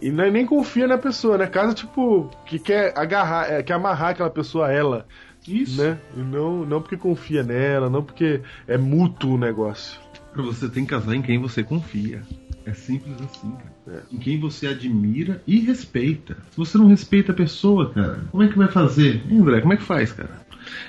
e, 0.00 0.08
e 0.08 0.10
não- 0.10 0.30
nem 0.30 0.44
confia 0.44 0.86
na 0.86 0.98
pessoa, 0.98 1.38
né? 1.38 1.46
Casa, 1.46 1.72
tipo, 1.74 2.28
que 2.44 2.58
quer 2.58 2.92
agarrar, 2.96 3.50
é, 3.50 3.62
quer 3.62 3.72
amarrar 3.74 4.10
aquela 4.10 4.28
pessoa 4.28 4.66
a 4.66 4.72
ela, 4.72 5.06
Isso. 5.48 5.82
né? 5.82 5.96
E 6.14 6.20
não, 6.20 6.64
não 6.66 6.82
porque 6.82 6.98
confia 6.98 7.42
nela, 7.42 7.88
não 7.88 8.02
porque 8.04 8.42
é 8.68 8.76
mútuo 8.76 9.34
o 9.34 9.38
negócio. 9.38 9.98
Você 10.36 10.68
tem 10.68 10.84
que 10.84 10.90
casar 10.90 11.14
em 11.14 11.22
quem 11.22 11.38
você 11.38 11.62
confia. 11.62 12.22
É 12.64 12.72
simples 12.74 13.16
assim, 13.22 13.52
cara. 13.86 14.04
Em 14.12 14.18
quem 14.18 14.38
você 14.38 14.66
admira 14.68 15.42
e 15.46 15.58
respeita. 15.58 16.36
Se 16.50 16.56
você 16.56 16.78
não 16.78 16.86
respeita 16.88 17.32
a 17.32 17.34
pessoa, 17.34 17.90
cara, 17.92 18.20
como 18.30 18.42
é 18.42 18.48
que 18.48 18.56
vai 18.56 18.68
fazer? 18.68 19.22
Hein, 19.28 19.40
André, 19.40 19.60
como 19.62 19.72
é 19.72 19.76
que 19.76 19.82
faz, 19.82 20.12
cara? 20.12 20.30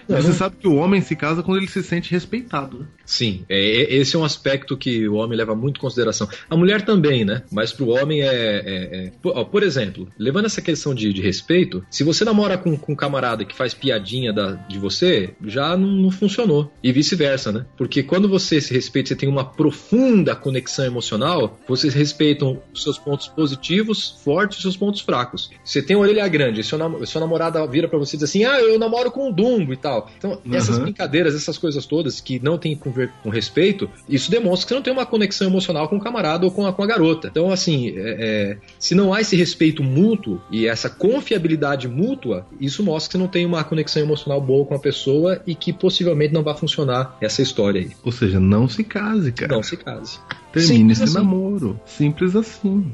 Não, 0.07 0.21
você 0.21 0.33
sabe 0.33 0.55
que 0.57 0.67
o 0.67 0.75
homem 0.75 1.01
se 1.01 1.15
casa 1.15 1.41
quando 1.43 1.57
ele 1.57 1.67
se 1.67 1.81
sente 1.83 2.11
respeitado, 2.11 2.79
né? 2.79 2.85
Sim, 3.05 3.43
é, 3.49 3.57
é- 3.59 3.95
esse 3.95 4.15
é 4.15 4.19
um 4.19 4.23
aspecto 4.23 4.77
que 4.77 5.07
o 5.07 5.15
homem 5.15 5.37
leva 5.37 5.55
muito 5.55 5.77
em 5.77 5.81
consideração. 5.81 6.27
A 6.49 6.55
mulher 6.55 6.83
também, 6.83 7.25
né? 7.25 7.43
Mas 7.51 7.71
pro 7.73 7.89
homem 7.89 8.21
é. 8.21 8.25
é- 8.25 9.05
é- 9.07 9.11
Por, 9.21 9.45
por 9.45 9.63
exemplo, 9.63 10.07
levando 10.17 10.45
essa 10.45 10.61
questão 10.61 10.93
de, 10.95 11.11
de 11.13 11.21
respeito, 11.21 11.85
se 11.89 12.03
você 12.03 12.23
namora 12.25 12.57
com, 12.57 12.77
com 12.77 12.93
um 12.93 12.95
camarada 12.95 13.43
que 13.45 13.55
faz 13.55 13.73
piadinha 13.73 14.31
da- 14.33 14.51
de 14.53 14.77
você, 14.79 15.31
já 15.45 15.75
não, 15.77 15.87
não 15.87 16.11
funcionou. 16.11 16.71
E 16.83 16.91
vice-versa, 16.91 17.51
né? 17.51 17.65
Porque 17.77 18.03
quando 18.03 18.27
você 18.29 18.59
se 18.61 18.73
respeita, 18.73 19.09
você 19.09 19.15
tem 19.15 19.29
uma 19.29 19.45
profunda 19.45 20.35
conexão 20.35 20.85
emocional, 20.85 21.59
vocês 21.67 21.93
respeitam 21.93 22.61
os 22.73 22.83
seus 22.83 22.97
pontos 22.97 23.27
positivos, 23.27 24.19
fortes 24.23 24.57
e 24.57 24.59
os 24.59 24.63
seus 24.63 24.77
pontos 24.77 25.01
fracos. 25.01 25.49
Você 25.63 25.81
tem 25.81 25.95
uma 25.95 26.03
orelha 26.05 26.27
grande, 26.27 26.63
seu, 26.63 26.77
sua 27.05 27.21
namorada 27.21 27.65
vira 27.67 27.87
pra 27.87 27.99
você 27.99 28.15
e 28.15 28.19
diz 28.19 28.29
assim: 28.29 28.43
ah, 28.45 28.59
eu 28.61 28.79
namoro 28.79 29.11
com 29.11 29.27
um 29.29 29.33
Dumbo 29.63 29.73
e 29.73 29.77
tal. 29.77 30.09
Então, 30.17 30.39
essas 30.51 30.77
Uhum. 30.77 30.83
brincadeiras, 30.83 31.33
essas 31.35 31.57
coisas 31.57 31.85
todas 31.85 32.19
que 32.19 32.39
não 32.43 32.57
tem 32.57 32.75
com, 32.75 32.91
ver- 32.91 33.11
com 33.23 33.29
respeito, 33.29 33.89
isso 34.07 34.29
demonstra 34.29 34.65
que 34.65 34.69
você 34.69 34.75
não 34.75 34.81
tem 34.81 34.93
uma 34.93 35.05
conexão 35.05 35.47
emocional 35.47 35.87
com 35.87 35.95
o 35.97 35.99
camarada 35.99 36.45
ou 36.45 36.51
com 36.51 36.65
a, 36.65 36.73
com 36.73 36.83
a 36.83 36.87
garota. 36.87 37.27
Então, 37.31 37.51
assim, 37.51 37.89
é- 37.89 37.93
é, 37.95 38.57
se 38.79 38.93
não 38.95 39.13
há 39.13 39.21
esse 39.21 39.35
respeito 39.35 39.83
mútuo 39.83 40.41
e 40.51 40.67
essa 40.67 40.89
confiabilidade 40.89 41.87
mútua, 41.87 42.45
isso 42.59 42.83
mostra 42.83 43.07
que 43.09 43.11
você 43.13 43.17
não 43.17 43.27
tem 43.27 43.45
uma 43.45 43.63
conexão 43.63 44.01
emocional 44.01 44.41
boa 44.41 44.65
com 44.65 44.75
a 44.75 44.79
pessoa 44.79 45.41
e 45.47 45.55
que 45.55 45.71
possivelmente 45.71 46.33
não 46.33 46.43
vai 46.43 46.55
funcionar 46.55 47.17
essa 47.21 47.41
história 47.41 47.81
aí. 47.81 47.91
Ou 48.03 48.11
seja, 48.11 48.39
não 48.39 48.67
se 48.67 48.83
case, 48.83 49.31
cara. 49.31 49.55
Não 49.55 49.63
se 49.63 49.77
case. 49.77 50.19
Termine 50.51 50.77
Simples 50.77 50.97
esse 50.99 51.03
assim. 51.03 51.13
namoro. 51.13 51.79
Simples 51.85 52.35
assim. 52.35 52.91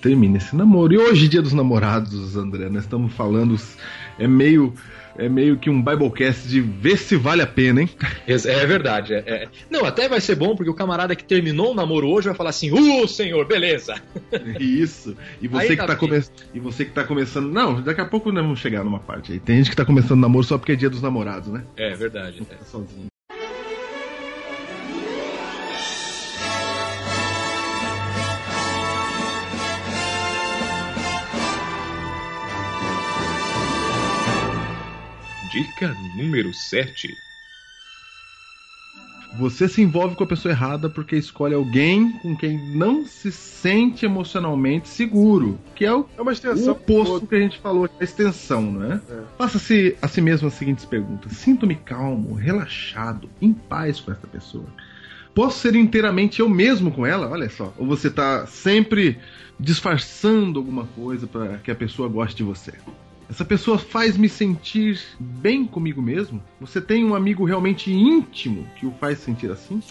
Termine 0.00 0.36
esse 0.38 0.54
namoro. 0.54 0.92
E 0.92 0.98
hoje, 0.98 1.26
dia 1.28 1.42
dos 1.42 1.52
namorados, 1.52 2.36
André, 2.36 2.68
nós 2.68 2.84
estamos 2.84 3.12
falando. 3.12 3.58
É 4.18 4.26
meio. 4.26 4.74
É 5.18 5.30
meio 5.30 5.56
que 5.56 5.70
um 5.70 5.82
Biblecast 5.82 6.46
de 6.46 6.60
ver 6.60 6.98
se 6.98 7.16
vale 7.16 7.40
a 7.40 7.46
pena, 7.46 7.80
hein? 7.80 7.88
É 8.26 8.66
verdade. 8.66 9.14
é- 9.14 9.24
é. 9.26 9.48
Não, 9.70 9.86
até 9.86 10.08
vai 10.10 10.20
ser 10.20 10.34
bom 10.34 10.54
porque 10.54 10.70
o 10.70 10.74
camarada 10.74 11.16
que 11.16 11.24
terminou 11.24 11.72
o 11.72 11.74
namoro 11.74 12.06
hoje 12.08 12.28
vai 12.28 12.36
falar 12.36 12.50
assim: 12.50 12.70
Uh, 12.70 13.08
senhor, 13.08 13.46
beleza. 13.46 13.94
Isso. 14.60 15.16
E 15.40 15.48
você 15.48 15.62
Aí 15.62 15.68
que 15.70 15.76
tá 15.76 15.86
tá 15.86 15.96
come... 15.96 16.22
e 16.52 16.60
você 16.60 16.84
que 16.84 16.90
tá 16.90 17.02
começando, 17.02 17.50
não, 17.50 17.80
daqui 17.80 18.00
a 18.02 18.04
pouco 18.04 18.30
nós 18.30 18.42
vamos 18.42 18.60
chegar 18.60 18.84
numa 18.84 18.98
parte 19.00 19.32
aí. 19.32 19.40
Tem 19.40 19.56
gente 19.56 19.70
que 19.70 19.76
tá 19.76 19.86
começando 19.86 20.20
namoro 20.20 20.44
só 20.44 20.58
porque 20.58 20.72
é 20.72 20.76
dia 20.76 20.90
dos 20.90 21.00
namorados, 21.00 21.48
né? 21.48 21.64
É 21.78 21.94
verdade. 21.94 22.44
Tá 22.44 22.56
sozinho. 22.66 23.06
Dica 35.56 35.96
número 36.14 36.52
7. 36.52 37.16
Você 39.38 39.66
se 39.66 39.80
envolve 39.80 40.14
com 40.14 40.22
a 40.22 40.26
pessoa 40.26 40.52
errada 40.52 40.90
porque 40.90 41.16
escolhe 41.16 41.54
alguém 41.54 42.12
com 42.18 42.36
quem 42.36 42.58
não 42.76 43.06
se 43.06 43.32
sente 43.32 44.04
emocionalmente 44.04 44.86
seguro, 44.86 45.58
que 45.74 45.86
é 45.86 45.94
o 45.94 46.06
É 46.14 46.20
uma 46.20 46.30
o 46.30 46.34
extensão. 46.34 46.72
oposto 46.74 47.26
que 47.26 47.36
a 47.36 47.40
gente 47.40 47.58
falou, 47.58 47.88
a 47.98 48.04
extensão, 48.04 48.60
não 48.70 48.92
é? 48.92 49.00
É. 49.08 49.22
Faça-se 49.38 49.96
a 50.02 50.06
si 50.08 50.20
mesmo 50.20 50.46
as 50.48 50.52
seguintes 50.52 50.84
perguntas: 50.84 51.32
Sinto-me 51.32 51.74
calmo, 51.74 52.34
relaxado, 52.34 53.30
em 53.40 53.54
paz 53.54 53.98
com 53.98 54.12
esta 54.12 54.26
pessoa? 54.26 54.66
Posso 55.34 55.58
ser 55.60 55.74
inteiramente 55.74 56.40
eu 56.40 56.50
mesmo 56.50 56.92
com 56.92 57.06
ela? 57.06 57.30
Olha 57.30 57.48
só. 57.48 57.72
Ou 57.78 57.86
você 57.86 58.10
tá 58.10 58.46
sempre 58.46 59.18
disfarçando 59.58 60.58
alguma 60.58 60.84
coisa 60.88 61.26
para 61.26 61.56
que 61.58 61.70
a 61.70 61.74
pessoa 61.74 62.10
goste 62.10 62.36
de 62.36 62.42
você? 62.42 62.74
Essa 63.28 63.44
pessoa 63.44 63.76
faz 63.76 64.16
me 64.16 64.28
sentir 64.28 65.00
bem 65.18 65.66
comigo 65.66 66.00
mesmo? 66.00 66.42
Você 66.60 66.80
tem 66.80 67.04
um 67.04 67.14
amigo 67.14 67.44
realmente 67.44 67.92
íntimo 67.92 68.66
que 68.76 68.86
o 68.86 68.92
faz 68.92 69.18
sentir 69.18 69.50
assim? 69.50 69.82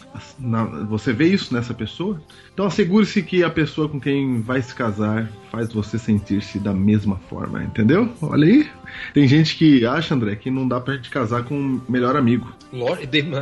Você 0.90 1.12
vê 1.12 1.28
isso 1.28 1.54
nessa 1.54 1.74
pessoa? 1.74 2.22
Então 2.54 2.66
assegure-se 2.66 3.22
que 3.22 3.44
a 3.44 3.50
pessoa 3.50 3.90
com 3.90 4.00
quem 4.00 4.42
vai 4.42 4.62
se 4.62 4.74
casar 4.74 5.30
faz 5.52 5.72
você 5.74 6.00
sentir-se 6.00 6.60
da 6.60 6.74
mesma 6.74 7.18
forma, 7.30 7.64
entendeu? 7.64 8.10
Olha 8.22 8.48
aí. 8.48 8.70
Tem 9.14 9.28
gente 9.28 9.58
que 9.58 9.86
acha, 9.86 10.16
André, 10.16 10.36
que 10.36 10.50
não 10.50 10.68
dá 10.68 10.80
pra 10.80 10.96
gente 10.96 11.10
casar 11.10 11.44
com 11.44 11.56
um 11.56 11.82
melhor 11.90 12.16
amigo. 12.16 12.52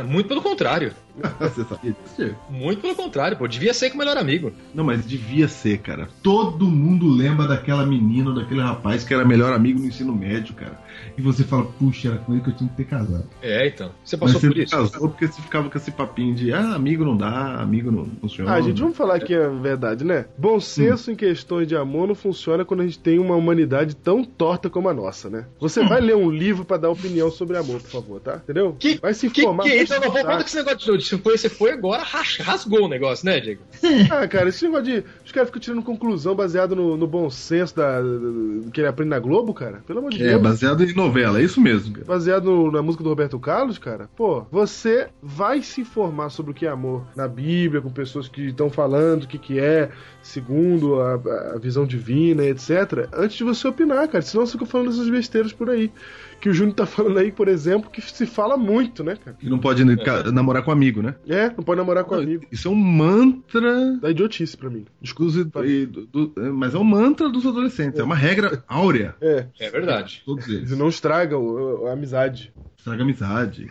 Muito 0.02 0.26
pelo 0.28 0.42
contrário. 0.42 0.92
Você 1.38 1.64
sabia 1.64 1.92
disso? 1.92 2.36
Muito 2.50 2.80
pelo 2.80 2.94
contrário, 2.94 3.36
pô. 3.36 3.46
Devia 3.46 3.72
ser 3.72 3.90
com 3.90 3.96
o 3.96 3.98
melhor 3.98 4.16
amigo. 4.16 4.52
Não, 4.74 4.84
mas 4.84 5.06
devia 5.06 5.48
ser, 5.48 5.78
cara. 5.78 6.08
Todo 6.22 6.66
mundo 6.66 7.08
lembra 7.08 7.46
daquela 7.46 7.86
menina, 7.86 8.30
ou 8.30 8.36
daquele 8.36 8.60
rapaz 8.60 9.04
que 9.04 9.14
era 9.14 9.24
melhor 9.24 9.52
amigo 9.52 9.78
no 9.78 9.86
ensino 9.86 10.14
médio, 10.14 10.54
cara. 10.54 10.78
E 11.16 11.22
você 11.22 11.44
fala, 11.44 11.64
puxa, 11.78 12.08
era 12.08 12.18
com 12.18 12.32
ele 12.32 12.42
que 12.42 12.50
eu 12.50 12.54
tinha 12.54 12.68
que 12.70 12.76
ter 12.76 12.84
casado. 12.84 13.24
É, 13.42 13.66
então. 13.68 13.90
Você 14.04 14.16
Mas 14.16 14.32
passou 14.32 14.40
você 14.40 14.48
por 14.48 14.58
isso? 14.58 14.76
casou 14.76 15.08
porque 15.08 15.26
você 15.26 15.42
ficava 15.42 15.70
com 15.70 15.78
esse 15.78 15.90
papinho 15.90 16.34
de, 16.34 16.52
ah, 16.52 16.74
amigo 16.74 17.04
não 17.04 17.16
dá, 17.16 17.60
amigo 17.60 17.90
não 17.90 18.06
funciona. 18.20 18.52
Ah, 18.52 18.60
gente, 18.60 18.80
vamos 18.80 18.96
falar 18.96 19.16
aqui 19.16 19.34
a 19.34 19.48
verdade, 19.48 20.04
né? 20.04 20.26
Bom 20.36 20.58
senso 20.60 21.10
em 21.10 21.14
questões 21.16 21.66
de 21.68 21.76
amor 21.76 22.08
não 22.08 22.14
funciona 22.14 22.64
quando 22.64 22.80
a 22.80 22.84
gente 22.84 22.98
tem 22.98 23.18
uma 23.18 23.36
humanidade 23.36 23.94
tão 23.96 24.24
torta 24.24 24.68
como 24.70 24.88
a 24.88 24.94
nossa, 24.94 25.28
né? 25.30 25.46
Você 25.60 25.84
vai 25.84 26.00
ler 26.00 26.16
um 26.16 26.30
livro 26.30 26.64
pra 26.64 26.76
dar 26.76 26.90
opinião 26.90 27.30
sobre 27.30 27.56
amor, 27.56 27.80
por 27.80 27.90
favor, 27.90 28.20
tá? 28.20 28.36
Entendeu? 28.36 28.76
Que, 28.78 28.98
vai 29.00 29.14
se 29.14 29.28
que, 29.30 29.42
informar. 29.42 29.64
que 29.64 29.70
é 29.70 29.74
vai 29.76 29.84
isso? 29.84 29.94
Eu 29.94 30.00
não 30.00 30.10
vou 30.10 30.22
conta 30.22 30.38
que 30.42 30.48
esse 30.48 30.56
negócio 30.56 30.98
de 30.98 31.04
se 31.04 31.18
foi, 31.18 31.36
você 31.38 31.48
foi 31.48 31.72
agora, 31.72 32.02
ras- 32.02 32.38
rasgou 32.38 32.84
o 32.84 32.88
negócio, 32.88 33.24
né, 33.26 33.40
Diego? 33.40 33.62
Ah, 34.10 34.26
cara, 34.26 34.48
esse 34.48 34.64
negócio 34.64 34.84
de. 34.84 35.04
Os 35.24 35.32
caras 35.32 35.48
ficam 35.48 35.60
tirando 35.60 35.82
conclusão 35.82 36.34
baseado 36.34 36.74
no, 36.76 36.96
no 36.96 37.06
bom 37.06 37.28
senso 37.30 37.74
da, 37.76 38.00
da- 38.00 38.70
que 38.72 38.80
ele 38.80 38.88
aprende 38.88 39.10
na 39.10 39.18
Globo, 39.18 39.52
cara. 39.54 39.82
Pelo 39.86 39.98
amor 40.00 40.10
de 40.10 40.22
É, 40.22 40.30
Deus. 40.30 40.42
baseado 40.42 40.83
em 40.92 40.96
novela, 40.96 41.40
é 41.40 41.42
isso 41.44 41.60
mesmo, 41.60 41.94
cara. 41.94 42.06
Baseado 42.06 42.70
na 42.70 42.82
música 42.82 43.02
do 43.02 43.10
Roberto 43.10 43.38
Carlos, 43.38 43.78
cara, 43.78 44.08
pô, 44.16 44.42
você 44.50 45.08
vai 45.22 45.62
se 45.62 45.80
informar 45.80 46.30
sobre 46.30 46.52
o 46.52 46.54
que 46.54 46.66
é 46.66 46.68
amor 46.68 47.06
na 47.16 47.28
Bíblia, 47.28 47.80
com 47.80 47.90
pessoas 47.90 48.28
que 48.28 48.46
estão 48.46 48.70
falando 48.70 49.24
o 49.24 49.28
que, 49.28 49.38
que 49.38 49.58
é, 49.58 49.90
segundo 50.22 51.00
a, 51.00 51.14
a 51.54 51.58
visão 51.58 51.86
divina, 51.86 52.44
etc., 52.44 53.08
antes 53.12 53.36
de 53.36 53.44
você 53.44 53.66
opinar, 53.68 54.08
cara. 54.08 54.22
Senão 54.22 54.46
você 54.46 54.52
fica 54.52 54.66
falando 54.66 54.90
essas 54.90 55.08
besteiras 55.08 55.52
por 55.52 55.70
aí. 55.70 55.92
Que 56.40 56.48
o 56.48 56.52
Júnior 56.52 56.74
tá 56.74 56.84
falando 56.86 57.18
aí, 57.18 57.32
por 57.32 57.48
exemplo, 57.48 57.90
que 57.90 58.00
se 58.02 58.26
fala 58.26 58.56
muito, 58.56 59.02
né, 59.02 59.16
cara? 59.16 59.36
Que 59.36 59.48
não 59.48 59.58
pode 59.58 59.82
ca- 60.04 60.30
namorar 60.30 60.62
com 60.62 60.70
amigo, 60.70 61.00
né? 61.02 61.14
É, 61.26 61.48
não 61.48 61.64
pode 61.64 61.78
namorar 61.78 62.04
com 62.04 62.14
amigo. 62.14 62.44
Isso 62.52 62.68
é 62.68 62.70
um 62.70 62.74
mantra. 62.74 63.96
Da 64.00 64.10
idiotice 64.10 64.56
pra 64.56 64.68
mim. 64.70 64.84
Exclusivo, 65.02 65.50
é, 65.56 66.40
mas 66.50 66.74
é 66.74 66.78
um 66.78 66.84
mantra 66.84 67.28
dos 67.28 67.46
adolescentes. 67.46 67.98
É 67.98 68.02
uma 68.04 68.14
regra 68.14 68.62
áurea. 68.68 69.14
É. 69.20 69.46
É 69.58 69.70
verdade. 69.70 70.22
Todos 70.24 70.46
eles. 70.48 70.70
E 70.70 70.76
não 70.76 70.88
estraga 70.88 71.36
a 71.36 71.92
amizade. 71.92 72.52
Estraga 72.76 73.02
amizade. 73.02 73.68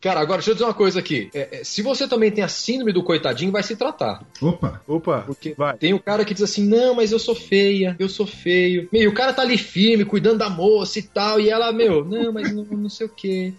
Cara, 0.00 0.20
agora 0.20 0.38
deixa 0.38 0.50
eu 0.50 0.54
dizer 0.54 0.64
uma 0.64 0.72
coisa 0.74 0.98
aqui. 0.98 1.28
É, 1.34 1.60
é, 1.60 1.64
se 1.64 1.82
você 1.82 2.08
também 2.08 2.30
tem 2.30 2.42
a 2.42 2.48
síndrome 2.48 2.92
do 2.92 3.02
coitadinho, 3.02 3.52
vai 3.52 3.62
se 3.62 3.76
tratar. 3.76 4.22
Opa. 4.40 4.80
Opa, 4.88 5.24
Porque 5.26 5.54
vai. 5.56 5.76
tem 5.76 5.92
o 5.92 6.00
cara 6.00 6.24
que 6.24 6.32
diz 6.32 6.42
assim, 6.42 6.66
não, 6.66 6.94
mas 6.94 7.12
eu 7.12 7.18
sou 7.18 7.34
feia, 7.34 7.94
eu 7.98 8.08
sou 8.08 8.26
feio. 8.26 8.88
Meu, 8.90 9.02
e 9.02 9.08
o 9.08 9.12
cara 9.12 9.32
tá 9.34 9.42
ali 9.42 9.58
firme, 9.58 10.04
cuidando 10.06 10.38
da 10.38 10.48
moça 10.48 10.98
e 10.98 11.02
tal, 11.02 11.38
e 11.38 11.50
ela, 11.50 11.70
meu, 11.72 12.02
não, 12.04 12.32
mas 12.32 12.50
não, 12.54 12.64
não 12.64 12.88
sei 12.88 13.06
o 13.06 13.10
quê. 13.10 13.52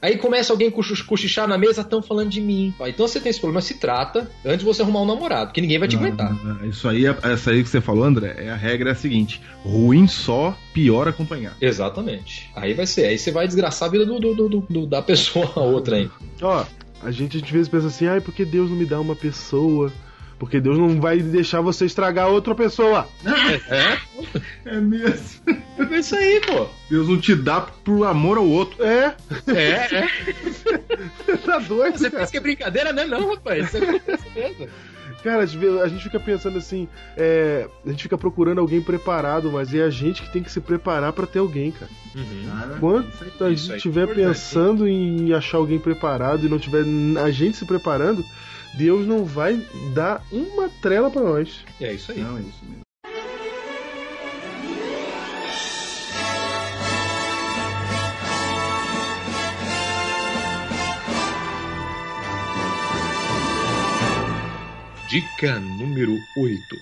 Aí 0.00 0.16
começa 0.16 0.52
alguém 0.52 0.70
cochi- 0.70 1.02
cochichar 1.04 1.48
na 1.48 1.58
mesa, 1.58 1.80
estão 1.80 2.00
falando 2.00 2.30
de 2.30 2.40
mim. 2.40 2.72
Então 2.86 3.08
você 3.08 3.18
tem 3.20 3.30
esse 3.30 3.40
problema, 3.40 3.60
se 3.60 3.74
trata 3.74 4.30
antes 4.44 4.60
de 4.60 4.64
você 4.64 4.82
arrumar 4.82 5.02
um 5.02 5.06
namorado, 5.06 5.52
que 5.52 5.60
ninguém 5.60 5.78
vai 5.78 5.88
te 5.88 5.96
aguentar. 5.96 6.32
Ah, 6.60 6.66
Isso 6.66 6.88
aí, 6.88 7.04
é- 7.06 7.16
essa 7.24 7.50
aí 7.50 7.62
que 7.64 7.68
você 7.68 7.80
falou, 7.80 8.04
André, 8.04 8.34
é 8.38 8.48
a 8.50 8.56
regra 8.56 8.90
é 8.90 8.92
a 8.92 8.94
seguinte: 8.96 9.40
ruim 9.64 10.06
só, 10.06 10.56
pior 10.72 11.08
acompanhar. 11.08 11.56
Exatamente. 11.60 12.48
Aí 12.54 12.74
vai 12.74 12.86
ser, 12.86 13.06
aí 13.06 13.18
você 13.18 13.30
vai 13.32 13.46
desgraçar 13.46 13.88
a 13.88 13.92
vida 13.92 14.06
do, 14.06 14.20
do- 14.20 14.34
do- 14.48 14.66
do- 14.70 14.86
da 14.86 15.02
pessoa 15.02 15.79
a 15.80 15.82
outra 15.82 15.96
aí. 15.96 16.10
Ó, 16.42 16.64
a 17.02 17.10
gente, 17.10 17.36
a 17.36 17.40
gente 17.40 17.46
às 17.46 17.50
vezes 17.50 17.68
pensa 17.68 17.86
assim, 17.88 18.06
ai, 18.06 18.20
porque 18.20 18.44
Deus 18.44 18.70
não 18.70 18.76
me 18.76 18.84
dá 18.86 19.00
uma 19.00 19.16
pessoa? 19.16 19.92
Porque 20.38 20.58
Deus 20.58 20.78
não 20.78 20.98
vai 21.00 21.18
deixar 21.18 21.60
você 21.60 21.84
estragar 21.84 22.28
outra 22.28 22.54
pessoa. 22.54 23.06
É, 23.68 23.98
É 24.64 24.80
mesmo. 24.80 25.42
é 25.46 25.98
isso 25.98 26.16
aí, 26.16 26.40
pô. 26.46 26.66
Deus 26.88 27.08
não 27.08 27.20
te 27.20 27.34
dá 27.34 27.60
por 27.60 28.06
amor 28.06 28.38
ao 28.38 28.46
outro. 28.48 28.82
É, 28.82 29.14
É, 29.46 29.96
é. 29.96 30.08
tá 31.44 31.58
doido, 31.58 31.98
Você 31.98 32.10
cara. 32.10 32.20
pensa 32.20 32.32
que 32.32 32.38
é 32.38 32.40
brincadeira, 32.40 32.90
né? 32.92 33.04
Não, 33.04 33.34
rapaz. 33.34 33.66
Isso 33.66 33.84
acontece 33.84 34.24
mesmo. 34.34 34.68
Cara, 35.22 35.42
a 35.42 35.46
gente 35.88 36.02
fica 36.02 36.18
pensando 36.18 36.58
assim, 36.58 36.88
é, 37.16 37.68
a 37.84 37.90
gente 37.90 38.02
fica 38.04 38.16
procurando 38.16 38.58
alguém 38.60 38.80
preparado, 38.80 39.50
mas 39.52 39.74
é 39.74 39.82
a 39.82 39.90
gente 39.90 40.22
que 40.22 40.32
tem 40.32 40.42
que 40.42 40.50
se 40.50 40.60
preparar 40.60 41.12
pra 41.12 41.26
ter 41.26 41.38
alguém, 41.40 41.70
cara. 41.70 41.90
Aí- 43.44 43.46
a 43.46 43.54
gente 43.54 43.76
estiver 43.76 44.06
Verdade. 44.06 44.28
pensando 44.28 44.88
em 44.88 45.32
achar 45.32 45.58
alguém 45.58 45.78
preparado 45.78 46.46
e 46.46 46.48
não 46.48 46.58
tiver 46.58 46.84
a 47.22 47.30
gente 47.30 47.56
se 47.56 47.64
preparando, 47.66 48.24
Deus 48.74 49.06
não 49.06 49.24
vai 49.24 49.60
dar 49.94 50.22
uma 50.32 50.68
trela 50.80 51.10
pra 51.10 51.22
nós. 51.22 51.64
É 51.80 51.92
isso 51.92 52.12
aí. 52.12 52.20
Não, 52.20 52.36
é 52.36 52.40
isso 52.40 52.58
mesmo. 52.64 52.89
Dica 65.10 65.58
número 65.58 66.24
8. 66.36 66.80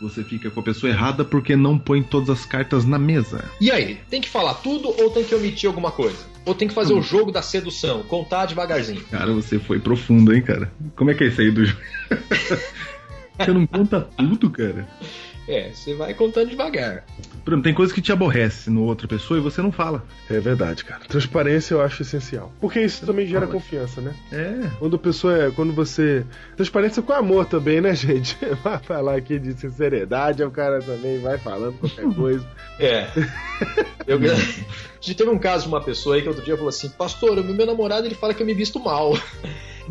Você 0.00 0.24
fica 0.24 0.50
com 0.50 0.58
a 0.58 0.62
pessoa 0.64 0.90
errada 0.90 1.24
porque 1.24 1.54
não 1.54 1.78
põe 1.78 2.02
todas 2.02 2.28
as 2.28 2.44
cartas 2.44 2.84
na 2.84 2.98
mesa. 2.98 3.48
E 3.60 3.70
aí, 3.70 4.00
tem 4.10 4.20
que 4.20 4.28
falar 4.28 4.54
tudo 4.54 4.88
ou 4.88 5.10
tem 5.10 5.22
que 5.22 5.32
omitir 5.32 5.68
alguma 5.68 5.92
coisa? 5.92 6.26
Ou 6.44 6.56
tem 6.56 6.66
que 6.66 6.74
fazer 6.74 6.92
o 6.92 7.00
jogo 7.00 7.30
da 7.30 7.40
sedução, 7.40 8.02
contar 8.02 8.46
devagarzinho? 8.46 9.00
Cara, 9.12 9.32
você 9.32 9.60
foi 9.60 9.78
profundo, 9.78 10.34
hein, 10.34 10.42
cara? 10.42 10.72
Como 10.96 11.12
é 11.12 11.14
que 11.14 11.22
é 11.22 11.28
isso 11.28 11.40
aí 11.40 11.52
do 11.52 11.64
jogo? 11.64 11.80
Você 13.38 13.52
não 13.52 13.66
conta 13.66 14.00
tudo, 14.00 14.50
cara. 14.50 14.88
É, 15.46 15.70
você 15.70 15.94
vai 15.94 16.14
contando 16.14 16.48
devagar. 16.48 17.04
Por 17.46 17.52
exemplo, 17.52 17.62
tem 17.62 17.74
coisa 17.74 17.94
que 17.94 18.02
te 18.02 18.10
aborrece 18.10 18.68
no 18.68 18.82
outra 18.82 19.06
pessoa 19.06 19.38
e 19.38 19.40
você 19.40 19.62
não 19.62 19.70
fala. 19.70 20.04
É 20.28 20.40
verdade, 20.40 20.84
cara. 20.84 21.02
Transparência 21.06 21.74
eu 21.74 21.80
acho 21.80 22.02
essencial. 22.02 22.52
Porque 22.60 22.80
isso 22.80 23.06
também 23.06 23.24
gera 23.24 23.46
confiança, 23.46 24.00
né? 24.00 24.12
É. 24.32 24.68
Quando 24.80 24.96
a 24.96 24.98
pessoa 24.98 25.44
é. 25.44 25.50
Quando 25.52 25.72
você. 25.72 26.26
Transparência 26.56 27.00
com 27.02 27.12
amor 27.12 27.46
também, 27.46 27.80
né, 27.80 27.94
gente? 27.96 28.36
Vai 28.64 28.80
falar 28.80 29.14
aqui 29.14 29.38
de 29.38 29.52
sinceridade, 29.52 30.42
o 30.42 30.50
cara 30.50 30.80
também 30.80 31.20
vai 31.20 31.38
falando 31.38 31.78
qualquer 31.78 32.04
coisa. 32.12 32.44
É. 32.80 33.06
Eu, 34.08 34.18
a 34.26 34.34
gente 35.00 35.14
teve 35.14 35.30
um 35.30 35.38
caso 35.38 35.62
de 35.62 35.68
uma 35.68 35.80
pessoa 35.80 36.16
aí 36.16 36.22
que 36.22 36.28
outro 36.28 36.44
dia 36.44 36.56
falou 36.56 36.70
assim: 36.70 36.88
Pastor, 36.88 37.44
meu 37.44 37.64
namorado 37.64 38.08
ele 38.08 38.16
fala 38.16 38.34
que 38.34 38.42
eu 38.42 38.46
me 38.46 38.54
visto 38.54 38.80
mal. 38.80 39.16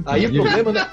Aí 0.06 0.26
o 0.26 0.30
E 0.30 0.36
aí? 0.36 0.42
problema, 0.42 0.72
né? 0.74 0.88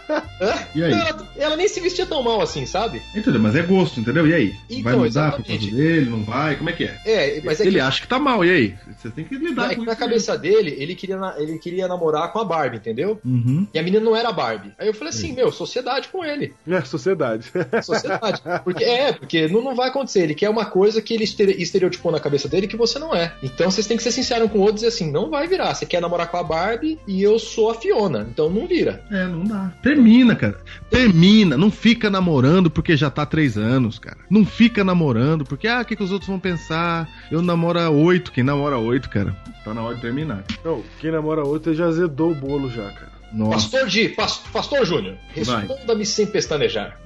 E 0.76 0.84
aí? 0.84 0.92
Ela, 0.92 1.28
ela 1.36 1.56
nem 1.56 1.66
se 1.66 1.80
vestia 1.80 2.06
tão 2.06 2.22
mal 2.22 2.40
assim, 2.40 2.64
sabe? 2.66 3.02
Entendeu? 3.14 3.40
Mas 3.40 3.56
é 3.56 3.62
gosto, 3.62 3.98
entendeu? 3.98 4.26
E 4.28 4.32
aí? 4.32 4.54
Então, 4.70 4.82
vai 4.84 4.92
mudar 4.94 5.32
por 5.32 5.40
exatamente. 5.40 5.70
causa 5.70 5.76
dele? 5.76 6.10
Não 6.10 6.22
vai? 6.22 6.51
Como 6.56 6.70
é 6.70 6.72
que 6.72 6.84
é? 6.84 7.00
É, 7.04 7.40
mas 7.44 7.60
é 7.60 7.64
ele 7.64 7.74
que, 7.76 7.80
acha 7.80 8.00
que 8.02 8.08
tá 8.08 8.18
mal, 8.18 8.44
e 8.44 8.50
aí? 8.50 8.74
Você 8.98 9.10
tem 9.10 9.24
que 9.24 9.34
lidar 9.36 9.72
é 9.72 9.74
com 9.74 9.80
que 9.82 9.86
na 9.86 9.96
cabeça 9.96 10.36
dele, 10.36 10.74
ele 10.78 10.94
queria, 10.94 11.16
na- 11.16 11.34
ele 11.38 11.58
queria 11.58 11.86
namorar 11.88 12.32
com 12.32 12.38
a 12.38 12.44
Barbie, 12.44 12.76
entendeu? 12.78 13.20
Uhum. 13.24 13.66
E 13.72 13.78
a 13.78 13.82
menina 13.82 14.04
não 14.04 14.14
era 14.16 14.28
a 14.28 14.32
Barbie. 14.32 14.72
Aí 14.78 14.86
eu 14.86 14.94
falei 14.94 15.10
assim: 15.10 15.32
Meu, 15.32 15.50
sociedade 15.52 16.08
com 16.08 16.24
ele. 16.24 16.52
É, 16.68 16.80
sociedade. 16.82 17.50
Sociedade. 17.82 18.42
Porque 18.64 18.84
é, 18.84 19.12
porque 19.12 19.48
não, 19.48 19.62
não 19.62 19.74
vai 19.74 19.88
acontecer. 19.88 20.20
Ele 20.22 20.34
quer 20.34 20.48
uma 20.50 20.64
coisa 20.64 21.00
que 21.02 21.14
ele 21.14 21.24
estere- 21.24 21.60
estereotipou 21.60 22.10
na 22.12 22.20
cabeça 22.20 22.48
dele 22.48 22.66
que 22.66 22.76
você 22.76 22.98
não 22.98 23.14
é. 23.14 23.32
Então 23.42 23.70
vocês 23.70 23.86
têm 23.86 23.96
que 23.96 24.02
ser 24.02 24.12
sinceros 24.12 24.50
com 24.50 24.58
o 24.58 24.60
outro 24.60 24.74
e 24.74 24.76
dizer 24.76 24.88
assim: 24.88 25.10
não 25.10 25.30
vai 25.30 25.46
virar. 25.46 25.74
Você 25.74 25.86
quer 25.86 26.00
namorar 26.00 26.30
com 26.30 26.36
a 26.36 26.42
Barbie 26.42 26.98
e 27.06 27.22
eu 27.22 27.38
sou 27.38 27.70
a 27.70 27.74
Fiona. 27.74 28.26
Então 28.30 28.48
não 28.50 28.66
vira. 28.66 29.04
É, 29.10 29.26
não 29.26 29.44
dá. 29.44 29.72
Termina, 29.82 30.34
cara. 30.36 30.58
Termina. 30.90 31.56
Não 31.56 31.70
fica 31.70 32.10
namorando 32.10 32.70
porque 32.70 32.96
já 32.96 33.10
tá 33.10 33.22
há 33.22 33.26
três 33.26 33.56
anos, 33.56 33.98
cara. 33.98 34.18
Não 34.30 34.44
fica 34.44 34.82
namorando 34.84 35.44
porque, 35.44 35.66
ah, 35.68 35.80
o 35.80 35.84
que, 35.84 35.96
que 35.96 36.02
os 36.02 36.10
outros 36.12 36.28
vão 36.28 36.38
pensar? 36.42 37.08
Eu 37.30 37.40
namoro 37.40 37.78
há 37.78 37.88
oito. 37.90 38.32
Quem 38.32 38.42
namora 38.44 38.76
há 38.76 38.78
oito, 38.78 39.08
cara? 39.08 39.34
Tá 39.64 39.72
na 39.72 39.82
hora 39.82 39.94
de 39.94 40.00
terminar. 40.00 40.44
Não, 40.64 40.82
quem 41.00 41.10
namora 41.10 41.44
outra 41.46 41.72
já 41.72 41.86
azedou 41.86 42.32
o 42.32 42.34
bolo 42.34 42.68
já, 42.70 42.90
cara. 42.90 43.12
Nossa. 43.32 43.52
Pastor 43.52 43.86
Di, 43.88 44.08
pas- 44.10 44.42
Pastor 44.52 44.84
Júnior, 44.84 45.16
responda-me 45.28 46.04
sem 46.04 46.26
pestanejar. 46.26 46.98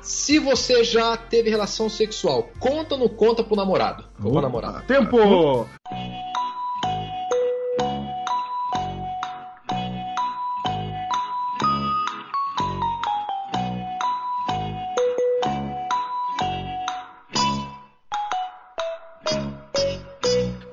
Se 0.00 0.38
você 0.38 0.82
já 0.84 1.16
teve 1.16 1.48
relação 1.50 1.88
sexual, 1.88 2.50
conta 2.58 2.94
ou 2.94 3.00
não 3.00 3.08
conta 3.08 3.42
pro 3.44 3.56
namorado? 3.56 4.04
Ou 4.18 4.30
pra 4.30 4.40
Opa. 4.40 4.42
namorada? 4.42 4.80
Tempo! 4.82 5.66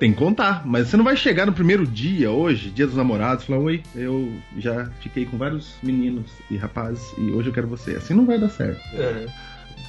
Tem 0.00 0.12
que 0.12 0.18
contar, 0.18 0.66
mas 0.66 0.88
você 0.88 0.96
não 0.96 1.04
vai 1.04 1.14
chegar 1.14 1.44
no 1.44 1.52
primeiro 1.52 1.86
dia, 1.86 2.30
hoje, 2.30 2.70
dia 2.70 2.86
dos 2.86 2.96
namorados, 2.96 3.44
e 3.44 3.46
falar: 3.46 3.58
Oi, 3.58 3.82
eu 3.94 4.32
já 4.56 4.86
fiquei 4.98 5.26
com 5.26 5.36
vários 5.36 5.74
meninos 5.82 6.32
e 6.50 6.56
rapazes 6.56 7.12
e 7.18 7.30
hoje 7.30 7.50
eu 7.50 7.52
quero 7.52 7.68
você. 7.68 7.92
Assim 7.96 8.14
não 8.14 8.24
vai 8.24 8.38
dar 8.38 8.48
certo. 8.48 8.80
É. 8.94 9.26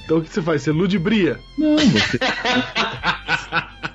Então 0.04 0.18
o 0.18 0.22
que 0.22 0.28
você 0.28 0.42
faz? 0.42 0.60
Você 0.60 0.70
ludibria? 0.70 1.40
Não, 1.56 1.78
você. 1.78 2.18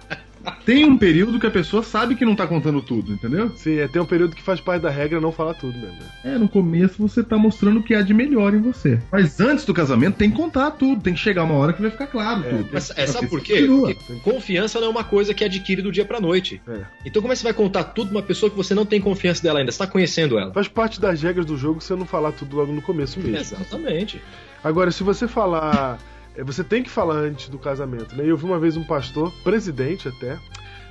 tem 0.68 0.84
um 0.84 0.98
período 0.98 1.40
que 1.40 1.48
a 1.48 1.50
pessoa 1.52 1.82
sabe 1.82 2.14
que 2.14 2.26
não 2.26 2.36
tá 2.36 2.46
contando 2.46 2.82
tudo, 2.82 3.14
entendeu? 3.14 3.50
Sim, 3.56 3.78
é, 3.80 3.88
tem 3.88 4.02
um 4.02 4.06
período 4.06 4.36
que 4.36 4.42
faz 4.42 4.60
parte 4.60 4.82
da 4.82 4.90
regra 4.90 5.22
não 5.22 5.32
falar 5.32 5.54
tudo 5.54 5.78
mesmo. 5.78 5.96
né? 5.96 6.36
É, 6.36 6.38
no 6.38 6.50
começo 6.50 6.96
você 7.00 7.24
tá 7.24 7.38
mostrando 7.38 7.80
o 7.80 7.84
que 7.84 7.96
há 7.96 8.02
de 8.02 8.14
melhor 8.14 8.54
em 8.54 8.60
você. 8.62 9.00
Mas 9.10 9.40
antes 9.40 9.64
do 9.64 9.74
casamento 9.74 10.16
tem 10.18 10.30
que 10.30 10.36
contar 10.36 10.72
tudo, 10.72 11.02
tem 11.02 11.14
que 11.14 11.20
chegar 11.22 11.46
uma 11.46 11.54
hora 11.54 11.72
que 11.72 11.82
vai 11.82 11.90
ficar 11.90 12.08
claro 12.08 12.44
É, 12.46 12.50
tudo. 12.50 12.70
Mas 12.74 12.92
é, 12.98 13.08
sabe 13.08 13.28
por 13.28 13.40
Porque 13.40 13.54
quê? 13.54 13.66
Porque 13.66 14.20
confiança 14.20 14.78
não 14.82 14.88
é 14.88 14.90
uma 14.90 15.06
coisa 15.06 15.34
que 15.34 15.42
adquire 15.46 15.82
do 15.82 15.90
dia 15.90 16.04
pra 16.04 16.20
noite. 16.20 16.62
É. 16.68 16.82
Então 17.06 17.22
como 17.22 17.32
é 17.32 17.36
que 17.36 17.40
você 17.40 17.46
vai 17.46 17.54
contar 17.54 17.86
tudo 17.86 18.10
pra 18.10 18.18
uma 18.18 18.24
pessoa 18.24 18.50
que 18.50 18.58
você 18.58 18.76
não 18.76 18.86
tem 18.86 19.00
confiança 19.00 19.42
dela 19.42 19.60
ainda? 19.60 19.72
Você 19.72 19.78
tá 19.78 19.88
conhecendo 19.88 20.38
ela. 20.38 20.52
Faz 20.52 20.68
parte 20.68 21.00
das 21.00 21.22
regras 21.22 21.46
do 21.46 21.56
jogo 21.56 21.80
você 21.80 21.96
não 21.96 22.06
falar 22.06 22.34
tudo 22.34 22.58
logo 22.58 22.74
no 22.74 22.82
começo 22.82 23.22
mesmo. 23.22 23.38
Exatamente. 23.38 24.22
Agora, 24.62 24.92
se 24.92 25.02
você 25.02 25.30
falar. 25.30 25.98
É, 26.38 26.44
Você 26.44 26.64
tem 26.64 26.84
que 26.84 26.90
falar 26.90 27.16
antes 27.16 27.50
do 27.50 27.58
casamento, 27.60 28.16
né? 28.16 28.24
Eu 28.26 28.38
vi 28.38 28.46
uma 28.46 28.60
vez 28.60 28.78
um 28.78 28.84
pastor, 28.84 29.32
presidente 29.44 30.08
até, 30.08 30.38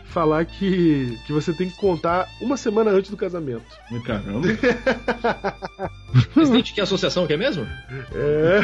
falar 0.06 0.44
que, 0.44 1.18
que 1.26 1.32
você 1.32 1.52
tem 1.52 1.68
que 1.68 1.76
contar 1.76 2.26
uma 2.40 2.56
semana 2.56 2.90
antes 2.90 3.10
do 3.10 3.16
casamento. 3.16 3.64
Caramba. 4.04 4.48
Presidente, 6.32 6.72
que 6.72 6.80
associação 6.80 7.26
que 7.26 7.32
é 7.34 7.36
mesmo? 7.36 7.66
É. 8.14 8.60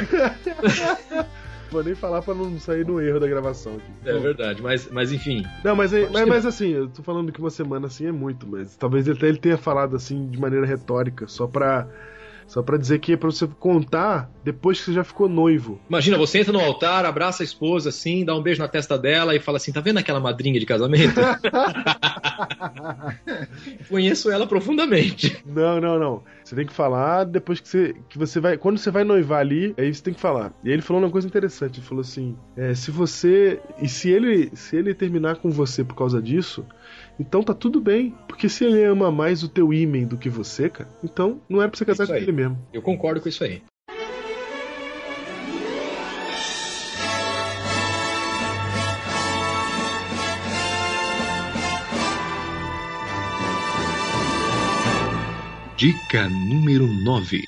Vou 1.70 1.82
nem 1.82 1.94
falar 1.94 2.20
pra 2.20 2.34
não 2.34 2.58
sair 2.58 2.86
no 2.86 3.00
erro 3.00 3.18
da 3.18 3.26
gravação 3.26 3.76
aqui. 3.76 4.08
É 4.08 4.18
verdade, 4.18 4.60
mas, 4.60 4.90
mas 4.90 5.10
enfim. 5.10 5.42
Não, 5.64 5.74
mas, 5.74 5.92
é- 5.94 6.06
mas, 6.10 6.28
mas 6.28 6.46
assim, 6.46 6.68
eu 6.68 6.88
tô 6.88 7.02
falando 7.02 7.32
que 7.32 7.40
uma 7.40 7.48
semana 7.48 7.86
assim 7.86 8.06
é 8.06 8.12
muito, 8.12 8.46
mas 8.46 8.76
talvez 8.76 9.08
até 9.08 9.26
ele 9.28 9.38
tenha 9.38 9.56
falado 9.56 9.96
assim 9.96 10.28
de 10.28 10.38
maneira 10.38 10.66
retórica, 10.66 11.26
só 11.26 11.46
pra, 11.46 11.88
só 12.46 12.62
pra 12.62 12.76
dizer 12.76 12.98
que 12.98 13.12
é 13.12 13.16
pra 13.16 13.30
você 13.30 13.46
contar 13.46 14.30
depois 14.44 14.78
que 14.78 14.86
você 14.86 14.92
já 14.92 15.04
ficou 15.04 15.28
noivo. 15.28 15.80
Imagina, 15.88 16.18
você 16.18 16.40
entra 16.40 16.52
no 16.52 16.60
altar, 16.60 17.04
abraça 17.04 17.42
a 17.42 17.44
esposa 17.44 17.90
assim, 17.90 18.24
dá 18.24 18.34
um 18.34 18.42
beijo 18.42 18.60
na 18.60 18.68
testa 18.68 18.98
dela 18.98 19.34
e 19.34 19.40
fala 19.40 19.56
assim: 19.56 19.72
tá 19.72 19.80
vendo 19.80 19.98
aquela 19.98 20.20
madrinha 20.20 20.58
de 20.58 20.66
casamento? 20.66 21.20
Conheço 23.88 24.30
ela 24.30 24.46
profundamente. 24.46 25.42
Não, 25.46 25.80
não, 25.80 25.98
não. 25.98 26.22
Você 26.44 26.54
tem 26.54 26.66
que 26.66 26.72
falar 26.72 27.24
depois 27.24 27.60
que 27.60 27.68
você, 27.68 27.94
que 28.08 28.18
você 28.18 28.40
vai. 28.40 28.58
Quando 28.58 28.78
você 28.78 28.90
vai 28.90 29.04
noivar 29.04 29.40
ali, 29.40 29.74
aí 29.78 29.92
você 29.92 30.02
tem 30.02 30.14
que 30.14 30.20
falar. 30.20 30.52
E 30.62 30.68
aí 30.68 30.74
ele 30.74 30.82
falou 30.82 31.02
uma 31.02 31.10
coisa 31.10 31.26
interessante. 31.26 31.78
Ele 31.78 31.86
falou 31.86 32.02
assim: 32.02 32.36
é, 32.56 32.74
se 32.74 32.90
você. 32.90 33.60
E 33.80 33.88
se 33.88 34.10
ele, 34.10 34.50
se 34.54 34.76
ele 34.76 34.94
terminar 34.94 35.36
com 35.36 35.50
você 35.50 35.84
por 35.84 35.94
causa 35.94 36.20
disso, 36.20 36.64
então 37.22 37.42
tá 37.42 37.54
tudo 37.54 37.80
bem. 37.80 38.12
Porque 38.26 38.48
se 38.48 38.64
ele 38.64 38.82
ama 38.84 39.10
mais 39.10 39.42
o 39.44 39.48
teu 39.48 39.72
ímen 39.72 40.06
do 40.06 40.18
que 40.18 40.28
você, 40.28 40.68
cara, 40.68 40.90
então 41.02 41.40
não 41.48 41.62
é 41.62 41.68
pra 41.68 41.78
você 41.78 41.84
casar 41.84 42.02
Isso 42.04 42.12
com 42.12 42.16
aí. 42.16 42.22
ele 42.24 42.32
mesmo. 42.32 42.58
Eu 42.72 42.82
concordo 42.82 43.20
com 43.20 43.28
isso 43.28 43.44
aí. 43.44 43.62
Dica 55.76 56.28
número 56.28 56.86
9. 56.86 57.42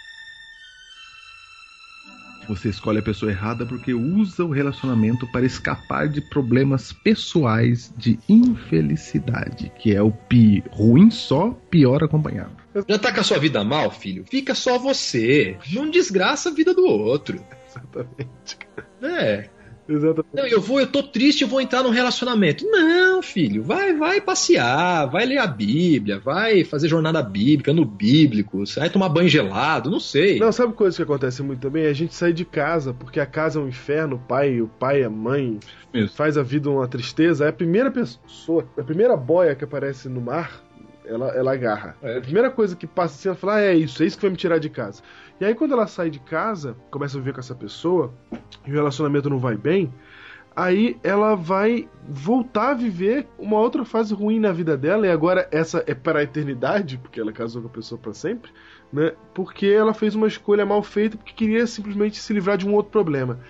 Você 2.49 2.69
escolhe 2.69 2.99
a 2.99 3.03
pessoa 3.03 3.31
errada 3.31 3.65
porque 3.65 3.95
usa 3.95 4.45
o 4.45 4.51
relacionamento 4.51 5.27
para 5.27 5.47
escapar 5.47 6.09
de 6.09 6.21
problemas 6.21 6.93
pessoais 6.93 7.93
de 7.97 8.19
infelicidade, 8.29 9.73
que 9.79 9.95
é 9.95 10.03
o 10.03 10.11
pi 10.11 10.63
ruim 10.71 11.11
só, 11.11 11.51
pior 11.71 12.03
acompanhado. 12.05 12.57
Já 12.89 12.99
tá 12.99 13.13
com 13.13 13.21
a 13.21 13.25
sua 13.25 13.39
vida 13.39 13.63
mal, 13.63 13.91
filho? 13.91 14.25
Fica 14.29 14.55
só 14.55 14.79
você. 14.79 15.57
Não 15.73 15.91
desgraça 15.91 16.51
a 16.51 16.53
vida 16.53 16.75
do 16.75 16.85
outro. 16.85 17.43
Exatamente. 17.69 18.59
É. 19.03 19.49
Exatamente. 19.89 20.35
Não, 20.35 20.47
eu 20.47 20.61
vou, 20.61 20.81
eu 20.81 20.87
tô 20.87 21.03
triste, 21.03 21.43
eu 21.43 21.49
vou 21.49 21.61
entrar 21.61 21.83
num 21.83 21.91
relacionamento. 21.91 22.65
Não, 22.67 23.23
filho, 23.23 23.63
vai, 23.63 23.95
vai 23.95 24.21
passear, 24.21 25.07
vai 25.07 25.27
ler 25.27 25.39
a 25.39 25.47
Bíblia, 25.47 26.19
vai 26.19 26.65
fazer 26.65 26.89
jornada 26.89 27.23
bíblica 27.23 27.73
no 27.73 27.85
bíblico, 27.85 28.65
vai 28.77 28.89
tomar 28.89 29.09
banho 29.09 29.29
gelado, 29.29 29.91
não 29.91 30.01
sei. 30.01 30.39
Não, 30.39 30.51
sabe 30.53 30.73
coisa 30.73 30.97
que 30.97 31.03
acontece 31.03 31.43
muito 31.43 31.61
também? 31.61 31.85
É 31.85 31.89
a 31.89 31.95
gente 31.95 32.15
sair 32.15 32.33
de 32.33 32.45
casa, 32.45 32.95
porque 32.95 33.21
a 33.21 33.27
casa 33.27 33.59
é 33.59 33.63
um 33.63 33.69
inferno, 33.69 34.17
o 34.17 34.19
pai, 34.19 34.61
o 34.61 34.69
pai, 34.69 35.03
a 35.03 35.11
mãe 35.11 35.59
Isso. 35.93 36.17
faz 36.17 36.39
a 36.39 36.43
vida 36.43 36.71
uma 36.71 36.89
tristeza. 36.89 37.45
É 37.45 37.49
a 37.49 37.53
primeira 37.53 37.91
pessoa, 37.91 38.67
a 38.79 38.83
primeira 38.83 39.17
boia 39.17 39.55
que 39.55 39.65
aparece 39.65 40.09
no 40.09 40.21
mar, 40.21 40.63
ela, 41.07 41.29
ela 41.37 41.53
agarra. 41.53 41.97
É. 42.03 42.19
A 42.19 42.21
primeira 42.21 42.51
coisa 42.51 42.75
que 42.75 42.87
passa 42.87 43.15
assim, 43.15 43.29
ela 43.29 43.37
fala, 43.37 43.57
ah, 43.57 43.63
é 43.63 43.75
isso, 43.75 44.03
é 44.03 44.07
isso 44.07 44.17
que 44.17 44.23
vai 44.23 44.31
me 44.31 44.37
tirar 44.37 44.59
de 44.59 44.71
casa. 44.71 45.03
E 45.41 45.45
aí 45.45 45.55
quando 45.55 45.73
ela 45.73 45.87
sai 45.87 46.11
de 46.11 46.21
casa, 46.21 46.77
começa 46.91 47.17
a 47.17 47.21
viver 47.21 47.33
com 47.33 47.41
essa 47.41 47.55
pessoa, 47.55 48.13
e 48.67 48.71
o 48.71 48.75
relacionamento 48.75 49.29
não 49.29 49.39
vai 49.39 49.57
bem, 49.57 49.93
aí 50.55 50.97
ela 51.03 51.35
vai 51.35 51.89
voltar 52.09 52.71
a 52.71 52.75
viver 52.75 53.27
uma 53.39 53.59
outra 53.59 53.85
fase 53.85 54.15
ruim 54.15 54.39
na 54.39 54.53
vida 54.53 54.77
dela, 54.77 55.07
e 55.07 55.11
agora 55.11 55.49
essa 55.51 55.83
é 55.87 55.95
para 55.95 56.21
a 56.21 56.23
eternidade, 56.23 56.99
porque 56.99 57.21
ela 57.21 57.33
casou 57.33 57.63
com 57.63 57.69
a 57.69 57.73
pessoa 57.73 58.01
para 58.01 58.15
sempre, 58.15 58.51
né? 58.93 59.13
Porque 59.35 59.67
ela 59.67 59.93
fez 59.93 60.15
uma 60.15 60.29
escolha 60.29 60.65
mal 60.65 60.83
feita 60.83 61.17
porque 61.17 61.33
queria 61.33 61.67
simplesmente 61.67 62.19
se 62.19 62.33
livrar 62.33 62.57
de 62.57 62.67
um 62.67 62.75
outro 62.75 62.93
problema. 62.93 63.41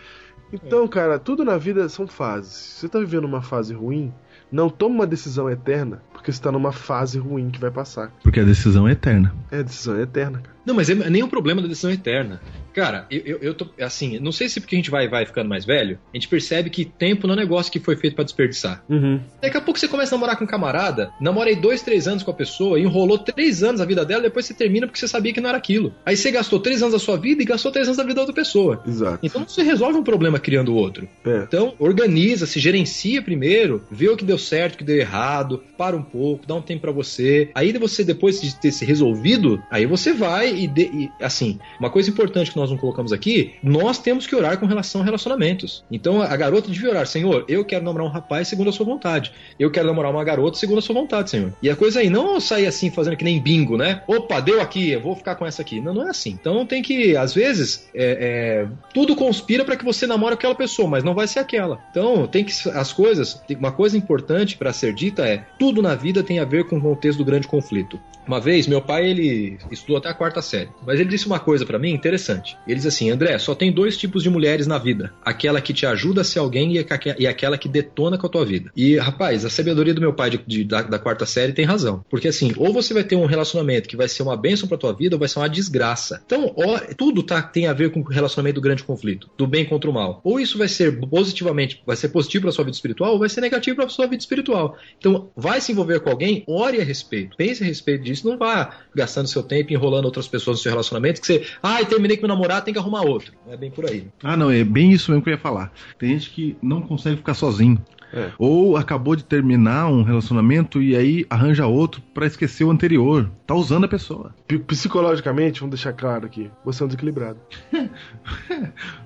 Então, 0.53 0.87
cara, 0.87 1.19
tudo 1.19 1.45
na 1.45 1.59
vida 1.59 1.89
são 1.89 2.07
fases. 2.07 2.53
Se 2.53 2.81
você 2.81 2.89
tá 2.89 2.99
vivendo 3.01 3.25
uma 3.25 3.43
fase 3.43 3.75
ruim, 3.75 4.15
não 4.53 4.71
toma 4.71 4.95
uma 4.95 5.07
decisão 5.07 5.51
eterna, 5.51 6.01
porque 6.13 6.31
você 6.31 6.41
tá 6.41 6.53
numa 6.53 6.71
fase 6.71 7.19
ruim 7.19 7.51
que 7.51 7.59
vai 7.59 7.71
passar. 7.71 8.13
Porque 8.23 8.39
a 8.39 8.45
decisão 8.45 8.87
é 8.87 8.93
eterna. 8.93 9.35
É, 9.51 9.59
a 9.59 9.63
decisão 9.63 9.97
é 9.97 10.03
eterna, 10.03 10.39
cara. 10.39 10.54
Não, 10.65 10.75
mas 10.75 10.89
é 10.89 11.25
o 11.25 11.29
problema 11.29 11.61
da 11.61 11.69
decisão 11.69 11.91
eterna. 11.91 12.41
Cara, 12.75 13.07
eu, 13.09 13.21
eu, 13.25 13.39
eu 13.39 13.55
tô, 13.55 13.69
assim, 13.81 14.19
não 14.19 14.33
sei 14.33 14.49
se 14.49 14.61
porque 14.61 14.75
a 14.75 14.79
gente 14.79 14.91
vai, 14.91 15.09
vai 15.09 15.25
ficando 15.25 15.49
mais 15.49 15.65
velho, 15.65 15.99
a 16.13 16.17
gente 16.17 16.27
percebe 16.27 16.69
que 16.71 16.85
tempo 16.85 17.27
não 17.27 17.35
é 17.35 17.37
um 17.37 17.41
negócio 17.41 17.71
que 17.71 17.79
foi 17.79 17.95
feito 17.95 18.17
pra 18.17 18.25
desperdiçar. 18.25 18.83
Uhum. 18.89 19.21
Daqui 19.41 19.57
a 19.57 19.61
pouco 19.61 19.79
você 19.79 19.87
começa 19.87 20.15
a 20.15 20.19
namorar 20.19 20.37
com 20.37 20.45
um 20.45 20.47
camarada, 20.47 21.13
namorei 21.21 21.55
dois, 21.55 21.83
três 21.83 22.09
anos 22.09 22.25
com 22.25 22.33
a 22.33 22.35
pessoa, 22.35 22.81
enrolou 22.81 23.17
três 23.17 23.63
anos 23.63 23.81
a 23.81 23.85
vida 23.85 24.05
dela, 24.05 24.23
depois 24.23 24.45
você 24.45 24.55
termina 24.55 24.89
porque 24.89 24.99
você 24.99 25.07
sabia 25.07 25.33
que 25.33 25.41
não 25.41 25.51
era 25.51 25.59
aquilo. 25.59 25.95
Aí 26.05 26.17
você 26.17 26.33
gastou 26.33 26.59
três 26.59 26.83
anos 26.83 26.95
da 26.95 26.99
sua 26.99 27.17
vida 27.17 27.43
e 27.43 27.45
gastou 27.45 27.71
três 27.71 27.87
anos 27.87 27.97
da 27.97 28.03
vida 28.03 28.17
da 28.17 28.23
outra 28.23 28.35
pessoa. 28.35 28.83
Exato. 28.85 29.25
Então 29.25 29.47
se 29.47 29.63
resolve 29.63 29.97
um 29.97 30.05
problema 30.05 30.41
criando 30.41 30.75
outro. 30.75 31.09
É. 31.25 31.45
Então, 31.45 31.75
organiza, 31.79 32.45
se 32.45 32.59
gerencia 32.59 33.23
primeiro, 33.23 33.85
vê 33.89 34.09
o 34.09 34.17
que 34.17 34.25
deu 34.25 34.39
certo, 34.39 34.75
o 34.75 34.79
que 34.79 34.85
deu 34.85 34.97
errado, 34.97 35.63
para 35.79 35.97
um 35.97 36.03
pouco, 36.03 36.47
dá 36.47 36.57
um 36.57 36.63
tempo 36.63 36.83
pra 36.83 36.93
você. 36.93 37.51
Aí 37.55 37.73
você, 37.79 38.03
depois 38.03 38.41
de 38.41 38.59
ter 38.59 38.73
se 38.73 38.85
resolvido, 38.85 39.63
aí 39.71 39.87
você 39.87 40.13
vai 40.13 40.54
e, 40.55 40.67
de- 40.67 40.83
e, 40.83 41.13
assim, 41.21 41.59
uma 41.79 41.91
coisa 41.91 42.11
importante 42.11 42.51
que 42.51 42.57
nós 42.57 42.71
não 42.71 42.77
colocamos 42.77 43.13
aqui, 43.13 43.55
nós 43.63 43.99
temos 43.99 44.27
que 44.27 44.35
orar 44.35 44.59
com 44.59 44.67
relação 44.67 45.01
a 45.01 45.05
relacionamentos. 45.05 45.85
Então 45.91 46.23
a 46.23 46.37
garota 46.37 46.71
devia 46.71 46.91
orar, 46.91 47.07
Senhor, 47.07 47.45
eu 47.49 47.65
quero 47.65 47.85
namorar 47.85 48.07
um 48.07 48.11
rapaz 48.11 48.49
segundo 48.49 48.71
a 48.71 48.73
sua 48.73 48.87
vontade. 48.87 49.33
Eu 49.59 49.71
quero 49.71 49.87
namorar 49.87 50.11
uma 50.11 50.25
garota 50.25 50.57
segundo 50.59 50.79
a 50.79 50.83
sua 50.83 50.95
vontade, 50.95 51.31
Senhor. 51.31 51.53
E 51.63 51.69
a 51.71 51.77
coisa 51.77 52.01
aí, 52.01 52.09
não 52.11 52.41
sair 52.41 52.67
assim 52.67 52.91
fazendo 52.91 53.17
que 53.17 53.25
nem 53.25 53.41
bingo, 53.41 53.77
né? 53.77 54.03
Opa, 54.07 54.41
deu 54.41 54.61
aqui, 54.61 54.91
eu 54.91 55.01
vou 55.01 55.15
ficar 55.17 55.35
com 55.37 55.47
essa 55.47 55.63
aqui. 55.63 55.81
Não, 55.81 55.93
não 55.95 56.07
é 56.07 56.11
assim. 56.11 56.31
Então 56.31 56.65
tem 56.67 56.83
que, 56.83 57.17
às 57.17 57.35
vezes, 57.35 57.89
é, 57.95 58.65
é, 58.65 58.69
tudo 58.93 59.15
conspira 59.17 59.65
para 59.65 59.77
que 59.77 59.85
você 59.85 60.07
namore 60.07 60.35
aquela 60.35 60.55
pessoa, 60.55 60.89
mas 60.89 61.03
não 61.05 61.15
vai 61.15 61.27
ser 61.27 61.39
aquela. 61.41 61.79
Então 61.91 62.27
tem 62.27 62.45
que 62.45 62.53
as 62.71 62.93
coisas, 62.93 63.43
uma 63.59 63.73
coisa 63.73 63.97
importante 63.97 64.57
para 64.57 64.73
ser 64.73 64.95
dita 64.95 65.27
é, 65.27 65.45
tudo 65.59 65.83
na 65.83 65.95
vida 65.95 66.23
tem 66.23 66.39
a 66.39 66.45
ver 66.45 66.65
com 66.65 66.77
o 66.77 66.81
contexto 66.81 67.19
do 67.19 67.25
grande 67.25 67.47
conflito. 67.49 67.99
Uma 68.27 68.41
vez, 68.41 68.67
meu 68.67 68.81
pai, 68.81 69.09
ele 69.09 69.59
estudou 69.71 69.97
até 69.99 70.09
a 70.09 70.15
quarta 70.15 70.41
série, 70.43 70.69
mas 70.87 70.99
ele 70.99 71.09
disse 71.09 71.27
uma 71.27 71.39
coisa 71.39 71.65
para 71.67 71.79
mim 71.79 71.91
interessante. 71.91 72.57
Ele 72.67 72.77
disse 72.77 72.89
assim, 72.89 73.11
André, 73.11 73.37
só 73.39 73.55
tem 73.55 73.71
dois 73.73 73.97
tipos 73.97 74.23
de 74.23 74.31
mulheres 74.31 74.67
na 74.67 74.79
vida. 74.79 75.13
Aquela 75.25 75.61
que 75.61 75.73
te 75.75 75.85
ajuda 75.87 76.23
a 76.23 76.25
ser 76.25 76.39
alguém 76.39 76.73
e 76.75 76.79
aque- 76.79 77.27
aquela 77.27 77.59
que 77.59 77.69
detona 77.69 78.17
com 78.19 78.27
a 78.27 78.31
tua 78.31 78.45
vida. 78.45 78.71
E, 78.77 78.97
rapaz, 78.97 79.45
a 79.45 79.51
sabedoria 79.51 79.93
do 79.95 80.01
meu 80.01 80.13
pai 80.15 80.31
de- 80.31 80.41
de- 80.47 80.65
da, 80.65 80.83
da 80.83 80.99
quarta 80.99 81.27
série 81.27 81.53
tem 81.53 81.65
razão. 81.65 82.05
Porque 82.09 82.29
assim, 82.29 82.53
ou 82.57 82.73
você 82.73 82.95
vai 82.95 83.05
ter 83.05 83.17
um 83.17 83.27
relacionamento 83.27 83.89
que 83.89 83.97
vai 83.97 84.09
ser 84.09 84.23
uma 84.23 84.37
bênção 84.37 84.69
pra 84.69 84.79
tua 84.79 84.93
vida, 84.93 85.17
ou 85.17 85.21
vai 85.21 85.29
ser 85.29 85.39
uma 85.39 85.49
desgraça. 85.49 86.23
Então, 86.25 86.55
ó, 86.57 86.79
tudo 86.97 87.23
tá, 87.23 87.43
tem 87.43 87.67
a 87.67 87.73
ver 87.73 87.91
com 87.91 88.01
o 88.01 88.05
relacionamento 88.05 88.55
do 88.57 88.61
grande 88.61 88.85
conflito, 88.85 89.29
do 89.37 89.47
bem 89.47 89.65
contra 89.65 89.91
o 89.91 89.93
mal. 89.93 90.21
Ou 90.25 90.41
isso 90.41 90.57
vai 90.59 90.69
ser 90.69 90.99
positivamente, 91.09 91.83
vai 91.87 91.97
ser 91.97 92.09
positivo 92.09 92.43
pra 92.43 92.53
sua 92.53 92.65
vida 92.65 92.75
espiritual, 92.75 93.13
ou 93.13 93.19
vai 93.19 93.29
ser 93.29 93.41
negativo 93.41 93.77
pra 93.77 93.89
sua 93.89 94.07
vida 94.07 94.21
espiritual. 94.21 94.77
Então, 94.99 95.31
vai 95.37 95.61
se 95.61 95.73
envolver 95.73 96.01
com 96.01 96.11
alguém, 96.11 96.45
ore 96.47 96.81
a 96.81 96.85
respeito, 96.85 97.37
pense 97.37 97.63
a 97.63 97.67
respeito 97.67 98.03
disso, 98.05 98.14
não 98.23 98.37
vá 98.37 98.71
gastando 98.95 99.27
seu 99.29 99.43
tempo 99.43 99.73
enrolando 99.73 100.05
outras 100.05 100.29
pessoas 100.29 100.59
no 100.59 100.63
seu 100.63 100.71
relacionamento, 100.71 101.21
que 101.21 101.27
você, 101.27 101.47
ai, 101.63 101.87
terminei 101.87 102.17
com 102.17 102.27
meu 102.27 102.35
namorado, 102.37 102.65
tem 102.67 102.75
que 102.75 102.79
arrumar 102.81 103.03
outro. 103.03 103.33
É 103.49 103.57
bem 103.57 103.71
por 103.71 103.89
aí. 103.89 104.07
Ah, 104.23 104.37
não, 104.37 104.51
é 104.51 104.63
bem 104.63 104.93
isso 104.93 105.11
mesmo 105.11 105.23
que 105.25 105.31
eu 105.31 105.35
ia 105.35 105.39
falar. 105.39 105.73
Tem 105.99 106.11
gente 106.11 106.31
que 106.31 106.57
não 106.63 106.83
consegue 106.83 107.17
ficar 107.17 107.35
sozinho. 107.35 107.83
É. 108.13 108.31
Ou 108.39 108.77
acabou 108.77 109.17
de 109.17 109.25
terminar 109.25 109.89
um 109.89 110.03
relacionamento 110.05 110.81
e 110.81 110.95
aí 110.95 111.27
arranja 111.29 111.67
outro 111.67 112.01
pra 112.15 112.27
esquecer 112.27 112.63
o 112.63 112.71
anterior. 112.71 113.29
Tá 113.45 113.55
usando 113.57 113.85
a 113.85 113.89
pessoa. 113.89 114.33
P- 114.47 114.61
Psicologicamente, 114.61 115.59
vamos 115.59 115.75
deixar 115.75 115.93
claro 115.95 116.25
aqui, 116.25 116.49
você 116.65 116.83
é 116.83 116.85
um 116.85 116.89
desequilibrado. 116.89 117.39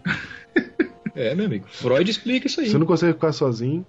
É, 1.14 1.34
meu 1.34 1.46
amigo. 1.46 1.64
Freud 1.68 2.08
explica 2.08 2.46
isso 2.46 2.60
aí. 2.60 2.68
Você 2.68 2.78
não 2.78 2.86
consegue 2.86 3.14
ficar 3.14 3.32
sozinho. 3.32 3.84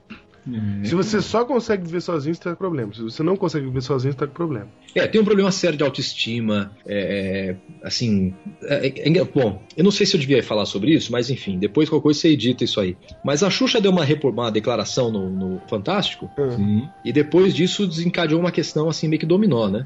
Se 0.84 0.96
você 0.96 1.22
só 1.22 1.46
consegue 1.46 1.84
viver 1.86 2.02
sozinho, 2.02 2.34
você 2.36 2.42
tá 2.42 2.52
com 2.52 2.58
problema. 2.58 2.94
Se 2.94 3.02
você 3.02 3.24
não 3.24 3.36
consegue 3.36 3.66
viver 3.66 3.82
sozinho, 3.82 4.14
você 4.14 4.20
tá 4.20 4.28
com 4.28 4.34
problema. 4.34 4.68
É, 4.96 5.08
tem 5.08 5.22
um 5.22 5.26
problema 5.26 5.52
sério 5.52 5.78
de 5.78 5.84
autoestima, 5.84 6.72
é, 6.86 7.56
é, 7.82 7.86
assim, 7.86 8.34
é, 8.64 8.88
é, 8.88 9.18
é, 9.18 9.24
bom, 9.24 9.62
eu 9.78 9.84
não 9.84 9.92
sei 9.92 10.06
se 10.06 10.16
eu 10.16 10.20
devia 10.20 10.42
falar 10.42 10.66
sobre 10.66 10.92
isso, 10.94 11.12
mas 11.12 11.30
enfim, 11.30 11.60
depois 11.60 11.88
qualquer 11.90 12.04
coisa 12.04 12.20
você 12.20 12.30
edita 12.30 12.64
isso 12.64 12.80
aí. 12.80 12.98
Mas 13.24 13.44
a 13.44 13.50
Xuxa 13.50 13.80
deu 13.80 13.92
uma, 13.92 14.04
uma 14.24 14.52
declaração 14.52 15.12
no, 15.12 15.30
no 15.30 15.62
Fantástico, 15.70 16.30
Sim. 16.56 16.88
e 17.06 17.12
depois 17.12 17.54
disso 17.54 17.86
desencadeou 17.88 18.40
uma 18.40 18.52
questão 18.52 18.90
assim 18.90 19.08
meio 19.08 19.20
que 19.20 19.26
dominó, 19.26 19.68
né? 19.70 19.86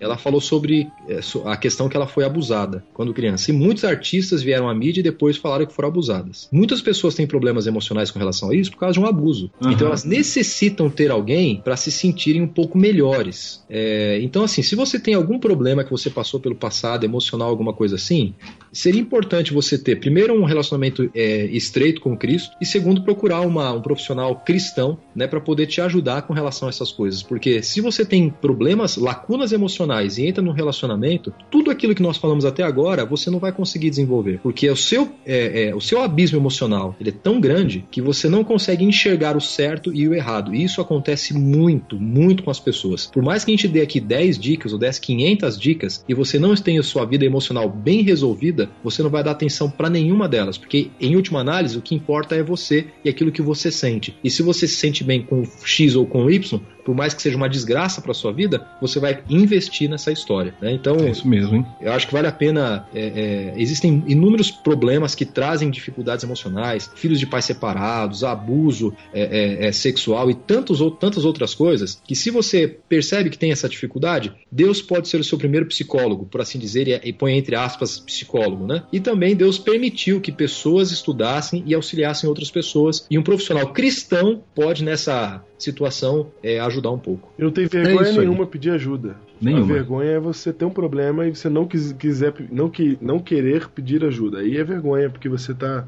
Ela 0.00 0.16
falou 0.16 0.40
sobre 0.40 0.90
é, 1.08 1.20
so- 1.20 1.42
a 1.46 1.56
questão 1.56 1.88
que 1.88 1.96
ela 1.96 2.06
foi 2.06 2.24
abusada 2.24 2.84
quando 2.94 3.12
criança. 3.12 3.50
E 3.50 3.54
muitos 3.54 3.84
artistas 3.84 4.42
vieram 4.42 4.68
à 4.68 4.74
mídia 4.74 5.00
e 5.00 5.02
depois 5.02 5.36
falaram 5.36 5.66
que 5.66 5.72
foram 5.74 5.88
abusadas. 5.88 6.48
Muitas 6.52 6.80
pessoas 6.80 7.14
têm 7.14 7.26
problemas 7.26 7.66
emocionais 7.66 8.10
com 8.10 8.18
relação 8.18 8.50
a 8.50 8.54
isso 8.54 8.70
por 8.70 8.78
causa 8.78 8.94
de 8.94 9.00
um 9.00 9.06
abuso. 9.06 9.50
Então 9.60 9.86
elas 9.88 9.97
necessitam 10.04 10.90
ter 10.90 11.10
alguém 11.10 11.60
para 11.62 11.76
se 11.76 11.90
sentirem 11.90 12.42
um 12.42 12.48
pouco 12.48 12.76
melhores. 12.78 13.62
É, 13.68 14.18
então, 14.22 14.44
assim, 14.44 14.62
se 14.62 14.74
você 14.74 14.98
tem 14.98 15.14
algum 15.14 15.38
problema 15.38 15.84
que 15.84 15.90
você 15.90 16.10
passou 16.10 16.40
pelo 16.40 16.54
passado, 16.54 17.04
emocional, 17.04 17.48
alguma 17.48 17.72
coisa 17.72 17.96
assim, 17.96 18.34
seria 18.72 19.00
importante 19.00 19.52
você 19.52 19.78
ter, 19.78 19.96
primeiro, 19.96 20.34
um 20.34 20.44
relacionamento 20.44 21.10
é, 21.14 21.46
estreito 21.46 22.00
com 22.00 22.16
Cristo 22.16 22.50
e, 22.60 22.66
segundo, 22.66 23.02
procurar 23.02 23.40
uma- 23.40 23.72
um 23.72 23.80
profissional 23.80 24.34
cristão, 24.44 24.98
né, 25.14 25.26
para 25.26 25.40
poder 25.40 25.66
te 25.66 25.80
ajudar 25.80 26.22
com 26.22 26.32
relação 26.32 26.68
a 26.68 26.70
essas 26.70 26.92
coisas. 26.92 27.22
Porque 27.22 27.62
se 27.62 27.80
você 27.80 28.04
tem 28.04 28.28
problemas, 28.30 28.96
lacunas 28.96 29.52
emocionais 29.52 30.18
e 30.18 30.26
entra 30.26 30.42
num 30.42 30.52
relacionamento, 30.52 31.32
tudo 31.50 31.70
aquilo 31.70 31.94
que 31.94 32.02
nós 32.02 32.16
falamos 32.16 32.44
até 32.44 32.62
agora, 32.62 33.04
você 33.04 33.30
não 33.30 33.38
vai 33.38 33.52
conseguir 33.52 33.90
desenvolver. 33.90 34.40
Porque 34.42 34.68
o 34.68 34.76
seu, 34.76 35.10
é, 35.24 35.68
é, 35.68 35.74
o 35.74 35.80
seu 35.80 36.02
abismo 36.02 36.38
emocional 36.38 36.96
ele 37.00 37.10
é 37.10 37.12
tão 37.12 37.40
grande 37.40 37.84
que 37.90 38.00
você 38.00 38.28
não 38.28 38.44
consegue 38.44 38.84
enxergar 38.84 39.36
o 39.36 39.40
certo 39.40 39.77
e 39.86 40.08
o 40.08 40.14
errado. 40.14 40.54
E 40.54 40.62
isso 40.62 40.80
acontece 40.80 41.34
muito, 41.34 41.98
muito 41.98 42.42
com 42.42 42.50
as 42.50 42.60
pessoas. 42.60 43.06
Por 43.06 43.22
mais 43.22 43.44
que 43.44 43.50
a 43.50 43.54
gente 43.54 43.68
dê 43.68 43.80
aqui 43.80 44.00
10 44.00 44.38
dicas 44.38 44.72
ou 44.72 44.78
10, 44.78 44.98
500 44.98 45.58
dicas 45.58 46.04
e 46.08 46.14
você 46.14 46.38
não 46.38 46.54
tenha 46.54 46.82
sua 46.82 47.04
vida 47.04 47.24
emocional 47.24 47.68
bem 47.68 48.02
resolvida, 48.02 48.68
você 48.82 49.02
não 49.02 49.10
vai 49.10 49.22
dar 49.22 49.32
atenção 49.32 49.70
para 49.70 49.90
nenhuma 49.90 50.28
delas. 50.28 50.58
Porque, 50.58 50.90
em 51.00 51.14
última 51.14 51.40
análise, 51.40 51.78
o 51.78 51.82
que 51.82 51.94
importa 51.94 52.34
é 52.34 52.42
você 52.42 52.86
e 53.04 53.08
aquilo 53.08 53.32
que 53.32 53.42
você 53.42 53.70
sente. 53.70 54.16
E 54.24 54.30
se 54.30 54.42
você 54.42 54.66
se 54.66 54.74
sente 54.74 55.04
bem 55.04 55.22
com 55.22 55.44
X 55.64 55.94
ou 55.94 56.06
com 56.06 56.30
Y, 56.30 56.60
por 56.88 56.94
mais 56.94 57.12
que 57.12 57.20
seja 57.20 57.36
uma 57.36 57.50
desgraça 57.50 58.00
para 58.00 58.14
sua 58.14 58.32
vida, 58.32 58.66
você 58.80 58.98
vai 58.98 59.22
investir 59.28 59.90
nessa 59.90 60.10
história. 60.10 60.54
né? 60.58 60.72
Então, 60.72 60.96
É 60.96 61.10
isso 61.10 61.28
mesmo, 61.28 61.56
hein? 61.56 61.66
eu 61.82 61.92
acho 61.92 62.06
que 62.06 62.14
vale 62.14 62.26
a 62.26 62.32
pena. 62.32 62.86
é, 62.94 63.52
é, 63.54 63.60
existem 63.60 64.02
inúmeros 64.06 64.50
problemas 64.50 65.14
que 65.14 65.26
trazem 65.26 65.68
dificuldades 65.70 66.24
emocionais, 66.24 66.90
filhos 66.94 67.18
de 67.18 67.26
pais 67.26 67.44
separados, 67.44 68.24
abuso 68.24 68.94
é, 69.12 69.20
é, 69.20 69.66
é, 69.66 69.72
sexual 69.72 70.30
e 70.30 70.34
tantos, 70.34 70.80
ou- 70.80 70.90
tantas 70.90 71.26
outras 71.26 71.54
coisas, 71.54 72.00
que 72.06 72.16
se 72.16 72.30
você 72.30 72.66
percebe 72.88 73.28
que 73.28 73.36
tem 73.36 73.52
essa 73.52 73.68
dificuldade, 73.68 74.32
Deus 74.50 74.80
pode 74.80 75.08
ser 75.08 75.20
o 75.20 75.24
seu 75.24 75.36
primeiro 75.36 75.66
psicólogo, 75.66 76.24
por 76.24 76.40
assim 76.40 76.58
dizer, 76.58 76.88
e, 76.88 77.08
e 77.10 77.12
põe 77.12 77.36
entre 77.36 77.54
aspas 77.54 77.98
psicólogo, 77.98 78.66
né? 78.66 78.82
E 78.90 78.98
também 78.98 79.36
Deus 79.36 79.58
permitiu 79.58 80.22
que 80.22 80.32
pessoas 80.32 80.90
estudassem 80.90 81.62
e 81.66 81.74
auxiliassem 81.74 82.26
outras 82.30 82.50
pessoas, 82.50 83.04
e 83.10 83.18
um 83.18 83.22
profissional 83.22 83.74
cristão 83.74 84.42
pode 84.54 84.82
nessa 84.82 85.42
situação 85.58 86.30
é, 86.42 86.60
ajudar 86.60 86.90
um 86.92 86.98
pouco. 86.98 87.32
Eu 87.38 87.46
não 87.46 87.52
tenho 87.52 87.68
vergonha 87.68 88.08
aí. 88.10 88.18
nenhuma 88.18 88.46
pedir 88.46 88.70
ajuda. 88.70 89.16
Nenhuma. 89.40 89.64
A 89.64 89.66
vergonha 89.66 90.10
é 90.12 90.20
você 90.20 90.52
ter 90.52 90.64
um 90.64 90.70
problema 90.70 91.26
e 91.26 91.34
você 91.34 91.48
não 91.48 91.66
quis- 91.66 91.92
quiser, 91.92 92.32
não, 92.50 92.68
que, 92.70 92.96
não 93.00 93.18
querer 93.18 93.68
pedir 93.68 94.04
ajuda. 94.04 94.38
Aí 94.38 94.56
é 94.56 94.64
vergonha, 94.64 95.10
porque 95.10 95.28
você 95.28 95.52
tá 95.54 95.86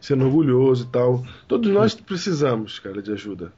sendo 0.00 0.24
orgulhoso 0.24 0.86
e 0.88 0.92
tal. 0.92 1.24
Todos 1.46 1.70
nós 1.72 1.94
precisamos, 1.94 2.78
cara, 2.78 3.02
de 3.02 3.12
ajuda. 3.12 3.52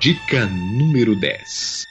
Dica 0.00 0.46
número 0.46 1.14
10. 1.14 1.84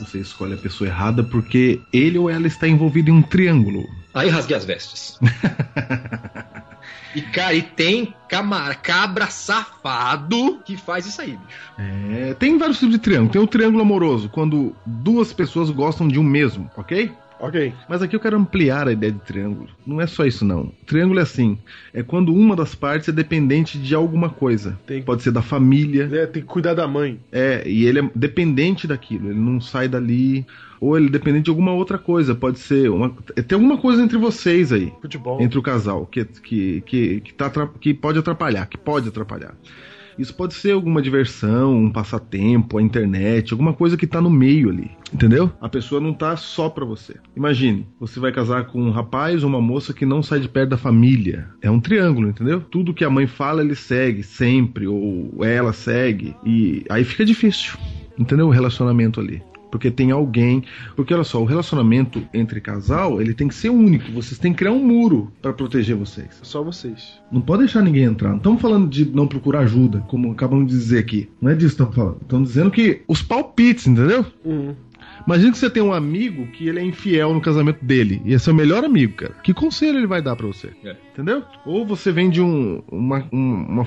Você 0.00 0.18
escolhe 0.18 0.54
a 0.54 0.56
pessoa 0.56 0.88
errada 0.88 1.22
porque 1.22 1.80
ele 1.92 2.18
ou 2.18 2.28
ela 2.28 2.46
está 2.46 2.66
envolvido 2.66 3.10
em 3.10 3.12
um 3.12 3.22
triângulo. 3.22 3.86
Aí 4.14 4.28
rasguei 4.28 4.56
as 4.56 4.64
vestes. 4.64 5.18
e, 7.14 7.22
cara, 7.22 7.54
e 7.54 7.62
tem 7.62 8.14
camara, 8.28 8.74
cabra 8.74 9.26
safado 9.28 10.60
que 10.64 10.76
faz 10.76 11.06
isso 11.06 11.20
aí, 11.20 11.36
bicho. 11.36 11.58
É, 11.78 12.34
tem 12.34 12.58
vários 12.58 12.78
tipos 12.78 12.94
de 12.94 13.00
triângulo. 13.00 13.30
Tem 13.30 13.40
o 13.40 13.46
triângulo 13.46 13.82
amoroso, 13.82 14.28
quando 14.28 14.74
duas 14.84 15.32
pessoas 15.32 15.70
gostam 15.70 16.08
de 16.08 16.18
um 16.18 16.24
mesmo, 16.24 16.70
ok? 16.76 17.12
Ok. 17.40 17.72
Mas 17.88 18.02
aqui 18.02 18.14
eu 18.14 18.20
quero 18.20 18.36
ampliar 18.36 18.86
a 18.88 18.92
ideia 18.92 19.12
de 19.12 19.18
triângulo. 19.20 19.68
Não 19.86 20.00
é 20.00 20.06
só 20.06 20.24
isso, 20.26 20.44
não. 20.44 20.72
Triângulo 20.86 21.18
é 21.18 21.22
assim: 21.22 21.58
é 21.94 22.02
quando 22.02 22.34
uma 22.34 22.54
das 22.54 22.74
partes 22.74 23.08
é 23.08 23.12
dependente 23.12 23.78
de 23.78 23.94
alguma 23.94 24.28
coisa. 24.28 24.78
Tem- 24.86 25.02
Pode 25.02 25.22
ser 25.22 25.30
da 25.32 25.40
família, 25.42 26.08
É, 26.12 26.26
tem 26.26 26.42
que 26.42 26.48
cuidar 26.48 26.74
da 26.74 26.86
mãe. 26.86 27.18
é, 27.32 27.62
e 27.66 27.86
ele 27.86 28.00
é 28.00 28.10
dependente 28.14 28.86
daquilo, 28.86 29.30
ele 29.30 29.38
não 29.40 29.60
sai 29.60 29.88
dali. 29.88 30.46
Ou 30.80 30.96
ele 30.96 31.08
é 31.08 31.10
dependente 31.10 31.44
de 31.44 31.50
alguma 31.50 31.72
outra 31.72 31.98
coisa. 31.98 32.34
Pode 32.34 32.58
ser. 32.58 32.90
Uma, 32.90 33.10
tem 33.46 33.54
alguma 33.56 33.76
coisa 33.76 34.02
entre 34.02 34.16
vocês 34.16 34.72
aí. 34.72 34.90
Futebol. 35.02 35.38
entre 35.40 35.58
o 35.58 35.62
casal 35.62 36.06
que, 36.06 36.24
que, 36.24 36.80
que, 36.86 37.20
que, 37.20 37.34
tá, 37.34 37.50
que 37.78 37.92
pode 37.92 38.18
atrapalhar, 38.18 38.64
que 38.66 38.78
pode 38.78 39.06
atrapalhar. 39.08 39.54
Isso 40.20 40.34
pode 40.34 40.52
ser 40.52 40.72
alguma 40.72 41.00
diversão, 41.00 41.74
um 41.74 41.90
passatempo, 41.90 42.76
a 42.76 42.82
internet, 42.82 43.52
alguma 43.52 43.72
coisa 43.72 43.96
que 43.96 44.06
tá 44.06 44.20
no 44.20 44.28
meio 44.28 44.68
ali, 44.68 44.90
entendeu? 45.10 45.50
A 45.58 45.66
pessoa 45.66 45.98
não 45.98 46.12
tá 46.12 46.36
só 46.36 46.68
pra 46.68 46.84
você. 46.84 47.16
Imagine, 47.34 47.86
você 47.98 48.20
vai 48.20 48.30
casar 48.30 48.66
com 48.66 48.82
um 48.82 48.90
rapaz 48.90 49.42
ou 49.42 49.48
uma 49.48 49.62
moça 49.62 49.94
que 49.94 50.04
não 50.04 50.22
sai 50.22 50.40
de 50.40 50.48
perto 50.48 50.68
da 50.68 50.76
família. 50.76 51.48
É 51.62 51.70
um 51.70 51.80
triângulo, 51.80 52.28
entendeu? 52.28 52.60
Tudo 52.60 52.92
que 52.92 53.02
a 53.02 53.08
mãe 53.08 53.26
fala 53.26 53.62
ele 53.62 53.74
segue 53.74 54.22
sempre, 54.22 54.86
ou 54.86 55.42
ela 55.42 55.72
segue, 55.72 56.36
e 56.44 56.84
aí 56.90 57.02
fica 57.02 57.24
difícil, 57.24 57.78
entendeu? 58.18 58.48
O 58.48 58.50
relacionamento 58.50 59.20
ali. 59.20 59.42
Porque 59.70 59.90
tem 59.90 60.10
alguém. 60.10 60.64
Porque 60.96 61.14
olha 61.14 61.24
só, 61.24 61.40
o 61.40 61.44
relacionamento 61.44 62.22
entre 62.32 62.60
casal, 62.60 63.20
ele 63.20 63.34
tem 63.34 63.48
que 63.48 63.54
ser 63.54 63.70
único. 63.70 64.10
Vocês 64.12 64.38
têm 64.38 64.52
que 64.52 64.58
criar 64.58 64.72
um 64.72 64.84
muro 64.84 65.32
pra 65.40 65.52
proteger 65.52 65.96
vocês. 65.96 66.38
Só 66.42 66.62
vocês. 66.62 67.20
Não 67.30 67.40
pode 67.40 67.64
deixar 67.64 67.82
ninguém 67.82 68.04
entrar. 68.04 68.30
Não 68.30 68.36
estamos 68.38 68.60
falando 68.60 68.88
de 68.88 69.04
não 69.04 69.26
procurar 69.26 69.60
ajuda, 69.60 70.00
como 70.08 70.32
acabamos 70.32 70.66
de 70.70 70.78
dizer 70.78 70.98
aqui. 70.98 71.28
Não 71.40 71.50
é 71.50 71.54
disso 71.54 71.76
que 71.76 71.82
estamos 71.82 71.94
falando. 71.94 72.18
Estamos 72.22 72.48
dizendo 72.48 72.70
que 72.70 73.02
os 73.06 73.22
palpites, 73.22 73.86
entendeu? 73.86 74.26
Uhum. 74.44 74.74
Imagina 75.26 75.52
que 75.52 75.58
você 75.58 75.70
tem 75.70 75.82
um 75.82 75.92
amigo 75.92 76.46
que 76.48 76.68
ele 76.68 76.78
é 76.80 76.84
infiel 76.84 77.32
no 77.34 77.40
casamento 77.40 77.84
dele. 77.84 78.20
E 78.24 78.34
é 78.34 78.38
seu 78.38 78.54
melhor 78.54 78.84
amigo, 78.84 79.14
cara. 79.14 79.34
Que 79.42 79.52
conselho 79.54 79.98
ele 79.98 80.06
vai 80.06 80.20
dar 80.22 80.36
pra 80.36 80.46
você? 80.46 80.70
É. 80.84 80.96
Entendeu? 81.12 81.44
Ou 81.66 81.84
você 81.86 82.10
vem 82.12 82.30
de 82.30 82.40
um. 82.40 82.82
Uma, 82.90 83.26
um- 83.32 83.64
uma- 83.68 83.86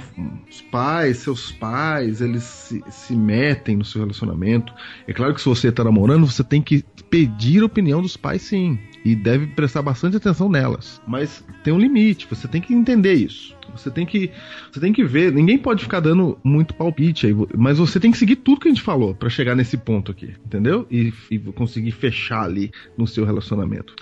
os 0.49 0.61
pais, 0.61 1.17
seus 1.17 1.51
pais, 1.51 2.21
eles 2.21 2.43
se, 2.43 2.84
se 2.89 3.15
metem 3.15 3.77
no 3.77 3.86
seu 3.86 4.01
relacionamento. 4.01 4.73
É 5.07 5.13
claro 5.13 5.34
que 5.34 5.41
se 5.41 5.49
você 5.49 5.71
tá 5.71 5.84
namorando, 5.84 6.25
você 6.27 6.43
tem 6.43 6.61
que 6.61 6.84
pedir 7.09 7.61
a 7.61 7.65
opinião 7.65 8.01
dos 8.01 8.15
pais, 8.17 8.41
sim. 8.43 8.77
E 9.03 9.15
deve 9.15 9.47
prestar 9.47 9.81
bastante 9.81 10.17
atenção 10.17 10.47
nelas. 10.49 11.01
Mas 11.07 11.43
tem 11.63 11.73
um 11.73 11.79
limite, 11.79 12.27
você 12.29 12.47
tem 12.47 12.61
que 12.61 12.73
entender 12.73 13.13
isso. 13.13 13.55
Você 13.76 13.89
tem 13.89 14.05
que, 14.05 14.32
você 14.71 14.80
tem 14.80 14.93
que 14.93 15.03
ver. 15.03 15.32
Ninguém 15.32 15.57
pode 15.57 15.84
ficar 15.84 15.99
dando 15.99 16.38
muito 16.43 16.74
palpite 16.74 17.28
aí, 17.28 17.36
mas 17.57 17.78
você 17.78 17.99
tem 17.99 18.11
que 18.11 18.17
seguir 18.17 18.38
tudo 18.38 18.61
que 18.61 18.67
a 18.67 18.71
gente 18.71 18.82
falou 18.82 19.13
pra 19.15 19.30
chegar 19.30 19.55
nesse 19.55 19.78
ponto 19.78 20.11
aqui, 20.11 20.34
entendeu? 20.45 20.88
E, 20.89 21.13
e 21.30 21.39
conseguir 21.39 21.91
fechar 21.91 22.43
ali 22.43 22.71
no 22.97 23.07
seu 23.07 23.26
relacionamento. 23.26 23.95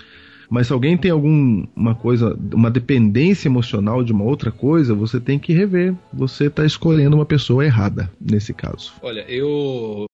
Mas 0.52 0.66
se 0.66 0.72
alguém 0.74 0.98
tem 0.98 1.10
alguma 1.10 1.94
coisa, 1.94 2.38
uma 2.52 2.70
dependência 2.70 3.48
emocional 3.48 4.04
de 4.04 4.12
uma 4.12 4.24
outra 4.24 4.52
coisa, 4.52 4.94
você 4.94 5.18
tem 5.18 5.38
que 5.38 5.50
rever. 5.54 5.94
Você 6.12 6.50
tá 6.50 6.66
escolhendo 6.66 7.16
uma 7.16 7.24
pessoa 7.24 7.64
errada 7.64 8.10
nesse 8.20 8.52
caso. 8.52 8.92
Olha, 9.00 9.24
eu. 9.30 10.04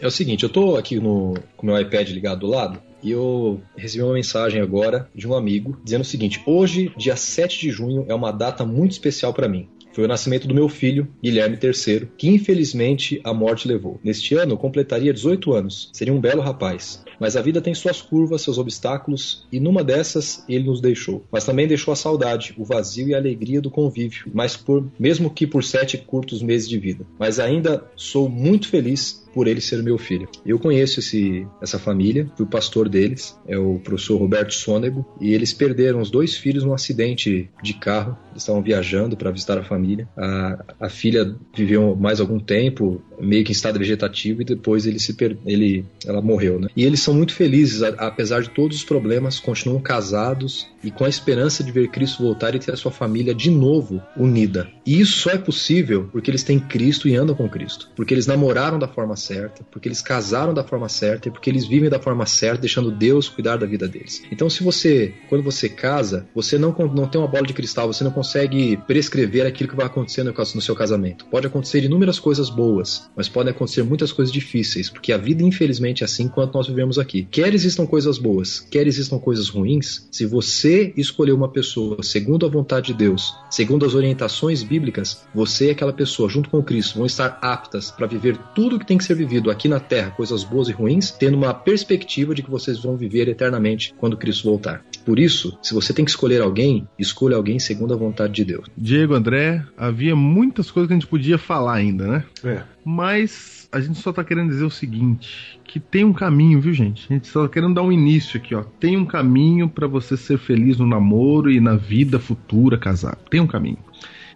É 0.00 0.06
o 0.06 0.10
seguinte, 0.10 0.42
eu 0.42 0.48
tô 0.50 0.76
aqui 0.76 1.00
no, 1.00 1.34
com 1.56 1.66
meu 1.66 1.80
iPad 1.80 2.10
ligado 2.10 2.40
do 2.40 2.46
lado 2.46 2.78
e 3.02 3.10
eu 3.10 3.60
recebi 3.76 4.02
uma 4.02 4.12
mensagem 4.14 4.60
agora 4.60 5.08
de 5.14 5.26
um 5.26 5.34
amigo 5.34 5.78
dizendo 5.82 6.02
o 6.02 6.04
seguinte: 6.04 6.42
hoje, 6.44 6.92
dia 6.96 7.16
7 7.16 7.60
de 7.60 7.70
junho, 7.70 8.04
é 8.08 8.14
uma 8.14 8.30
data 8.30 8.64
muito 8.64 8.92
especial 8.92 9.32
para 9.32 9.48
mim. 9.48 9.68
foi 9.92 10.04
o 10.04 10.08
nascimento 10.08 10.46
do 10.46 10.54
meu 10.54 10.68
filho, 10.68 11.08
Guilherme 11.22 11.58
III, 11.62 12.08
que 12.18 12.28
infelizmente 12.28 13.20
a 13.24 13.32
morte 13.32 13.66
levou. 13.66 13.98
Neste 14.04 14.34
ano 14.34 14.52
eu 14.52 14.58
completaria 14.58 15.14
18 15.14 15.54
anos. 15.54 15.88
Seria 15.94 16.12
um 16.12 16.20
belo 16.20 16.42
rapaz. 16.42 17.02
Mas 17.18 17.34
a 17.34 17.40
vida 17.40 17.62
tem 17.62 17.74
suas 17.74 18.02
curvas, 18.02 18.42
seus 18.42 18.58
obstáculos, 18.58 19.46
e 19.50 19.58
numa 19.58 19.82
dessas 19.82 20.44
ele 20.46 20.64
nos 20.64 20.82
deixou. 20.82 21.24
Mas 21.32 21.46
também 21.46 21.66
deixou 21.66 21.92
a 21.92 21.96
saudade, 21.96 22.54
o 22.58 22.64
vazio 22.64 23.08
e 23.08 23.14
a 23.14 23.18
alegria 23.18 23.62
do 23.62 23.70
convívio, 23.70 24.30
mas 24.34 24.54
por 24.54 24.86
mesmo 24.98 25.30
que 25.30 25.46
por 25.46 25.64
sete 25.64 25.96
curtos 25.96 26.42
meses 26.42 26.68
de 26.68 26.78
vida. 26.78 27.06
Mas 27.18 27.40
ainda 27.40 27.90
sou 27.96 28.28
muito 28.28 28.68
feliz 28.68 29.25
por 29.36 29.46
ele 29.46 29.60
ser 29.60 29.82
meu 29.82 29.98
filho. 29.98 30.26
Eu 30.46 30.58
conheço 30.58 30.98
esse, 30.98 31.46
essa 31.60 31.78
família, 31.78 32.26
fui 32.38 32.46
pastor 32.46 32.88
deles, 32.88 33.38
é 33.46 33.58
o 33.58 33.78
professor 33.78 34.16
Roberto 34.16 34.54
Sônego, 34.54 35.04
e 35.20 35.34
eles 35.34 35.52
perderam 35.52 36.00
os 36.00 36.10
dois 36.10 36.34
filhos 36.34 36.64
num 36.64 36.72
acidente 36.72 37.50
de 37.62 37.74
carro. 37.74 38.16
Eles 38.30 38.42
estavam 38.42 38.62
viajando 38.62 39.14
para 39.14 39.30
visitar 39.30 39.58
a 39.58 39.62
família. 39.62 40.08
A, 40.16 40.64
a 40.80 40.88
filha 40.88 41.36
viveu 41.54 41.94
mais 41.94 42.18
algum 42.18 42.40
tempo, 42.40 43.02
meio 43.20 43.44
que 43.44 43.50
em 43.50 43.52
estado 43.52 43.78
vegetativo, 43.78 44.40
e 44.40 44.44
depois 44.46 44.86
ele 44.86 44.98
se 44.98 45.12
per... 45.12 45.36
ele, 45.44 45.84
ela 46.06 46.22
morreu. 46.22 46.58
Né? 46.58 46.68
E 46.74 46.82
eles 46.82 47.00
são 47.00 47.12
muito 47.12 47.34
felizes, 47.34 47.82
a, 47.82 47.88
apesar 47.88 48.40
de 48.40 48.48
todos 48.48 48.78
os 48.78 48.84
problemas, 48.84 49.38
continuam 49.38 49.82
casados 49.82 50.66
e 50.82 50.90
com 50.90 51.04
a 51.04 51.08
esperança 51.10 51.62
de 51.62 51.72
ver 51.72 51.88
Cristo 51.88 52.22
voltar 52.22 52.54
e 52.54 52.58
ter 52.58 52.72
a 52.72 52.76
sua 52.76 52.92
família 52.92 53.34
de 53.34 53.50
novo 53.50 54.00
unida. 54.16 54.66
E 54.86 54.98
isso 54.98 55.18
só 55.18 55.30
é 55.30 55.36
possível 55.36 56.08
porque 56.10 56.30
eles 56.30 56.42
têm 56.42 56.58
Cristo 56.58 57.06
e 57.06 57.16
andam 57.16 57.34
com 57.34 57.48
Cristo, 57.48 57.90
porque 57.94 58.14
eles 58.14 58.26
namoraram 58.26 58.78
da 58.78 58.88
forma 58.88 59.16
certa, 59.26 59.64
porque 59.70 59.88
eles 59.88 60.00
casaram 60.00 60.54
da 60.54 60.62
forma 60.64 60.88
certa 60.88 61.28
e 61.28 61.30
porque 61.30 61.50
eles 61.50 61.66
vivem 61.66 61.90
da 61.90 61.98
forma 61.98 62.26
certa, 62.26 62.60
deixando 62.60 62.90
Deus 62.90 63.28
cuidar 63.28 63.56
da 63.56 63.66
vida 63.66 63.88
deles. 63.88 64.22
Então, 64.30 64.48
se 64.48 64.62
você, 64.62 65.14
quando 65.28 65.42
você 65.42 65.68
casa, 65.68 66.26
você 66.34 66.58
não, 66.58 66.74
não 66.94 67.08
tem 67.08 67.20
uma 67.20 67.28
bola 67.28 67.46
de 67.46 67.52
cristal, 67.52 67.92
você 67.92 68.04
não 68.04 68.10
consegue 68.10 68.76
prescrever 68.86 69.46
aquilo 69.46 69.70
que 69.70 69.76
vai 69.76 69.86
acontecer 69.86 70.22
no, 70.22 70.32
no 70.32 70.60
seu 70.60 70.74
casamento. 70.74 71.26
Pode 71.26 71.46
acontecer 71.46 71.84
inúmeras 71.84 72.18
coisas 72.18 72.48
boas, 72.48 73.08
mas 73.16 73.28
podem 73.28 73.52
acontecer 73.52 73.82
muitas 73.82 74.12
coisas 74.12 74.32
difíceis, 74.32 74.88
porque 74.88 75.12
a 75.12 75.18
vida, 75.18 75.42
infelizmente, 75.42 76.02
é 76.02 76.06
assim 76.06 76.28
quanto 76.28 76.54
nós 76.54 76.66
vivemos 76.66 76.98
aqui. 76.98 77.26
Quer 77.30 77.52
existam 77.54 77.86
coisas 77.86 78.18
boas, 78.18 78.60
quer 78.60 78.86
existam 78.86 79.18
coisas 79.18 79.48
ruins, 79.48 80.08
se 80.10 80.24
você 80.24 80.92
escolher 80.96 81.32
uma 81.32 81.48
pessoa 81.48 82.02
segundo 82.02 82.46
a 82.46 82.48
vontade 82.48 82.88
de 82.88 82.94
Deus, 82.94 83.34
segundo 83.50 83.84
as 83.84 83.94
orientações 83.94 84.62
bíblicas, 84.62 85.26
você 85.34 85.68
e 85.68 85.70
aquela 85.70 85.92
pessoa, 85.92 86.28
junto 86.28 86.50
com 86.50 86.62
Cristo, 86.62 86.98
vão 86.98 87.06
estar 87.06 87.38
aptas 87.42 87.90
para 87.90 88.06
viver 88.06 88.36
tudo 88.54 88.78
que 88.78 88.86
tem 88.86 88.98
que 88.98 89.04
ser 89.04 89.15
vivido 89.16 89.50
aqui 89.50 89.68
na 89.68 89.80
Terra, 89.80 90.10
coisas 90.10 90.44
boas 90.44 90.68
e 90.68 90.72
ruins, 90.72 91.10
tendo 91.10 91.36
uma 91.36 91.52
perspectiva 91.52 92.34
de 92.34 92.42
que 92.42 92.50
vocês 92.50 92.78
vão 92.78 92.96
viver 92.96 93.28
eternamente 93.28 93.94
quando 93.98 94.16
Cristo 94.16 94.48
voltar. 94.48 94.84
Por 95.04 95.18
isso, 95.18 95.58
se 95.62 95.74
você 95.74 95.92
tem 95.92 96.04
que 96.04 96.10
escolher 96.10 96.42
alguém, 96.42 96.86
escolha 96.98 97.36
alguém 97.36 97.58
segundo 97.58 97.94
a 97.94 97.96
vontade 97.96 98.34
de 98.34 98.44
Deus. 98.44 98.66
Diego, 98.76 99.14
André, 99.14 99.64
havia 99.76 100.14
muitas 100.14 100.70
coisas 100.70 100.88
que 100.88 100.94
a 100.94 100.96
gente 100.96 101.08
podia 101.08 101.38
falar 101.38 101.74
ainda, 101.74 102.06
né? 102.06 102.24
É. 102.44 102.62
Mas 102.84 103.68
a 103.72 103.80
gente 103.80 103.98
só 103.98 104.12
tá 104.12 104.24
querendo 104.24 104.48
dizer 104.48 104.64
o 104.64 104.70
seguinte, 104.70 105.60
que 105.64 105.80
tem 105.80 106.04
um 106.04 106.12
caminho, 106.12 106.60
viu, 106.60 106.72
gente? 106.72 107.06
A 107.10 107.14
gente 107.14 107.28
só 107.28 107.42
tá 107.42 107.52
querendo 107.52 107.74
dar 107.74 107.82
um 107.82 107.92
início 107.92 108.38
aqui, 108.38 108.54
ó. 108.54 108.62
Tem 108.62 108.96
um 108.96 109.04
caminho 109.04 109.68
para 109.68 109.86
você 109.86 110.16
ser 110.16 110.38
feliz 110.38 110.78
no 110.78 110.86
namoro 110.86 111.50
e 111.50 111.60
na 111.60 111.76
vida 111.76 112.18
futura 112.18 112.78
casado. 112.78 113.18
Tem 113.28 113.40
um 113.40 113.46
caminho. 113.46 113.78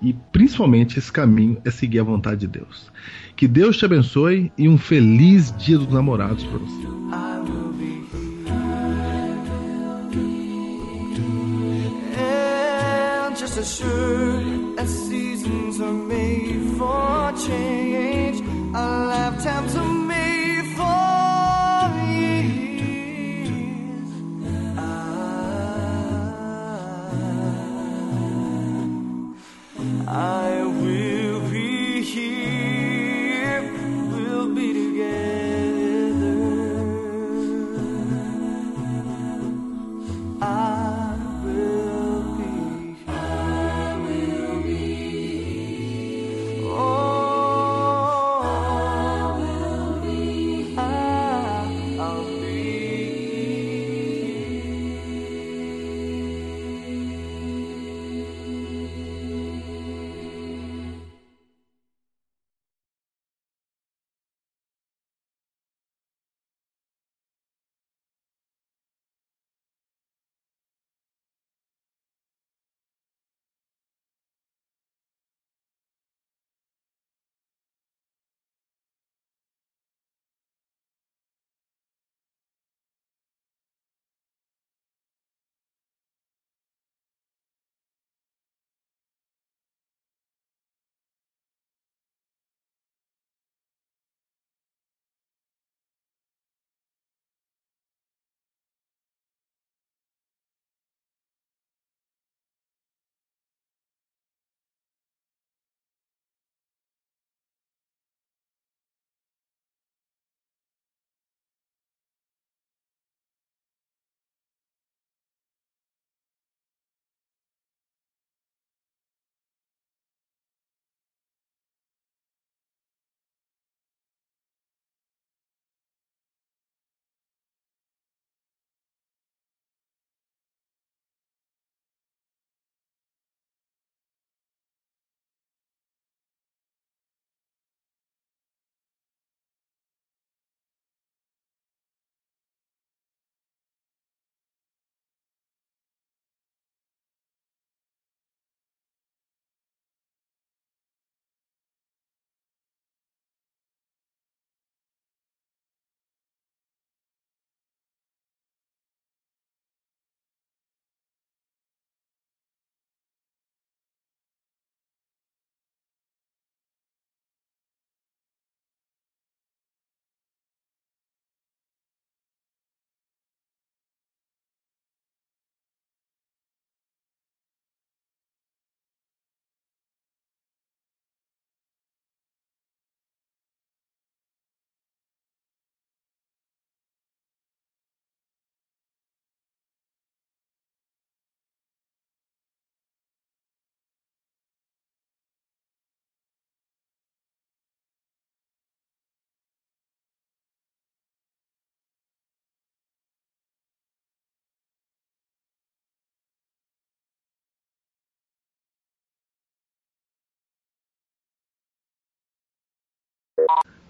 E 0.02 0.14
principalmente 0.32 0.98
esse 0.98 1.12
caminho 1.12 1.60
é 1.64 1.70
seguir 1.70 2.00
a 2.00 2.04
vontade 2.04 2.40
de 2.40 2.46
Deus. 2.46 2.90
Que 3.36 3.46
Deus 3.46 3.76
te 3.76 3.84
abençoe 3.84 4.50
e 4.56 4.68
um 4.68 4.78
feliz 4.78 5.54
Dia 5.58 5.78
dos 5.78 5.92
Namorados 5.92 6.44
para 6.44 6.58
você. 6.58 6.86
Seasons 14.86 15.80
are 15.80 15.92
made 15.92 16.76
for 16.78 17.32
change, 17.36 18.42
lifetimes 18.72 20.09
I, 30.20 30.69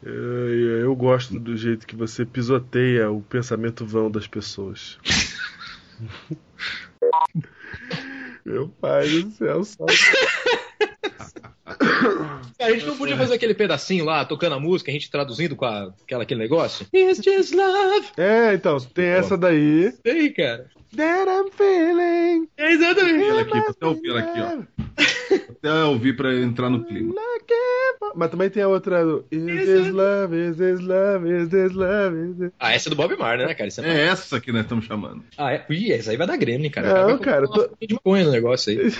Eu, 0.02 0.80
eu 0.80 0.96
gosto 0.96 1.38
do 1.38 1.56
jeito 1.56 1.86
que 1.86 1.94
você 1.94 2.24
pisoteia 2.24 3.10
o 3.10 3.20
pensamento 3.20 3.84
vão 3.84 4.10
das 4.10 4.26
pessoas. 4.26 4.98
Meu 8.44 8.68
pai 8.80 9.06
do 9.08 9.30
céu. 9.32 9.62
Cara, 12.58 12.70
a 12.70 12.72
gente 12.72 12.86
não 12.86 12.96
podia 12.96 13.16
fazer 13.16 13.34
aquele 13.34 13.54
pedacinho 13.54 14.04
lá, 14.04 14.24
tocando 14.24 14.54
a 14.54 14.60
música, 14.60 14.90
a 14.90 14.94
gente 14.94 15.10
traduzindo 15.10 15.54
com 15.54 15.64
a- 15.64 15.92
aquela, 16.02 16.22
aquele 16.22 16.40
negócio? 16.40 16.86
It's 16.92 17.20
just 17.22 17.52
love. 17.54 18.06
É, 18.16 18.54
então, 18.54 18.78
tem 18.80 19.06
essa 19.06 19.36
daí. 19.36 19.92
Ei, 20.04 20.30
cara. 20.30 20.68
That 20.96 21.30
I'm 21.30 21.50
feeling. 21.52 22.48
É 22.56 22.72
exatamente. 22.72 23.40
Aqui, 23.40 23.58
até 23.58 23.86
ouvir 23.86 24.08
ela 24.10 24.20
aqui, 24.20 24.40
ó. 24.40 24.62
Até 25.52 25.84
ouvir 25.84 26.16
pra 26.16 26.34
entrar 26.34 26.68
no 26.70 26.84
clima. 26.84 27.14
Mas 28.14 28.30
também 28.30 28.50
tem 28.50 28.62
a 28.62 28.68
outra 28.68 29.04
do 29.04 29.24
Is 29.30 29.42
this 29.44 29.90
love, 29.90 30.36
is 30.36 30.56
this 30.56 30.80
love, 30.80 31.28
is 31.30 31.48
this 31.48 31.72
love, 31.72 32.16
is 32.16 32.36
this... 32.36 32.52
Ah, 32.58 32.72
essa 32.72 32.88
é 32.88 32.90
do 32.90 32.96
Bob 32.96 33.16
Marley, 33.16 33.46
né, 33.46 33.54
cara? 33.54 33.68
Isso 33.68 33.80
é... 33.80 33.88
É 33.88 34.06
essa 34.06 34.40
que 34.40 34.52
nós 34.52 34.62
estamos 34.62 34.84
chamando. 34.84 35.22
Ah, 35.38 35.52
é? 35.52 35.66
Ih, 35.70 35.92
essa 35.92 36.10
aí 36.10 36.16
vai 36.16 36.26
dar 36.26 36.36
Gremlin, 36.36 36.70
cara. 36.70 37.06
Não, 37.06 37.18
cara, 37.18 37.46
tô- 37.46 37.68
de 37.80 37.94
maconha 37.94 38.24
no 38.24 38.30
negócio 38.32 38.72
aí. 38.72 38.92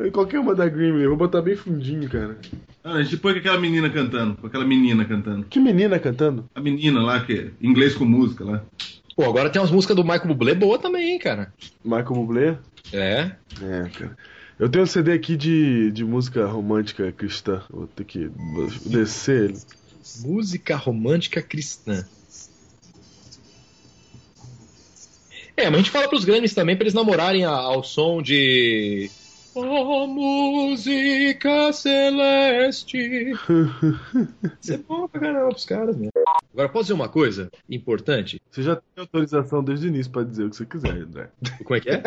Qualquer 0.12 0.38
uma 0.38 0.54
da 0.54 0.66
eu 0.66 1.08
vou 1.08 1.16
botar 1.16 1.40
bem 1.42 1.56
fundinho, 1.56 2.08
cara. 2.08 2.38
Ah, 2.84 2.94
a 2.94 3.02
gente 3.02 3.16
põe 3.16 3.32
com 3.32 3.38
aquela 3.40 3.58
menina 3.58 3.88
cantando, 3.90 4.36
com 4.36 4.46
aquela 4.46 4.64
menina 4.64 5.04
cantando. 5.04 5.46
Que 5.48 5.58
menina 5.58 5.98
cantando? 5.98 6.48
A 6.54 6.60
menina 6.60 7.00
lá, 7.02 7.20
que 7.20 7.32
é 7.32 7.66
inglês 7.66 7.94
com 7.94 8.04
música 8.04 8.44
lá. 8.44 8.62
Pô, 9.16 9.24
agora 9.24 9.50
tem 9.50 9.60
umas 9.60 9.70
músicas 9.70 9.96
do 9.96 10.04
Michael 10.04 10.28
Bublé 10.28 10.54
boa 10.54 10.78
também, 10.78 11.12
hein, 11.12 11.18
cara. 11.18 11.52
Michael 11.84 12.04
Bublé? 12.14 12.58
É. 12.92 13.32
É, 13.62 13.88
cara. 13.98 14.16
Eu 14.58 14.68
tenho 14.68 14.84
um 14.84 14.86
CD 14.86 15.12
aqui 15.12 15.36
de, 15.36 15.92
de 15.92 16.04
música 16.04 16.44
romântica 16.46 17.12
cristã. 17.12 17.62
Vou 17.70 17.86
ter 17.86 18.04
que 18.04 18.28
descer 18.84 19.50
ele. 19.50 19.58
Música 20.24 20.74
romântica 20.74 21.40
cristã. 21.40 22.04
É, 25.56 25.66
mas 25.66 25.74
a 25.74 25.78
gente 25.78 25.90
fala 25.90 26.08
pros 26.08 26.24
grandes 26.24 26.54
também 26.54 26.76
pra 26.76 26.84
eles 26.84 26.94
namorarem 26.94 27.44
ao 27.44 27.84
som 27.84 28.20
de. 28.20 29.10
Oh, 29.54 30.06
música 30.06 31.72
celeste. 31.72 32.98
Isso 34.60 34.72
é 34.72 34.76
bom 34.78 35.08
pra 35.08 35.20
caramba 35.20 35.48
pros 35.48 35.64
caras, 35.64 35.96
né? 35.96 36.08
Agora, 36.52 36.68
posso 36.68 36.84
dizer 36.84 36.94
uma 36.94 37.08
coisa 37.08 37.50
importante? 37.68 38.40
Você 38.50 38.62
já 38.62 38.76
tem 38.76 38.84
autorização 38.96 39.62
desde 39.62 39.86
o 39.86 39.88
início 39.88 40.10
pra 40.10 40.22
dizer 40.22 40.44
o 40.44 40.50
que 40.50 40.56
você 40.56 40.66
quiser, 40.66 40.90
André. 40.90 41.30
Como 41.62 41.76
é 41.76 41.80
que 41.80 41.90
é? 41.90 42.02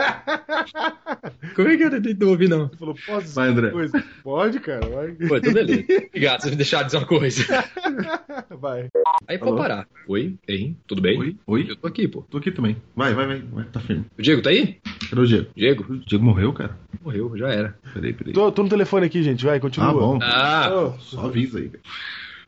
Como 1.56 1.68
é 1.68 1.78
que 1.78 1.84
é? 1.84 1.90
Não 2.20 2.30
ouvi, 2.30 2.48
não. 2.48 2.68
Você 2.68 2.78
falou, 2.78 2.96
posso 3.06 3.22
dizer 3.22 3.36
Vai, 3.36 3.50
André. 3.50 3.68
uma 3.68 3.74
coisa? 3.74 4.04
Pode, 4.24 4.60
cara, 4.60 4.90
vai. 4.90 5.12
Pô, 5.12 5.38
então 5.38 5.54
beleza. 5.54 5.86
Obrigado 6.08 6.42
você 6.42 6.50
me 6.50 6.56
deixar 6.56 6.84
dizer 6.84 6.98
uma 6.98 7.08
coisa. 7.08 7.44
Vai. 8.60 8.90
Aí 9.28 9.38
pode 9.38 9.58
parar. 9.58 9.88
Oi, 10.08 10.38
hein? 10.48 10.78
Tudo 10.86 11.02
bem? 11.02 11.18
Oi? 11.18 11.38
Oi? 11.48 11.66
Eu 11.70 11.76
tô 11.76 11.88
aqui, 11.88 12.08
pô. 12.08 12.22
Tô 12.30 12.38
aqui 12.38 12.52
também. 12.52 12.78
Vai, 12.96 13.14
vai, 13.14 13.26
vai. 13.26 13.40
vai 13.42 13.66
tá 13.66 13.80
firme. 13.80 14.06
O 14.18 14.22
Diego 14.22 14.42
tá 14.42 14.50
aí? 14.50 14.78
Cadê 15.10 15.22
o 15.22 15.26
Diego? 15.28 15.50
Diego? 15.56 15.94
O 15.94 16.00
Diego 16.00 16.24
morreu, 16.24 16.54
cara? 16.54 16.78
Morreu, 17.04 17.36
já 17.38 17.50
era. 17.50 17.78
Peraí, 17.94 18.14
peraí. 18.14 18.34
Tô, 18.34 18.52
tô 18.52 18.64
no 18.64 18.70
telefone 18.70 19.06
aqui, 19.06 19.24
gente, 19.24 19.44
vai, 19.46 19.60
continua. 19.60 19.90
Ah, 19.90 19.94
bom. 19.94 20.20
Ah, 20.22 20.70
Ô, 20.74 21.00
Só 21.00 21.26
avisa 21.26 21.58
aí, 21.60 21.68
velho. 21.68 21.84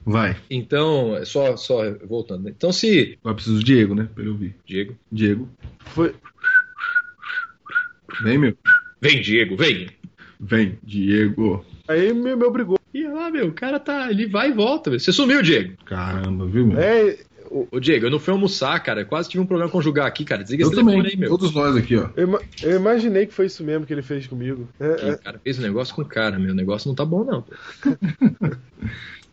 Vai. 0.05 0.35
então, 0.49 1.23
só, 1.25 1.55
só 1.55 1.91
voltando. 2.05 2.49
Então, 2.49 2.71
se. 2.71 3.17
Agora 3.21 3.35
preciso 3.35 3.57
do 3.57 3.63
Diego, 3.63 3.95
né? 3.95 4.07
Pra 4.13 4.23
ele 4.23 4.31
ouvir. 4.31 4.55
Diego. 4.65 4.95
Diego. 5.11 5.49
foi... 5.87 6.13
Vem, 8.23 8.37
meu. 8.37 8.57
Vem, 9.01 9.21
Diego, 9.21 9.55
vem. 9.55 9.89
Vem, 10.39 10.77
Diego. 10.83 11.65
Aí 11.87 12.13
me, 12.13 12.35
me 12.35 12.43
obrigou. 12.43 12.79
E 12.93 13.07
lá, 13.07 13.29
meu, 13.31 13.47
o 13.47 13.53
cara 13.53 13.79
tá. 13.79 14.11
Ele 14.11 14.27
vai 14.27 14.49
e 14.49 14.53
volta, 14.53 14.89
velho. 14.89 14.99
Você 14.99 15.11
sumiu, 15.11 15.41
Diego. 15.41 15.73
Caramba, 15.85 16.45
viu, 16.45 16.67
meu? 16.67 16.79
É, 16.79 17.17
Ô, 17.71 17.79
Diego, 17.79 18.07
eu 18.07 18.09
não 18.09 18.19
fui 18.19 18.33
almoçar, 18.33 18.79
cara. 18.81 19.01
Eu 19.01 19.05
quase 19.05 19.29
tive 19.29 19.43
um 19.43 19.45
problema 19.45 19.69
conjugar 19.69 20.07
aqui, 20.07 20.25
cara. 20.25 20.41
Desliga 20.41 20.63
Eu 20.63 20.67
esse 20.67 20.75
também. 20.75 20.95
telefone 20.95 21.13
aí, 21.13 21.19
meu. 21.19 21.29
Todos 21.29 21.53
nós 21.53 21.75
aqui, 21.75 21.95
ó. 21.95 22.09
eu, 22.15 22.41
eu 22.63 22.75
imaginei 22.77 23.27
que 23.27 23.33
foi 23.33 23.45
isso 23.45 23.63
mesmo 23.63 23.85
que 23.85 23.93
ele 23.93 24.01
fez 24.01 24.25
comigo. 24.25 24.67
É, 24.79 25.09
é. 25.09 25.15
cara, 25.17 25.39
fez 25.43 25.59
um 25.59 25.61
negócio 25.61 25.93
com 25.93 26.01
o 26.01 26.05
cara, 26.05 26.39
meu. 26.39 26.51
O 26.51 26.55
negócio 26.55 26.87
não 26.87 26.95
tá 26.95 27.05
bom, 27.05 27.23
não. 27.23 27.45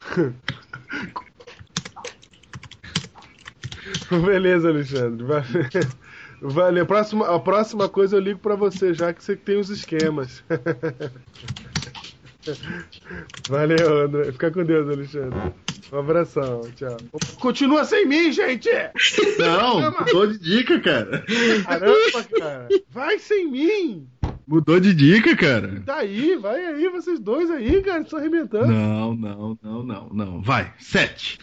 Beleza, 4.25 4.69
Alexandre. 4.69 5.25
Valeu. 5.25 5.45
Valeu. 6.43 6.87
Próxima, 6.87 7.35
a 7.35 7.39
próxima 7.39 7.87
coisa 7.89 8.17
eu 8.17 8.21
ligo 8.21 8.41
pra 8.41 8.57
você, 8.57 8.93
já 8.95 9.13
que 9.13 9.23
você 9.23 9.37
tem 9.37 9.59
os 9.59 9.69
esquemas. 9.69 10.43
Valeu, 13.49 14.05
André. 14.05 14.33
Fica 14.33 14.51
com 14.51 14.65
Deus, 14.65 14.89
Alexandre. 14.89 15.39
Um 15.93 15.99
abração, 15.99 16.63
tchau. 16.77 16.97
Continua 17.41 17.85
sem 17.85 18.07
mim, 18.07 18.33
gente! 18.33 18.71
Não, 19.39 19.91
mudou 19.91 20.27
de 20.29 20.39
dica, 20.39 20.81
cara. 20.81 21.23
Caramba, 21.65 22.25
cara! 22.39 22.69
Vai 22.91 23.19
sem 23.19 23.51
mim! 23.51 24.07
Mudou 24.47 24.81
de 24.81 24.95
dica, 24.95 25.37
cara. 25.37 25.83
Daí, 25.85 26.37
vai 26.37 26.65
aí, 26.67 26.89
vocês 26.89 27.19
dois 27.21 27.51
aí, 27.51 27.83
cara, 27.83 28.01
estão 28.01 28.19
arrebentando. 28.19 28.67
Não, 28.67 29.15
não, 29.15 29.59
não, 29.63 29.83
não, 29.83 30.09
não. 30.13 30.43
Vai. 30.43 30.73
Sete. 30.79 31.39